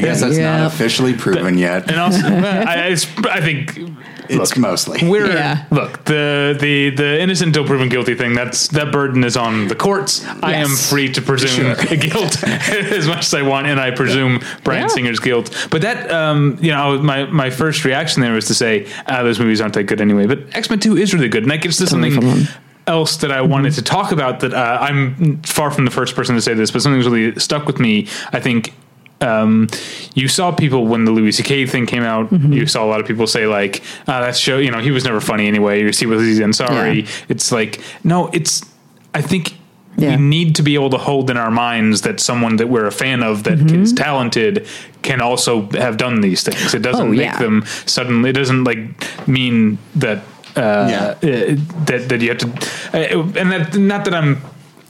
guess 0.00 0.20
that's 0.20 0.36
Yeah. 0.38 0.58
not 0.58 0.66
officially 0.72 1.14
proven 1.14 1.58
yet. 1.58 1.90
and 1.90 2.00
also 2.00 2.26
I, 2.26 2.88
it's, 2.88 3.06
I 3.18 3.40
think 3.40 3.78
It's 4.28 4.38
look, 4.38 4.56
mostly. 4.58 5.08
we're 5.08 5.26
Yeah. 5.26 5.64
look 5.70 6.04
the 6.04 6.56
the 6.58 6.90
the 6.90 7.20
innocent 7.20 7.48
until 7.48 7.66
proven 7.66 7.88
guilty 7.88 8.14
thing 8.14 8.34
that's 8.34 8.68
that 8.68 8.92
burden 8.92 9.24
is 9.24 9.36
on 9.36 9.68
the 9.68 9.74
courts 9.74 10.24
i 10.42 10.54
am 10.54 10.68
free 10.70 11.08
to 11.12 11.20
presume 11.20 11.74
guilt 12.00 12.42
as 12.98 13.06
much 13.06 13.26
as 13.26 13.34
i 13.34 13.42
want 13.42 13.66
and 13.66 13.78
i 13.80 13.90
presume 13.90 14.40
bryan 14.64 14.82
Yeah. 14.82 14.88
singer's 14.88 15.20
guilt 15.20 15.50
but 15.70 15.82
that 15.82 16.10
um 16.10 16.56
you 16.60 16.70
know 16.72 16.98
my 17.02 17.24
my 17.26 17.50
first 17.50 17.84
reaction 17.84 18.22
there 18.22 18.32
was 18.32 18.46
to 18.46 18.54
say 18.54 18.86
ah 19.06 19.22
those 19.22 19.38
movies 19.38 19.60
aren't 19.60 19.74
that 19.74 19.84
good 19.84 20.00
anyway 20.00 20.26
but 20.26 20.38
x-men 20.56 20.78
2 20.80 20.96
is 20.96 21.12
really 21.12 21.28
good 21.28 21.42
and 21.42 21.50
that 21.50 21.60
gets 21.60 21.76
to 21.78 21.86
Totally 21.86 22.10
something 22.12 22.30
fun 22.30 22.46
one. 22.46 22.48
Else 22.86 23.16
that 23.18 23.30
I 23.30 23.40
wanted 23.42 23.72
to 23.74 23.82
talk 23.82 24.12
about 24.12 24.40
that 24.40 24.52
uh, 24.54 24.78
I'm 24.80 25.40
far 25.42 25.70
from 25.70 25.84
the 25.84 25.90
first 25.90 26.14
person 26.16 26.34
to 26.34 26.42
say 26.42 26.54
this, 26.54 26.70
but 26.70 26.82
something's 26.82 27.06
really 27.06 27.38
stuck 27.38 27.66
with 27.66 27.78
me. 27.78 28.08
I 28.32 28.40
think 28.40 28.74
um, 29.20 29.68
you 30.14 30.26
saw 30.26 30.50
people 30.50 30.86
when 30.86 31.04
the 31.04 31.12
Louis 31.12 31.30
C.K. 31.32 31.66
thing 31.66 31.86
came 31.86 32.02
out. 32.02 32.28
Mm-hmm. 32.30 32.52
You 32.54 32.66
saw 32.66 32.84
a 32.84 32.88
lot 32.88 33.00
of 33.00 33.06
people 33.06 33.26
say 33.28 33.46
like, 33.46 33.82
uh, 34.08 34.20
"That 34.20 34.36
show, 34.36 34.58
you 34.58 34.70
know, 34.72 34.80
he 34.80 34.90
was 34.90 35.04
never 35.04 35.20
funny 35.20 35.46
anyway." 35.46 35.80
You 35.80 35.92
see 35.92 36.06
what 36.06 36.18
he's 36.18 36.40
in. 36.40 36.52
Sorry, 36.52 37.00
Yeah. 37.02 37.08
it's 37.28 37.52
like 37.52 37.80
no, 38.02 38.28
it's. 38.32 38.62
I 39.14 39.20
think 39.22 39.54
Yeah. 39.96 40.16
we 40.16 40.22
need 40.22 40.56
to 40.56 40.62
be 40.62 40.74
able 40.74 40.90
to 40.90 40.98
hold 40.98 41.30
in 41.30 41.36
our 41.36 41.50
minds 41.52 42.00
that 42.00 42.18
someone 42.18 42.56
that 42.56 42.68
we're 42.68 42.86
a 42.86 42.90
fan 42.92 43.22
of 43.22 43.44
that 43.44 43.60
is 43.60 43.92
Mm-hmm. 43.92 43.94
talented 44.02 44.66
can 45.02 45.20
also 45.20 45.68
have 45.72 45.98
done 45.98 46.20
these 46.20 46.42
things. 46.42 46.74
It 46.74 46.82
doesn't 46.82 47.06
Oh, 47.08 47.10
make 47.10 47.20
yeah. 47.20 47.38
them 47.38 47.64
suddenly. 47.86 48.30
It 48.30 48.32
doesn't 48.32 48.64
like 48.64 48.78
mean 49.28 49.78
that 49.96 50.18
uh, 50.56 50.60
Yeah. 50.60 51.14
uh, 51.22 51.56
that 51.86 52.08
that 52.08 52.20
you 52.20 52.28
have 52.28 52.38
to, 52.38 52.48
uh, 52.94 53.40
and 53.40 53.50
that 53.52 53.76
not 53.76 54.04
that 54.04 54.14
I'm. 54.14 54.40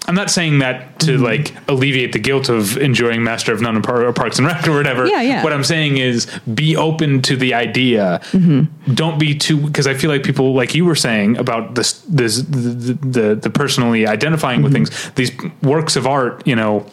I'm 0.09 0.17
not 0.17 0.31
saying 0.33 0.59
that 0.59 0.99
to 1.01 1.13
Mm-hmm. 1.13 1.23
like 1.23 1.55
alleviate 1.69 2.11
the 2.13 2.19
guilt 2.19 2.49
of 2.49 2.77
enjoying 2.77 3.23
Master 3.23 3.53
of 3.53 3.61
None 3.61 3.77
or 3.87 4.13
Parks 4.13 4.37
and 4.39 4.47
Rec 4.49 4.67
or 4.67 4.73
whatever. 4.73 5.07
Yeah, 5.07 5.23
yeah. 5.23 5.45
What 5.45 5.53
I'm 5.53 5.63
saying 5.63 5.99
is 5.99 6.27
be 6.53 6.77
open 6.77 7.23
to 7.23 7.37
the 7.37 7.55
idea. 7.55 8.21
Mm-hmm. 8.33 8.95
Don't 8.95 9.21
be 9.21 9.37
too 9.37 9.57
because 9.59 9.87
I 9.87 9.95
feel 9.95 10.11
like 10.11 10.25
people 10.25 10.55
like 10.55 10.75
you 10.75 10.85
were 10.85 10.97
saying 10.97 11.37
about 11.39 11.77
this 11.77 11.93
this 12.09 12.39
the 12.43 12.99
the, 13.01 13.35
the 13.37 13.51
personally 13.51 14.05
identifying 14.05 14.63
with 14.63 14.73
Mm-hmm. 14.75 14.87
things. 14.91 15.13
These 15.15 15.31
works 15.63 15.95
of 15.95 16.05
art, 16.09 16.43
you 16.49 16.57
know, 16.57 16.85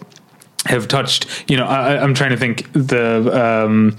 have 0.68 0.88
touched. 0.88 1.26
You 1.50 1.58
know, 1.58 1.66
I, 1.66 1.98
I'm 2.04 2.14
trying 2.14 2.30
to 2.32 2.38
think 2.38 2.72
the. 2.74 3.66
Um, 3.66 3.96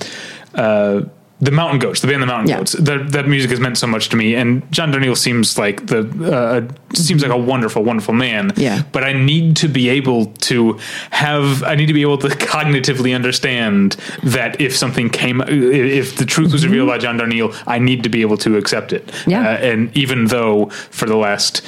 uh, 0.55 1.03
the 1.43 1.51
Mountain 1.51 1.78
Goats, 1.78 2.01
the 2.01 2.07
band, 2.09 2.22
the 2.22 2.26
Mountain 2.26 2.49
Yeah. 2.49 2.59
Goats. 2.59 2.72
That 2.72 3.12
that 3.12 3.26
music 3.26 3.51
has 3.51 3.61
meant 3.61 3.78
so 3.78 3.86
much 3.86 4.09
to 4.11 4.16
me, 4.16 4.34
and 4.34 4.70
John 4.72 4.93
Darnielle 4.93 5.16
seems 5.16 5.57
like 5.59 5.86
the 5.86 6.01
uh, 6.32 6.95
seems 6.95 7.22
like 7.22 7.32
a 7.32 7.36
wonderful, 7.38 7.82
wonderful 7.82 8.14
man. 8.14 8.53
Yeah. 8.57 8.82
But 8.93 9.05
I 9.05 9.12
need 9.12 9.57
to 9.57 9.68
be 9.68 9.88
able 9.88 10.26
to 10.51 10.78
have. 11.11 11.62
I 11.62 11.74
need 11.76 11.86
to 11.86 11.95
be 11.95 12.03
able 12.03 12.18
to 12.18 12.28
cognitively 12.55 13.14
understand 13.14 13.97
that 14.22 14.61
if 14.61 14.76
something 14.76 15.09
came, 15.09 15.41
if 15.47 16.16
the 16.16 16.26
truth 16.26 16.53
was 16.53 16.64
revealed 16.66 16.88
by 16.88 16.99
John 16.99 17.18
Darnielle, 17.18 17.55
I 17.66 17.78
need 17.78 18.03
to 18.03 18.09
be 18.11 18.20
able 18.20 18.36
to 18.38 18.57
accept 18.57 18.93
it. 18.93 19.11
Yeah. 19.26 19.41
Uh, 19.49 19.57
and 19.57 19.97
even 19.97 20.26
though 20.26 20.66
for 20.91 21.07
the 21.07 21.16
last 21.16 21.62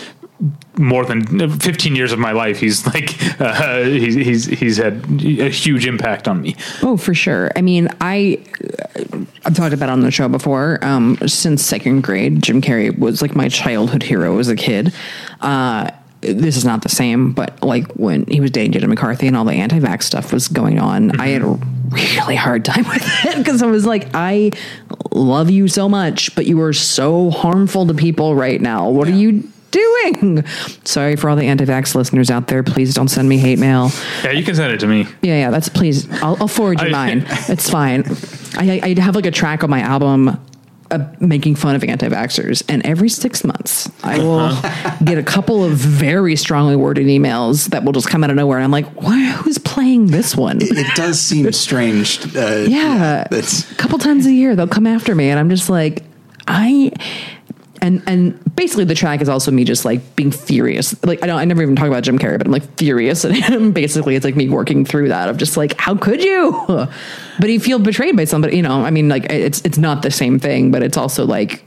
more 0.77 1.05
than 1.05 1.51
15 1.61 1.95
years 1.95 2.11
of 2.13 2.19
my 2.19 2.33
life 2.33 2.59
he's 2.59 2.85
like 2.95 3.15
uh, 3.41 3.83
he's 3.85 4.15
he's 4.15 4.47
he's 4.47 4.77
had 4.77 4.95
a 5.23 5.49
huge 5.49 5.87
impact 5.87 6.27
on 6.27 6.41
me 6.43 6.57
Oh, 6.83 6.97
for 6.97 7.15
sure. 7.15 7.51
I 7.55 7.63
mean, 7.63 7.89
I 8.01 8.39
I've 9.45 9.55
talked 9.55 9.73
about 9.75 9.89
it 9.89 9.93
on 9.93 10.01
the 10.01 10.11
show 10.11 10.29
before. 10.29 10.79
Um, 10.83 11.17
since 11.27 11.65
second 11.65 12.03
grade, 12.03 12.43
Jim 12.43 12.61
Carrey 12.61 12.97
was 12.97 13.23
like 13.23 13.35
my 13.37 13.49
childhood 13.49 14.03
hero 14.03 14.39
as 14.39 14.49
a 14.49 14.57
kid. 14.57 14.93
Uh, 15.41 15.91
this 16.21 16.57
is 16.57 16.65
not 16.65 16.83
the 16.83 16.89
same, 16.89 17.33
but 17.33 17.63
like 17.63 17.87
when 17.93 18.27
he 18.27 18.41
was 18.41 18.51
dating 18.51 18.73
Jenny 18.73 18.87
McCarthy 18.87 19.27
and 19.27 19.37
all 19.37 19.45
the 19.45 19.53
anti-vax 19.55 20.05
stuff 20.05 20.33
was 20.33 20.49
going 20.49 20.79
on, 20.79 21.21
I 21.21 21.29
had 21.29 21.43
a 21.43 21.59
really 21.91 22.37
hard 22.37 22.65
time 22.65 22.85
with 22.89 23.05
it 23.25 23.39
because 23.39 23.63
I 23.63 23.67
was 23.67 23.85
like, 23.87 24.09
I 24.15 24.53
love 25.11 25.51
you 25.51 25.67
so 25.69 25.89
much, 25.89 26.35
but 26.35 26.47
you 26.47 26.61
are 26.63 26.73
so 26.73 27.31
harmful 27.31 27.87
to 27.87 27.95
people 27.95 28.35
right 28.37 28.61
now. 28.61 28.89
What 28.89 29.09
are 29.09 29.13
you 29.13 29.52
doing? 29.73 30.45
Sorry 30.85 31.17
for 31.17 31.29
all 31.29 31.37
the 31.37 31.47
anti-vax 31.47 31.95
listeners 31.97 32.31
out 32.31 32.47
there. 32.47 32.63
Please 32.63 32.95
don't 32.95 33.09
send 33.09 33.29
me 33.29 33.39
hate 33.39 33.59
mail. 33.59 33.91
yeah 34.23 34.31
you 34.31 34.45
can 34.45 34.55
send 34.55 34.73
it 34.73 34.79
to 34.81 34.87
me 34.87 35.07
Yeah, 35.23 35.39
yeah. 35.39 35.51
That's 35.51 35.69
please. 35.69 36.09
I'll, 36.23 36.37
I'll 36.41 36.49
forward 36.49 36.81
you 36.81 36.87
I- 36.89 36.91
mine. 36.91 37.27
It's 37.49 37.69
fine. 37.69 38.05
I, 38.57 38.81
I 38.97 39.01
have 39.01 39.17
like 39.17 39.27
a 39.27 39.31
track 39.33 39.65
on 39.65 39.71
my 39.71 39.81
album. 39.81 40.39
Uh, 40.91 41.11
making 41.21 41.55
fun 41.55 41.75
of 41.75 41.83
anti-vaxxers 41.83 42.63
and 42.69 42.85
every 42.85 43.09
six 43.09 43.45
months 43.45 43.91
i 44.05 44.19
will 44.19 44.41
Uh-huh. 44.41 44.97
get 45.07 45.17
a 45.17 45.23
couple 45.23 45.65
of 45.65 45.73
very 45.73 46.37
strongly 46.37 46.77
worded 46.77 47.07
emails 47.07 47.71
that 47.71 47.83
will 47.83 47.93
just 47.93 48.11
come 48.11 48.23
out 48.23 48.29
of 48.29 48.37
nowhere 48.37 48.59
and 48.59 48.65
i'm 48.67 48.71
like 48.71 48.85
Why, 49.01 49.25
who's 49.31 49.57
playing 49.57 50.09
this 50.09 50.37
one 50.37 50.59
it 50.61 50.95
does 50.95 51.19
seem 51.19 51.51
strange. 51.67 52.21
Uh, 52.37 52.67
yeah 52.69 53.27
That's 53.31 53.71
a 53.73 53.75
couple 53.77 53.99
times 54.01 54.27
a 54.27 54.33
year 54.35 54.55
they'll 54.55 54.69
come 54.69 54.87
after 54.87 55.15
me 55.15 55.31
and 55.31 55.41
i'm 55.41 55.49
just 55.49 55.71
like 55.71 56.03
i 56.47 56.93
and 57.83 58.03
and 58.07 58.57
basically 58.57 58.85
the 58.85 58.95
track 58.95 59.21
is 59.21 59.29
also 59.29 59.51
me 59.51 59.65
just 59.65 59.85
like 59.85 60.17
being 60.17 60.31
furious. 60.31 60.95
Like 61.05 61.23
i 61.23 61.27
don't 61.27 61.39
i 61.39 61.45
never 61.45 61.63
even 61.63 61.77
talk 61.77 61.89
about 61.89 62.05
jim 62.05 62.19
carrey 62.19 62.39
but 62.39 62.47
i'm 62.47 62.53
like 62.53 62.79
furious 62.79 63.25
at 63.25 63.33
him. 63.33 63.73
Basically 63.83 64.15
it's 64.15 64.25
like 64.25 64.37
me 64.37 64.49
working 64.49 64.85
through 64.85 65.09
that 65.09 65.29
of 65.29 65.37
just 65.37 65.57
like 65.57 65.79
how 65.79 65.97
could 65.97 66.23
you? 66.25 66.65
But 67.41 67.49
you 67.49 67.59
feel 67.59 67.79
betrayed 67.79 68.17
by 68.17 68.25
somebody 68.25 68.57
you 68.57 68.63
know 68.63 68.85
i 68.85 68.91
mean 68.91 69.09
like 69.09 69.25
it's 69.31 69.61
it's 69.63 69.79
not 69.79 70.03
the 70.03 70.11
same 70.11 70.39
thing 70.39 70.71
but 70.71 70.83
it's 70.83 70.97
also 70.97 71.27
like 71.27 71.65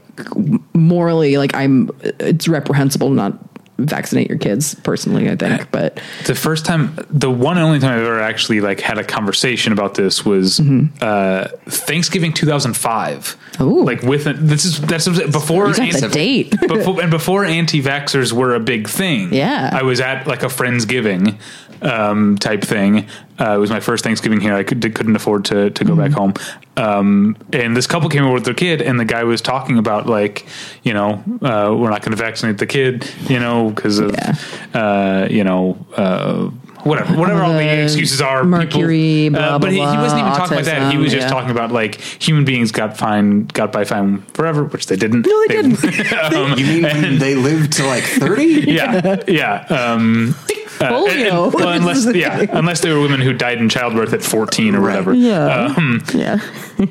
morally 0.72 1.36
like 1.36 1.54
i'm 1.54 1.90
it's 2.02 2.48
reprehensible 2.48 3.10
not 3.10 3.36
vaccinate 3.78 4.28
your 4.28 4.38
kids 4.38 4.74
personally 4.76 5.28
i 5.30 5.36
think 5.36 5.70
but 5.70 6.00
the 6.26 6.34
first 6.34 6.64
time 6.64 6.96
the 7.10 7.30
one 7.30 7.58
and 7.58 7.64
only 7.66 7.78
time 7.78 7.92
i've 7.98 8.06
ever 8.06 8.20
actually 8.20 8.60
like 8.60 8.80
had 8.80 8.96
a 8.98 9.04
conversation 9.04 9.72
about 9.72 9.94
this 9.94 10.24
was 10.24 10.60
uh 11.00 11.48
thanksgiving 11.66 12.32
2005 12.32 13.36
Mm-hmm. 13.56 13.64
Ooh. 13.72 13.84
like 13.84 14.02
with 14.02 14.26
it 14.26 14.34
this 14.38 14.66
is 14.66 14.78
that's 14.82 15.06
before 15.08 15.72
got 15.72 15.76
the 15.76 16.08
date. 16.12 16.50
before 16.68 17.00
and 17.00 17.10
before 17.10 17.42
anti-vaxxers 17.46 18.30
were 18.30 18.54
a 18.54 18.60
big 18.60 18.86
thing 18.86 19.32
Yeah. 19.32 19.70
i 19.72 19.82
was 19.82 19.98
at 19.98 20.26
like 20.26 20.42
a 20.42 20.48
friendsgiving 20.48 21.38
um 21.82 22.36
type 22.38 22.62
thing 22.62 23.06
uh, 23.38 23.54
it 23.54 23.58
was 23.58 23.70
my 23.70 23.80
first 23.80 24.02
thanksgiving 24.04 24.40
here 24.40 24.54
i 24.54 24.62
could, 24.62 24.80
couldn't 24.94 25.16
afford 25.16 25.44
to 25.44 25.70
to 25.70 25.84
go 25.84 25.94
back 25.94 26.10
Mm-hmm. 26.10 26.18
home 26.18 26.34
um 26.76 27.36
and 27.52 27.76
this 27.76 27.86
couple 27.86 28.08
came 28.08 28.24
over 28.24 28.34
with 28.34 28.44
their 28.44 28.54
kid 28.54 28.80
and 28.82 28.98
the 29.00 29.04
guy 29.04 29.24
was 29.24 29.40
talking 29.40 29.78
about 29.78 30.06
like 30.06 30.46
you 30.82 30.92
know 30.94 31.22
uh 31.42 31.74
we're 31.76 31.90
not 31.90 32.02
going 32.02 32.10
to 32.12 32.16
vaccinate 32.16 32.58
the 32.58 32.66
kid 32.66 33.08
you 33.28 33.38
know 33.40 33.70
because 33.70 33.98
of 33.98 34.12
Yeah. 34.12 34.34
uh 34.74 35.28
you 35.30 35.44
know 35.44 35.76
uh 35.96 36.50
Whatever, 36.84 37.16
whatever 37.18 37.42
all 37.42 37.52
the 37.54 37.58
the 37.58 37.82
excuses 37.82 38.20
are, 38.20 38.44
mercury, 38.44 39.24
people, 39.24 39.40
blah, 39.40 39.58
but 39.58 39.72
he, 39.72 39.78
he 39.78 39.82
wasn't 39.82 40.20
even 40.20 40.32
talking 40.34 40.52
about 40.52 40.66
that. 40.66 40.92
He 40.92 40.98
was 40.98 41.10
just 41.10 41.24
yeah. 41.26 41.30
talking 41.32 41.50
about 41.50 41.72
like 41.72 42.00
human 42.00 42.44
beings 42.44 42.70
got 42.70 42.96
fine, 42.96 43.46
got 43.46 43.72
by 43.72 43.82
fine 43.82 44.22
forever, 44.34 44.62
which 44.66 44.86
they 44.86 44.94
didn't. 44.94 45.26
No, 45.26 45.44
they 45.48 45.62
didn't. 45.62 46.12
um, 46.32 46.56
you 46.56 46.64
mean 46.64 46.82
when 46.84 47.18
they 47.18 47.34
lived 47.34 47.72
to 47.78 47.86
like 47.86 48.04
thirty? 48.04 48.44
yeah, 48.68 49.20
yeah. 49.26 49.64
Um, 49.64 50.36
Polio. 50.78 51.44
And- 51.46 51.54
well, 51.54 51.68
unless 51.80 52.06
yeah, 52.14 52.44
unless 52.50 52.80
they 52.80 52.92
were 52.92 53.00
women 53.00 53.20
who 53.20 53.32
died 53.32 53.58
in 53.58 53.68
childbirth 53.68 54.12
at 54.12 54.22
14 54.22 54.74
or 54.74 54.80
whatever. 54.82 55.12
yeah. 55.14 55.74
yeah. 56.14 56.38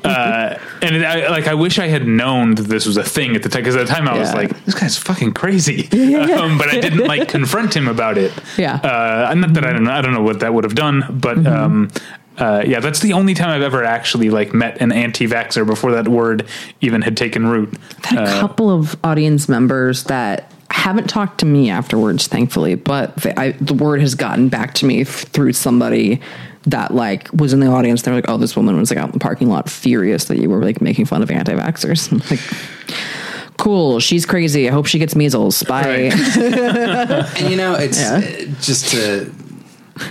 Uh, 0.04 0.58
and 0.82 0.96
it, 0.96 1.04
I, 1.04 1.28
like, 1.28 1.46
I 1.46 1.54
wish 1.54 1.78
I 1.78 1.86
had 1.86 2.06
known 2.06 2.56
that 2.56 2.64
this 2.64 2.86
was 2.86 2.96
a 2.96 3.04
thing 3.04 3.36
at 3.36 3.42
the 3.42 3.48
time 3.48 3.62
because 3.62 3.76
at 3.76 3.86
the 3.86 3.92
time 3.92 4.08
I 4.08 4.18
was 4.18 4.32
like, 4.34 4.64
this 4.64 4.74
guy's 4.74 4.98
fucking 4.98 5.32
crazy. 5.34 5.88
yeah, 5.92 6.26
yeah. 6.26 6.34
Um, 6.40 6.58
but 6.58 6.68
I 6.68 6.80
didn't 6.80 7.06
like 7.06 7.28
confront 7.36 7.74
him 7.76 7.86
about 7.88 8.18
it. 8.18 8.32
Yeah. 8.58 8.74
Uh, 8.76 9.32
not 9.36 9.54
that 9.54 9.64
I 9.64 9.72
don't 9.72 9.84
know. 9.84 9.92
I 9.92 10.00
don't 10.00 10.12
know 10.12 10.22
what 10.22 10.40
that 10.40 10.52
would 10.52 10.64
have 10.64 10.74
done, 10.74 11.04
but 11.20 11.36
Mm-hmm. 11.36 11.46
um, 11.46 11.90
uh, 12.38 12.62
yeah, 12.66 12.80
that's 12.80 13.00
the 13.00 13.12
only 13.14 13.32
time 13.32 13.48
I've 13.48 13.62
ever 13.62 13.82
actually 13.84 14.28
like 14.28 14.52
met 14.52 14.80
an 14.82 14.92
anti-vaxxer 14.92 15.66
before 15.66 15.92
that 15.92 16.06
word 16.08 16.46
even 16.82 17.00
had 17.00 17.16
taken 17.16 17.46
root. 17.46 17.74
i 18.04 18.08
had 18.08 18.22
a 18.24 18.40
couple 18.40 18.68
of 18.68 18.94
audience 19.04 19.48
members 19.48 20.04
that 20.04 20.50
haven't 20.70 21.08
talked 21.08 21.38
to 21.40 21.46
me 21.46 21.70
afterwards, 21.70 22.26
thankfully, 22.26 22.74
but 22.74 23.16
the, 23.16 23.38
I, 23.38 23.52
the 23.52 23.74
word 23.74 24.00
has 24.00 24.14
gotten 24.14 24.48
back 24.48 24.74
to 24.74 24.86
me 24.86 25.02
f- 25.02 25.08
through 25.24 25.52
somebody 25.52 26.20
that 26.66 26.92
like 26.94 27.32
was 27.32 27.52
in 27.52 27.60
the 27.60 27.68
audience. 27.68 28.02
They're 28.02 28.14
like, 28.14 28.28
"Oh, 28.28 28.36
this 28.36 28.56
woman 28.56 28.76
was 28.76 28.90
like 28.90 28.98
out 28.98 29.06
in 29.06 29.12
the 29.12 29.18
parking 29.20 29.48
lot, 29.48 29.68
furious 29.70 30.24
that 30.24 30.38
you 30.38 30.50
were 30.50 30.62
like 30.64 30.80
making 30.80 31.04
fun 31.06 31.22
of 31.22 31.30
anti-vaxxers." 31.30 32.10
I'm 32.12 32.18
like, 32.28 33.56
cool, 33.58 34.00
she's 34.00 34.26
crazy. 34.26 34.68
I 34.68 34.72
hope 34.72 34.86
she 34.86 34.98
gets 34.98 35.14
measles. 35.14 35.62
Bye. 35.62 36.10
Right. 36.10 36.12
And 37.40 37.50
you 37.50 37.56
know, 37.56 37.74
it's 37.74 37.98
Yeah. 38.00 38.16
uh, 38.16 38.60
just 38.60 38.90
to. 38.90 39.32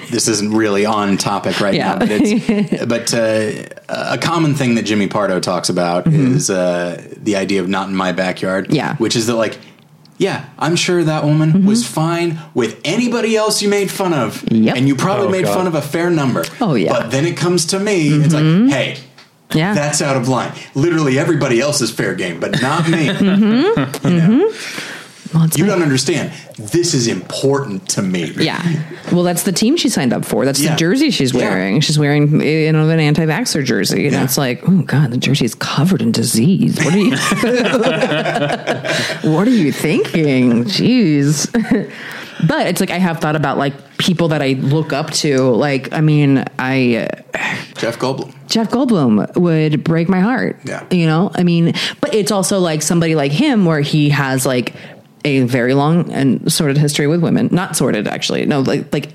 This 0.09 0.27
isn't 0.27 0.51
really 0.51 0.83
on 0.87 1.15
topic 1.17 1.59
right 1.61 1.75
Yeah. 1.75 1.89
now, 1.93 1.99
but 1.99 2.07
it's 2.11 2.85
but 2.85 3.13
uh, 3.13 3.67
a 4.13 4.17
common 4.17 4.55
thing 4.55 4.75
that 4.75 4.83
Jimmy 4.85 5.07
Pardo 5.07 5.39
talks 5.39 5.69
about 5.69 6.07
is 6.07 6.49
uh, 6.49 7.03
the 7.17 7.35
idea 7.35 7.61
of 7.61 7.69
not 7.69 7.87
in 7.89 7.95
my 7.95 8.11
backyard. 8.11 8.65
Mm-hmm. 8.65 8.75
Yeah. 8.75 8.95
which 8.95 9.15
is 9.15 9.27
that 9.27 9.35
like, 9.35 9.59
yeah, 10.17 10.45
I'm 10.57 10.75
sure 10.75 11.03
that 11.03 11.23
woman 11.23 11.51
mm-hmm. 11.51 11.67
was 11.67 11.85
fine 11.85 12.39
with 12.53 12.79
anybody 12.85 13.35
else 13.35 13.61
you 13.61 13.69
made 13.69 13.91
fun 13.91 14.13
of, 14.13 14.43
Yep. 14.51 14.75
and 14.77 14.87
you 14.87 14.95
probably 14.95 15.27
Oh, 15.27 15.31
made 15.31 15.45
God. 15.45 15.53
fun 15.55 15.67
of 15.67 15.75
a 15.75 15.81
fair 15.81 16.09
number. 16.09 16.45
Oh, 16.61 16.75
yeah. 16.75 16.91
but 16.93 17.11
then 17.11 17.25
it 17.25 17.35
comes 17.37 17.65
to 17.67 17.79
me, 17.79 18.09
it's 18.09 18.33
like, 18.33 18.43
mm-hmm. 18.43 18.67
hey. 18.67 18.97
Yeah. 19.53 19.73
That's 19.75 20.01
out 20.01 20.17
of 20.17 20.27
line. 20.27 20.51
Literally, 20.73 21.19
everybody 21.19 21.61
else 21.61 21.79
is 21.79 21.91
fair 21.91 22.15
game, 22.15 22.39
but 22.39 22.61
not 22.61 22.89
me. 22.89 23.07
Mm-hmm. 23.15 24.07
You, 24.09 24.17
know? 24.17 24.49
Mm-hmm. 24.49 24.94
Well, 25.35 25.47
You 25.55 25.65
don't 25.65 25.81
understand. 25.81 26.31
This 26.57 26.93
is 26.93 27.07
important 27.07 27.89
to 27.89 28.01
me. 28.01 28.31
Yeah. 28.37 28.61
Well, 29.11 29.23
that's 29.23 29.43
the 29.43 29.51
team 29.51 29.75
she 29.75 29.89
signed 29.89 30.13
up 30.13 30.23
for. 30.23 30.45
That's 30.45 30.61
Yeah. 30.61 30.71
the 30.71 30.77
jersey 30.77 31.11
she's 31.11 31.33
Yeah. 31.33 31.41
wearing. 31.49 31.81
She's 31.81 31.99
wearing 31.99 32.39
you 32.41 32.71
know 32.71 32.87
an 32.89 32.99
anti-vaxxer 33.01 33.63
jersey, 33.65 34.05
and 34.05 34.13
Yeah. 34.13 34.23
it's 34.23 34.37
like, 34.37 34.61
oh 34.67 34.81
god, 34.83 35.11
the 35.11 35.17
jersey 35.17 35.43
is 35.45 35.53
covered 35.53 36.01
in 36.01 36.11
disease. 36.13 36.77
What 36.83 36.93
are 36.93 36.97
you? 36.97 37.11
what 39.23 39.47
are 39.47 39.51
you 39.51 39.71
thinking? 39.71 40.63
Jeez. 40.65 41.51
but 42.47 42.67
it's 42.67 42.79
like 42.79 42.91
I 42.91 42.97
have 42.97 43.19
thought 43.19 43.35
about 43.35 43.57
like 43.57 43.73
people 43.97 44.29
that 44.29 44.41
I 44.41 44.53
look 44.53 44.93
up 44.93 45.11
to. 45.11 45.41
Like, 45.51 45.91
I 45.93 46.01
mean, 46.01 46.43
I. 46.59 47.07
Uh, 47.35 47.55
Jeff 47.75 47.99
Goldblum. 47.99 48.33
Jeff 48.47 48.69
Goldblum 48.69 49.35
would 49.35 49.83
break 49.83 50.07
my 50.07 50.19
heart. 50.21 50.59
Yeah. 50.63 50.83
You 50.91 51.07
know, 51.07 51.31
I 51.35 51.43
mean, 51.43 51.73
but 51.99 52.13
it's 52.13 52.31
also 52.31 52.59
like 52.59 52.81
somebody 52.81 53.15
like 53.15 53.31
him 53.33 53.65
where 53.65 53.81
he 53.81 54.09
has 54.09 54.45
like 54.45 54.73
a 55.25 55.41
very 55.41 55.73
long 55.73 56.11
and 56.13 56.51
sordid 56.51 56.77
history 56.77 57.07
with 57.07 57.21
women. 57.21 57.49
Not 57.51 57.75
sordid, 57.75 58.07
actually. 58.07 58.45
No, 58.45 58.61
like, 58.61 58.93
like 58.93 59.09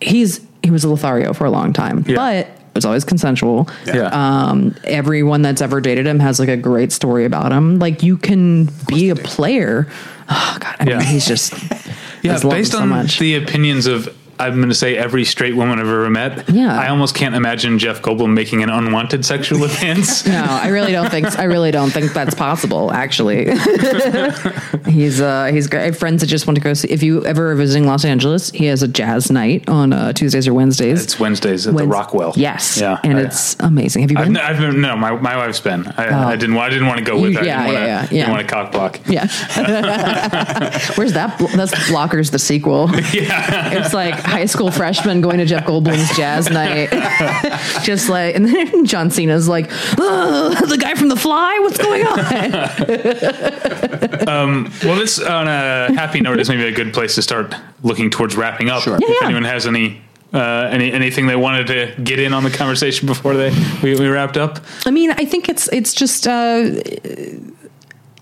he's, 0.00 0.40
he 0.62 0.70
was 0.70 0.84
a 0.84 0.88
Lothario 0.88 1.32
for 1.32 1.44
a 1.46 1.50
long 1.50 1.72
time, 1.72 2.04
Yeah. 2.06 2.16
but 2.16 2.34
it 2.46 2.74
was 2.74 2.84
always 2.84 3.04
consensual. 3.04 3.68
Yeah. 3.86 4.08
Um, 4.12 4.74
everyone 4.84 5.42
that's 5.42 5.60
ever 5.62 5.80
dated 5.80 6.06
him 6.06 6.18
has 6.20 6.38
like 6.40 6.48
a 6.48 6.56
great 6.56 6.90
story 6.92 7.24
about 7.24 7.52
him. 7.52 7.78
Like 7.78 8.02
you 8.02 8.16
can 8.16 8.68
be 8.88 9.10
a 9.10 9.16
player. 9.16 9.86
Oh 10.28 10.56
God. 10.60 10.76
I 10.80 10.84
mean, 10.84 10.98
Yeah. 10.98 11.02
he's 11.02 11.26
just, 11.26 11.52
Yeah, 12.22 12.38
based 12.42 12.72
so 12.72 12.78
on 12.80 12.88
much. 12.88 13.18
the 13.18 13.34
opinions 13.34 13.86
of 13.86 14.08
I'm 14.48 14.56
going 14.56 14.68
to 14.68 14.74
say 14.74 14.96
every 14.96 15.24
straight 15.24 15.54
woman 15.56 15.78
I've 15.78 15.86
ever 15.86 16.08
met. 16.10 16.48
Yeah. 16.50 16.78
I 16.78 16.88
almost 16.88 17.14
can't 17.14 17.34
imagine 17.34 17.78
Jeff 17.78 18.02
Goldblum 18.02 18.32
making 18.34 18.62
an 18.62 18.70
unwanted 18.70 19.24
sexual 19.24 19.64
advance. 19.70 20.26
No, 20.26 20.44
I 20.48 20.68
really 20.68 20.92
don't 20.92 21.10
think. 21.10 21.38
I 21.38 21.44
really 21.44 21.70
don't 21.70 21.90
think 21.90 22.12
that's 22.12 22.34
possible. 22.34 22.92
Actually, 22.92 23.46
he's 24.88 25.20
uh, 25.20 25.46
he's 25.52 25.66
great. 25.68 25.82
I 25.82 25.84
have 25.86 25.98
friends 25.98 26.20
that 26.20 26.26
just 26.28 26.46
want 26.46 26.56
to 26.56 26.62
go 26.62 26.74
see. 26.74 26.88
If 26.88 27.02
you 27.02 27.24
ever 27.24 27.52
are 27.52 27.54
visiting 27.54 27.86
Los 27.86 28.04
Angeles, 28.04 28.50
he 28.50 28.66
has 28.66 28.82
a 28.82 28.88
jazz 28.88 29.30
night 29.30 29.68
on 29.68 29.92
uh, 29.92 30.12
Tuesdays 30.12 30.46
or 30.48 30.54
Wednesdays. 30.54 31.02
It's 31.04 31.18
Wednesdays 31.20 31.66
at 31.66 31.74
Wednes- 31.74 31.78
the 31.78 31.86
Rockwell. 31.88 32.32
Yes, 32.36 32.78
Yeah, 32.80 32.98
and 33.04 33.18
I- 33.18 33.22
it's 33.22 33.56
amazing. 33.60 34.02
Have 34.02 34.10
you 34.10 34.18
I've, 34.18 34.26
been? 34.26 34.36
I've 34.36 34.58
been, 34.58 34.80
no, 34.80 34.96
my, 34.96 35.12
my 35.20 35.36
wife's 35.36 35.60
been. 35.60 35.86
I, 35.96 36.32
I 36.32 36.36
didn't. 36.36 36.56
I 36.56 36.68
didn't 36.68 36.86
want 36.86 36.98
to 36.98 37.04
go 37.04 37.20
with 37.20 37.34
her. 37.34 37.40
I 37.40 37.44
yeah, 37.44 37.66
didn't 37.66 37.74
want 37.74 37.76
to. 37.76 37.88
yeah, 37.88 38.02
yeah, 38.02 38.06
Didn't 38.26 38.30
want 38.30 38.48
to 38.48 38.54
cock 38.54 38.72
block. 38.72 39.00
yeah. 39.06 39.26
Where's 40.96 41.12
that? 41.14 41.38
That's 41.54 41.72
Blockers 41.90 42.30
the 42.30 42.38
sequel. 42.38 42.88
Yeah. 43.12 43.70
It's 43.84 43.92
like 43.94 44.14
high 44.32 44.46
school 44.46 44.70
freshman 44.70 45.20
going 45.20 45.38
to 45.38 45.44
Jeff 45.44 45.66
Goldblum's 45.66 46.16
jazz 46.16 46.48
night. 46.50 46.88
Just 47.84 48.08
like, 48.08 48.34
and 48.34 48.46
then 48.46 48.86
John 48.92 49.10
Cena's 49.10 49.46
like, 49.46 49.70
"Ugh, 49.98 50.68
the 50.68 50.78
guy 50.78 50.94
from 50.94 51.08
The 51.08 51.16
Fly. 51.16 51.58
What's 51.60 51.78
going 51.78 52.06
on? 52.06 52.18
Well, 54.84 54.96
this 54.96 55.18
on 55.20 55.46
a 55.48 55.92
happy 55.94 56.20
note 56.20 56.40
is 56.40 56.48
maybe 56.48 56.64
a 56.64 56.72
good 56.72 56.92
place 56.94 57.14
to 57.16 57.22
start 57.22 57.54
looking 57.82 58.10
towards 58.10 58.36
wrapping 58.36 58.70
up. 58.70 58.82
Sure. 58.82 58.96
If 58.96 59.02
Yeah, 59.02 59.08
yeah. 59.20 59.24
anyone 59.26 59.44
has 59.44 59.66
any. 59.66 60.00
Uh, 60.32 60.66
any 60.72 60.90
anything 60.90 61.26
they 61.26 61.36
wanted 61.36 61.66
to 61.66 61.94
get 62.02 62.18
in 62.18 62.32
on 62.32 62.42
the 62.42 62.50
conversation 62.50 63.06
before 63.06 63.34
they 63.34 63.50
we, 63.82 63.94
we 63.96 64.08
wrapped 64.08 64.38
up? 64.38 64.60
I 64.86 64.90
mean, 64.90 65.10
I 65.10 65.26
think 65.26 65.50
it's 65.50 65.68
it's 65.68 65.92
just 65.92 66.26
uh, 66.26 66.62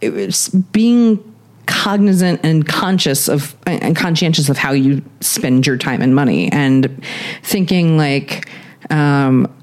it's 0.00 0.48
being 0.48 1.18
cognizant 1.70 2.40
and 2.42 2.66
conscious 2.66 3.28
of 3.28 3.54
and 3.66 3.96
conscientious 3.96 4.48
of 4.48 4.58
how 4.58 4.72
you 4.72 5.02
spend 5.20 5.66
your 5.66 5.76
time 5.76 6.02
and 6.02 6.14
money, 6.14 6.50
and 6.52 7.02
thinking 7.42 7.96
like. 7.96 8.48
Um, 8.90 9.54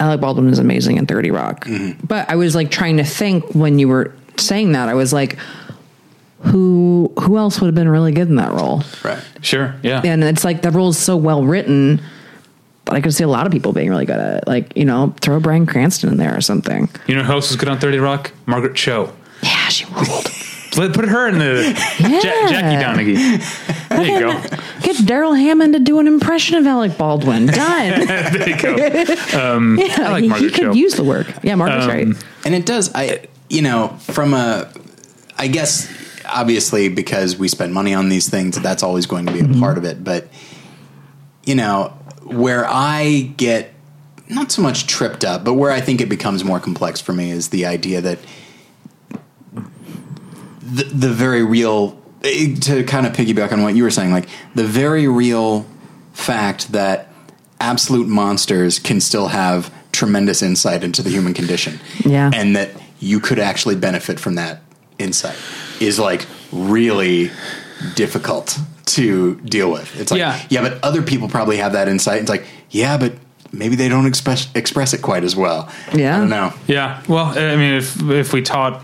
Alec 0.00 0.20
Baldwin 0.20 0.48
is 0.48 0.58
amazing 0.58 0.96
in 0.96 1.06
Thirty 1.06 1.30
Rock, 1.30 1.68
but 2.02 2.28
I 2.28 2.34
was 2.34 2.56
like 2.56 2.72
trying 2.72 2.96
to 2.96 3.04
think 3.04 3.54
when 3.54 3.78
you 3.78 3.86
were 3.86 4.12
saying 4.36 4.72
that. 4.72 4.88
I 4.88 4.94
was 4.94 5.12
like, 5.12 5.38
who 6.40 7.12
who 7.20 7.38
else 7.38 7.60
would 7.60 7.68
have 7.68 7.76
been 7.76 7.88
really 7.88 8.10
good 8.10 8.28
in 8.28 8.34
that 8.36 8.52
role? 8.52 8.82
Right. 9.04 9.22
Sure. 9.40 9.76
Yeah. 9.84 10.02
and 10.04 10.24
it's 10.24 10.42
like 10.42 10.62
the 10.62 10.72
role 10.72 10.88
is 10.88 10.98
so 10.98 11.16
well 11.16 11.44
written 11.44 12.02
but 12.84 12.96
I 12.96 13.00
could 13.00 13.14
see 13.14 13.24
a 13.24 13.28
lot 13.28 13.46
of 13.46 13.52
people 13.52 13.72
being 13.72 13.88
really 13.88 14.04
good 14.04 14.18
at 14.18 14.42
it. 14.42 14.46
Like, 14.46 14.76
you 14.76 14.84
know, 14.84 15.14
throw 15.20 15.40
Bryan 15.40 15.66
Cranston 15.66 16.10
in 16.10 16.16
there 16.18 16.36
or 16.36 16.40
something. 16.40 16.88
You 17.06 17.14
know 17.14 17.22
who 17.22 17.32
else 17.32 17.48
was 17.48 17.56
good 17.56 17.68
on 17.68 17.78
Thirty 17.78 17.98
Rock? 17.98 18.32
Margaret 18.46 18.76
Cho. 18.76 19.12
Yeah, 19.42 19.68
she 19.68 19.86
ruled. 19.86 20.26
Let 20.76 20.94
put 20.94 21.08
her 21.08 21.28
in 21.28 21.38
the 21.38 21.74
Yeah. 21.98 22.08
Ja- 22.08 22.48
Jackie 22.48 23.14
Donaghy. 23.14 23.88
There 23.88 24.04
you 24.04 24.18
go. 24.20 24.58
Get 24.82 25.06
Darrell 25.06 25.34
Hammond 25.34 25.72
to 25.74 25.78
do 25.80 25.98
an 25.98 26.06
impression 26.06 26.56
of 26.56 26.66
Alec 26.66 26.98
Baldwin. 26.98 27.46
Done. 27.46 28.06
there 28.06 28.48
you 28.48 28.56
go. 28.60 29.54
Um, 29.54 29.78
yeah, 29.78 29.96
I 29.98 30.10
like 30.10 30.24
he, 30.24 30.30
he 30.30 30.50
could 30.50 30.60
Cho. 30.60 30.72
use 30.72 30.94
the 30.94 31.04
work. 31.04 31.26
Yeah, 31.42 31.54
Margaret's 31.54 31.84
Um, 31.86 31.90
right. 31.90 32.24
And 32.44 32.54
it 32.54 32.66
does. 32.66 32.90
I, 32.94 33.26
you 33.48 33.62
know, 33.62 33.96
from 34.00 34.34
a, 34.34 34.70
I 35.38 35.46
guess, 35.48 35.88
obviously, 36.26 36.88
because 36.88 37.36
we 37.36 37.48
spend 37.48 37.72
money 37.72 37.94
on 37.94 38.08
these 38.08 38.28
things, 38.28 38.60
that's 38.60 38.82
always 38.82 39.06
going 39.06 39.26
to 39.26 39.32
be 39.32 39.40
a 39.40 39.60
part 39.60 39.78
of 39.78 39.84
it. 39.84 40.02
But, 40.04 40.28
you 41.44 41.54
know, 41.54 41.92
where 42.24 42.66
I 42.66 43.32
get 43.36 43.72
not 44.28 44.50
so 44.50 44.62
much 44.62 44.86
tripped 44.86 45.24
up, 45.24 45.44
but 45.44 45.54
where 45.54 45.70
I 45.70 45.80
think 45.80 46.00
it 46.00 46.08
becomes 46.08 46.42
more 46.44 46.58
complex 46.58 47.00
for 47.00 47.12
me 47.12 47.30
is 47.30 47.50
the 47.50 47.66
idea 47.66 48.00
that 48.00 48.18
the, 50.74 50.84
the 50.84 51.10
very 51.10 51.42
real, 51.42 51.98
to 52.22 52.84
kind 52.84 53.06
of 53.06 53.12
piggyback 53.12 53.52
on 53.52 53.62
what 53.62 53.74
you 53.74 53.82
were 53.82 53.90
saying, 53.90 54.10
like 54.12 54.28
the 54.54 54.64
very 54.64 55.06
real 55.08 55.66
fact 56.12 56.72
that 56.72 57.08
absolute 57.60 58.08
monsters 58.08 58.78
can 58.78 59.00
still 59.00 59.28
have 59.28 59.72
tremendous 59.92 60.42
insight 60.42 60.82
into 60.84 61.02
the 61.02 61.10
human 61.10 61.34
condition. 61.34 61.78
Yeah. 62.04 62.30
And 62.34 62.56
that 62.56 62.70
you 63.00 63.20
could 63.20 63.38
actually 63.38 63.76
benefit 63.76 64.18
from 64.18 64.34
that 64.36 64.60
insight 64.98 65.36
is 65.80 65.98
like 65.98 66.26
really 66.52 67.30
difficult 67.94 68.58
to 68.86 69.36
deal 69.40 69.70
with. 69.70 69.98
It's 70.00 70.10
like, 70.10 70.18
Yeah. 70.18 70.40
yeah, 70.50 70.62
but 70.62 70.82
other 70.82 71.02
people 71.02 71.28
probably 71.28 71.56
have 71.58 71.72
that 71.72 71.88
insight. 71.88 72.20
It's 72.20 72.30
like, 72.30 72.46
yeah, 72.70 72.96
but 72.96 73.14
maybe 73.52 73.76
they 73.76 73.88
don't 73.88 74.06
express 74.06 74.48
express 74.54 74.92
it 74.94 75.02
quite 75.02 75.24
as 75.24 75.36
well. 75.36 75.70
Yeah. 75.94 76.16
I 76.16 76.18
don't 76.20 76.30
know. 76.30 76.52
Yeah. 76.66 77.02
Well, 77.08 77.26
I 77.26 77.56
mean, 77.56 77.74
if 77.74 78.00
if 78.10 78.32
we 78.32 78.42
taught, 78.42 78.82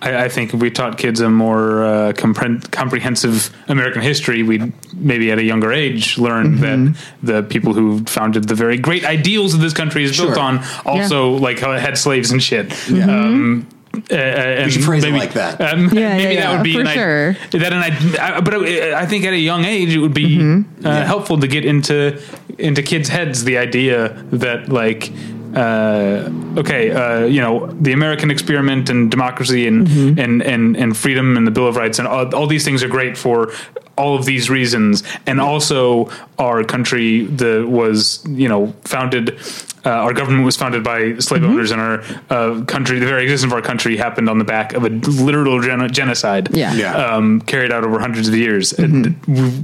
I, 0.00 0.24
I 0.24 0.28
think 0.28 0.54
if 0.54 0.60
we 0.60 0.70
taught 0.70 0.96
kids 0.98 1.20
a 1.20 1.28
more 1.28 1.84
uh, 1.84 2.12
compre- 2.12 2.70
comprehensive 2.70 3.50
American 3.68 4.00
history, 4.02 4.42
we'd 4.42 4.72
maybe 4.94 5.30
at 5.32 5.38
a 5.38 5.42
younger 5.44 5.72
age 5.72 6.18
learn 6.18 6.58
Mm-hmm. 6.58 6.92
that 7.26 7.42
the 7.42 7.42
people 7.48 7.74
who 7.74 8.04
founded 8.04 8.44
the 8.48 8.54
very 8.54 8.78
great 8.78 9.04
ideals 9.04 9.54
of 9.54 9.60
this 9.60 9.72
country 9.72 10.04
is 10.04 10.16
built 10.16 10.38
on 10.38 10.60
also 10.86 11.30
like 11.30 11.58
how 11.58 11.72
it 11.72 11.80
had 11.80 11.98
slaves 11.98 12.30
and 12.30 12.42
shit. 12.42 12.72
Um, 12.90 13.66
uh, 14.10 14.14
and 14.14 14.70
should 14.72 14.84
phrase 14.84 15.02
it 15.02 15.08
maybe, 15.10 15.18
like 15.18 15.32
that. 15.32 15.60
Um, 15.60 15.86
Yeah, 15.92 16.16
maybe 16.16 16.34
yeah, 16.34 16.40
that 16.42 16.50
yeah, 16.50 16.52
would 16.54 16.62
be 16.62 16.74
for 16.74 16.80
an 16.82 16.86
i- 16.86 16.94
sure. 16.94 17.32
that 17.50 17.72
an 17.72 17.82
I, 17.82 18.36
I- 18.36 18.40
but 18.40 18.54
I, 18.54 19.00
I 19.00 19.06
think 19.06 19.24
at 19.24 19.32
a 19.32 19.36
young 19.38 19.64
age 19.64 19.92
it 19.92 19.98
would 19.98 20.14
be 20.14 20.36
Mm-hmm. 20.38 20.86
uh, 20.86 21.04
helpful 21.04 21.38
to 21.40 21.48
get 21.48 21.64
into 21.64 22.20
into 22.58 22.82
kids' 22.82 23.08
heads 23.08 23.44
the 23.44 23.58
idea 23.58 24.10
that 24.30 24.68
like 24.68 25.10
uh, 25.54 26.30
okay, 26.56 26.90
uh, 26.90 27.24
you 27.24 27.40
know, 27.40 27.66
the 27.80 27.92
American 27.92 28.30
experiment 28.30 28.90
and 28.90 29.10
democracy 29.10 29.66
and, 29.66 29.86
Mm-hmm. 29.88 30.18
and, 30.20 30.42
and, 30.42 30.76
and 30.76 30.96
freedom 30.96 31.36
and 31.36 31.46
the 31.46 31.50
Bill 31.50 31.66
of 31.66 31.76
Rights 31.76 31.98
and 31.98 32.06
all, 32.08 32.34
all 32.34 32.46
these 32.46 32.64
things 32.64 32.82
are 32.82 32.88
great 32.88 33.16
for 33.16 33.52
all 33.96 34.14
of 34.16 34.24
these 34.24 34.48
reasons, 34.48 35.02
and 35.26 35.40
also 35.40 36.08
our 36.38 36.62
country 36.62 37.26
the 37.26 37.66
was 37.68 38.24
you 38.28 38.48
know 38.48 38.72
founded. 38.84 39.38
Uh, 39.86 39.90
our 39.90 40.12
government 40.12 40.44
was 40.44 40.56
founded 40.56 40.82
by 40.82 41.16
slave 41.18 41.42
Mm-hmm. 41.42 41.50
owners, 41.52 41.70
and 41.70 41.80
our 41.80 42.02
uh, 42.30 42.64
country, 42.64 42.98
the 42.98 43.06
very 43.06 43.22
existence 43.22 43.52
of 43.52 43.56
our 43.56 43.62
country, 43.62 43.96
happened 43.96 44.28
on 44.28 44.38
the 44.38 44.44
back 44.44 44.72
of 44.72 44.84
a 44.84 44.88
literal 44.88 45.60
gen- 45.60 45.88
genocide. 45.92 46.48
Yeah. 46.54 46.70
Mm-hmm. 46.70 46.78
Yeah. 46.80 46.94
Um, 47.14 47.40
carried 47.42 47.70
out 47.72 47.84
over 47.84 48.00
hundreds 48.00 48.26
of 48.28 48.34
years. 48.34 48.72
And 48.72 49.16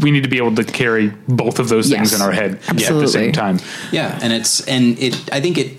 we 0.02 0.10
need 0.12 0.22
to 0.22 0.28
be 0.30 0.36
able 0.38 0.54
to 0.54 0.64
carry 0.64 1.08
both 1.28 1.58
of 1.58 1.68
those 1.68 1.88
things 1.90 2.12
Yes. 2.12 2.20
in 2.20 2.22
our 2.24 2.32
head 2.32 2.60
at 2.68 2.76
the 2.76 3.08
same 3.08 3.32
time. 3.32 3.58
Yeah, 3.92 4.18
and 4.22 4.32
it's 4.32 4.60
and 4.68 4.98
it. 4.98 5.14
I 5.32 5.40
think 5.40 5.58
it 5.58 5.78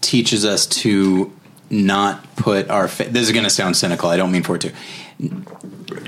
teaches 0.00 0.44
us 0.44 0.66
to 0.66 1.30
not 1.70 2.24
put 2.36 2.70
our. 2.70 2.88
Fa- 2.88 3.04
this 3.10 3.22
is 3.26 3.32
going 3.32 3.44
to 3.44 3.50
sound 3.50 3.76
cynical. 3.76 4.08
I 4.08 4.16
don't 4.16 4.32
mean 4.32 4.42
for 4.44 4.56
it 4.56 4.62
to. 4.62 4.72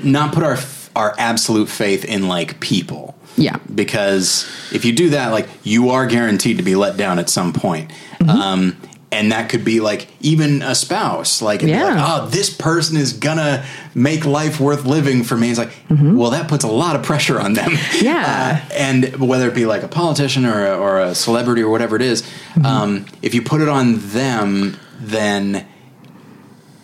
Not 0.03 0.33
put 0.33 0.43
our 0.43 0.57
our 0.95 1.13
absolute 1.17 1.69
faith 1.69 2.03
in 2.05 2.27
like 2.27 2.59
people. 2.59 3.15
Yeah. 3.37 3.57
because 3.73 4.45
if 4.71 4.85
you 4.85 4.91
do 4.93 5.09
that, 5.11 5.29
like 5.31 5.47
you 5.63 5.89
are 5.91 6.05
guaranteed 6.05 6.57
to 6.57 6.63
be 6.63 6.75
let 6.75 6.97
down 6.97 7.17
at 7.19 7.29
some 7.29 7.53
point. 7.53 7.91
Mm-hmm. 8.19 8.29
Um, 8.29 8.77
and 9.13 9.33
that 9.33 9.49
could 9.49 9.65
be 9.65 9.81
like 9.81 10.07
even 10.21 10.61
a 10.61 10.73
spouse, 10.73 11.41
like, 11.41 11.63
it'd 11.63 11.75
like, 11.75 11.81
Yeah. 11.95 12.05
oh, 12.21 12.27
this 12.27 12.49
person 12.49 12.95
is 12.95 13.11
gonna 13.13 13.65
make 13.93 14.25
life 14.25 14.59
worth 14.61 14.85
living 14.85 15.23
for 15.25 15.35
me. 15.35 15.49
It's 15.49 15.59
like, 15.59 15.71
well, 15.89 16.31
that 16.31 16.47
puts 16.47 16.63
a 16.63 16.69
lot 16.69 16.95
of 16.95 17.03
pressure 17.03 17.37
on 17.39 17.53
them. 17.53 17.71
Mm-hmm. 17.71 18.05
Yeah. 18.05 18.61
Uh, 18.69 18.73
and 18.73 19.15
whether 19.17 19.49
it 19.49 19.53
be 19.55 19.65
like 19.65 19.83
a 19.83 19.89
politician 19.89 20.45
or 20.45 20.65
a, 20.65 20.77
or 20.77 20.99
a 21.01 21.13
celebrity 21.15 21.61
or 21.61 21.69
whatever 21.69 21.95
it 21.97 22.01
is, 22.01 22.23
um, 22.63 23.05
if 23.21 23.33
you 23.33 23.41
put 23.41 23.59
it 23.59 23.67
on 23.67 23.95
them, 24.11 24.77
then 24.99 25.67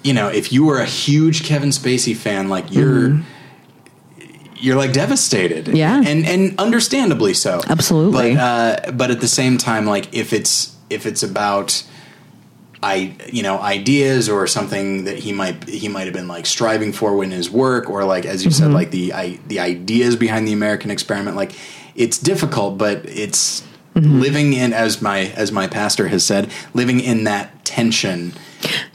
you 0.04 0.14
know 0.14 0.28
if 0.28 0.52
you 0.52 0.66
were 0.66 0.80
a 0.80 0.86
huge 0.86 1.44
Kevin 1.46 1.70
Spacey 1.70 2.16
fan, 2.16 2.50
like 2.50 2.74
you're 2.74 3.20
you're 4.60 4.76
like 4.76 4.94
devastated, 4.94 5.68
Yeah. 5.70 6.02
and 6.06 6.26
and 6.26 6.60
understandably 6.60 7.34
so, 7.34 7.62
Absolutely. 7.70 8.36
But 8.36 8.42
uh, 8.42 8.92
but 8.92 9.12
at 9.12 9.22
the 9.22 9.28
same 9.28 9.58
time, 9.58 9.86
like 9.86 10.14
if 10.14 10.34
it's 10.34 10.76
if 10.90 11.06
it's 11.06 11.24
about 11.24 11.84
I 12.84 13.16
you 13.32 13.42
know 13.42 13.60
ideas 13.60 14.30
or 14.30 14.46
something 14.48 15.06
that 15.06 15.18
he 15.20 15.34
might 15.34 15.68
he 15.68 15.88
might 15.88 16.06
have 16.06 16.14
been 16.14 16.28
like 16.28 16.46
striving 16.46 16.94
for 16.94 17.24
in 17.24 17.32
his 17.32 17.50
work 17.50 17.90
or 17.90 18.04
like 18.04 18.26
as 18.26 18.44
you 18.46 18.52
Mm-hmm. 18.52 18.64
said 18.66 18.72
like 18.72 18.92
the 18.92 19.14
I, 19.14 19.40
the 19.48 19.60
ideas 19.60 20.16
behind 20.16 20.48
the 20.48 20.54
American 20.54 20.92
experiment 20.92 21.36
like 21.36 21.54
it's 21.96 22.18
difficult 22.20 22.78
but 22.78 23.04
it's 23.06 23.64
Mm-hmm. 23.96 24.20
living 24.22 24.54
in 24.54 24.74
as 24.74 25.02
my 25.02 25.22
as 25.36 25.52
my 25.52 25.66
pastor 25.66 26.08
has 26.10 26.24
said 26.24 26.52
living 26.76 27.00
in 27.00 27.24
that 27.24 27.66
tension 27.66 28.32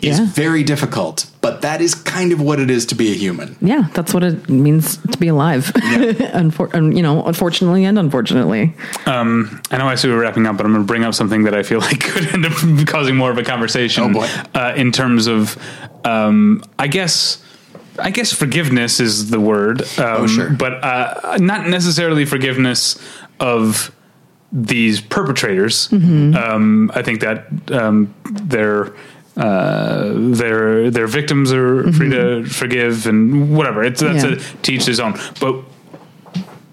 is 0.01 0.19
Yeah. 0.19 0.27
very 0.27 0.63
difficult 0.65 1.27
but 1.41 1.61
that 1.63 1.81
is 1.81 1.95
kind 1.95 2.33
of 2.33 2.41
what 2.41 2.61
it 2.61 2.71
is 2.71 2.87
to 2.87 2.95
be 2.95 3.11
a 3.13 3.15
human 3.15 3.57
Yeah, 3.61 3.89
that's 3.95 4.15
what 4.15 4.23
it 4.23 4.49
means 4.49 4.97
to 4.99 5.19
be 5.19 5.27
alive. 5.29 5.73
Unfor- 5.75 6.73
and, 6.73 6.97
you 6.97 7.03
know, 7.03 7.25
unfortunately 7.25 7.85
and 7.85 7.99
unfortunately. 7.99 8.75
I 9.07 9.23
know 9.79 9.89
I 9.89 9.97
see 9.97 10.09
we're 10.09 10.21
wrapping 10.21 10.47
up, 10.47 10.57
but 10.57 10.67
I'm 10.67 10.73
going 10.73 10.85
to 10.85 10.87
bring 10.87 11.03
up 11.05 11.15
something 11.15 11.43
that 11.45 11.55
I 11.55 11.63
feel 11.65 11.81
like 11.89 11.99
could 12.01 12.27
end 12.33 12.47
up 12.47 12.53
causing 12.87 13.17
more 13.17 13.31
of 13.33 13.39
a 13.39 13.43
conversation. 13.43 14.05
Oh, 14.05 14.13
boy. 14.13 14.29
Uh, 14.55 14.73
in 14.77 14.93
terms 14.93 15.27
of, 15.27 15.59
um, 16.05 16.63
I 16.79 16.87
guess, 16.87 17.43
I 17.99 18.11
guess 18.11 18.33
forgiveness 18.33 19.01
is 19.01 19.31
the 19.31 19.41
word. 19.41 19.83
Um, 19.99 20.23
Oh, 20.23 20.27
sure. 20.29 20.51
but 20.51 20.75
uh, 20.85 21.39
not 21.41 21.67
necessarily 21.69 22.25
forgiveness 22.25 22.99
of 23.41 23.91
these 24.53 25.01
perpetrators. 25.01 25.89
Um, 25.93 26.91
I 26.95 27.03
think 27.03 27.21
that 27.21 27.47
um, 27.73 28.15
they're. 28.31 28.93
Uh, 29.37 30.13
their 30.15 30.91
their 30.91 31.07
victims 31.07 31.53
are 31.53 31.91
free 31.93 32.11
to 32.11 32.45
forgive 32.45 33.07
and 33.07 33.57
whatever. 33.57 33.83
It's 33.83 34.01
that's 34.01 34.25
Yeah. 34.25 34.33
a 34.33 34.37
teach 34.63 34.85
his 34.85 35.01
own. 35.01 35.15
But 35.41 35.57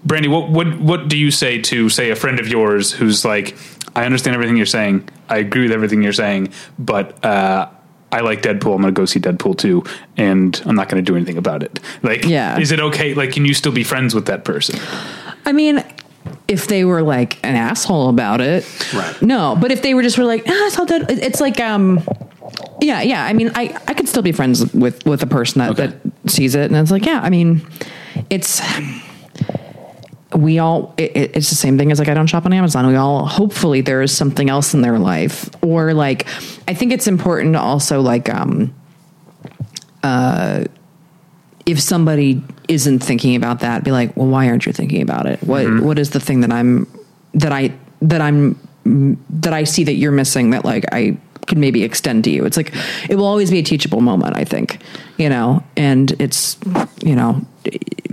Brandie, 0.04 0.28
what 0.28 0.50
what 0.50 0.78
what 0.80 1.08
do 1.08 1.16
you 1.16 1.30
say 1.30 1.58
to 1.62 1.88
say 1.88 2.10
a 2.10 2.16
friend 2.16 2.38
of 2.38 2.48
yours 2.48 2.92
who's 2.92 3.24
like, 3.24 3.56
I 3.96 4.04
understand 4.04 4.34
everything 4.34 4.56
you're 4.56 4.66
saying, 4.66 5.08
I 5.28 5.38
agree 5.38 5.62
with 5.62 5.72
everything 5.72 6.02
you're 6.02 6.12
saying, 6.12 6.52
but 6.78 7.22
uh, 7.24 7.68
I 8.12 8.20
like 8.20 8.42
Deadpool. 8.42 8.74
I'm 8.74 8.82
going 8.82 8.92
to 8.94 9.00
go 9.00 9.04
see 9.06 9.20
Deadpool 9.20 9.56
too, 9.56 9.84
and 10.16 10.60
I'm 10.66 10.74
not 10.74 10.88
going 10.88 11.02
to 11.04 11.12
do 11.12 11.16
anything 11.16 11.38
about 11.38 11.62
it. 11.62 11.80
Like, 12.02 12.24
Yeah. 12.24 12.58
is 12.58 12.72
it 12.72 12.80
okay? 12.80 13.14
Like, 13.14 13.32
can 13.32 13.44
you 13.46 13.54
still 13.54 13.72
be 13.72 13.84
friends 13.84 14.14
with 14.14 14.26
that 14.26 14.44
person? 14.44 14.78
I 15.46 15.52
mean, 15.52 15.82
if 16.48 16.66
they 16.66 16.84
were 16.84 17.02
like 17.02 17.38
an 17.46 17.54
asshole 17.56 18.08
about 18.08 18.40
it, 18.40 18.66
Right. 18.92 19.22
No, 19.22 19.56
but 19.60 19.70
if 19.72 19.80
they 19.82 19.94
were 19.94 20.02
just 20.02 20.18
were 20.18 20.24
like, 20.24 20.44
ah, 20.46 20.66
I 20.66 20.68
saw 20.70 20.84
that. 20.84 21.10
It's 21.10 21.40
like, 21.40 21.60
um, 21.60 22.00
yeah, 22.80 23.02
yeah. 23.02 23.24
I 23.24 23.32
mean, 23.32 23.50
I 23.54 23.78
I 23.88 23.94
could 23.94 24.08
still 24.08 24.22
be 24.22 24.32
friends 24.32 24.72
with 24.74 25.04
with 25.06 25.22
a 25.22 25.26
person 25.26 25.58
that 25.60 25.70
Okay. 25.72 25.86
that 26.22 26.30
sees 26.30 26.54
it, 26.54 26.70
and 26.70 26.76
it's 26.76 26.90
like, 26.90 27.04
yeah. 27.06 27.20
I 27.22 27.30
mean, 27.30 27.62
it's 28.30 28.60
we 30.34 30.58
all. 30.58 30.94
It, 30.96 31.16
it- 31.16 31.36
it's 31.36 31.48
the 31.50 31.56
same 31.56 31.76
thing 31.78 31.90
as 31.92 31.98
like 31.98 32.08
I 32.08 32.14
don't 32.14 32.26
shop 32.26 32.46
on 32.46 32.52
Amazon. 32.52 32.86
We 32.86 32.94
all 32.96 33.26
hopefully 33.26 33.80
there 33.80 34.00
is 34.02 34.16
something 34.16 34.48
else 34.48 34.74
in 34.74 34.80
their 34.82 34.98
life, 34.98 35.50
or 35.62 35.92
like 35.94 36.26
I 36.68 36.74
think 36.74 36.92
it's 36.92 37.06
important 37.06 37.54
to 37.54 37.60
also 37.60 38.00
like 38.00 38.28
um 38.32 38.72
uh 40.02 40.64
if 41.66 41.80
somebody 41.80 42.42
isn't 42.68 43.00
thinking 43.00 43.36
about 43.36 43.60
that, 43.60 43.84
be 43.84 43.90
like, 43.92 44.16
well, 44.16 44.26
why 44.28 44.48
aren't 44.48 44.66
you 44.66 44.72
thinking 44.72 45.02
about 45.02 45.26
it? 45.26 45.42
What 45.42 45.82
what 45.82 45.98
is 45.98 46.10
the 46.10 46.20
thing 46.20 46.40
that 46.40 46.52
I'm 46.52 46.86
that 47.34 47.52
I 47.52 47.72
that 48.02 48.20
I'm 48.20 48.58
that 49.40 49.52
I 49.52 49.64
see 49.64 49.84
that 49.84 49.94
you're 49.94 50.12
missing 50.12 50.50
that 50.50 50.64
like 50.64 50.84
I 50.92 51.16
could 51.50 51.58
maybe 51.58 51.82
extend 51.84 52.24
to 52.24 52.30
you? 52.30 52.46
It's 52.46 52.56
like 52.56 52.72
it 53.10 53.16
will 53.16 53.26
always 53.26 53.50
be 53.50 53.58
a 53.58 53.62
teachable 53.62 54.00
moment, 54.00 54.36
I 54.38 54.44
think, 54.44 54.78
you 55.18 55.28
know, 55.28 55.62
and 55.76 56.10
it's 56.18 56.56
you 57.04 57.14
know 57.14 57.44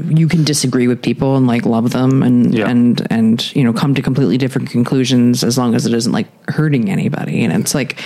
you 0.10 0.28
can 0.28 0.44
disagree 0.44 0.88
with 0.88 1.02
people 1.02 1.38
and 1.38 1.48
like 1.48 1.66
love 1.66 1.92
them 1.92 2.22
and 2.24 2.54
Yeah. 2.54 2.68
and 2.70 3.06
and 3.10 3.56
you 3.56 3.64
know 3.64 3.72
come 3.74 3.96
to 3.96 4.02
completely 4.02 4.38
different 4.38 4.70
conclusions 4.70 5.44
as 5.44 5.58
long 5.58 5.74
as 5.76 5.86
it 5.86 5.94
isn't 5.94 6.12
like 6.12 6.28
hurting 6.50 6.90
anybody. 6.90 7.44
And 7.46 7.54
it's 7.54 7.74
like 7.74 8.02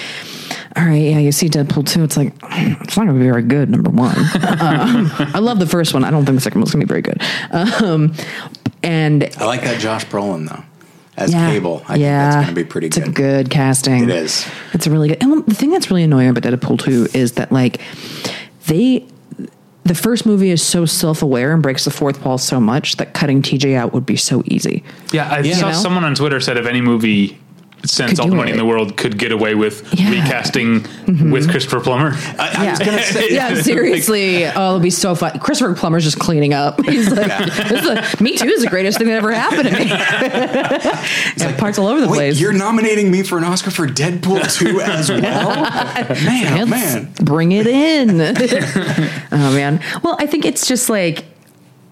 all 0.78 0.86
right 0.86 1.02
yeah 1.02 1.20
you 1.20 1.32
see 1.34 1.50
deadpool 1.50 1.86
2 1.86 2.04
it's 2.04 2.16
like 2.16 2.34
it's 2.44 2.96
not 2.96 3.06
gonna 3.06 3.18
be 3.20 3.26
very 3.26 3.42
good 3.44 3.70
number 3.70 3.90
one. 3.90 4.16
Um, 4.62 5.12
i 5.34 5.40
love 5.40 5.60
the 5.60 5.66
first 5.68 5.94
one. 5.94 6.04
I 6.04 6.12
don't 6.12 6.24
think 6.26 6.36
the 6.38 6.42
second 6.42 6.62
one's 6.62 6.72
gonna 6.72 6.86
be 6.86 6.90
very 6.90 7.02
good. 7.02 7.22
Um, 7.52 8.14
and 8.84 9.30
I 9.38 9.46
like 9.46 9.62
that 9.64 9.80
Josh 9.80 10.06
Brolin 10.06 10.48
though 10.50 10.64
as 11.18 11.34
yeah, 11.34 11.50
Cable 11.52 11.84
I 11.88 11.96
yeah, 11.96 11.98
think 11.98 12.34
that's 12.34 12.36
going 12.36 12.48
to 12.48 12.54
be 12.64 12.64
pretty 12.66 12.88
it's 12.88 12.98
good 12.98 13.08
It's 13.08 13.10
a 13.10 13.22
good 13.22 13.50
casting 13.50 14.04
It 14.04 14.10
is. 14.10 14.48
it's 14.74 14.88
a 14.88 14.92
really 14.92 15.10
good 15.10 15.22
and 15.22 15.46
the 15.46 15.54
thing 15.56 15.72
that's 15.72 15.90
really 15.90 16.04
annoying 16.04 16.30
about 16.30 16.44
deadpool 16.44 16.80
2 16.80 17.08
is 17.14 17.34
that 17.34 17.52
like 17.52 17.82
they 18.68 19.06
the 19.84 19.96
first 19.96 20.26
movie 20.28 20.52
is 20.52 20.62
so 20.66 20.86
self-aware 20.86 21.54
and 21.54 21.64
breaks 21.64 21.86
the 21.86 21.92
fourth 21.92 22.24
wall 22.24 22.38
so 22.38 22.60
much 22.62 22.98
that 22.98 23.14
cutting 23.16 23.42
TJ 23.42 23.76
out 23.76 23.94
would 23.94 24.06
be 24.06 24.16
so 24.16 24.44
easy. 24.46 24.84
Yeah, 25.12 25.28
I 25.28 25.40
Yeah. 25.40 25.56
saw 25.56 25.68
You 25.68 25.74
know? 25.74 25.80
someone 25.80 26.04
on 26.06 26.14
Twitter 26.14 26.40
said 26.40 26.56
if 26.58 26.68
any 26.68 26.82
movie 26.82 27.38
since 27.84 28.12
Could 28.12 28.20
all 28.20 28.26
the 28.28 28.32
do 28.32 28.38
money 28.38 28.52
in 28.52 28.58
the 28.58 28.66
world 28.66 28.96
could 28.98 29.18
get 29.18 29.32
away 29.32 29.56
with 29.56 29.82
Yeah. 29.94 30.06
Mm-hmm. 30.12 30.22
recasting 31.08 31.32
with 31.32 31.50
Christopher 31.50 31.80
Plummer. 31.80 32.12
I, 32.38 32.54
I 32.68 32.72
was 32.72 32.80
Yeah. 32.80 32.86
going 32.86 32.98
to 32.98 33.04
say 33.04 33.30
yeah, 33.34 33.56
seriously. 33.62 34.46
oh, 34.46 34.50
it'll 34.70 34.80
be 34.80 34.90
so 34.90 35.16
fun. 35.16 35.40
Christopher 35.40 35.74
Plummer's 35.74 36.04
just 36.04 36.20
cleaning 36.20 36.54
up. 36.54 36.80
He's 36.86 37.10
like, 37.12 37.28
this 37.68 37.84
is 37.84 37.88
a, 38.20 38.24
Me 38.24 38.38
Too 38.38 38.48
is 38.50 38.62
the 38.64 38.70
greatest 38.70 38.98
thing 39.00 39.08
that 39.08 39.16
ever 39.16 39.32
happened 39.32 39.70
to 39.70 39.76
me. 39.78 39.86
yeah, 41.38 41.58
parts 41.58 41.80
all 41.80 41.88
over 41.88 42.02
the 42.02 42.08
Wait, 42.08 42.16
place. 42.18 42.40
you're 42.40 42.54
nominating 42.54 43.10
me 43.12 43.24
for 43.24 43.38
an 43.38 43.44
Oscar 43.44 43.72
for 43.72 43.88
Deadpool 43.88 44.58
2 44.60 44.82
as 44.82 45.10
well? 45.10 45.20
man, 46.26 46.60
oh, 46.60 46.66
Let's 46.66 46.70
man. 46.70 47.14
bring 47.24 47.52
it 47.52 47.68
in. 47.68 48.22
oh 49.32 49.54
man. 49.54 49.82
Well, 50.04 50.16
I 50.20 50.28
think 50.28 50.46
it's 50.46 50.68
just 50.68 50.90
like, 50.90 51.26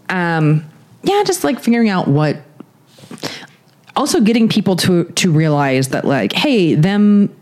um, 0.09 0.65
yeah, 1.03 1.23
just 1.25 1.43
like 1.43 1.59
figuring 1.59 1.89
out 1.89 2.07
what. 2.07 2.37
Also, 3.95 4.21
getting 4.21 4.47
people 4.47 4.75
to 4.77 5.05
to 5.05 5.31
realize 5.31 5.89
that, 5.89 6.05
like, 6.05 6.33
hey, 6.33 6.75
them, 6.75 7.35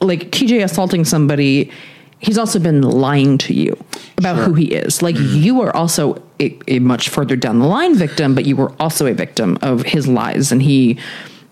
like 0.00 0.30
TJ 0.30 0.62
assaulting 0.62 1.04
somebody, 1.04 1.70
he's 2.18 2.38
also 2.38 2.58
been 2.58 2.82
lying 2.82 3.38
to 3.38 3.54
you 3.54 3.76
about 4.18 4.36
who 4.36 4.54
he 4.54 4.66
is. 4.66 5.02
Like, 5.02 5.16
mm-hmm. 5.16 5.38
you 5.38 5.60
are 5.62 5.74
also 5.74 6.22
a, 6.38 6.56
a 6.68 6.78
much 6.78 7.08
further 7.08 7.36
down 7.36 7.58
the 7.58 7.66
line 7.66 7.94
victim, 7.94 8.34
but 8.34 8.44
you 8.44 8.56
were 8.56 8.72
also 8.78 9.06
a 9.06 9.14
victim 9.14 9.58
of 9.62 9.82
his 9.82 10.06
lies, 10.06 10.52
and 10.52 10.62
he 10.62 10.98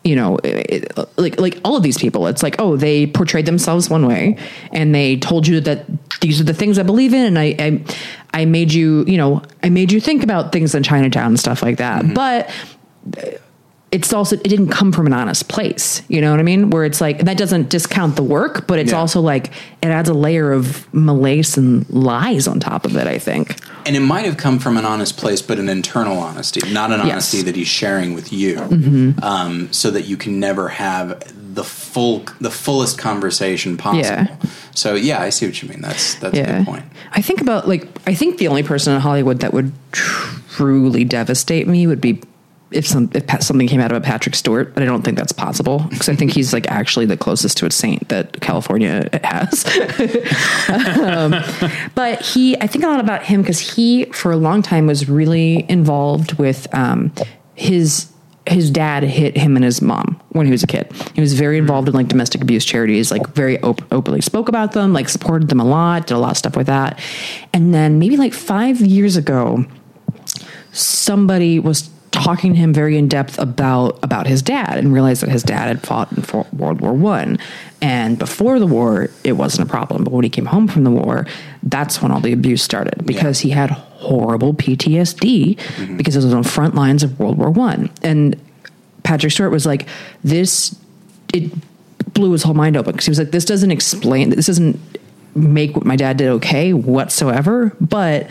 you 0.04 0.16
know, 0.16 0.38
it, 0.42 0.90
like 1.18 1.38
like 1.38 1.60
all 1.64 1.76
of 1.76 1.82
these 1.82 1.98
people, 1.98 2.26
it's 2.28 2.42
like, 2.42 2.56
oh, 2.58 2.76
they 2.76 3.06
portrayed 3.06 3.46
themselves 3.46 3.90
one 3.90 4.06
way, 4.06 4.36
and 4.72 4.94
they 4.94 5.16
told 5.16 5.46
you 5.46 5.60
that 5.60 5.84
these 6.20 6.40
are 6.40 6.44
the 6.44 6.54
things 6.54 6.78
I 6.78 6.82
believe 6.82 7.12
in, 7.12 7.24
and 7.24 7.38
I 7.38 7.54
I, 7.58 7.84
I 8.32 8.44
made 8.44 8.72
you, 8.72 9.04
you 9.06 9.18
know, 9.18 9.42
I 9.62 9.68
made 9.68 9.92
you 9.92 10.00
think 10.00 10.22
about 10.22 10.52
things 10.52 10.74
in 10.74 10.82
Chinatown 10.82 11.26
and 11.26 11.40
stuff 11.40 11.62
like 11.62 11.76
that. 11.78 12.04
Mm-hmm. 12.04 12.14
But 12.14 12.50
it's 13.90 14.12
also 14.12 14.36
it 14.36 14.44
didn't 14.44 14.68
come 14.68 14.92
from 14.92 15.06
an 15.06 15.12
honest 15.14 15.48
place. 15.48 16.02
You 16.08 16.20
know 16.20 16.30
what 16.30 16.40
I 16.40 16.42
mean? 16.42 16.68
Where 16.70 16.84
it's 16.84 17.00
like 17.00 17.20
that 17.20 17.38
doesn't 17.38 17.70
discount 17.70 18.16
the 18.16 18.22
work, 18.22 18.66
but 18.66 18.78
it's 18.78 18.92
Yeah. 18.92 18.98
also 18.98 19.20
like 19.22 19.46
it 19.82 19.86
adds 19.88 20.08
a 20.10 20.14
layer 20.14 20.52
of 20.52 20.86
malaise 20.92 21.56
and 21.56 21.88
lies 21.88 22.46
on 22.46 22.60
top 22.60 22.84
of 22.84 22.96
it. 22.96 23.06
I 23.06 23.18
think. 23.18 23.56
And 23.86 23.96
it 23.96 24.00
might 24.00 24.26
have 24.26 24.36
come 24.36 24.58
from 24.58 24.76
an 24.76 24.84
honest 24.84 25.16
place, 25.16 25.40
but 25.40 25.58
an 25.58 25.68
internal 25.70 26.18
honesty, 26.18 26.60
not 26.70 26.90
an 26.92 27.00
Yes. 27.00 27.12
honesty 27.12 27.42
that 27.42 27.56
he's 27.56 27.68
sharing 27.68 28.12
with 28.12 28.30
you, 28.32 29.14
um, 29.22 29.68
so 29.72 29.90
that 29.90 30.04
you 30.06 30.18
can 30.18 30.38
never 30.38 30.68
have 30.68 31.22
the 31.54 31.64
full, 31.64 32.24
the 32.40 32.50
fullest 32.50 32.98
conversation 32.98 33.76
possible. 33.78 34.04
Yeah. 34.04 34.36
So 34.74 34.94
yeah, 34.94 35.20
I 35.22 35.30
see 35.30 35.46
what 35.46 35.60
you 35.62 35.68
mean. 35.70 35.80
That's 35.80 36.14
that's 36.16 36.36
a 36.38 36.42
good 36.44 36.66
point. 36.66 36.84
I 37.12 37.22
think 37.22 37.40
about 37.40 37.66
like 37.66 37.88
I 38.06 38.14
think 38.14 38.36
the 38.38 38.48
only 38.48 38.62
person 38.62 38.92
in 38.94 39.00
Hollywood 39.00 39.40
that 39.40 39.54
would 39.54 39.72
tr- 39.92 40.40
truly 40.50 41.04
devastate 41.04 41.66
me 41.66 41.86
would 41.86 42.00
be 42.02 42.20
if 42.70 42.86
some 42.86 43.10
if 43.14 43.42
something 43.42 43.66
came 43.66 43.80
out 43.80 43.90
about 43.90 44.02
Patrick 44.02 44.34
Stewart, 44.34 44.74
but 44.74 44.82
I 44.82 44.86
don't 44.86 45.02
think 45.02 45.16
that's 45.16 45.32
possible 45.32 45.86
because 45.90 46.08
I 46.08 46.14
think 46.14 46.32
he's 46.32 46.52
like 46.52 46.66
actually 46.68 47.06
the 47.06 47.16
closest 47.16 47.56
to 47.58 47.66
a 47.66 47.70
saint 47.70 48.08
that 48.08 48.40
California 48.40 49.08
has. 49.24 49.64
um, 51.02 51.34
but 51.94 52.20
he, 52.20 52.56
I 52.60 52.66
think 52.66 52.84
a 52.84 52.88
lot 52.88 53.00
about 53.00 53.24
him 53.24 53.42
because 53.42 53.58
he, 53.58 54.04
for 54.06 54.32
a 54.32 54.36
long 54.36 54.62
time, 54.62 54.86
was 54.86 55.08
really 55.08 55.64
involved 55.70 56.34
with 56.34 56.72
um, 56.74 57.12
his 57.54 58.12
his 58.46 58.70
dad 58.70 59.02
hit 59.02 59.36
him 59.36 59.56
and 59.56 59.64
his 59.64 59.82
mom 59.82 60.20
when 60.30 60.46
he 60.46 60.52
was 60.52 60.62
a 60.62 60.66
kid. 60.66 60.90
He 61.14 61.20
was 61.20 61.34
very 61.34 61.58
involved 61.58 61.88
in 61.88 61.94
like 61.94 62.08
domestic 62.08 62.40
abuse 62.40 62.64
charities, 62.64 63.10
like 63.10 63.26
very 63.28 63.60
op- 63.62 63.82
openly 63.92 64.20
spoke 64.20 64.48
about 64.48 64.72
them, 64.72 64.92
like 64.92 65.08
supported 65.08 65.48
them 65.48 65.60
a 65.60 65.64
lot, 65.64 66.06
did 66.06 66.14
a 66.14 66.18
lot 66.18 66.32
of 66.32 66.36
stuff 66.36 66.56
with 66.56 66.66
that. 66.66 66.98
And 67.52 67.74
then 67.74 67.98
maybe 67.98 68.16
like 68.16 68.32
five 68.32 68.80
years 68.80 69.16
ago, 69.16 69.64
somebody 70.72 71.58
was 71.58 71.90
talking 72.10 72.54
to 72.54 72.58
him 72.58 72.72
very 72.72 72.96
in 72.96 73.08
depth 73.08 73.38
about 73.38 73.98
about 74.02 74.26
his 74.26 74.42
dad 74.42 74.78
and 74.78 74.92
realized 74.92 75.22
that 75.22 75.30
his 75.30 75.42
dad 75.42 75.68
had 75.68 75.86
fought 75.86 76.10
in 76.12 76.22
for 76.22 76.46
World 76.52 76.80
War 76.80 76.92
One, 76.92 77.38
and 77.80 78.18
before 78.18 78.58
the 78.58 78.66
war 78.66 79.10
it 79.24 79.32
wasn't 79.32 79.68
a 79.68 79.70
problem, 79.70 80.04
but 80.04 80.12
when 80.12 80.24
he 80.24 80.30
came 80.30 80.46
home 80.46 80.68
from 80.68 80.84
the 80.84 80.90
war, 80.90 81.26
that's 81.62 82.00
when 82.02 82.10
all 82.10 82.20
the 82.20 82.32
abuse 82.32 82.62
started 82.62 83.04
because 83.06 83.40
he 83.40 83.50
had 83.50 83.70
horrible 83.70 84.54
PTSD 84.54 85.56
mm-hmm. 85.56 85.96
because 85.96 86.14
he 86.14 86.18
was 86.18 86.32
on 86.32 86.42
front 86.42 86.74
lines 86.74 87.02
of 87.02 87.18
World 87.18 87.38
War 87.38 87.50
One, 87.50 87.90
and 88.02 88.40
Patrick 89.02 89.32
Stewart 89.32 89.50
was 89.50 89.66
like, 89.66 89.86
"This 90.24 90.78
it 91.34 91.52
blew 92.14 92.32
his 92.32 92.42
whole 92.42 92.54
mind 92.54 92.76
open 92.76 92.92
because 92.92 93.06
he 93.06 93.10
was 93.10 93.18
like, 93.18 93.32
this 93.32 93.44
doesn't 93.44 93.70
explain, 93.70 94.30
this 94.30 94.46
doesn't 94.46 94.80
make 95.34 95.76
what 95.76 95.84
my 95.84 95.94
dad 95.94 96.16
did 96.16 96.28
okay 96.28 96.72
whatsoever, 96.72 97.76
but." 97.80 98.28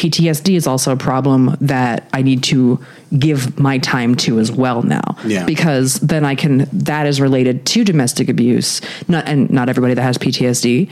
PTSD 0.00 0.56
is 0.56 0.66
also 0.66 0.92
a 0.92 0.96
problem 0.96 1.58
that 1.60 2.08
I 2.14 2.22
need 2.22 2.42
to 2.44 2.82
give 3.18 3.58
my 3.60 3.76
time 3.76 4.14
to 4.14 4.38
as 4.38 4.50
well 4.50 4.82
now. 4.82 5.18
Yeah. 5.26 5.44
Because 5.44 6.00
then 6.00 6.24
I 6.24 6.34
can 6.34 6.66
that 6.72 7.06
is 7.06 7.20
related 7.20 7.66
to 7.66 7.84
domestic 7.84 8.30
abuse. 8.30 8.80
Not 9.08 9.28
and 9.28 9.50
not 9.50 9.68
everybody 9.68 9.92
that 9.92 10.02
has 10.02 10.16
PTSD 10.16 10.88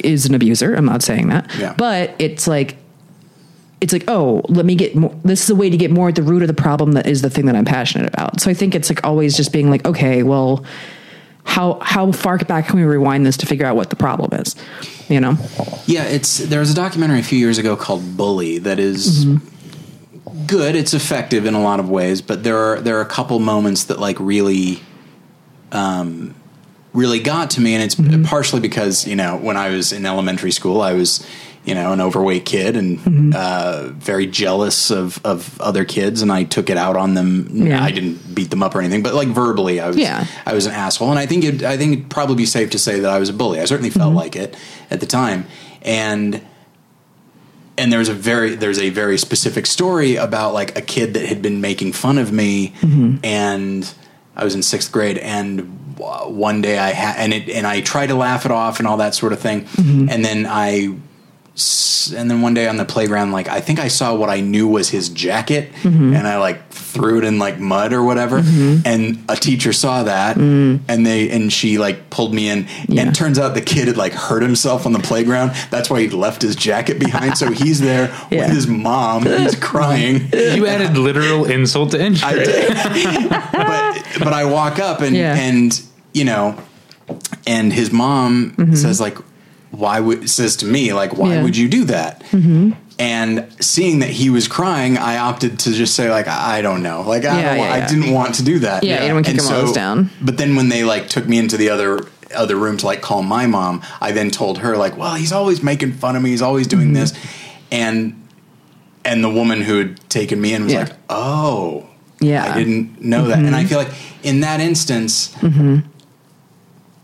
is 0.00 0.26
an 0.26 0.34
abuser. 0.34 0.74
I'm 0.74 0.84
not 0.84 1.02
saying 1.02 1.28
that. 1.28 1.50
Yeah. 1.58 1.74
But 1.78 2.14
it's 2.18 2.46
like 2.46 2.76
it's 3.80 3.94
like, 3.94 4.04
oh, 4.08 4.42
let 4.50 4.66
me 4.66 4.74
get 4.74 4.94
more. 4.94 5.18
This 5.24 5.42
is 5.44 5.48
a 5.48 5.54
way 5.54 5.70
to 5.70 5.76
get 5.78 5.90
more 5.90 6.10
at 6.10 6.14
the 6.14 6.22
root 6.22 6.42
of 6.42 6.48
the 6.48 6.54
problem 6.54 6.92
that 6.92 7.06
is 7.06 7.22
the 7.22 7.30
thing 7.30 7.46
that 7.46 7.56
I'm 7.56 7.64
passionate 7.64 8.12
about. 8.12 8.42
So 8.42 8.50
I 8.50 8.54
think 8.54 8.74
it's 8.74 8.90
like 8.90 9.02
always 9.04 9.34
just 9.38 9.54
being 9.54 9.70
like, 9.70 9.86
okay, 9.86 10.22
well, 10.22 10.66
how 11.44 11.78
how 11.80 12.12
far 12.12 12.38
back 12.38 12.68
can 12.68 12.76
we 12.76 12.84
rewind 12.84 13.26
this 13.26 13.36
to 13.38 13.46
figure 13.46 13.66
out 13.66 13.76
what 13.76 13.90
the 13.90 13.96
problem 13.96 14.38
is? 14.40 14.56
You 15.08 15.20
know? 15.20 15.36
Yeah, 15.86 16.04
it's 16.04 16.38
there 16.38 16.60
was 16.60 16.70
a 16.70 16.74
documentary 16.74 17.20
a 17.20 17.24
few 17.24 17.38
years 17.38 17.58
ago 17.58 17.76
called 17.76 18.16
Bully 18.16 18.58
that 18.58 18.78
is 18.78 19.26
good. 20.46 20.74
It's 20.76 20.94
effective 20.94 21.46
in 21.46 21.54
a 21.54 21.62
lot 21.62 21.80
of 21.80 21.90
ways, 21.90 22.22
but 22.22 22.44
there 22.44 22.56
are 22.56 22.80
there 22.80 22.98
are 22.98 23.00
a 23.00 23.06
couple 23.06 23.38
moments 23.38 23.84
that 23.84 23.98
like 23.98 24.18
really, 24.20 24.80
um, 25.72 26.34
really 26.92 27.20
got 27.20 27.50
to 27.50 27.60
me, 27.60 27.74
and 27.74 27.82
it's 27.82 27.96
partially 28.28 28.60
because 28.60 29.06
you 29.06 29.16
know 29.16 29.36
when 29.36 29.56
I 29.56 29.70
was 29.70 29.92
in 29.92 30.06
elementary 30.06 30.52
school, 30.52 30.80
I 30.80 30.92
was 30.92 31.26
you 31.64 31.74
know 31.74 31.92
an 31.92 32.00
overweight 32.00 32.44
kid 32.44 32.76
and 32.76 32.98
mm-hmm. 32.98 33.32
uh, 33.34 33.88
very 33.92 34.26
jealous 34.26 34.90
of 34.90 35.24
of 35.24 35.60
other 35.60 35.84
kids, 35.84 36.22
and 36.22 36.32
I 36.32 36.44
took 36.44 36.70
it 36.70 36.76
out 36.76 36.96
on 36.96 37.14
them. 37.14 37.66
Yeah. 37.66 37.82
I 37.82 37.92
didn't 37.92 38.34
beat 38.34 38.50
them 38.50 38.62
up 38.62 38.74
or 38.74 38.80
anything, 38.80 39.02
but 39.02 39.14
like 39.14 39.28
verbally, 39.28 39.80
I 39.80 39.88
was 39.88 39.96
Yeah. 39.96 40.26
I 40.44 40.54
was 40.54 40.66
an 40.66 40.72
asshole, 40.72 41.10
and 41.10 41.18
I 41.18 41.26
think 41.26 41.44
it, 41.44 41.62
I 41.62 41.76
think 41.76 41.92
it'd 41.92 42.10
probably 42.10 42.36
be 42.36 42.46
safe 42.46 42.70
to 42.70 42.78
say 42.78 43.00
that 43.00 43.10
I 43.10 43.18
was 43.18 43.28
a 43.28 43.32
bully. 43.32 43.60
I 43.60 43.64
certainly 43.64 43.90
felt 43.90 44.08
mm-hmm. 44.08 44.16
like 44.16 44.36
it 44.36 44.56
at 44.90 45.00
the 45.00 45.06
time, 45.06 45.46
and 45.82 46.40
and 47.78 47.92
there's 47.92 48.08
a 48.08 48.14
very 48.14 48.56
there's 48.56 48.80
a 48.80 48.90
very 48.90 49.16
specific 49.16 49.66
story 49.66 50.16
about 50.16 50.54
like 50.54 50.76
a 50.76 50.82
kid 50.82 51.14
that 51.14 51.26
had 51.26 51.42
been 51.42 51.60
making 51.60 51.92
fun 51.92 52.18
of 52.18 52.32
me, 52.32 52.70
mm-hmm. 52.80 53.24
and 53.24 53.92
I 54.34 54.42
was 54.42 54.56
in 54.56 54.62
sixth 54.62 54.90
grade, 54.90 55.18
and 55.18 55.78
one 55.96 56.60
day 56.60 56.78
I 56.78 56.90
had 56.90 57.16
and 57.18 57.32
it 57.32 57.48
and 57.48 57.68
I 57.68 57.82
tried 57.82 58.08
to 58.08 58.16
laugh 58.16 58.44
it 58.46 58.50
off 58.50 58.80
and 58.80 58.88
all 58.88 58.96
that 58.96 59.14
sort 59.14 59.32
of 59.32 59.38
thing, 59.38 59.68
and 60.10 60.24
then 60.24 60.46
I 60.48 60.96
and 62.16 62.30
then 62.30 62.40
one 62.40 62.54
day 62.54 62.66
on 62.66 62.78
the 62.78 62.84
playground, 62.84 63.30
like 63.32 63.46
I 63.48 63.60
think 63.60 63.78
I 63.78 63.88
saw 63.88 64.14
what 64.14 64.30
I 64.30 64.40
knew 64.40 64.66
was 64.66 64.88
his 64.88 65.10
jacket, 65.10 65.70
mm-hmm. 65.82 66.14
and 66.14 66.26
I 66.26 66.38
like 66.38 66.70
threw 66.70 67.18
it 67.18 67.24
in 67.24 67.38
like 67.38 67.58
mud 67.58 67.92
or 67.92 68.02
whatever. 68.02 68.40
Mm-hmm. 68.40 68.86
And 68.86 69.24
a 69.28 69.36
teacher 69.36 69.72
saw 69.74 70.02
that, 70.04 70.36
mm. 70.36 70.80
and 70.88 71.06
they 71.06 71.30
and 71.30 71.52
she 71.52 71.78
like 71.78 72.08
pulled 72.10 72.32
me 72.32 72.48
in. 72.48 72.66
Yeah. 72.88 73.02
And 73.02 73.14
turns 73.14 73.38
out 73.38 73.54
the 73.54 73.60
kid 73.60 73.88
had 73.88 73.96
like 73.98 74.12
hurt 74.14 74.42
himself 74.42 74.86
on 74.86 74.92
the 74.94 74.98
playground. 75.00 75.52
That's 75.70 75.90
why 75.90 76.00
he 76.00 76.08
left 76.08 76.40
his 76.40 76.56
jacket 76.56 76.98
behind. 76.98 77.36
so 77.36 77.50
he's 77.52 77.80
there 77.80 78.08
Yeah. 78.30 78.46
with 78.46 78.54
his 78.54 78.66
mom. 78.66 79.24
He's 79.26 79.54
crying. 79.56 80.30
You 80.32 80.66
added 80.66 80.96
literal 80.96 81.44
insult 81.44 81.90
to 81.92 82.02
injury. 82.02 82.28
I 82.28 82.34
did. 82.34 83.28
but 83.52 84.18
but 84.18 84.32
I 84.32 84.44
walk 84.44 84.78
up 84.78 85.00
and 85.00 85.14
Yeah. 85.16 85.34
and 85.36 85.80
you 86.14 86.24
know, 86.24 86.56
and 87.46 87.72
his 87.72 87.92
mom 87.92 88.52
Mm-hmm. 88.56 88.74
says 88.74 89.00
like, 89.00 89.18
why 89.72 89.98
would 90.00 90.30
says 90.30 90.56
to 90.58 90.66
me 90.66 90.92
like, 90.92 91.16
why 91.16 91.34
Yeah. 91.34 91.42
would 91.42 91.56
you 91.56 91.68
do 91.68 91.84
that? 91.86 92.20
Mm-hmm. 92.30 92.72
And 92.98 93.48
seeing 93.58 93.98
that 94.00 94.10
he 94.10 94.30
was 94.30 94.46
crying, 94.46 94.96
I 94.98 95.16
opted 95.18 95.58
to 95.60 95.72
just 95.72 95.94
say 95.96 96.08
like, 96.10 96.28
I 96.28 96.62
don't 96.62 96.82
know, 96.82 97.02
like 97.02 97.24
I, 97.24 97.40
Yeah, 97.40 97.54
yeah, 97.56 97.72
I 97.72 97.86
didn't 97.88 98.12
want 98.12 98.34
to 98.36 98.44
do 98.44 98.60
that. 98.60 98.84
Yeah, 98.84 99.00
you 99.02 99.08
don't 99.08 99.14
wanna 99.16 99.24
kick 99.24 99.38
And 99.38 99.40
him 99.48 99.52
while 99.64 99.72
down. 99.72 100.10
But 100.20 100.36
then 100.36 100.54
when 100.56 100.68
they 100.68 100.84
like 100.84 101.08
took 101.08 101.26
me 101.26 101.38
into 101.38 101.56
the 101.56 101.70
other 101.70 102.06
other 102.34 102.56
room 102.56 102.76
to 102.78 102.86
like 102.86 103.00
call 103.02 103.22
my 103.22 103.46
mom, 103.46 103.82
I 104.00 104.12
then 104.12 104.30
told 104.30 104.58
her 104.58 104.76
like, 104.76 104.96
well, 104.96 105.14
he's 105.16 105.32
always 105.32 105.62
making 105.62 105.92
fun 105.92 106.16
of 106.16 106.22
me. 106.22 106.30
He's 106.30 106.42
always 106.42 106.66
doing 106.66 106.86
Mm-hmm. 106.92 106.94
this, 106.94 107.14
and 107.70 108.14
and 109.04 109.24
the 109.24 109.28
woman 109.30 109.62
who 109.62 109.78
had 109.78 110.08
taken 110.08 110.40
me 110.40 110.54
in 110.54 110.64
was 110.64 110.74
like, 110.74 110.92
oh, 111.10 111.86
Yeah. 112.20 112.44
Mm-hmm. 112.44 112.52
I 112.52 112.58
didn't 112.58 113.00
know 113.02 113.26
that. 113.28 113.38
And 113.38 113.56
I 113.56 113.64
feel 113.64 113.78
like 113.78 113.90
in 114.22 114.40
that 114.40 114.60
instance, 114.60 115.34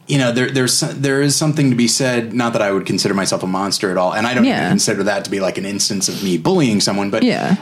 you 0.08 0.18
know, 0.18 0.32
there, 0.32 0.50
there's 0.50 0.80
there 0.80 1.20
is 1.22 1.36
something 1.36 1.70
to 1.70 1.76
be 1.76 1.86
said. 1.86 2.32
Not 2.32 2.52
that 2.54 2.62
I 2.62 2.72
would 2.72 2.86
consider 2.86 3.14
myself 3.14 3.42
a 3.42 3.46
monster 3.46 3.90
at 3.90 3.96
all, 3.98 4.12
and 4.14 4.26
I 4.26 4.34
don't 4.34 4.44
Yeah. 4.44 4.58
even 4.58 4.70
consider 4.70 5.02
that 5.04 5.24
to 5.26 5.30
be 5.30 5.38
like 5.40 5.58
an 5.58 5.66
instance 5.66 6.08
of 6.08 6.22
me 6.24 6.38
bullying 6.38 6.80
someone. 6.80 7.10
But 7.10 7.22
Yeah. 7.22 7.56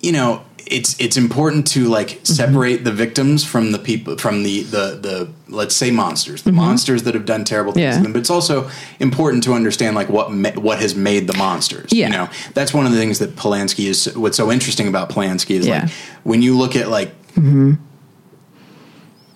you 0.00 0.12
know, 0.12 0.42
it's 0.66 0.98
it's 1.00 1.16
important 1.16 1.66
to 1.68 1.86
like 1.88 2.08
Mm-hmm. 2.08 2.24
separate 2.34 2.84
the 2.84 2.92
victims 2.92 3.44
from 3.44 3.72
the 3.72 3.78
people 3.78 4.16
from 4.18 4.42
the 4.42 4.62
the 4.64 4.98
the 5.00 5.28
let's 5.48 5.74
say 5.76 5.90
monsters, 5.90 6.42
the 6.42 6.52
monsters 6.52 7.02
that 7.04 7.14
have 7.14 7.24
done 7.26 7.44
terrible 7.44 7.72
things 7.72 7.84
Mm-hmm. 7.84 7.92
Yeah. 7.92 7.96
to 7.98 8.02
them. 8.02 8.12
But 8.12 8.18
it's 8.20 8.30
also 8.30 8.70
important 9.00 9.44
to 9.44 9.52
understand 9.54 9.94
like 9.96 10.08
what 10.08 10.30
ma- 10.32 10.52
what 10.60 10.78
has 10.80 10.94
made 10.94 11.26
the 11.26 11.36
monsters. 11.36 11.90
Yeah. 11.92 12.06
You 12.06 12.12
know, 12.12 12.28
that's 12.54 12.72
one 12.74 12.86
of 12.86 12.92
the 12.92 12.98
things 12.98 13.18
that 13.18 13.36
Polanski 13.36 13.86
is. 13.88 14.14
What's 14.16 14.36
so 14.36 14.50
interesting 14.52 14.88
about 14.88 15.08
Polanski 15.10 15.56
is 15.58 15.66
Yeah. 15.66 15.82
like 15.82 15.90
when 16.24 16.42
you 16.42 16.56
look 16.56 16.76
at 16.76 16.88
like. 16.90 17.14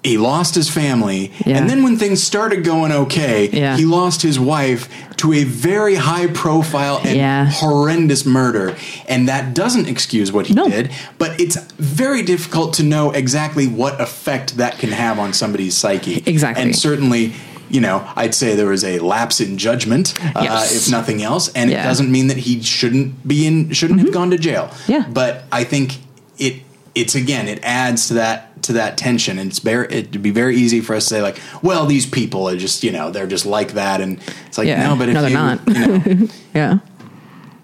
He 0.05 0.17
lost 0.17 0.55
his 0.55 0.71
family, 0.71 1.33
Yeah. 1.45 1.57
and 1.59 1.69
then 1.69 1.83
when 1.83 1.97
things 1.97 2.23
started 2.23 2.63
going 2.63 2.93
okay, 2.93 3.51
Yeah. 3.53 3.77
he 3.77 3.85
lost 3.85 4.23
his 4.23 4.39
wife 4.39 4.89
to 5.17 5.33
a 5.33 5.43
very 5.43 5.97
high 5.97 6.29
profile 6.29 7.01
and 7.05 7.17
Yeah. 7.17 7.47
horrendous 7.51 8.25
murder. 8.25 8.77
And 9.09 9.29
that 9.29 9.55
doesn't 9.55 9.89
excuse 9.89 10.31
what 10.33 10.47
he 10.47 10.55
No. 10.55 10.69
did, 10.69 10.91
but 11.19 11.39
it's 11.41 11.59
very 11.81 12.23
difficult 12.23 12.75
to 12.75 12.85
know 12.85 13.11
exactly 13.11 13.67
what 13.67 14.01
effect 14.01 14.57
that 14.57 14.79
can 14.79 14.93
have 14.93 15.19
on 15.19 15.33
somebody's 15.33 15.77
psyche. 15.77 16.23
Exactly. 16.27 16.63
And 16.63 16.77
certainly, 16.77 17.33
you 17.69 17.81
know, 17.81 18.03
I'd 18.15 18.35
say 18.37 18.55
there 18.55 18.67
was 18.69 18.85
a 18.85 19.01
lapse 19.01 19.41
in 19.41 19.59
judgment, 19.59 20.15
uh, 20.37 20.41
Yes. 20.45 20.77
if 20.77 20.91
nothing 20.93 21.23
else. 21.25 21.51
And 21.57 21.71
it. 21.71 21.75
Mm-hmm. 21.75 21.89
doesn't 21.89 22.11
mean 22.13 22.29
that 22.29 22.39
he 22.39 22.63
shouldn't 22.63 23.27
be 23.27 23.47
in, 23.49 23.73
shouldn't 23.73 23.99
have 24.01 24.13
gone 24.13 24.31
to 24.31 24.39
jail. 24.39 24.71
Yeah. 24.87 25.03
But 25.13 25.45
I 25.51 25.65
think 25.65 25.97
it, 26.39 26.63
it's 26.95 27.15
again, 27.15 27.49
it 27.49 27.61
adds 27.63 28.09
to 28.09 28.15
that 28.15 28.63
to 28.65 28.73
that 28.75 28.99
tension, 28.99 29.39
and 29.39 29.51
it's 29.51 29.61
very 29.61 29.87
it'd 29.87 30.23
be 30.23 30.31
very 30.31 30.57
easy 30.57 30.81
for 30.81 30.95
us 30.95 31.05
to 31.05 31.15
say 31.15 31.23
like, 31.23 31.39
well, 31.63 31.87
these 31.87 32.07
people 32.07 32.49
are 32.49 32.57
just 32.57 32.83
you 32.85 32.91
know 32.93 33.11
they're 33.11 33.27
just 33.27 33.47
like 33.47 33.73
that, 33.73 34.01
and 34.01 34.19
it's 34.47 34.59
like 34.59 34.67
Yeah. 34.67 34.87
no, 34.89 34.97
but 34.97 35.09
if 35.09 35.15
No, 35.15 35.21
they're 35.23 35.31
you, 35.31 35.37
not. 35.37 35.61
you 35.69 35.75
know, 36.19 36.29
Yeah. 36.55 36.79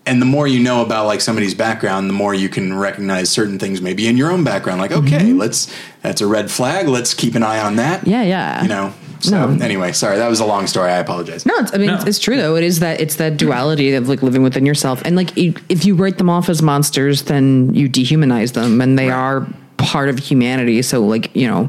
and 0.07 0.21
the 0.23 0.27
more 0.27 0.47
you 0.47 0.61
know 0.61 0.83
about 0.83 1.07
like 1.07 1.21
somebody's 1.21 1.55
background, 1.55 2.09
the 2.09 2.15
more 2.15 2.35
you 2.35 2.49
can 2.49 2.77
recognize 2.79 3.31
certain 3.31 3.59
things 3.59 3.81
maybe 3.81 4.07
in 4.07 4.17
your 4.17 4.31
own 4.31 4.45
background. 4.45 4.81
Like, 4.81 4.93
okay, 4.93 5.33
let's 5.33 5.73
that's 6.03 6.21
a 6.21 6.27
red 6.27 6.51
flag. 6.51 6.87
Let's 6.89 7.15
keep 7.15 7.35
an 7.35 7.43
eye 7.43 7.59
on 7.61 7.77
that. 7.77 8.01
Mm-hmm. 8.03 8.11
Yeah, 8.11 8.23
yeah. 8.23 8.63
You 8.63 8.69
know. 8.69 8.95
So 9.25 9.47
No. 9.51 9.65
anyway, 9.65 9.93
sorry, 9.93 10.19
that 10.19 10.29
was 10.29 10.41
a 10.41 10.45
long 10.47 10.67
story. 10.67 10.91
I 10.91 10.99
apologize. 10.99 11.45
No, 11.47 11.55
it's, 11.59 11.75
I 11.75 11.79
mean, 11.79 11.89
No. 11.89 11.95
it's, 11.97 12.05
it's 12.05 12.19
true 12.19 12.37
though. 12.37 12.57
It 12.57 12.65
is 12.65 12.81
that 12.81 13.01
it's 13.01 13.17
that 13.17 13.37
duality 13.37 13.95
of 13.95 14.09
like 14.09 14.23
living 14.23 14.43
within 14.43 14.65
yourself, 14.67 15.03
and 15.05 15.17
like 15.17 15.31
i- 15.39 15.55
if 15.69 15.85
you 15.85 15.95
write 15.95 16.19
them 16.19 16.31
off 16.31 16.49
as 16.49 16.63
monsters, 16.63 17.23
then 17.23 17.75
you 17.75 17.89
dehumanize 17.89 18.53
them, 18.53 18.81
and 18.81 18.99
they 18.99 19.11
are 19.11 19.47
part 19.77 20.09
of 20.09 20.19
humanity. 20.19 20.83
So 20.83 21.05
like 21.05 21.35
you 21.35 21.47
know, 21.49 21.69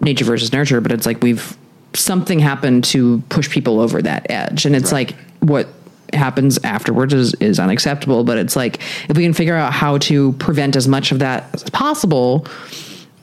nature 0.00 0.24
versus 0.24 0.52
nurture. 0.52 0.80
But 0.80 0.92
it's 0.92 1.06
like 1.06 1.22
we've 1.22 1.56
something 1.94 2.38
happened 2.38 2.84
to 2.84 3.22
push 3.30 3.48
people 3.50 3.80
over 3.80 4.02
that 4.02 4.26
edge, 4.30 4.66
and 4.66 4.76
it's 4.76 4.92
Right. 4.92 5.08
like 5.08 5.16
what 5.40 5.68
happens 6.14 6.58
afterwards 6.64 7.12
is, 7.12 7.34
is 7.34 7.58
unacceptable. 7.60 8.24
But 8.24 8.38
it's 8.38 8.56
like 8.56 8.80
if 9.08 9.16
we 9.16 9.22
can 9.22 9.32
figure 9.34 9.54
out 9.54 9.72
how 9.72 9.98
to 9.98 10.32
prevent 10.34 10.74
as 10.76 10.88
much 10.88 11.12
of 11.12 11.18
that 11.20 11.48
as 11.54 11.62
possible, 11.64 12.46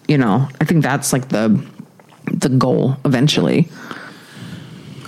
you 0.07 0.17
know, 0.17 0.47
I 0.61 0.65
think 0.65 0.83
that's 0.83 1.11
like 1.13 1.29
the 1.29 1.59
the 2.39 2.49
goal 2.49 2.97
eventually. 3.05 3.69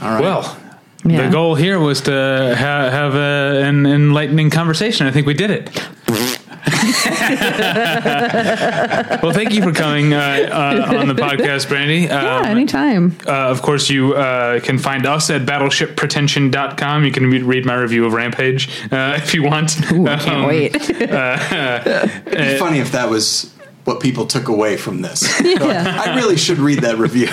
All 0.02 0.12
right. 0.12 0.22
Well, 0.22 0.58
Yeah. 1.06 1.26
The 1.28 1.32
goal 1.32 1.56
here 1.56 1.80
was 1.80 2.02
to 2.02 2.56
ha- 2.58 2.90
have 2.90 3.16
a, 3.16 3.62
an 3.64 3.86
enlightening 3.86 4.49
conversation. 4.49 5.08
I 5.08 5.12
think 5.12 5.26
we 5.28 5.34
did 5.34 5.52
it. 5.52 5.70
well, 9.24 9.32
thank 9.34 9.54
you 9.54 9.62
for 9.64 9.72
coming 9.72 10.14
uh, 10.14 10.18
uh, 10.52 10.98
on 10.99 11.08
the 11.08 11.14
podcast, 11.14 11.70
Brandie. 11.70 12.02
Yeah, 12.08 12.40
Um, 12.40 12.45
anytime. 12.45 13.18
uh, 13.26 13.32
of 13.32 13.62
course, 13.62 13.90
you 13.90 14.14
uh, 14.16 14.60
can 14.60 14.78
find 14.78 15.06
us 15.06 15.30
at 15.30 15.44
battleshippretension.com. 15.45 17.06
You 17.06 17.12
can 17.12 17.30
re- 17.30 17.41
read 17.41 17.66
my 17.66 17.76
review 17.76 18.06
of 18.06 18.14
Rampage 18.14 18.70
uh, 18.91 19.14
if 19.22 19.34
you 19.34 19.44
want. 19.44 19.78
Ooh, 19.91 20.08
I 20.08 20.18
can't 20.18 20.38
Um, 20.41 20.48
wait. 20.48 20.76
It'd 20.90 20.98
be 20.99 22.58
funny 22.58 22.80
if 22.80 22.91
that 22.91 23.10
was 23.10 23.54
what 23.88 24.02
people 24.02 24.26
took 24.26 24.50
away 24.50 24.76
from 24.76 25.02
this. 25.02 25.24
Yeah. 25.48 26.02
I 26.06 26.16
really 26.16 26.36
should 26.38 26.60
read 26.60 26.80
that 26.80 26.98
review. 26.98 27.30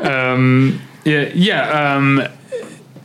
um, 0.06 0.80
Yeah, 1.04 1.30
yeah. 1.34 1.94
Um, 1.94 2.22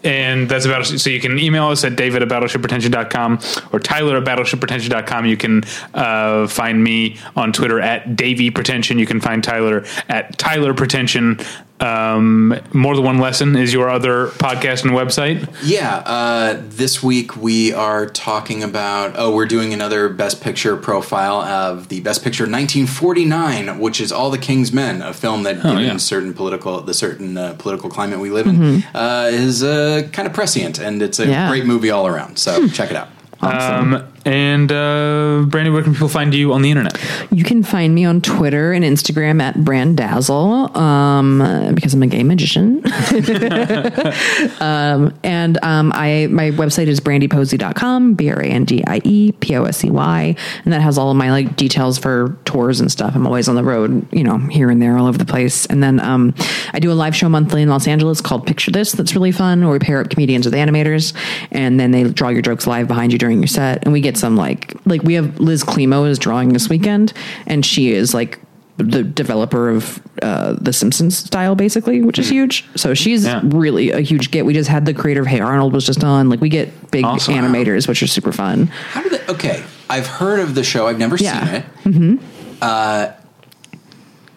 and 0.04 0.50
that's 0.50 0.66
about 0.66 0.86
so 0.86 1.10
you 1.10 1.22
can 1.22 1.40
email 1.40 1.68
us 1.68 1.86
at 1.86 1.96
david 1.96 2.22
at 2.22 2.28
battleshippretension.com 2.28 3.40
or 3.72 3.80
tyler 3.80 4.18
at 4.18 4.26
battleshippretension.com 4.26 5.26
you 5.26 5.38
can 5.38 5.64
uh, 5.94 6.46
find 6.48 6.84
me 6.84 7.18
on 7.38 7.54
twitter 7.54 7.80
at 7.80 8.18
davy 8.18 8.52
pretension 8.52 9.00
you 9.00 9.06
can 9.06 9.22
find 9.22 9.46
tyler 9.46 9.86
at 10.10 10.38
tyler 10.38 10.74
pretension 10.74 11.40
um, 11.80 12.58
more 12.72 12.96
than 12.96 13.04
one 13.04 13.18
lesson 13.18 13.56
is 13.58 13.74
your 13.74 13.90
other 13.90 14.28
podcast 14.28 14.84
and 14.84 14.92
website 14.94 15.48
Yeah, 15.64 15.98
uh, 16.06 16.62
this 16.70 17.04
week 17.04 17.36
we 17.36 17.74
are 17.74 18.06
talking 18.06 18.64
about. 18.64 19.16
Oh, 19.18 19.36
we're 19.36 19.46
doing 19.48 19.74
another 19.74 20.08
Best 20.08 20.42
Picture 20.42 20.78
profile 20.78 21.42
of 21.42 21.90
the 21.90 22.00
Best 22.02 22.24
Picture 22.24 22.44
1949, 22.44 23.80
which 23.80 24.00
is 24.00 24.12
All 24.12 24.30
the 24.30 24.38
King's 24.38 24.72
Men, 24.72 25.02
a 25.02 25.14
film 25.14 25.44
that, 25.44 25.56
given 25.58 25.80
yeah. 25.80 25.98
certain 25.98 26.34
political 26.34 26.80
the 26.82 26.94
certain 26.94 27.38
uh, 27.38 27.56
political 27.60 27.90
climate 27.90 28.20
we 28.20 28.30
live 28.30 28.48
in, 28.48 28.84
uh, 28.96 29.30
is 29.32 29.64
uh, 29.64 30.08
kind 30.14 30.28
of 30.28 30.34
prescient, 30.34 30.80
and 30.80 31.02
it's 31.02 31.20
a 31.20 31.28
Yeah. 31.28 31.50
great 31.50 31.66
movie 31.66 31.90
all 31.90 32.08
around. 32.08 32.38
So 32.38 32.68
check 32.70 32.92
it 32.92 32.96
out. 32.98 33.10
um, 33.42 34.08
and 34.26 34.72
uh, 34.72 35.44
brandie 35.48 35.70
where 35.70 35.84
can 35.84 35.94
people 35.94 36.08
find 36.08 36.34
you 36.34 36.54
on 36.54 36.62
the 36.62 36.70
internet 36.70 36.98
You 37.32 37.44
can 37.44 37.64
find 37.64 37.96
me 37.96 38.06
on 38.06 38.22
Twitter 38.22 38.74
and 38.74 38.86
Instagram 38.86 39.42
at 39.42 39.56
Brandazzle 39.56 40.76
um, 40.76 41.74
because 41.74 41.94
I'm 41.94 42.04
a 42.04 42.08
gay 42.08 42.24
magician. 42.24 42.84
um, 44.62 45.14
and 45.24 45.58
um, 45.64 45.92
I 45.96 46.28
my 46.30 46.52
website 46.52 46.88
is 46.88 47.00
brandieposey.com, 47.00 48.14
B 48.14 48.30
R 48.30 48.40
A 48.40 48.46
N 48.46 48.66
D 48.66 48.84
I 48.86 49.02
E 49.04 49.32
P 49.32 49.56
O 49.56 49.64
S 49.64 49.84
E 49.84 49.90
Y. 49.90 50.36
And 50.64 50.74
that 50.74 50.82
has 50.82 50.98
all 50.98 51.10
of 51.10 51.18
my 51.18 51.32
like 51.32 51.56
details 51.56 51.98
for 51.98 52.38
tours 52.46 52.80
and 52.80 52.92
stuff. 52.92 53.16
I'm 53.16 53.26
always 53.26 53.48
on 53.48 53.56
the 53.56 53.64
road, 53.64 54.08
you 54.14 54.24
know, 54.24 54.38
here 54.38 54.70
and 54.70 54.82
there 54.82 54.98
all 54.98 55.08
over 55.08 55.18
the 55.18 55.26
place. 55.26 55.66
And 55.66 55.82
then 55.82 56.00
um, 56.00 56.36
I 56.74 56.80
do 56.80 56.92
a 56.92 56.94
live 56.94 57.16
show 57.16 57.30
monthly 57.30 57.62
in 57.62 57.70
Los 57.70 57.88
Angeles 57.88 58.22
called 58.22 58.46
Picture 58.46 58.72
This 58.72 58.92
that's 58.92 59.16
really 59.16 59.32
fun, 59.32 59.62
where 59.62 59.74
we 59.74 59.80
pair 59.80 60.00
up 60.00 60.10
comedians 60.10 60.46
with 60.46 60.54
animators 60.54 61.14
and 61.52 61.80
then 61.80 61.92
they 61.92 62.04
draw 62.04 62.30
your 62.30 62.42
jokes 62.42 62.68
live 62.68 62.88
behind 62.88 63.12
you 63.12 63.18
during 63.18 63.40
your 63.40 63.48
set. 63.48 63.84
And 63.84 63.94
we 63.94 64.02
get 64.02 64.13
some 64.18 64.36
like 64.36 64.74
like 64.86 65.04
we 65.04 65.14
have 65.16 65.40
Liz 65.40 65.64
Climo 65.64 66.06
is 66.06 66.18
drawing 66.20 66.54
this 66.54 66.70
weekend 66.70 67.14
and 67.48 67.66
she 67.66 67.92
is 67.92 68.14
like 68.14 68.40
the 68.78 69.04
developer 69.04 69.70
of 69.70 70.02
uh, 70.24 70.54
the 70.60 70.74
Simpsons 70.74 71.16
style, 71.16 71.54
basically, 71.54 72.02
which 72.02 72.18
is 72.18 72.28
huge. 72.30 72.66
So 72.76 72.96
she's 72.96 73.24
Yeah. 73.24 73.40
really 73.44 73.92
a 73.92 74.00
huge 74.02 74.32
get. 74.32 74.46
We 74.46 74.54
just 74.56 74.68
had 74.68 74.86
the 74.88 74.96
creator 74.96 75.22
of 75.22 75.28
Hey 75.28 75.40
Arnold 75.42 75.74
was 75.74 75.86
just 75.86 76.04
on. 76.04 76.30
Like 76.30 76.42
we 76.42 76.50
get 76.50 76.90
big 76.90 77.06
Awesome. 77.06 77.36
animators, 77.36 77.88
which 77.88 78.02
are 78.02 78.08
super 78.08 78.32
fun. 78.32 78.68
How 78.92 79.04
did 79.04 79.14
it? 79.14 79.30
Okay, 79.30 79.64
I've 79.92 80.08
heard 80.08 80.40
of 80.40 80.56
the 80.56 80.64
show. 80.64 80.88
I've 80.88 80.98
never 80.98 81.18
Yeah. 81.18 81.46
seen 81.46 81.56
it. 81.56 81.66
Mm-hmm. 81.84 82.16
Uh, 82.64 83.08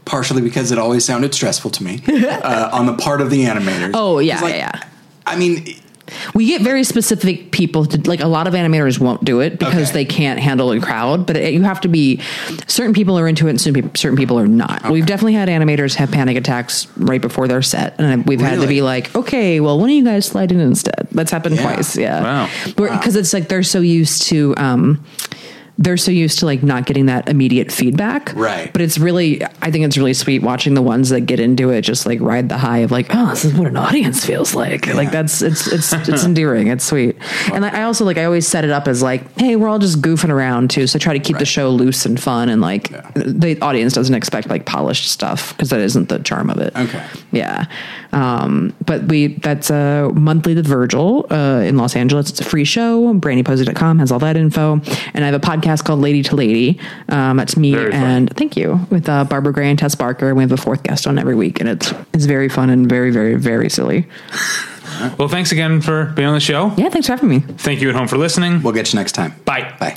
partially 0.05 0.43
because 0.43 0.71
it 0.71 0.79
always 0.79 1.05
sounded 1.05 1.35
stressful 1.35 1.71
to 1.73 1.83
me 1.83 2.01
uh, 2.09 2.71
on 2.73 2.87
the 2.87 2.95
part 2.95 3.21
of 3.21 3.31
the 3.31 3.45
animators. 3.45 3.93
Oh 3.95 4.19
yeah, 4.19 4.35
It's 4.35 4.43
like, 4.43 4.55
yeah. 4.55 4.83
I 5.27 5.37
mean, 5.37 5.65
We 6.35 6.47
get 6.47 6.63
very 6.63 6.85
specific 6.85 7.51
people 7.51 7.85
to 7.87 8.09
like 8.09 8.21
a 8.21 8.27
lot 8.29 8.47
of 8.47 8.55
animators 8.55 8.99
won't 9.01 9.25
do 9.25 9.41
it 9.41 9.59
because 9.59 9.89
Okay. 9.91 9.93
they 9.93 10.05
can't 10.05 10.39
handle 10.39 10.71
a 10.73 10.81
crowd. 10.81 11.27
But 11.27 11.37
it, 11.37 11.53
you 11.55 11.63
have 11.63 11.81
to 11.83 11.89
be 11.89 12.21
certain 12.67 12.95
people 12.95 13.19
are 13.19 13.27
into 13.29 13.47
it 13.49 13.51
and 13.51 13.61
certain 13.97 14.17
people, 14.17 14.39
are 14.39 14.47
not. 14.47 14.91
We've 14.91 15.07
definitely 15.07 15.35
had 15.35 15.49
animators 15.49 15.95
have 15.97 16.11
panic 16.11 16.37
attacks 16.37 16.87
right 16.97 17.21
before 17.21 17.49
their 17.49 17.63
set, 17.63 17.99
and 17.99 18.25
we've 18.27 18.41
had 18.41 18.61
to 18.61 18.67
be 18.67 18.83
like, 18.83 19.15
okay, 19.17 19.61
well, 19.61 19.79
when 19.79 19.89
don't 19.89 19.97
you 19.97 20.05
guys 20.05 20.27
slide 20.27 20.53
in 20.53 20.61
instead? 20.61 21.09
That's 21.13 21.31
happened 21.31 21.57
Yeah. 21.57 21.63
twice. 21.63 21.97
Yeah, 21.97 22.23
Wow. 22.23 22.49
because 22.77 23.17
it's 23.17 23.33
like 23.33 23.49
they're 23.49 23.63
so 23.63 23.81
used 23.81 24.23
to. 24.25 24.55
um 24.57 25.05
they're 25.79 25.97
so 25.97 26.11
used 26.11 26.39
to 26.39 26.47
like 26.47 26.63
not 26.63 26.87
getting 26.87 27.07
that 27.07 27.29
immediate 27.29 27.71
feedback. 27.71 28.33
Right. 28.35 28.73
But 28.73 28.81
it's 28.81 28.99
really, 28.99 29.45
I 29.61 29.71
think 29.71 29.85
it's 29.85 29.99
really 29.99 30.15
sweet 30.15 30.43
watching 30.43 30.75
the 30.75 30.83
ones 30.83 31.11
that 31.11 31.23
get 31.23 31.39
into 31.39 31.71
it, 31.71 31.83
just 31.83 32.07
like 32.07 32.21
ride 32.21 32.49
the 32.49 32.57
high 32.57 32.79
of 32.79 32.91
like, 32.91 33.09
oh, 33.11 33.31
this 33.31 33.45
is 33.45 33.55
what 33.55 33.69
an 33.69 33.77
audience 33.77 34.25
feels 34.25 34.55
like. 34.55 34.87
Like 34.87 35.11
that's, 35.11 35.43
it's, 35.43 35.67
it's, 35.67 35.93
it's 36.09 36.25
endearing. 36.25 36.69
It's 36.69 36.85
sweet. 36.85 37.17
And 37.53 37.65
I 37.65 37.81
I 37.81 37.83
also 37.83 38.07
like, 38.07 38.17
I 38.17 38.25
always 38.25 38.49
set 38.49 38.65
it 38.65 38.71
up 38.71 38.89
as 38.89 39.03
like, 39.03 39.39
hey, 39.39 39.55
we're 39.57 39.69
all 39.69 39.79
just 39.79 40.01
goofing 40.01 40.31
around 40.31 40.71
too. 40.71 40.87
So 40.87 40.97
I 40.97 41.01
try 41.01 41.13
to 41.13 41.21
keep 41.21 41.37
the 41.37 41.45
show 41.45 41.69
loose 41.69 42.07
and 42.07 42.19
fun 42.19 42.49
and 42.49 42.63
like 42.63 42.89
the 43.15 43.59
audience 43.61 43.93
doesn't 43.93 44.15
expect 44.15 44.49
like 44.49 44.65
polished 44.65 45.11
stuff 45.11 45.53
because 45.53 45.69
that 45.71 45.81
isn't 45.81 46.09
the 46.09 46.21
charm 46.21 46.49
of 46.49 46.59
it. 46.59 46.75
Okay. 46.75 47.05
Yeah. 47.33 47.67
Um, 48.13 48.75
but 48.87 49.03
we, 49.05 49.35
that's 49.35 49.71
uh, 49.71 50.09
monthly 50.15 50.55
with 50.55 50.67
Virgil 50.67 51.27
uh, 51.31 51.61
in 51.67 51.77
Los 51.77 51.95
Angeles. 51.97 52.31
It's 52.31 52.41
a 52.41 52.45
free 52.45 52.65
show. 52.65 53.13
BrandiePosey.com 53.13 53.99
has 53.99 54.11
all 54.11 54.21
that 54.21 54.39
info. 54.39 54.81
And 55.13 55.23
I 55.23 55.27
have 55.27 55.35
a 55.35 55.39
podcast 55.41 55.66
called 55.83 56.01
Lady 56.01 56.23
to 56.25 56.37
Lady. 56.37 56.79
Um, 57.09 57.37
that's 57.37 57.57
me 57.57 57.73
Very 57.73 57.91
fun. 57.93 58.03
and 58.03 58.37
thank 58.37 58.57
you 58.57 58.81
with 58.91 59.09
uh, 59.09 59.25
Barbara 59.25 59.53
Gray 59.53 59.69
and 59.71 59.79
Tess 59.79 59.95
Barker. 59.95 60.29
And 60.29 60.37
we 60.37 60.43
have 60.43 60.53
a 60.53 60.57
fourth 60.57 60.83
guest 60.83 61.07
on 61.07 61.19
every 61.19 61.35
week. 61.35 61.61
And 61.61 61.69
it's, 61.69 61.93
it's 62.13 62.25
very 62.27 62.49
fun 62.49 62.71
and 62.71 62.89
very, 62.89 63.11
very, 63.11 63.35
very 63.35 63.69
silly. 63.69 64.07
well 65.19 65.29
thanks 65.29 65.53
again 65.53 65.81
for 65.81 66.07
being 66.17 66.29
on 66.29 66.35
the 66.35 66.41
show 66.41 66.73
Yeah. 66.77 66.89
Thanks 66.89 67.07
for 67.09 67.13
having 67.15 67.29
me. 67.29 67.41
thank 67.41 67.81
you 67.83 67.89
at 67.91 67.95
home 67.97 68.07
for 68.09 68.17
listening 68.17 68.63
we'll 68.63 68.73
get 68.73 68.93
you 68.93 68.99
next 68.99 69.13
time. 69.13 69.35
bye 69.45 69.75
Bye. 69.81 69.97